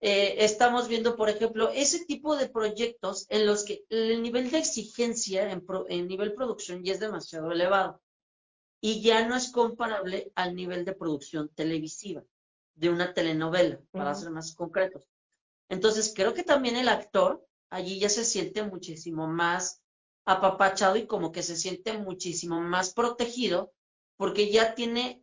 Eh, 0.00 0.44
estamos 0.44 0.86
viendo, 0.86 1.16
por 1.16 1.28
ejemplo, 1.28 1.70
ese 1.70 2.04
tipo 2.04 2.36
de 2.36 2.48
proyectos 2.48 3.26
en 3.30 3.46
los 3.46 3.64
que 3.64 3.84
el 3.88 4.22
nivel 4.22 4.50
de 4.50 4.58
exigencia 4.58 5.50
en, 5.50 5.64
en 5.88 6.06
nivel 6.06 6.34
producción 6.34 6.84
ya 6.84 6.92
es 6.92 7.00
demasiado 7.00 7.50
elevado 7.50 8.00
y 8.80 9.02
ya 9.02 9.26
no 9.26 9.34
es 9.34 9.50
comparable 9.50 10.30
al 10.36 10.54
nivel 10.54 10.84
de 10.84 10.94
producción 10.94 11.48
televisiva 11.48 12.22
de 12.78 12.90
una 12.90 13.12
telenovela, 13.12 13.80
para 13.90 14.14
ser 14.14 14.30
más 14.30 14.54
concretos. 14.54 15.02
Entonces, 15.68 16.12
creo 16.14 16.32
que 16.32 16.44
también 16.44 16.76
el 16.76 16.88
actor 16.88 17.44
allí 17.70 17.98
ya 17.98 18.08
se 18.08 18.24
siente 18.24 18.62
muchísimo 18.62 19.26
más 19.26 19.82
apapachado 20.24 20.96
y 20.96 21.06
como 21.06 21.32
que 21.32 21.42
se 21.42 21.56
siente 21.56 21.92
muchísimo 21.98 22.60
más 22.60 22.94
protegido 22.94 23.72
porque 24.16 24.50
ya 24.50 24.74
tiene 24.74 25.22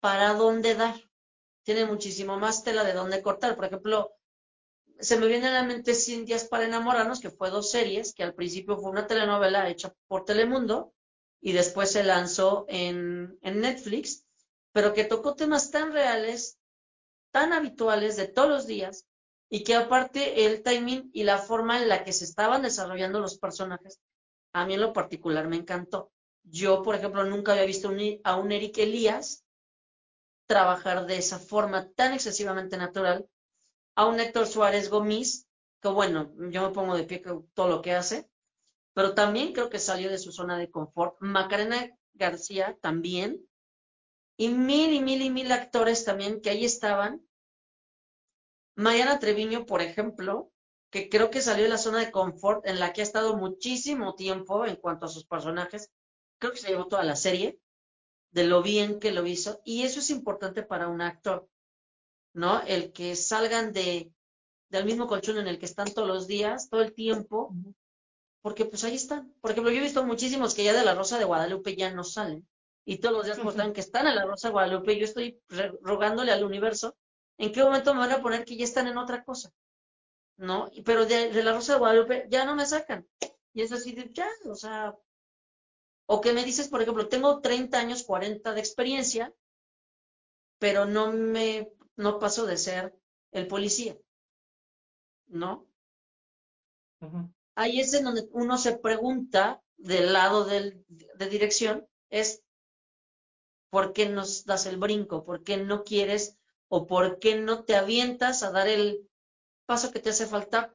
para 0.00 0.34
dónde 0.34 0.74
dar, 0.74 0.94
tiene 1.62 1.86
muchísimo 1.86 2.38
más 2.38 2.62
tela 2.62 2.84
de 2.84 2.92
dónde 2.92 3.22
cortar. 3.22 3.56
Por 3.56 3.66
ejemplo, 3.66 4.12
se 4.98 5.18
me 5.18 5.26
viene 5.26 5.48
a 5.48 5.52
la 5.52 5.62
mente 5.62 5.94
100 5.94 6.24
días 6.24 6.44
para 6.44 6.64
enamorarnos, 6.64 7.20
que 7.20 7.30
fue 7.30 7.50
dos 7.50 7.70
series, 7.70 8.14
que 8.14 8.22
al 8.22 8.34
principio 8.34 8.78
fue 8.78 8.90
una 8.90 9.06
telenovela 9.06 9.68
hecha 9.68 9.94
por 10.08 10.24
Telemundo 10.24 10.92
y 11.40 11.52
después 11.52 11.92
se 11.92 12.04
lanzó 12.04 12.64
en, 12.68 13.38
en 13.42 13.60
Netflix, 13.60 14.24
pero 14.72 14.92
que 14.92 15.04
tocó 15.04 15.34
temas 15.34 15.70
tan 15.70 15.92
reales, 15.92 16.58
tan 17.34 17.52
habituales 17.52 18.16
de 18.16 18.28
todos 18.28 18.48
los 18.48 18.66
días 18.68 19.08
y 19.50 19.64
que 19.64 19.74
aparte 19.74 20.46
el 20.46 20.62
timing 20.62 21.10
y 21.12 21.24
la 21.24 21.38
forma 21.38 21.82
en 21.82 21.88
la 21.88 22.04
que 22.04 22.12
se 22.12 22.24
estaban 22.24 22.62
desarrollando 22.62 23.18
los 23.18 23.38
personajes, 23.38 23.98
a 24.52 24.64
mí 24.64 24.74
en 24.74 24.80
lo 24.80 24.92
particular 24.92 25.48
me 25.48 25.56
encantó. 25.56 26.12
Yo, 26.44 26.84
por 26.84 26.94
ejemplo, 26.94 27.24
nunca 27.24 27.50
había 27.50 27.64
visto 27.64 27.90
a 28.22 28.36
un 28.36 28.52
Eric 28.52 28.78
Elías 28.78 29.44
trabajar 30.46 31.06
de 31.06 31.16
esa 31.16 31.40
forma 31.40 31.90
tan 31.90 32.12
excesivamente 32.12 32.76
natural, 32.76 33.28
a 33.96 34.06
un 34.06 34.20
Héctor 34.20 34.46
Suárez 34.46 34.88
Gómez, 34.88 35.48
que 35.82 35.88
bueno, 35.88 36.32
yo 36.50 36.62
me 36.62 36.72
pongo 36.72 36.96
de 36.96 37.02
pie 37.02 37.20
con 37.20 37.48
todo 37.48 37.68
lo 37.68 37.82
que 37.82 37.94
hace, 37.94 38.30
pero 38.92 39.14
también 39.14 39.52
creo 39.52 39.70
que 39.70 39.80
salió 39.80 40.08
de 40.08 40.18
su 40.18 40.30
zona 40.30 40.56
de 40.56 40.70
confort. 40.70 41.16
Macarena 41.18 41.90
García 42.12 42.78
también, 42.80 43.44
y 44.36 44.48
mil 44.48 44.92
y 44.92 45.00
mil 45.00 45.22
y 45.22 45.30
mil 45.30 45.52
actores 45.52 46.04
también 46.04 46.40
que 46.40 46.50
ahí 46.50 46.64
estaban. 46.64 47.24
Mariana 48.76 49.18
Treviño, 49.18 49.66
por 49.66 49.82
ejemplo, 49.82 50.50
que 50.90 51.08
creo 51.08 51.30
que 51.30 51.40
salió 51.40 51.64
de 51.64 51.70
la 51.70 51.78
zona 51.78 52.00
de 52.00 52.10
confort 52.10 52.66
en 52.66 52.80
la 52.80 52.92
que 52.92 53.00
ha 53.00 53.04
estado 53.04 53.36
muchísimo 53.36 54.14
tiempo 54.14 54.66
en 54.66 54.76
cuanto 54.76 55.06
a 55.06 55.08
sus 55.08 55.24
personajes. 55.24 55.90
Creo 56.38 56.52
que 56.52 56.58
se 56.58 56.68
llevó 56.68 56.88
toda 56.88 57.04
la 57.04 57.16
serie 57.16 57.58
de 58.32 58.44
lo 58.44 58.62
bien 58.62 58.98
que 58.98 59.12
lo 59.12 59.26
hizo. 59.26 59.60
Y 59.64 59.82
eso 59.82 60.00
es 60.00 60.10
importante 60.10 60.64
para 60.64 60.88
un 60.88 61.00
actor, 61.00 61.48
¿no? 62.32 62.60
El 62.62 62.92
que 62.92 63.14
salgan 63.14 63.72
de, 63.72 64.12
del 64.68 64.84
mismo 64.84 65.06
colchón 65.06 65.38
en 65.38 65.46
el 65.46 65.58
que 65.60 65.66
están 65.66 65.92
todos 65.92 66.08
los 66.08 66.26
días, 66.26 66.68
todo 66.68 66.82
el 66.82 66.92
tiempo, 66.92 67.54
porque 68.42 68.64
pues 68.64 68.82
ahí 68.82 68.96
están. 68.96 69.32
Por 69.40 69.52
ejemplo, 69.52 69.72
yo 69.72 69.78
he 69.78 69.84
visto 69.84 70.04
muchísimos 70.04 70.54
que 70.54 70.64
ya 70.64 70.72
de 70.72 70.84
la 70.84 70.94
Rosa 70.94 71.18
de 71.18 71.24
Guadalupe 71.24 71.76
ya 71.76 71.92
no 71.92 72.02
salen 72.02 72.44
y 72.84 72.98
todos 72.98 73.14
los 73.14 73.24
días 73.24 73.38
muestran 73.42 73.72
que 73.72 73.80
están 73.80 74.06
en 74.06 74.14
la 74.14 74.26
Rosa 74.26 74.48
de 74.48 74.52
Guadalupe 74.52 74.92
y 74.92 74.98
yo 74.98 75.04
estoy 75.06 75.40
rogándole 75.80 76.32
al 76.32 76.44
universo 76.44 76.96
en 77.38 77.52
qué 77.52 77.62
momento 77.62 77.94
me 77.94 78.00
van 78.00 78.12
a 78.12 78.22
poner 78.22 78.44
que 78.44 78.56
ya 78.56 78.64
están 78.64 78.86
en 78.86 78.98
otra 78.98 79.24
cosa, 79.24 79.52
¿no? 80.36 80.70
Pero 80.84 81.06
de, 81.06 81.42
la 81.42 81.52
Rosa 81.52 81.72
de 81.74 81.78
Guadalupe 81.78 82.26
ya 82.30 82.44
no 82.44 82.54
me 82.54 82.66
sacan. 82.66 83.06
Y 83.52 83.62
es 83.62 83.72
así 83.72 83.92
de, 83.92 84.10
ya, 84.12 84.28
o 84.46 84.54
sea, 84.54 84.94
o 86.06 86.20
que 86.20 86.32
me 86.32 86.44
dices, 86.44 86.68
por 86.68 86.82
ejemplo, 86.82 87.08
tengo 87.08 87.40
30 87.40 87.78
años, 87.78 88.04
40 88.04 88.52
de 88.52 88.60
experiencia, 88.60 89.34
pero 90.58 90.84
no 90.84 91.12
me, 91.12 91.72
no 91.96 92.18
paso 92.18 92.46
de 92.46 92.56
ser 92.56 92.94
el 93.32 93.46
policía, 93.46 93.96
¿no? 95.26 95.66
Ahí 97.54 97.80
es 97.80 97.92
en 97.94 98.04
donde 98.04 98.28
uno 98.32 98.56
se 98.58 98.78
pregunta 98.78 99.62
del 99.76 100.12
lado 100.12 100.44
del, 100.44 100.84
de 100.88 101.28
dirección, 101.28 101.86
es 102.10 102.43
¿por 103.74 103.92
qué 103.92 104.08
nos 104.08 104.44
das 104.44 104.66
el 104.66 104.76
brinco? 104.76 105.24
¿Por 105.24 105.42
qué 105.42 105.56
no 105.56 105.82
quieres 105.82 106.38
o 106.68 106.86
por 106.86 107.18
qué 107.18 107.34
no 107.34 107.64
te 107.64 107.74
avientas 107.74 108.44
a 108.44 108.52
dar 108.52 108.68
el 108.68 109.10
paso 109.66 109.90
que 109.90 109.98
te 109.98 110.10
hace 110.10 110.26
falta 110.28 110.72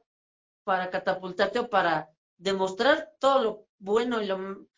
para 0.64 0.90
catapultarte 0.90 1.60
o 1.60 1.70
para 1.70 2.10
demostrar 2.36 3.14
todo 3.18 3.42
lo 3.42 3.66
bueno 3.78 4.20
y 4.20 4.26
lo, 4.26 4.68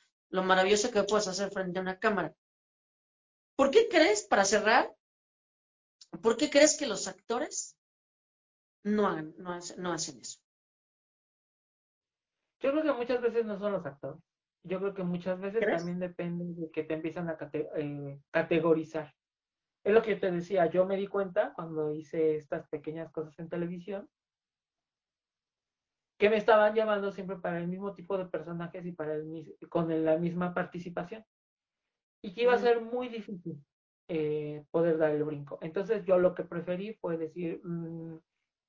maravilloso 0.45 0.93
que 0.93 1.03
puedes 1.03 1.27
hacer 1.27 1.51
frente 1.51 1.81
a 1.81 1.83
una 1.83 1.99
cámara? 1.99 2.33
¿Por 3.57 3.73
qué 3.73 3.89
crees, 3.89 4.23
para 4.23 4.45
cerrar, 4.45 4.95
por 6.23 6.37
qué 6.37 6.49
crees 6.49 6.77
que 6.77 6.87
los 6.87 7.09
actores 7.09 7.77
no, 8.85 9.21
no 9.21 9.93
hacen 9.93 10.21
eso? 10.21 10.39
Yo 12.61 12.71
creo 12.71 12.85
que 12.85 12.93
muchas 12.93 13.21
veces 13.21 13.45
no 13.45 13.59
son 13.59 13.73
los 13.73 13.85
actores. 13.85 14.23
Yo 14.65 14.79
creo 14.79 14.95
que 14.95 15.03
muchas 15.03 15.41
veces 15.41 15.61
también 15.61 15.99
depende 15.99 16.45
de 16.61 16.71
que 16.71 16.85
te 16.85 16.95
empiezan 16.95 17.29
a 17.29 17.37
eh, 17.53 18.21
categorizar. 18.31 19.13
Es 19.85 19.93
lo 19.93 20.03
que 20.03 20.15
te 20.15 20.31
decía, 20.31 20.67
yo 20.67 20.87
me 20.87 20.97
di 20.97 21.09
cuenta 21.09 21.53
cuando 21.55 21.93
hice 21.93 22.37
estas 22.37 22.69
pequeñas 22.69 23.11
cosas 23.11 23.37
en 23.41 23.49
televisión, 23.49 24.09
que 26.19 26.31
me 26.31 26.37
estaban 26.37 26.75
llamando 26.75 27.11
siempre 27.11 27.37
para 27.37 27.59
el 27.59 27.67
mismo 27.67 27.95
tipo 27.95 28.17
de 28.17 28.27
personajes 28.27 28.87
y 28.87 28.93
para 28.93 29.15
el, 29.15 29.57
con 29.69 30.05
la 30.05 30.17
misma 30.19 30.55
participación. 30.55 31.25
Y 32.23 32.33
que 32.33 32.43
iba 32.43 32.55
a 32.55 32.59
ser 32.59 32.81
muy 32.81 33.09
difícil 33.09 33.61
eh, 34.09 34.65
poder 34.71 34.99
dar 34.99 35.11
el 35.11 35.25
brinco. 35.25 35.59
Entonces 35.63 36.05
yo 36.05 36.19
lo 36.19 36.35
que 36.35 36.45
preferí 36.45 36.95
fue 36.95 37.17
decir, 37.17 37.61
mm, 37.65 38.19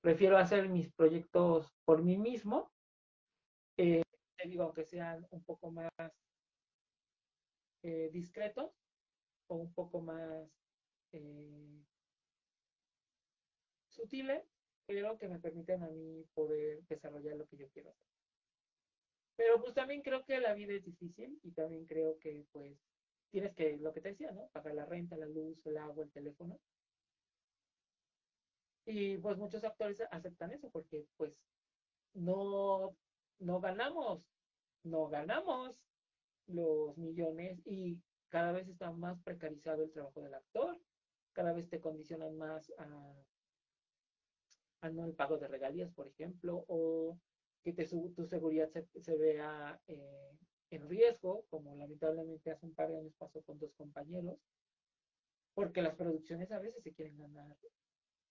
prefiero 0.02 0.38
hacer 0.38 0.68
mis 0.70 0.92
proyectos 0.94 1.72
por 1.86 2.02
mí 2.02 2.18
mismo, 2.18 2.72
eh, 3.78 4.03
digo, 4.50 4.64
aunque 4.64 4.84
sean 4.84 5.26
un 5.32 5.44
poco 5.44 5.72
más 5.72 5.92
eh, 7.84 8.10
discretos 8.12 8.72
o 9.48 9.56
un 9.56 9.74
poco 9.74 10.02
más 10.02 10.50
sutiles, 13.90 14.44
pero 14.86 15.18
que 15.18 15.28
me 15.28 15.40
permiten 15.40 15.84
a 15.84 15.90
mí 15.90 16.26
poder 16.34 16.84
desarrollar 16.88 17.36
lo 17.36 17.46
que 17.48 17.58
yo 17.58 17.70
quiero 17.70 17.92
hacer. 17.92 18.08
Pero 19.36 19.62
pues 19.62 19.74
también 19.74 20.02
creo 20.02 20.24
que 20.26 20.40
la 20.40 20.54
vida 20.54 20.74
es 20.74 20.84
difícil 20.84 21.40
y 21.44 21.52
también 21.52 21.86
creo 21.86 22.20
que 22.20 22.46
pues 22.52 22.78
tienes 23.30 23.56
que, 23.56 23.78
lo 23.78 23.94
que 23.94 24.02
te 24.02 24.10
decía, 24.10 24.32
¿no? 24.32 24.48
Pagar 24.50 24.76
la 24.76 24.86
renta, 24.86 25.18
la 25.18 25.26
luz, 25.26 25.66
el 25.66 25.78
agua, 25.78 26.04
el 26.04 26.12
teléfono. 26.12 26.60
Y 28.86 29.18
pues 29.18 29.38
muchos 29.38 29.64
actores 29.64 30.02
aceptan 30.12 30.52
eso 30.52 30.70
porque 30.70 31.06
pues 31.18 31.34
no, 32.14 32.96
no 33.40 33.60
ganamos, 33.60 34.24
no 34.84 35.08
ganamos 35.08 35.84
los 36.48 36.98
millones 36.98 37.62
y 37.66 38.00
cada 38.30 38.52
vez 38.52 38.68
está 38.68 38.92
más 38.92 39.22
precarizado 39.22 39.84
el 39.84 39.92
trabajo 39.92 40.22
del 40.22 40.34
actor, 40.34 40.80
cada 41.34 41.54
vez 41.54 41.70
te 41.70 41.80
condicionan 41.80 42.38
más 42.38 42.72
a 42.78 42.86
no 44.90 45.06
el 45.06 45.14
pago 45.14 45.38
de 45.38 45.48
regalías, 45.48 45.92
por 45.92 46.08
ejemplo, 46.08 46.66
o 46.68 47.18
que 47.64 47.72
tu 48.16 48.26
seguridad 48.26 48.70
se, 48.70 49.18
vea 49.18 49.80
eh, 49.88 50.38
en 50.70 50.90
riesgo, 50.90 51.46
como 51.50 51.76
lamentablemente 51.76 52.52
hace 52.52 52.66
un 52.66 52.74
par 52.74 52.90
de 52.90 52.98
años 52.98 53.14
pasó 53.18 53.42
con 53.44 53.58
dos 53.60 53.74
compañeros, 53.74 54.38
porque 55.54 55.82
las 55.82 55.96
producciones 55.96 56.52
a 56.52 56.60
veces 56.60 56.84
se 56.84 56.94
quieren 56.94 57.18
ganar, 57.18 57.56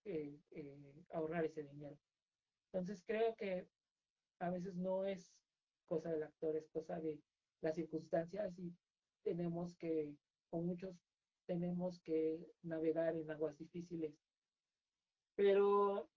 eh, 0.04 0.38
eh, 0.50 0.94
ahorrar 1.12 1.44
ese 1.44 1.62
dinero. 1.62 1.96
Entonces 2.66 3.02
creo 3.06 3.34
que 3.36 3.66
a 4.40 4.50
veces 4.50 4.74
no 4.74 5.06
es 5.06 5.32
cosa 5.92 6.10
del 6.10 6.22
actor, 6.22 6.56
es 6.56 6.66
cosa 6.70 6.98
de 7.00 7.20
las 7.60 7.74
circunstancias 7.74 8.58
y 8.58 8.74
tenemos 9.22 9.76
que, 9.76 10.16
con 10.48 10.64
muchos, 10.64 10.96
tenemos 11.44 12.00
que 12.00 12.50
navegar 12.62 13.14
en 13.14 13.30
aguas 13.30 13.58
difíciles. 13.58 14.14
Pero 15.34 16.08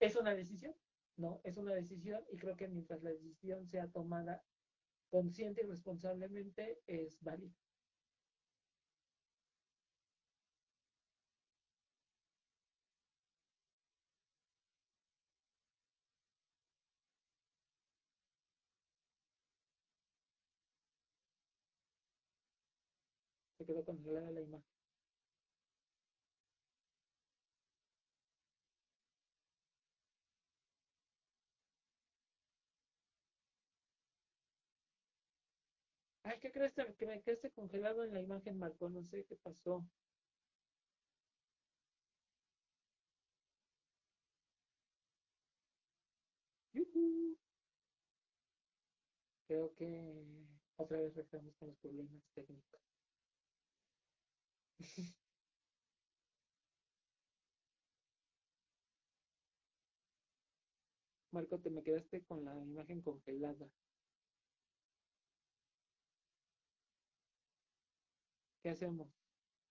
es 0.00 0.16
una 0.16 0.34
decisión, 0.34 0.74
¿no? 1.18 1.42
Es 1.44 1.58
una 1.58 1.74
decisión 1.74 2.24
y 2.30 2.38
creo 2.38 2.56
que 2.56 2.66
mientras 2.66 3.02
la 3.02 3.10
decisión 3.10 3.66
sea 3.66 3.88
tomada 3.88 4.42
consciente 5.10 5.62
y 5.62 5.66
responsablemente 5.66 6.80
es 6.86 7.22
válida. 7.22 7.54
Quedó 23.74 23.84
congelada 23.84 24.30
la 24.30 24.40
imagen. 24.40 24.64
Ay, 36.22 36.38
¿qué 36.40 36.52
crees 36.52 36.72
que 36.74 37.06
me 37.06 37.22
quedé 37.22 37.50
congelado 37.52 38.04
en 38.04 38.12
la 38.14 38.20
imagen, 38.20 38.58
Marco? 38.58 38.88
No 38.88 39.02
sé 39.10 39.24
qué 39.26 39.36
pasó. 39.36 39.86
Creo 49.46 49.74
que 49.74 50.14
otra 50.76 51.00
vez 51.00 51.16
estamos 51.16 51.54
con 51.56 51.68
los 51.68 51.78
problemas 51.78 52.22
técnicos. 52.34 52.93
Marco, 61.32 61.58
te 61.60 61.68
me 61.68 61.82
quedaste 61.82 62.24
con 62.24 62.42
la 62.46 62.54
imagen 62.56 63.02
congelada. 63.02 63.68
¿Qué 68.62 68.70
hacemos? 68.70 69.08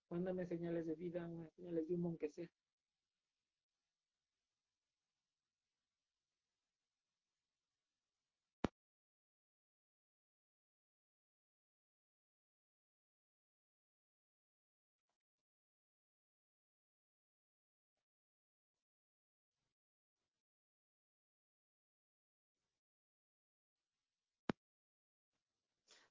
Mándame 0.10 0.46
señales 0.46 0.86
de 0.88 0.96
vida, 0.96 1.28
señales 1.58 1.88
de 1.88 1.96
humo, 1.96 2.10
aunque 2.10 2.30
sea. 2.30 2.50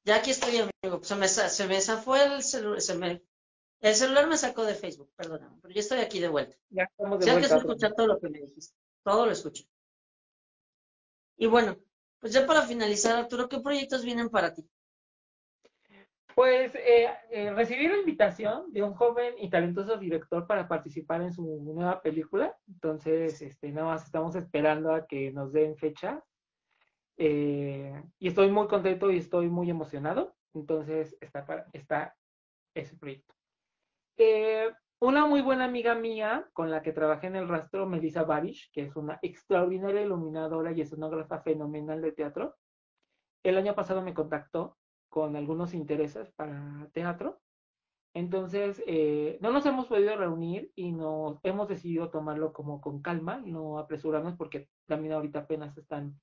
Ya 0.05 0.17
aquí 0.17 0.31
estoy, 0.31 0.57
amigo. 0.57 1.03
Se 1.03 1.15
me, 1.15 1.29
se 1.29 1.67
me 1.67 1.81
zafó 1.81 2.17
el 2.17 2.43
celular. 2.43 2.81
Se 2.81 2.97
me, 2.97 3.23
el 3.81 3.95
celular 3.95 4.29
me 4.29 4.37
sacó 4.37 4.65
de 4.65 4.75
Facebook, 4.75 5.13
perdóname, 5.17 5.59
pero 5.61 5.75
yo 5.75 5.81
estoy 5.81 5.99
aquí 5.99 6.21
de 6.21 6.29
vuelta. 6.29 6.57
Ya 6.71 6.85
estamos 6.85 7.19
de 7.19 7.27
vuelta. 7.27 7.49
Ya 7.49 7.55
que 7.55 7.61
escuchar 7.61 7.95
todo 7.95 8.07
lo 8.07 8.21
que 8.21 8.29
me 8.29 8.41
dijiste. 8.41 8.77
Todo 9.03 9.27
lo 9.27 9.33
escucho. 9.33 9.65
Y 11.37 11.47
bueno, 11.47 11.77
pues 12.21 12.33
ya 12.33 12.47
para 12.47 12.63
finalizar, 12.63 13.17
Arturo, 13.17 13.49
¿qué 13.49 13.61
proyectos 13.61 14.05
vienen 14.05 14.29
para 14.29 14.55
ti? 14.55 14.65
Pues 16.35 16.75
eh, 16.77 17.09
eh, 17.31 17.53
recibí 17.53 17.89
la 17.89 17.99
invitación 17.99 18.73
de 18.73 18.83
un 18.83 18.95
joven 18.95 19.35
y 19.39 19.51
talentoso 19.51 19.99
director 19.99 20.47
para 20.47 20.67
participar 20.67 21.21
en 21.21 21.33
su 21.33 21.61
nueva 21.63 22.01
película. 22.01 22.57
Entonces, 22.69 23.43
este, 23.43 23.71
nada 23.71 23.89
más 23.89 24.05
estamos 24.05 24.35
esperando 24.35 24.95
a 24.95 25.07
que 25.07 25.31
nos 25.33 25.53
den 25.53 25.77
fecha 25.77 26.25
eh, 27.17 28.03
y 28.19 28.29
estoy 28.29 28.51
muy 28.51 28.67
contento 28.69 29.11
y 29.11 29.19
estoy 29.19 29.49
muy 29.49 29.71
emocionado. 29.71 30.35
Entonces 30.55 31.17
está, 31.21 31.47
para, 31.47 31.67
está 31.73 32.15
ese 32.75 32.97
proyecto. 32.97 33.35
Eh, 34.19 34.71
una 35.01 35.27
muy 35.27 35.41
buena 35.41 35.65
amiga 35.65 35.95
mía 35.95 36.49
con 36.53 36.71
la 36.71 36.83
que 36.83 36.93
trabajé 36.93 37.27
en 37.27 37.37
el 37.37 37.49
rastro, 37.49 37.89
Melissa 37.89 38.23
Barish, 38.23 38.71
que 38.73 38.83
es 38.83 38.95
una 38.95 39.19
extraordinaria 39.23 40.03
iluminadora 40.03 40.73
y 40.73 40.81
escenógrafa 40.81 41.41
fenomenal 41.41 42.01
de 42.01 42.13
teatro, 42.13 42.55
el 43.43 43.57
año 43.57 43.75
pasado 43.75 44.03
me 44.03 44.15
contactó 44.15 44.79
con 45.09 45.35
algunos 45.37 45.75
intereses 45.75 46.31
para 46.33 46.89
teatro. 46.93 47.41
Entonces, 48.15 48.83
eh, 48.87 49.39
no 49.41 49.53
nos 49.53 49.67
hemos 49.67 49.87
podido 49.87 50.17
reunir 50.17 50.71
y 50.75 50.93
nos 50.93 51.41
hemos 51.45 51.69
decidido 51.69 52.11
tomarlo 52.11 52.53
como 52.53 52.81
con 52.81 53.03
calma, 53.03 53.43
no 53.45 53.79
apresurarnos 53.79 54.37
porque 54.37 54.69
también 54.87 55.15
ahorita 55.15 55.41
apenas 55.41 55.77
están 55.77 56.21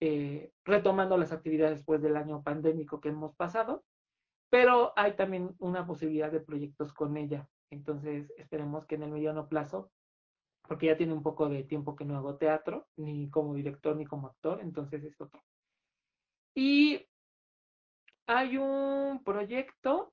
eh, 0.00 0.52
retomando 0.64 1.16
las 1.16 1.32
actividades 1.32 1.78
después 1.78 2.02
del 2.02 2.16
año 2.16 2.42
pandémico 2.42 3.00
que 3.00 3.08
hemos 3.08 3.34
pasado, 3.34 3.84
pero 4.50 4.92
hay 4.96 5.16
también 5.16 5.54
una 5.58 5.86
posibilidad 5.86 6.30
de 6.30 6.40
proyectos 6.40 6.92
con 6.92 7.16
ella. 7.16 7.48
Entonces, 7.70 8.32
esperemos 8.36 8.86
que 8.86 8.94
en 8.94 9.04
el 9.04 9.10
mediano 9.10 9.48
plazo, 9.48 9.90
porque 10.68 10.86
ya 10.86 10.96
tiene 10.96 11.12
un 11.12 11.22
poco 11.22 11.48
de 11.48 11.64
tiempo 11.64 11.96
que 11.96 12.04
no 12.04 12.16
hago 12.16 12.36
teatro, 12.36 12.86
ni 12.96 13.30
como 13.30 13.54
director 13.54 13.96
ni 13.96 14.04
como 14.04 14.28
actor, 14.28 14.60
entonces 14.60 15.04
es 15.04 15.20
otro. 15.20 15.42
Y 16.54 17.06
hay 18.26 18.56
un 18.56 19.22
proyecto 19.24 20.12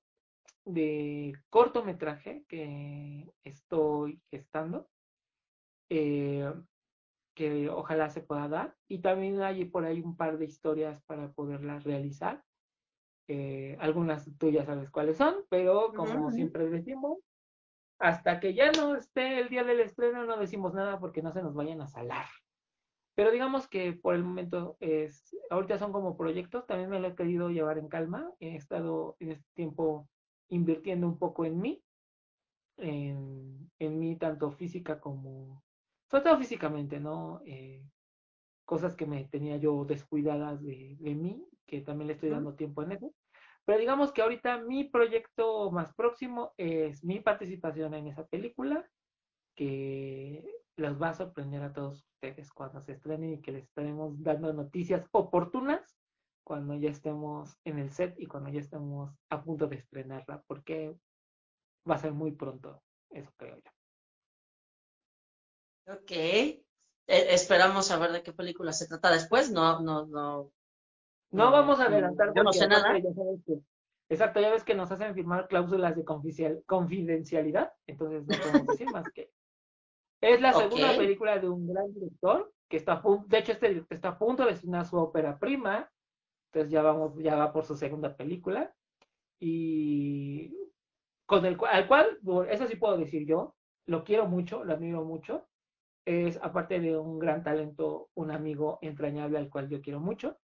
de 0.65 1.33
cortometraje 1.49 2.45
que 2.47 3.31
estoy 3.43 4.21
gestando. 4.29 4.87
Eh, 5.89 6.51
que 7.33 7.69
ojalá 7.69 8.09
se 8.09 8.21
pueda 8.21 8.47
dar. 8.47 8.75
Y 8.87 8.99
también 8.99 9.41
hay 9.41 9.65
por 9.65 9.85
ahí 9.85 10.01
un 10.01 10.15
par 10.15 10.37
de 10.37 10.45
historias 10.45 11.01
para 11.03 11.31
poderlas 11.31 11.83
realizar. 11.83 12.43
Eh, 13.27 13.77
algunas 13.79 14.29
tú 14.37 14.49
ya 14.49 14.65
sabes 14.65 14.89
cuáles 14.89 15.17
son, 15.17 15.35
pero 15.49 15.93
como 15.95 16.31
siempre 16.31 16.69
decimos, 16.69 17.19
hasta 17.99 18.39
que 18.39 18.53
ya 18.53 18.71
no 18.71 18.95
esté 18.95 19.39
el 19.39 19.47
día 19.47 19.63
del 19.63 19.79
estreno 19.79 20.25
no 20.25 20.37
decimos 20.37 20.73
nada 20.73 20.99
porque 20.99 21.21
no 21.21 21.31
se 21.31 21.41
nos 21.41 21.53
vayan 21.53 21.81
a 21.81 21.87
salar. 21.87 22.25
Pero 23.15 23.31
digamos 23.31 23.67
que 23.67 23.93
por 23.93 24.15
el 24.15 24.23
momento 24.23 24.75
es, 24.79 25.37
ahorita 25.49 25.77
son 25.77 25.93
como 25.93 26.17
proyectos, 26.17 26.65
también 26.65 26.89
me 26.89 26.99
lo 26.99 27.09
he 27.09 27.15
querido 27.15 27.49
llevar 27.49 27.77
en 27.77 27.87
calma, 27.87 28.29
he 28.39 28.55
estado 28.55 29.15
en 29.19 29.31
este 29.31 29.47
tiempo 29.53 30.09
invirtiendo 30.49 31.07
un 31.07 31.17
poco 31.17 31.45
en 31.45 31.59
mí, 31.61 31.83
en, 32.77 33.71
en 33.79 33.99
mí 33.99 34.17
tanto 34.17 34.51
física 34.51 34.99
como, 34.99 35.62
sobre 36.13 36.25
todo 36.25 36.37
físicamente, 36.37 36.99
¿no? 36.99 37.41
Eh, 37.43 37.83
cosas 38.65 38.95
que 38.95 39.07
me 39.07 39.25
tenía 39.25 39.57
yo 39.57 39.83
descuidadas 39.83 40.61
de, 40.61 40.95
de 40.99 41.15
mí, 41.15 41.43
que 41.65 41.81
también 41.81 42.05
le 42.05 42.13
estoy 42.13 42.29
dando 42.29 42.53
tiempo 42.53 42.83
en 42.83 42.91
eso. 42.91 43.15
Pero 43.65 43.79
digamos 43.79 44.11
que 44.11 44.21
ahorita 44.21 44.59
mi 44.59 44.83
proyecto 44.83 45.71
más 45.71 45.91
próximo 45.95 46.53
es 46.57 47.03
mi 47.03 47.19
participación 47.19 47.95
en 47.95 48.09
esa 48.09 48.27
película, 48.27 48.87
que 49.55 50.45
los 50.75 51.01
va 51.01 51.09
a 51.09 51.13
sorprender 51.15 51.63
a 51.63 51.73
todos 51.73 52.03
ustedes 52.03 52.51
cuando 52.53 52.79
se 52.83 52.91
estrene 52.91 53.33
y 53.33 53.41
que 53.41 53.53
les 53.53 53.63
estaremos 53.63 54.21
dando 54.21 54.53
noticias 54.53 55.07
oportunas 55.13 55.97
cuando 56.45 56.75
ya 56.75 56.91
estemos 56.91 57.57
en 57.65 57.79
el 57.79 57.89
set 57.89 58.13
y 58.19 58.27
cuando 58.27 58.51
ya 58.51 58.59
estemos 58.59 59.17
a 59.31 59.43
punto 59.43 59.65
de 59.65 59.77
estrenarla, 59.77 60.43
porque 60.45 60.95
va 61.89 61.95
a 61.95 61.97
ser 61.97 62.13
muy 62.13 62.33
pronto, 62.33 62.83
eso 63.09 63.31
creo 63.35 63.55
yo. 63.55 63.72
Ok. 65.87 66.11
E, 66.11 66.59
esperamos 67.07 67.87
saber 67.87 68.11
de 68.11 68.23
qué 68.23 68.33
película 68.33 68.71
se 68.73 68.87
trata 68.87 69.11
después. 69.11 69.51
No, 69.51 69.81
no, 69.81 70.05
no. 70.05 70.51
No, 71.31 71.51
vamos 71.51 71.79
a 71.79 71.85
adelantar. 71.85 72.31
Yo 72.35 72.43
no 72.43 72.53
sé 72.53 72.67
nada. 72.67 72.97
Ya 72.97 73.01
que, 73.45 73.59
exacto, 74.09 74.39
ya 74.39 74.51
ves 74.51 74.63
que 74.63 74.75
nos 74.75 74.91
hacen 74.91 75.15
firmar 75.15 75.47
cláusulas 75.47 75.95
de 75.95 76.05
confidencialidad, 76.65 77.73
entonces 77.87 78.25
no 78.27 78.37
podemos 78.37 78.67
decir 78.67 78.91
más 78.91 79.09
que. 79.11 79.31
Es 80.21 80.39
la 80.39 80.53
segunda 80.53 80.95
película 80.95 81.37
de 81.39 81.49
un 81.49 81.67
gran 81.67 81.91
director 81.93 82.53
que 82.69 82.77
está 82.77 82.93
a 82.93 83.01
punto, 83.01 83.25
de 83.27 83.39
hecho 83.39 83.51
este 83.51 83.69
director 83.69 83.95
está 83.95 84.09
a 84.09 84.17
punto 84.17 84.45
de 84.45 84.51
estrenar 84.51 84.85
su 84.85 84.95
ópera 84.97 85.37
prima, 85.37 85.91
entonces 86.47 86.71
ya 86.71 86.81
vamos, 86.81 87.13
ya 87.17 87.35
va 87.35 87.51
por 87.51 87.65
su 87.65 87.75
segunda 87.75 88.15
película 88.15 88.73
y 89.39 90.55
con 91.25 91.45
el 91.45 91.57
al 91.69 91.87
cual, 91.87 92.19
eso 92.49 92.67
sí 92.67 92.75
puedo 92.77 92.97
decir 92.97 93.27
yo, 93.27 93.55
lo 93.85 94.03
quiero 94.03 94.27
mucho, 94.27 94.63
lo 94.63 94.73
admiro 94.73 95.03
mucho, 95.03 95.47
es 96.05 96.37
aparte 96.41 96.79
de 96.79 96.97
un 96.97 97.19
gran 97.19 97.43
talento, 97.43 98.09
un 98.15 98.31
amigo 98.31 98.79
entrañable 98.81 99.37
al 99.37 99.49
cual 99.49 99.69
yo 99.69 99.81
quiero 99.81 99.99
mucho 99.99 100.37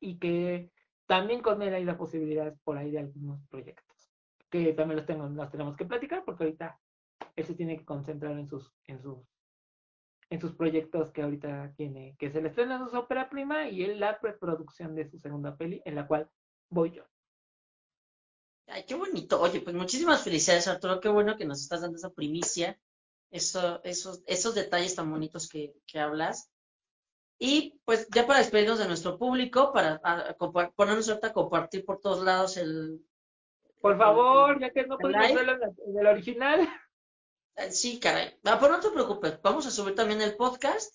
y 0.00 0.18
que 0.18 0.70
también 1.06 1.42
con 1.42 1.62
él 1.62 1.74
hay 1.74 1.84
la 1.84 1.96
posibilidad 1.96 2.54
por 2.64 2.78
ahí 2.78 2.90
de 2.90 2.98
algunos 2.98 3.40
proyectos 3.48 3.94
que 4.62 4.72
también 4.72 4.98
los, 4.98 5.06
tengo, 5.06 5.28
los 5.28 5.50
tenemos 5.50 5.76
que 5.76 5.84
platicar 5.84 6.24
porque 6.24 6.44
ahorita 6.44 6.78
él 7.34 7.44
se 7.44 7.54
tiene 7.54 7.76
que 7.76 7.84
concentrar 7.84 8.38
en 8.38 8.48
sus, 8.48 8.72
en 8.86 9.02
sus, 9.02 9.18
en 10.30 10.40
sus 10.40 10.54
proyectos 10.54 11.10
que 11.10 11.22
ahorita 11.22 11.74
tiene, 11.76 12.14
que 12.20 12.30
se 12.30 12.40
le 12.40 12.50
estrena 12.50 12.88
su 12.88 12.96
ópera 12.96 13.28
prima 13.28 13.68
y 13.68 13.82
él 13.82 13.98
la 13.98 14.20
preproducción 14.20 14.94
de 14.94 15.10
su 15.10 15.18
segunda 15.18 15.56
peli, 15.56 15.82
en 15.84 15.96
la 15.96 16.06
cual 16.06 16.30
voy 16.70 16.92
yo. 16.92 17.04
Ay, 18.68 18.84
qué 18.86 18.94
bonito. 18.94 19.40
Oye, 19.40 19.60
pues 19.60 19.74
muchísimas 19.74 20.22
felicidades, 20.22 20.68
Arturo. 20.68 21.00
Qué 21.00 21.08
bueno 21.08 21.36
que 21.36 21.44
nos 21.44 21.60
estás 21.60 21.80
dando 21.82 21.96
esa 21.96 22.10
primicia, 22.10 22.78
eso, 23.34 23.80
esos, 23.82 24.22
esos 24.26 24.54
detalles 24.54 24.94
tan 24.94 25.10
bonitos 25.10 25.48
que, 25.48 25.74
que 25.86 25.98
hablas. 25.98 26.50
Y 27.38 27.80
pues 27.84 28.06
ya 28.14 28.26
para 28.26 28.38
despedirnos 28.38 28.78
de 28.78 28.86
nuestro 28.86 29.18
público, 29.18 29.72
para 29.72 30.00
ponernos 30.76 31.08
ahorita 31.08 31.26
a 31.26 31.32
compartir 31.32 31.84
por 31.84 32.00
todos 32.00 32.24
lados 32.24 32.56
el... 32.56 33.04
Por 33.80 33.98
favor, 33.98 34.60
ya 34.60 34.70
que 34.70 34.86
no 34.86 34.96
podemos 34.96 35.34
verlo 35.34 35.52
en 35.86 35.98
el 35.98 36.06
original. 36.06 36.68
Eh, 37.56 37.70
sí, 37.70 38.00
caray. 38.00 38.38
Ah, 38.44 38.58
pero 38.60 38.72
no 38.72 38.80
te 38.80 38.90
preocupes, 38.90 39.40
vamos 39.42 39.66
a 39.66 39.70
subir 39.70 39.94
también 39.94 40.20
el 40.22 40.36
podcast 40.36 40.94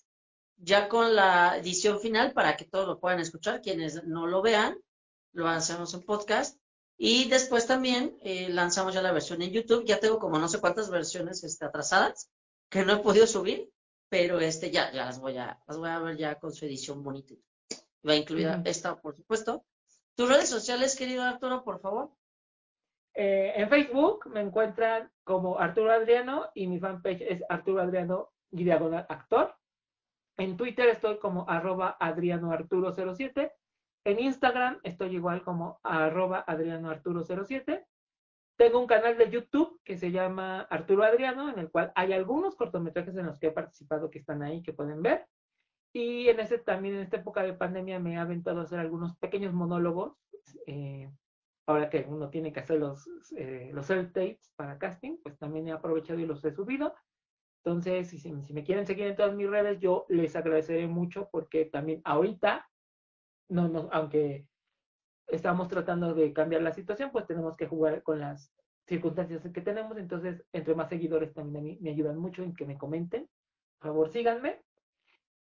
ya 0.62 0.88
con 0.88 1.14
la 1.14 1.56
edición 1.56 2.00
final 2.00 2.32
para 2.32 2.56
que 2.56 2.66
todos 2.66 2.86
lo 2.86 3.00
puedan 3.00 3.20
escuchar. 3.20 3.62
Quienes 3.62 4.04
no 4.04 4.26
lo 4.26 4.42
vean, 4.42 4.78
lo 5.32 5.48
hacemos 5.48 5.94
en 5.94 6.02
podcast. 6.02 6.59
Y 7.02 7.30
después 7.30 7.66
también 7.66 8.18
eh, 8.20 8.50
lanzamos 8.50 8.92
ya 8.92 9.00
la 9.00 9.10
versión 9.10 9.40
en 9.40 9.52
YouTube. 9.52 9.86
Ya 9.86 9.98
tengo 9.98 10.18
como 10.18 10.38
no 10.38 10.48
sé 10.48 10.60
cuántas 10.60 10.90
versiones 10.90 11.42
este, 11.44 11.64
atrasadas 11.64 12.30
que 12.68 12.84
no 12.84 12.92
he 12.92 12.98
podido 12.98 13.26
subir, 13.26 13.70
pero 14.10 14.38
este 14.38 14.70
ya, 14.70 14.92
ya 14.92 15.06
las 15.06 15.18
voy 15.18 15.38
a, 15.38 15.58
las 15.66 15.78
voy 15.78 15.88
a 15.88 15.98
ver 15.98 16.18
ya 16.18 16.38
con 16.38 16.52
su 16.52 16.66
edición 16.66 17.02
bonita. 17.02 17.34
Va 18.06 18.16
incluida 18.16 18.60
esta, 18.66 19.00
por 19.00 19.16
supuesto. 19.16 19.64
Tus 20.14 20.28
redes 20.28 20.50
sociales, 20.50 20.94
querido 20.94 21.22
Arturo, 21.22 21.64
por 21.64 21.80
favor. 21.80 22.10
Eh, 23.14 23.54
en 23.56 23.70
Facebook 23.70 24.26
me 24.26 24.42
encuentran 24.42 25.10
como 25.24 25.58
Arturo 25.58 25.92
Adriano 25.92 26.50
y 26.54 26.66
mi 26.66 26.78
fanpage 26.80 27.22
es 27.22 27.42
Arturo 27.48 27.80
Adriano 27.80 28.34
diagonal 28.50 29.06
actor. 29.08 29.56
En 30.36 30.54
Twitter 30.54 30.90
estoy 30.90 31.18
como 31.18 31.48
arroba 31.48 31.96
Adriano 31.98 32.52
Arturo 32.52 32.94
07. 32.94 33.50
En 34.04 34.18
Instagram 34.18 34.80
estoy 34.82 35.14
igual 35.14 35.42
como 35.42 35.78
arroba 35.82 36.44
Adriano 36.46 36.90
Arturo 36.90 37.24
07. 37.24 37.86
Tengo 38.56 38.78
un 38.78 38.86
canal 38.86 39.16
de 39.16 39.30
YouTube 39.30 39.80
que 39.84 39.96
se 39.96 40.10
llama 40.10 40.62
Arturo 40.62 41.04
Adriano, 41.04 41.50
en 41.50 41.58
el 41.58 41.70
cual 41.70 41.92
hay 41.94 42.12
algunos 42.12 42.56
cortometrajes 42.56 43.16
en 43.16 43.26
los 43.26 43.38
que 43.38 43.48
he 43.48 43.52
participado 43.52 44.10
que 44.10 44.18
están 44.18 44.42
ahí, 44.42 44.62
que 44.62 44.72
pueden 44.72 45.02
ver. 45.02 45.26
Y 45.92 46.28
en 46.28 46.40
ese 46.40 46.58
también, 46.58 46.96
en 46.96 47.02
esta 47.02 47.16
época 47.16 47.42
de 47.42 47.54
pandemia, 47.54 47.98
me 47.98 48.14
he 48.14 48.16
aventado 48.16 48.60
a 48.60 48.64
hacer 48.64 48.78
algunos 48.78 49.16
pequeños 49.16 49.52
monólogos 49.52 50.16
eh, 50.66 51.10
ahora 51.66 51.90
que 51.90 52.06
uno 52.08 52.30
tiene 52.30 52.52
que 52.52 52.60
hacer 52.60 52.78
los, 52.78 53.08
eh, 53.36 53.70
los 53.72 53.86
tapes 53.86 54.52
para 54.56 54.78
casting, 54.78 55.18
pues 55.22 55.38
también 55.38 55.68
he 55.68 55.72
aprovechado 55.72 56.18
y 56.18 56.26
los 56.26 56.44
he 56.44 56.52
subido. 56.52 56.94
Entonces, 57.64 58.08
si, 58.08 58.18
si, 58.18 58.32
me 58.32 58.64
quieren 58.64 58.86
seguir 58.86 59.06
en 59.06 59.16
todas 59.16 59.34
mis 59.34 59.48
redes, 59.48 59.78
yo 59.80 60.06
les 60.08 60.34
agradeceré 60.34 60.86
mucho 60.86 61.28
porque 61.30 61.66
también 61.66 62.00
ahorita, 62.04 62.68
no, 63.50 63.68
no, 63.68 63.88
aunque 63.92 64.46
estamos 65.26 65.68
tratando 65.68 66.14
de 66.14 66.32
cambiar 66.32 66.62
la 66.62 66.72
situación, 66.72 67.10
pues 67.10 67.26
tenemos 67.26 67.56
que 67.56 67.66
jugar 67.66 68.02
con 68.02 68.20
las 68.20 68.52
circunstancias 68.86 69.42
que 69.52 69.60
tenemos. 69.60 69.96
Entonces, 69.98 70.44
entre 70.52 70.74
más 70.74 70.88
seguidores 70.88 71.34
también 71.34 71.56
a 71.56 71.66
mí 71.66 71.78
me 71.80 71.90
ayudan 71.90 72.18
mucho 72.18 72.42
en 72.42 72.54
que 72.54 72.64
me 72.64 72.78
comenten. 72.78 73.28
Por 73.78 73.88
favor, 73.90 74.10
síganme. 74.10 74.62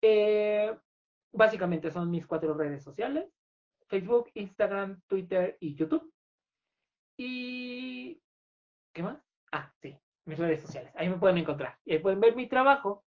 Eh, 0.01 0.75
básicamente 1.31 1.91
son 1.91 2.09
mis 2.09 2.25
cuatro 2.25 2.53
redes 2.53 2.83
sociales. 2.83 3.31
Facebook, 3.87 4.29
Instagram, 4.33 5.01
Twitter 5.07 5.57
y 5.59 5.75
YouTube. 5.75 6.11
Y... 7.17 8.21
¿Qué 8.93 9.03
más? 9.03 9.19
Ah, 9.51 9.71
sí, 9.81 9.97
mis 10.25 10.37
redes 10.37 10.61
sociales. 10.61 10.93
Ahí 10.95 11.09
me 11.09 11.17
pueden 11.17 11.37
encontrar. 11.37 11.77
Y 11.85 11.93
ahí 11.93 11.99
pueden 11.99 12.19
ver 12.19 12.35
mi 12.35 12.47
trabajo, 12.47 13.03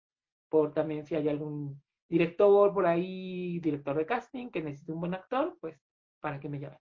por 0.48 0.72
también 0.72 1.06
si 1.06 1.14
hay 1.14 1.28
algún 1.28 1.80
director 2.12 2.74
por 2.74 2.86
ahí, 2.86 3.59
director 3.60 3.97
de 3.97 4.05
casting, 4.05 4.51
que 4.51 4.60
necesite 4.60 4.93
un 4.93 5.01
buen 5.01 5.14
actor, 5.14 5.56
pues 5.60 5.78
para 6.20 6.39
que 6.39 6.51
me 6.51 6.60
llamen. 6.60 6.78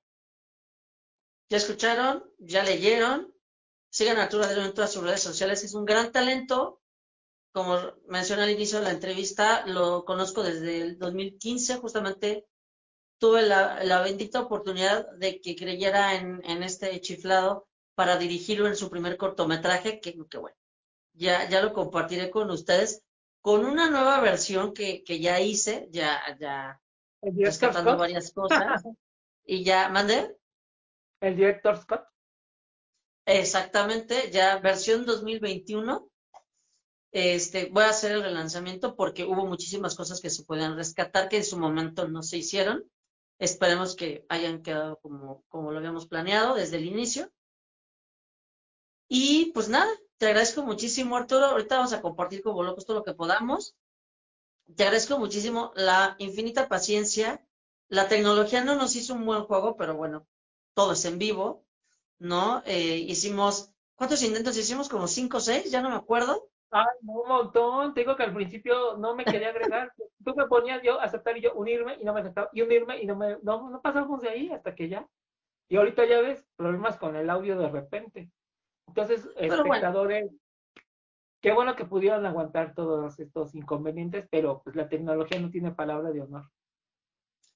Ya 1.49 1.57
escucharon, 1.57 2.29
ya 2.37 2.63
leyeron. 2.63 3.33
Sigan 3.89 4.17
a 4.17 4.23
Arturo 4.23 4.43
en 4.43 4.73
todas 4.73 4.91
sus 4.91 5.03
redes 5.03 5.23
sociales. 5.23 5.63
Es 5.63 5.73
un 5.73 5.85
gran 5.85 6.11
talento. 6.11 6.81
Como 7.53 7.77
mencioné 8.07 8.43
al 8.43 8.51
inicio 8.51 8.79
de 8.79 8.85
la 8.85 8.91
entrevista, 8.91 9.65
lo 9.67 10.03
conozco 10.03 10.43
desde 10.43 10.81
el 10.81 10.97
2015, 10.97 11.77
justamente 11.77 12.45
tuve 13.17 13.41
la, 13.43 14.01
bendita 14.01 14.41
oportunidad 14.41 15.09
de 15.17 15.41
que 15.41 15.55
creyera 15.55 16.15
en, 16.15 16.63
este 16.63 16.99
chiflado 17.01 17.67
para 17.95 18.17
dirigirlo 18.17 18.67
en 18.67 18.75
su 18.75 18.89
primer 18.89 19.17
cortometraje, 19.17 19.99
que, 19.99 20.17
bueno, 20.39 20.57
ya, 21.13 21.49
ya 21.49 21.61
lo 21.61 21.73
compartiré 21.73 22.29
con 22.29 22.49
ustedes, 22.49 23.03
con 23.41 23.65
una 23.65 23.89
nueva 23.89 24.19
versión 24.21 24.73
que, 24.73 25.03
ya 25.19 25.39
hice, 25.39 25.87
ya, 25.91 26.21
ya 26.39 26.79
rescatando 27.21 27.97
varias 27.97 28.31
cosas. 28.33 28.83
y 29.45 29.63
ya, 29.63 29.89
¿mandé? 29.89 30.37
El 31.21 31.35
director 31.35 31.77
Scott. 31.77 32.05
Exactamente, 33.25 34.31
ya 34.31 34.57
versión 34.59 35.05
2021. 35.05 36.07
Este, 37.11 37.69
voy 37.71 37.83
a 37.83 37.89
hacer 37.89 38.13
el 38.13 38.23
relanzamiento 38.23 38.95
porque 38.95 39.25
hubo 39.25 39.45
muchísimas 39.45 39.95
cosas 39.95 40.21
que 40.21 40.29
se 40.29 40.43
podían 40.43 40.77
rescatar 40.77 41.27
que 41.27 41.37
en 41.37 41.43
su 41.43 41.57
momento 41.57 42.07
no 42.07 42.23
se 42.23 42.37
hicieron. 42.37 42.89
Esperemos 43.37 43.95
que 43.95 44.25
hayan 44.29 44.61
quedado 44.61 44.99
como, 45.01 45.43
como 45.49 45.71
lo 45.71 45.79
habíamos 45.79 46.07
planeado 46.07 46.55
desde 46.55 46.77
el 46.77 46.85
inicio. 46.85 47.31
Y 49.09 49.51
pues 49.51 49.67
nada, 49.67 49.91
te 50.21 50.27
agradezco 50.27 50.61
muchísimo, 50.61 51.17
Arturo. 51.17 51.45
Ahorita 51.45 51.77
vamos 51.77 51.93
a 51.93 52.01
compartir 52.03 52.43
como 52.43 52.61
locos 52.61 52.85
todo 52.85 52.97
lo 52.97 53.03
que 53.03 53.15
podamos. 53.15 53.75
Te 54.75 54.83
agradezco 54.83 55.17
muchísimo 55.17 55.71
la 55.75 56.15
infinita 56.19 56.69
paciencia. 56.69 57.43
La 57.87 58.07
tecnología 58.07 58.63
no 58.63 58.75
nos 58.75 58.95
hizo 58.95 59.15
un 59.15 59.25
buen 59.25 59.45
juego, 59.45 59.75
pero 59.75 59.95
bueno, 59.95 60.27
todo 60.75 60.91
es 60.91 61.05
en 61.05 61.17
vivo, 61.17 61.65
¿no? 62.19 62.61
Eh, 62.67 62.97
hicimos, 62.97 63.73
¿cuántos 63.95 64.21
intentos 64.21 64.55
hicimos? 64.57 64.89
Como 64.89 65.07
cinco 65.07 65.37
o 65.37 65.39
seis, 65.39 65.71
ya 65.71 65.81
no 65.81 65.89
me 65.89 65.95
acuerdo. 65.95 66.51
Ay, 66.69 66.85
un 67.01 67.27
montón. 67.27 67.95
Te 67.95 68.01
digo 68.01 68.15
que 68.15 68.21
al 68.21 68.35
principio 68.35 68.97
no 68.97 69.15
me 69.15 69.25
quería 69.25 69.49
agregar. 69.49 69.91
Tú 70.23 70.35
me 70.35 70.45
ponías 70.45 70.83
yo 70.83 71.01
aceptar 71.01 71.35
y 71.35 71.41
yo 71.41 71.55
unirme 71.55 71.97
y 71.99 72.03
no 72.03 72.13
me 72.13 72.21
aceptaba. 72.21 72.47
Y 72.53 72.61
unirme 72.61 73.01
y 73.01 73.07
no 73.07 73.15
me, 73.15 73.39
no, 73.41 73.71
no 73.71 73.81
pasamos 73.81 74.21
de 74.21 74.29
ahí 74.29 74.51
hasta 74.51 74.75
que 74.75 74.87
ya. 74.87 75.07
Y 75.67 75.77
ahorita 75.77 76.05
ya 76.05 76.21
ves 76.21 76.45
problemas 76.57 76.97
con 76.97 77.15
el 77.15 77.27
audio 77.27 77.57
de 77.57 77.69
repente. 77.69 78.29
Entonces, 78.91 79.25
espectadores, 79.37 80.31
qué 81.41 81.53
bueno 81.53 81.75
que 81.75 81.85
pudieron 81.85 82.25
aguantar 82.25 82.75
todos 82.75 83.17
estos 83.19 83.55
inconvenientes, 83.55 84.27
pero 84.29 84.61
pues 84.63 84.75
la 84.75 84.89
tecnología 84.89 85.39
no 85.39 85.49
tiene 85.49 85.71
palabra 85.71 86.11
de 86.11 86.21
honor. 86.21 86.49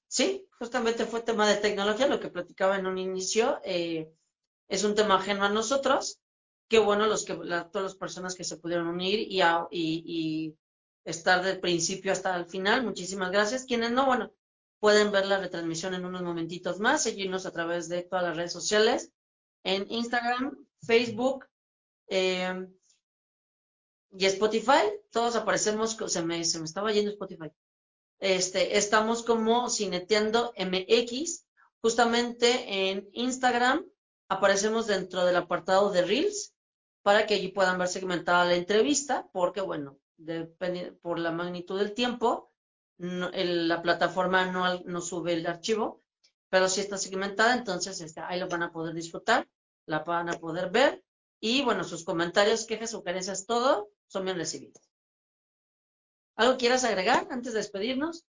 Sí, 0.07 0.47
justamente 0.59 1.05
fue 1.05 1.21
tema 1.21 1.47
de 1.47 1.57
tecnología, 1.57 2.07
lo 2.07 2.21
que 2.21 2.29
platicaba 2.29 2.77
en 2.77 2.87
un 2.87 2.97
inicio. 2.97 3.59
Eh, 3.65 4.09
es 4.69 4.83
un 4.85 4.95
tema 4.95 5.15
ajeno 5.15 5.43
a 5.43 5.49
nosotros. 5.49 6.21
Qué 6.69 6.79
bueno 6.79 7.05
los 7.05 7.25
que, 7.25 7.35
todas 7.35 7.83
las 7.83 7.95
personas 7.95 8.33
que 8.33 8.45
se 8.45 8.57
pudieron 8.57 8.87
unir 8.87 9.19
y, 9.19 9.41
y, 9.71 10.55
estar 11.03 11.43
del 11.43 11.59
principio 11.59 12.13
hasta 12.13 12.35
el 12.37 12.45
final. 12.45 12.83
Muchísimas 12.83 13.29
gracias. 13.29 13.65
Quienes 13.65 13.91
no, 13.91 14.05
bueno, 14.05 14.31
pueden 14.79 15.11
ver 15.11 15.25
la 15.25 15.39
retransmisión 15.39 15.93
en 15.93 16.05
unos 16.05 16.23
momentitos 16.23 16.79
más, 16.79 17.03
seguirnos 17.03 17.45
a 17.45 17.51
través 17.51 17.89
de 17.89 18.03
todas 18.03 18.23
las 18.23 18.37
redes 18.37 18.53
sociales, 18.53 19.11
en 19.63 19.85
Instagram, 19.91 20.64
Facebook 20.85 21.45
eh, 22.07 22.67
y 24.11 24.25
Spotify. 24.25 24.91
Todos 25.11 25.35
aparecemos, 25.35 25.97
se 26.07 26.23
me, 26.23 26.39
estaba 26.39 26.91
yendo 26.91 27.11
Spotify. 27.11 27.51
Este, 28.19 28.77
estamos 28.77 29.23
como 29.23 29.69
Cineteando 29.69 30.53
MX, 30.57 31.45
justamente 31.81 32.89
en 32.89 33.09
Instagram 33.13 33.85
aparecemos 34.27 34.87
dentro 34.87 35.25
del 35.25 35.35
apartado 35.35 35.91
de 35.91 36.03
Reels 36.03 36.53
para 37.03 37.27
que 37.27 37.35
allí 37.35 37.49
puedan 37.49 37.77
ver 37.77 37.87
segmentada 37.87 38.45
la 38.45 38.55
entrevista, 38.55 39.27
porque 39.31 39.61
bueno, 39.61 39.99
por 41.01 41.19
la 41.19 41.31
magnitud 41.31 41.77
del 41.77 41.93
tiempo, 41.93 42.51
la 42.97 43.81
plataforma 43.81 44.45
no, 44.45 44.79
no, 44.85 45.01
sube 45.01 45.33
el 45.33 45.45
archivo, 45.45 46.01
pero 46.49 46.69
si 46.69 46.81
está 46.81 46.97
segmentada, 46.97 47.53
entonces 47.53 47.99
este, 48.01 48.21
ahí 48.21 48.39
lo 48.39 48.47
van 48.47 48.63
a 48.63 48.71
poder 48.71 48.95
disfrutar, 48.95 49.47
la 49.85 49.99
van 49.99 50.29
a 50.29 50.33
poder 50.33 50.69
ver 50.71 51.03
y 51.39 51.63
bueno, 51.63 51.83
sus 51.83 52.03
comentarios, 52.03 52.65
quejas, 52.65 52.91
sugerencias, 52.91 53.45
todo 53.45 53.89
son 54.07 54.25
bien 54.25 54.37
recibidos. 54.37 54.89
¿Algo 56.35 56.57
quieras 56.57 56.83
agregar 56.83 57.27
antes 57.29 57.53
de 57.53 57.59
despedirnos? 57.59 58.25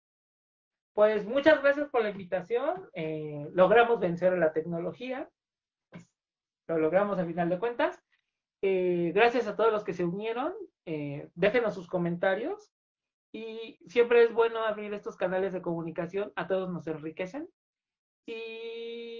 Pues 0.94 1.24
muchas 1.24 1.62
gracias 1.62 1.88
por 1.90 2.02
la 2.02 2.10
invitación. 2.10 2.88
Eh, 2.92 3.48
logramos 3.52 3.98
vencer 3.98 4.36
la 4.38 4.52
tecnología. 4.52 5.28
Lo 6.68 6.78
logramos 6.78 7.18
a 7.18 7.24
final 7.24 7.48
de 7.48 7.58
cuentas. 7.58 8.00
Eh, 8.62 9.12
gracias 9.14 9.46
a 9.46 9.56
todos 9.56 9.72
los 9.72 9.84
que 9.84 9.92
se 9.92 10.04
unieron. 10.04 10.54
Eh, 10.86 11.30
déjenos 11.34 11.74
sus 11.74 11.88
comentarios. 11.88 12.72
Y 13.32 13.78
siempre 13.88 14.24
es 14.24 14.32
bueno 14.32 14.64
abrir 14.64 14.94
estos 14.94 15.16
canales 15.16 15.52
de 15.52 15.62
comunicación. 15.62 16.32
A 16.36 16.46
todos 16.46 16.70
nos 16.70 16.86
enriquecen. 16.86 17.48
Y 18.26 19.13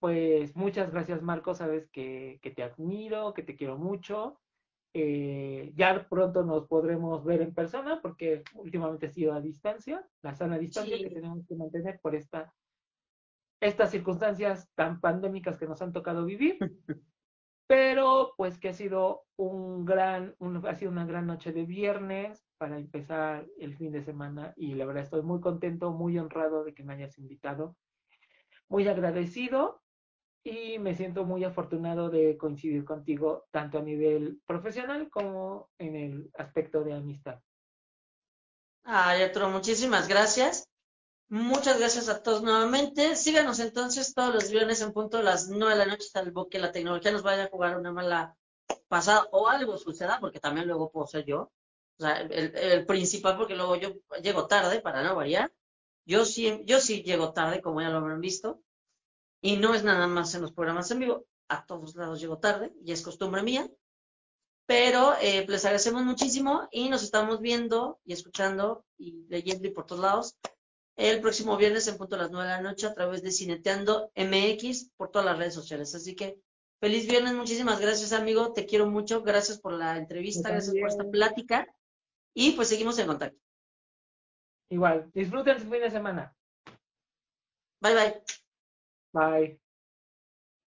pues 0.00 0.54
muchas 0.56 0.90
gracias, 0.90 1.22
Marco. 1.22 1.54
Sabes 1.54 1.88
que, 1.90 2.38
que 2.42 2.50
te 2.50 2.62
admiro, 2.62 3.34
que 3.34 3.42
te 3.42 3.56
quiero 3.56 3.78
mucho. 3.78 4.40
Eh, 4.94 5.72
ya 5.76 6.08
pronto 6.08 6.42
nos 6.44 6.66
podremos 6.66 7.24
ver 7.24 7.42
en 7.42 7.54
persona 7.54 8.00
porque 8.00 8.42
últimamente 8.54 9.06
ha 9.06 9.10
sido 9.10 9.34
a 9.34 9.40
distancia, 9.40 10.04
la 10.22 10.34
sana 10.34 10.58
distancia 10.58 10.96
que 10.96 11.10
tenemos 11.10 11.46
que 11.46 11.54
mantener 11.54 12.00
por 12.00 12.14
esta, 12.14 12.52
estas 13.60 13.90
circunstancias 13.90 14.70
tan 14.74 15.00
pandémicas 15.00 15.58
que 15.58 15.66
nos 15.66 15.82
han 15.82 15.92
tocado 15.92 16.24
vivir. 16.24 16.58
Pero 17.66 18.32
pues 18.38 18.58
que 18.58 18.70
ha 18.70 18.72
sido 18.72 19.26
un 19.36 19.84
gran, 19.84 20.34
ha 20.66 20.74
sido 20.74 20.90
una 20.90 21.04
gran 21.04 21.26
noche 21.26 21.52
de 21.52 21.66
viernes 21.66 22.48
para 22.56 22.78
empezar 22.78 23.46
el 23.58 23.76
fin 23.76 23.92
de 23.92 24.02
semana 24.02 24.54
y 24.56 24.74
la 24.74 24.86
verdad 24.86 25.02
estoy 25.02 25.20
muy 25.20 25.40
contento, 25.40 25.92
muy 25.92 26.18
honrado 26.18 26.64
de 26.64 26.72
que 26.72 26.82
me 26.82 26.94
hayas 26.94 27.18
invitado, 27.18 27.76
muy 28.70 28.88
agradecido 28.88 29.82
y 30.44 30.78
me 30.78 30.94
siento 30.94 31.24
muy 31.24 31.44
afortunado 31.44 32.10
de 32.10 32.36
coincidir 32.36 32.84
contigo 32.84 33.46
tanto 33.50 33.78
a 33.78 33.82
nivel 33.82 34.40
profesional 34.46 35.10
como 35.10 35.70
en 35.78 35.96
el 35.96 36.30
aspecto 36.34 36.82
de 36.84 36.94
amistad. 36.94 37.40
Ay, 38.84 39.22
Arturo, 39.22 39.50
muchísimas 39.50 40.08
gracias. 40.08 40.68
Muchas 41.28 41.78
gracias 41.78 42.08
a 42.08 42.22
todos 42.22 42.42
nuevamente. 42.42 43.14
Síganos 43.14 43.58
entonces 43.60 44.14
todos 44.14 44.34
los 44.34 44.50
viernes 44.50 44.80
en 44.80 44.92
punto 44.92 45.18
a 45.18 45.22
las 45.22 45.48
nueve 45.48 45.74
de 45.74 45.84
la 45.84 45.86
noche, 45.86 46.08
salvo 46.10 46.48
que 46.48 46.58
la 46.58 46.72
tecnología 46.72 47.12
nos 47.12 47.22
vaya 47.22 47.44
a 47.44 47.48
jugar 47.50 47.78
una 47.78 47.92
mala 47.92 48.34
pasada 48.88 49.28
o 49.32 49.48
algo 49.48 49.76
suceda, 49.76 50.18
porque 50.20 50.40
también 50.40 50.66
luego 50.66 50.90
puedo 50.90 51.06
ser 51.06 51.26
yo. 51.26 51.52
O 51.98 52.02
sea, 52.02 52.20
el, 52.20 52.56
el 52.56 52.86
principal, 52.86 53.36
porque 53.36 53.56
luego 53.56 53.76
yo 53.76 53.92
llego 54.22 54.46
tarde 54.46 54.80
para 54.80 55.02
no 55.02 55.14
variar. 55.16 55.52
Yo 56.06 56.24
sí, 56.24 56.62
yo 56.64 56.80
sí 56.80 57.02
llego 57.02 57.34
tarde, 57.34 57.60
como 57.60 57.82
ya 57.82 57.90
lo 57.90 57.98
habrán 57.98 58.22
visto. 58.22 58.62
Y 59.40 59.56
no 59.56 59.74
es 59.74 59.84
nada 59.84 60.06
más 60.06 60.34
en 60.34 60.42
los 60.42 60.52
programas 60.52 60.90
en 60.90 60.98
vivo, 61.00 61.26
a 61.48 61.64
todos 61.64 61.94
lados 61.94 62.20
llego 62.20 62.38
tarde 62.38 62.72
y 62.84 62.92
es 62.92 63.02
costumbre 63.02 63.42
mía. 63.42 63.70
Pero 64.66 65.14
eh, 65.20 65.46
les 65.48 65.64
agradecemos 65.64 66.04
muchísimo 66.04 66.68
y 66.70 66.88
nos 66.90 67.02
estamos 67.02 67.40
viendo 67.40 68.00
y 68.04 68.12
escuchando 68.12 68.84
y 68.98 69.26
leyendo 69.28 69.66
y 69.66 69.70
por 69.70 69.86
todos 69.86 70.02
lados 70.02 70.36
el 70.98 71.20
próximo 71.20 71.56
viernes 71.56 71.86
en 71.86 71.96
punto 71.96 72.16
a 72.16 72.18
las 72.18 72.30
9 72.30 72.46
de 72.48 72.54
la 72.56 72.60
noche 72.60 72.86
a 72.86 72.92
través 72.92 73.22
de 73.22 73.30
Cineteando 73.30 74.10
MX 74.16 74.90
por 74.96 75.10
todas 75.10 75.26
las 75.26 75.38
redes 75.38 75.54
sociales. 75.54 75.94
Así 75.94 76.16
que 76.16 76.40
feliz 76.80 77.08
viernes, 77.08 77.34
muchísimas 77.34 77.80
gracias 77.80 78.12
amigo, 78.12 78.52
te 78.52 78.66
quiero 78.66 78.86
mucho, 78.86 79.22
gracias 79.22 79.60
por 79.60 79.72
la 79.72 79.96
entrevista, 79.96 80.50
gracias 80.50 80.74
por 80.74 80.88
esta 80.88 81.04
plática 81.04 81.72
y 82.34 82.52
pues 82.52 82.68
seguimos 82.68 82.98
en 82.98 83.06
contacto. 83.06 83.38
Igual, 84.70 85.10
disfruten 85.14 85.60
su 85.60 85.70
fin 85.70 85.80
de 85.80 85.90
semana. 85.90 86.36
Bye 87.80 87.94
bye. 87.94 88.22
Bye. 89.14 89.58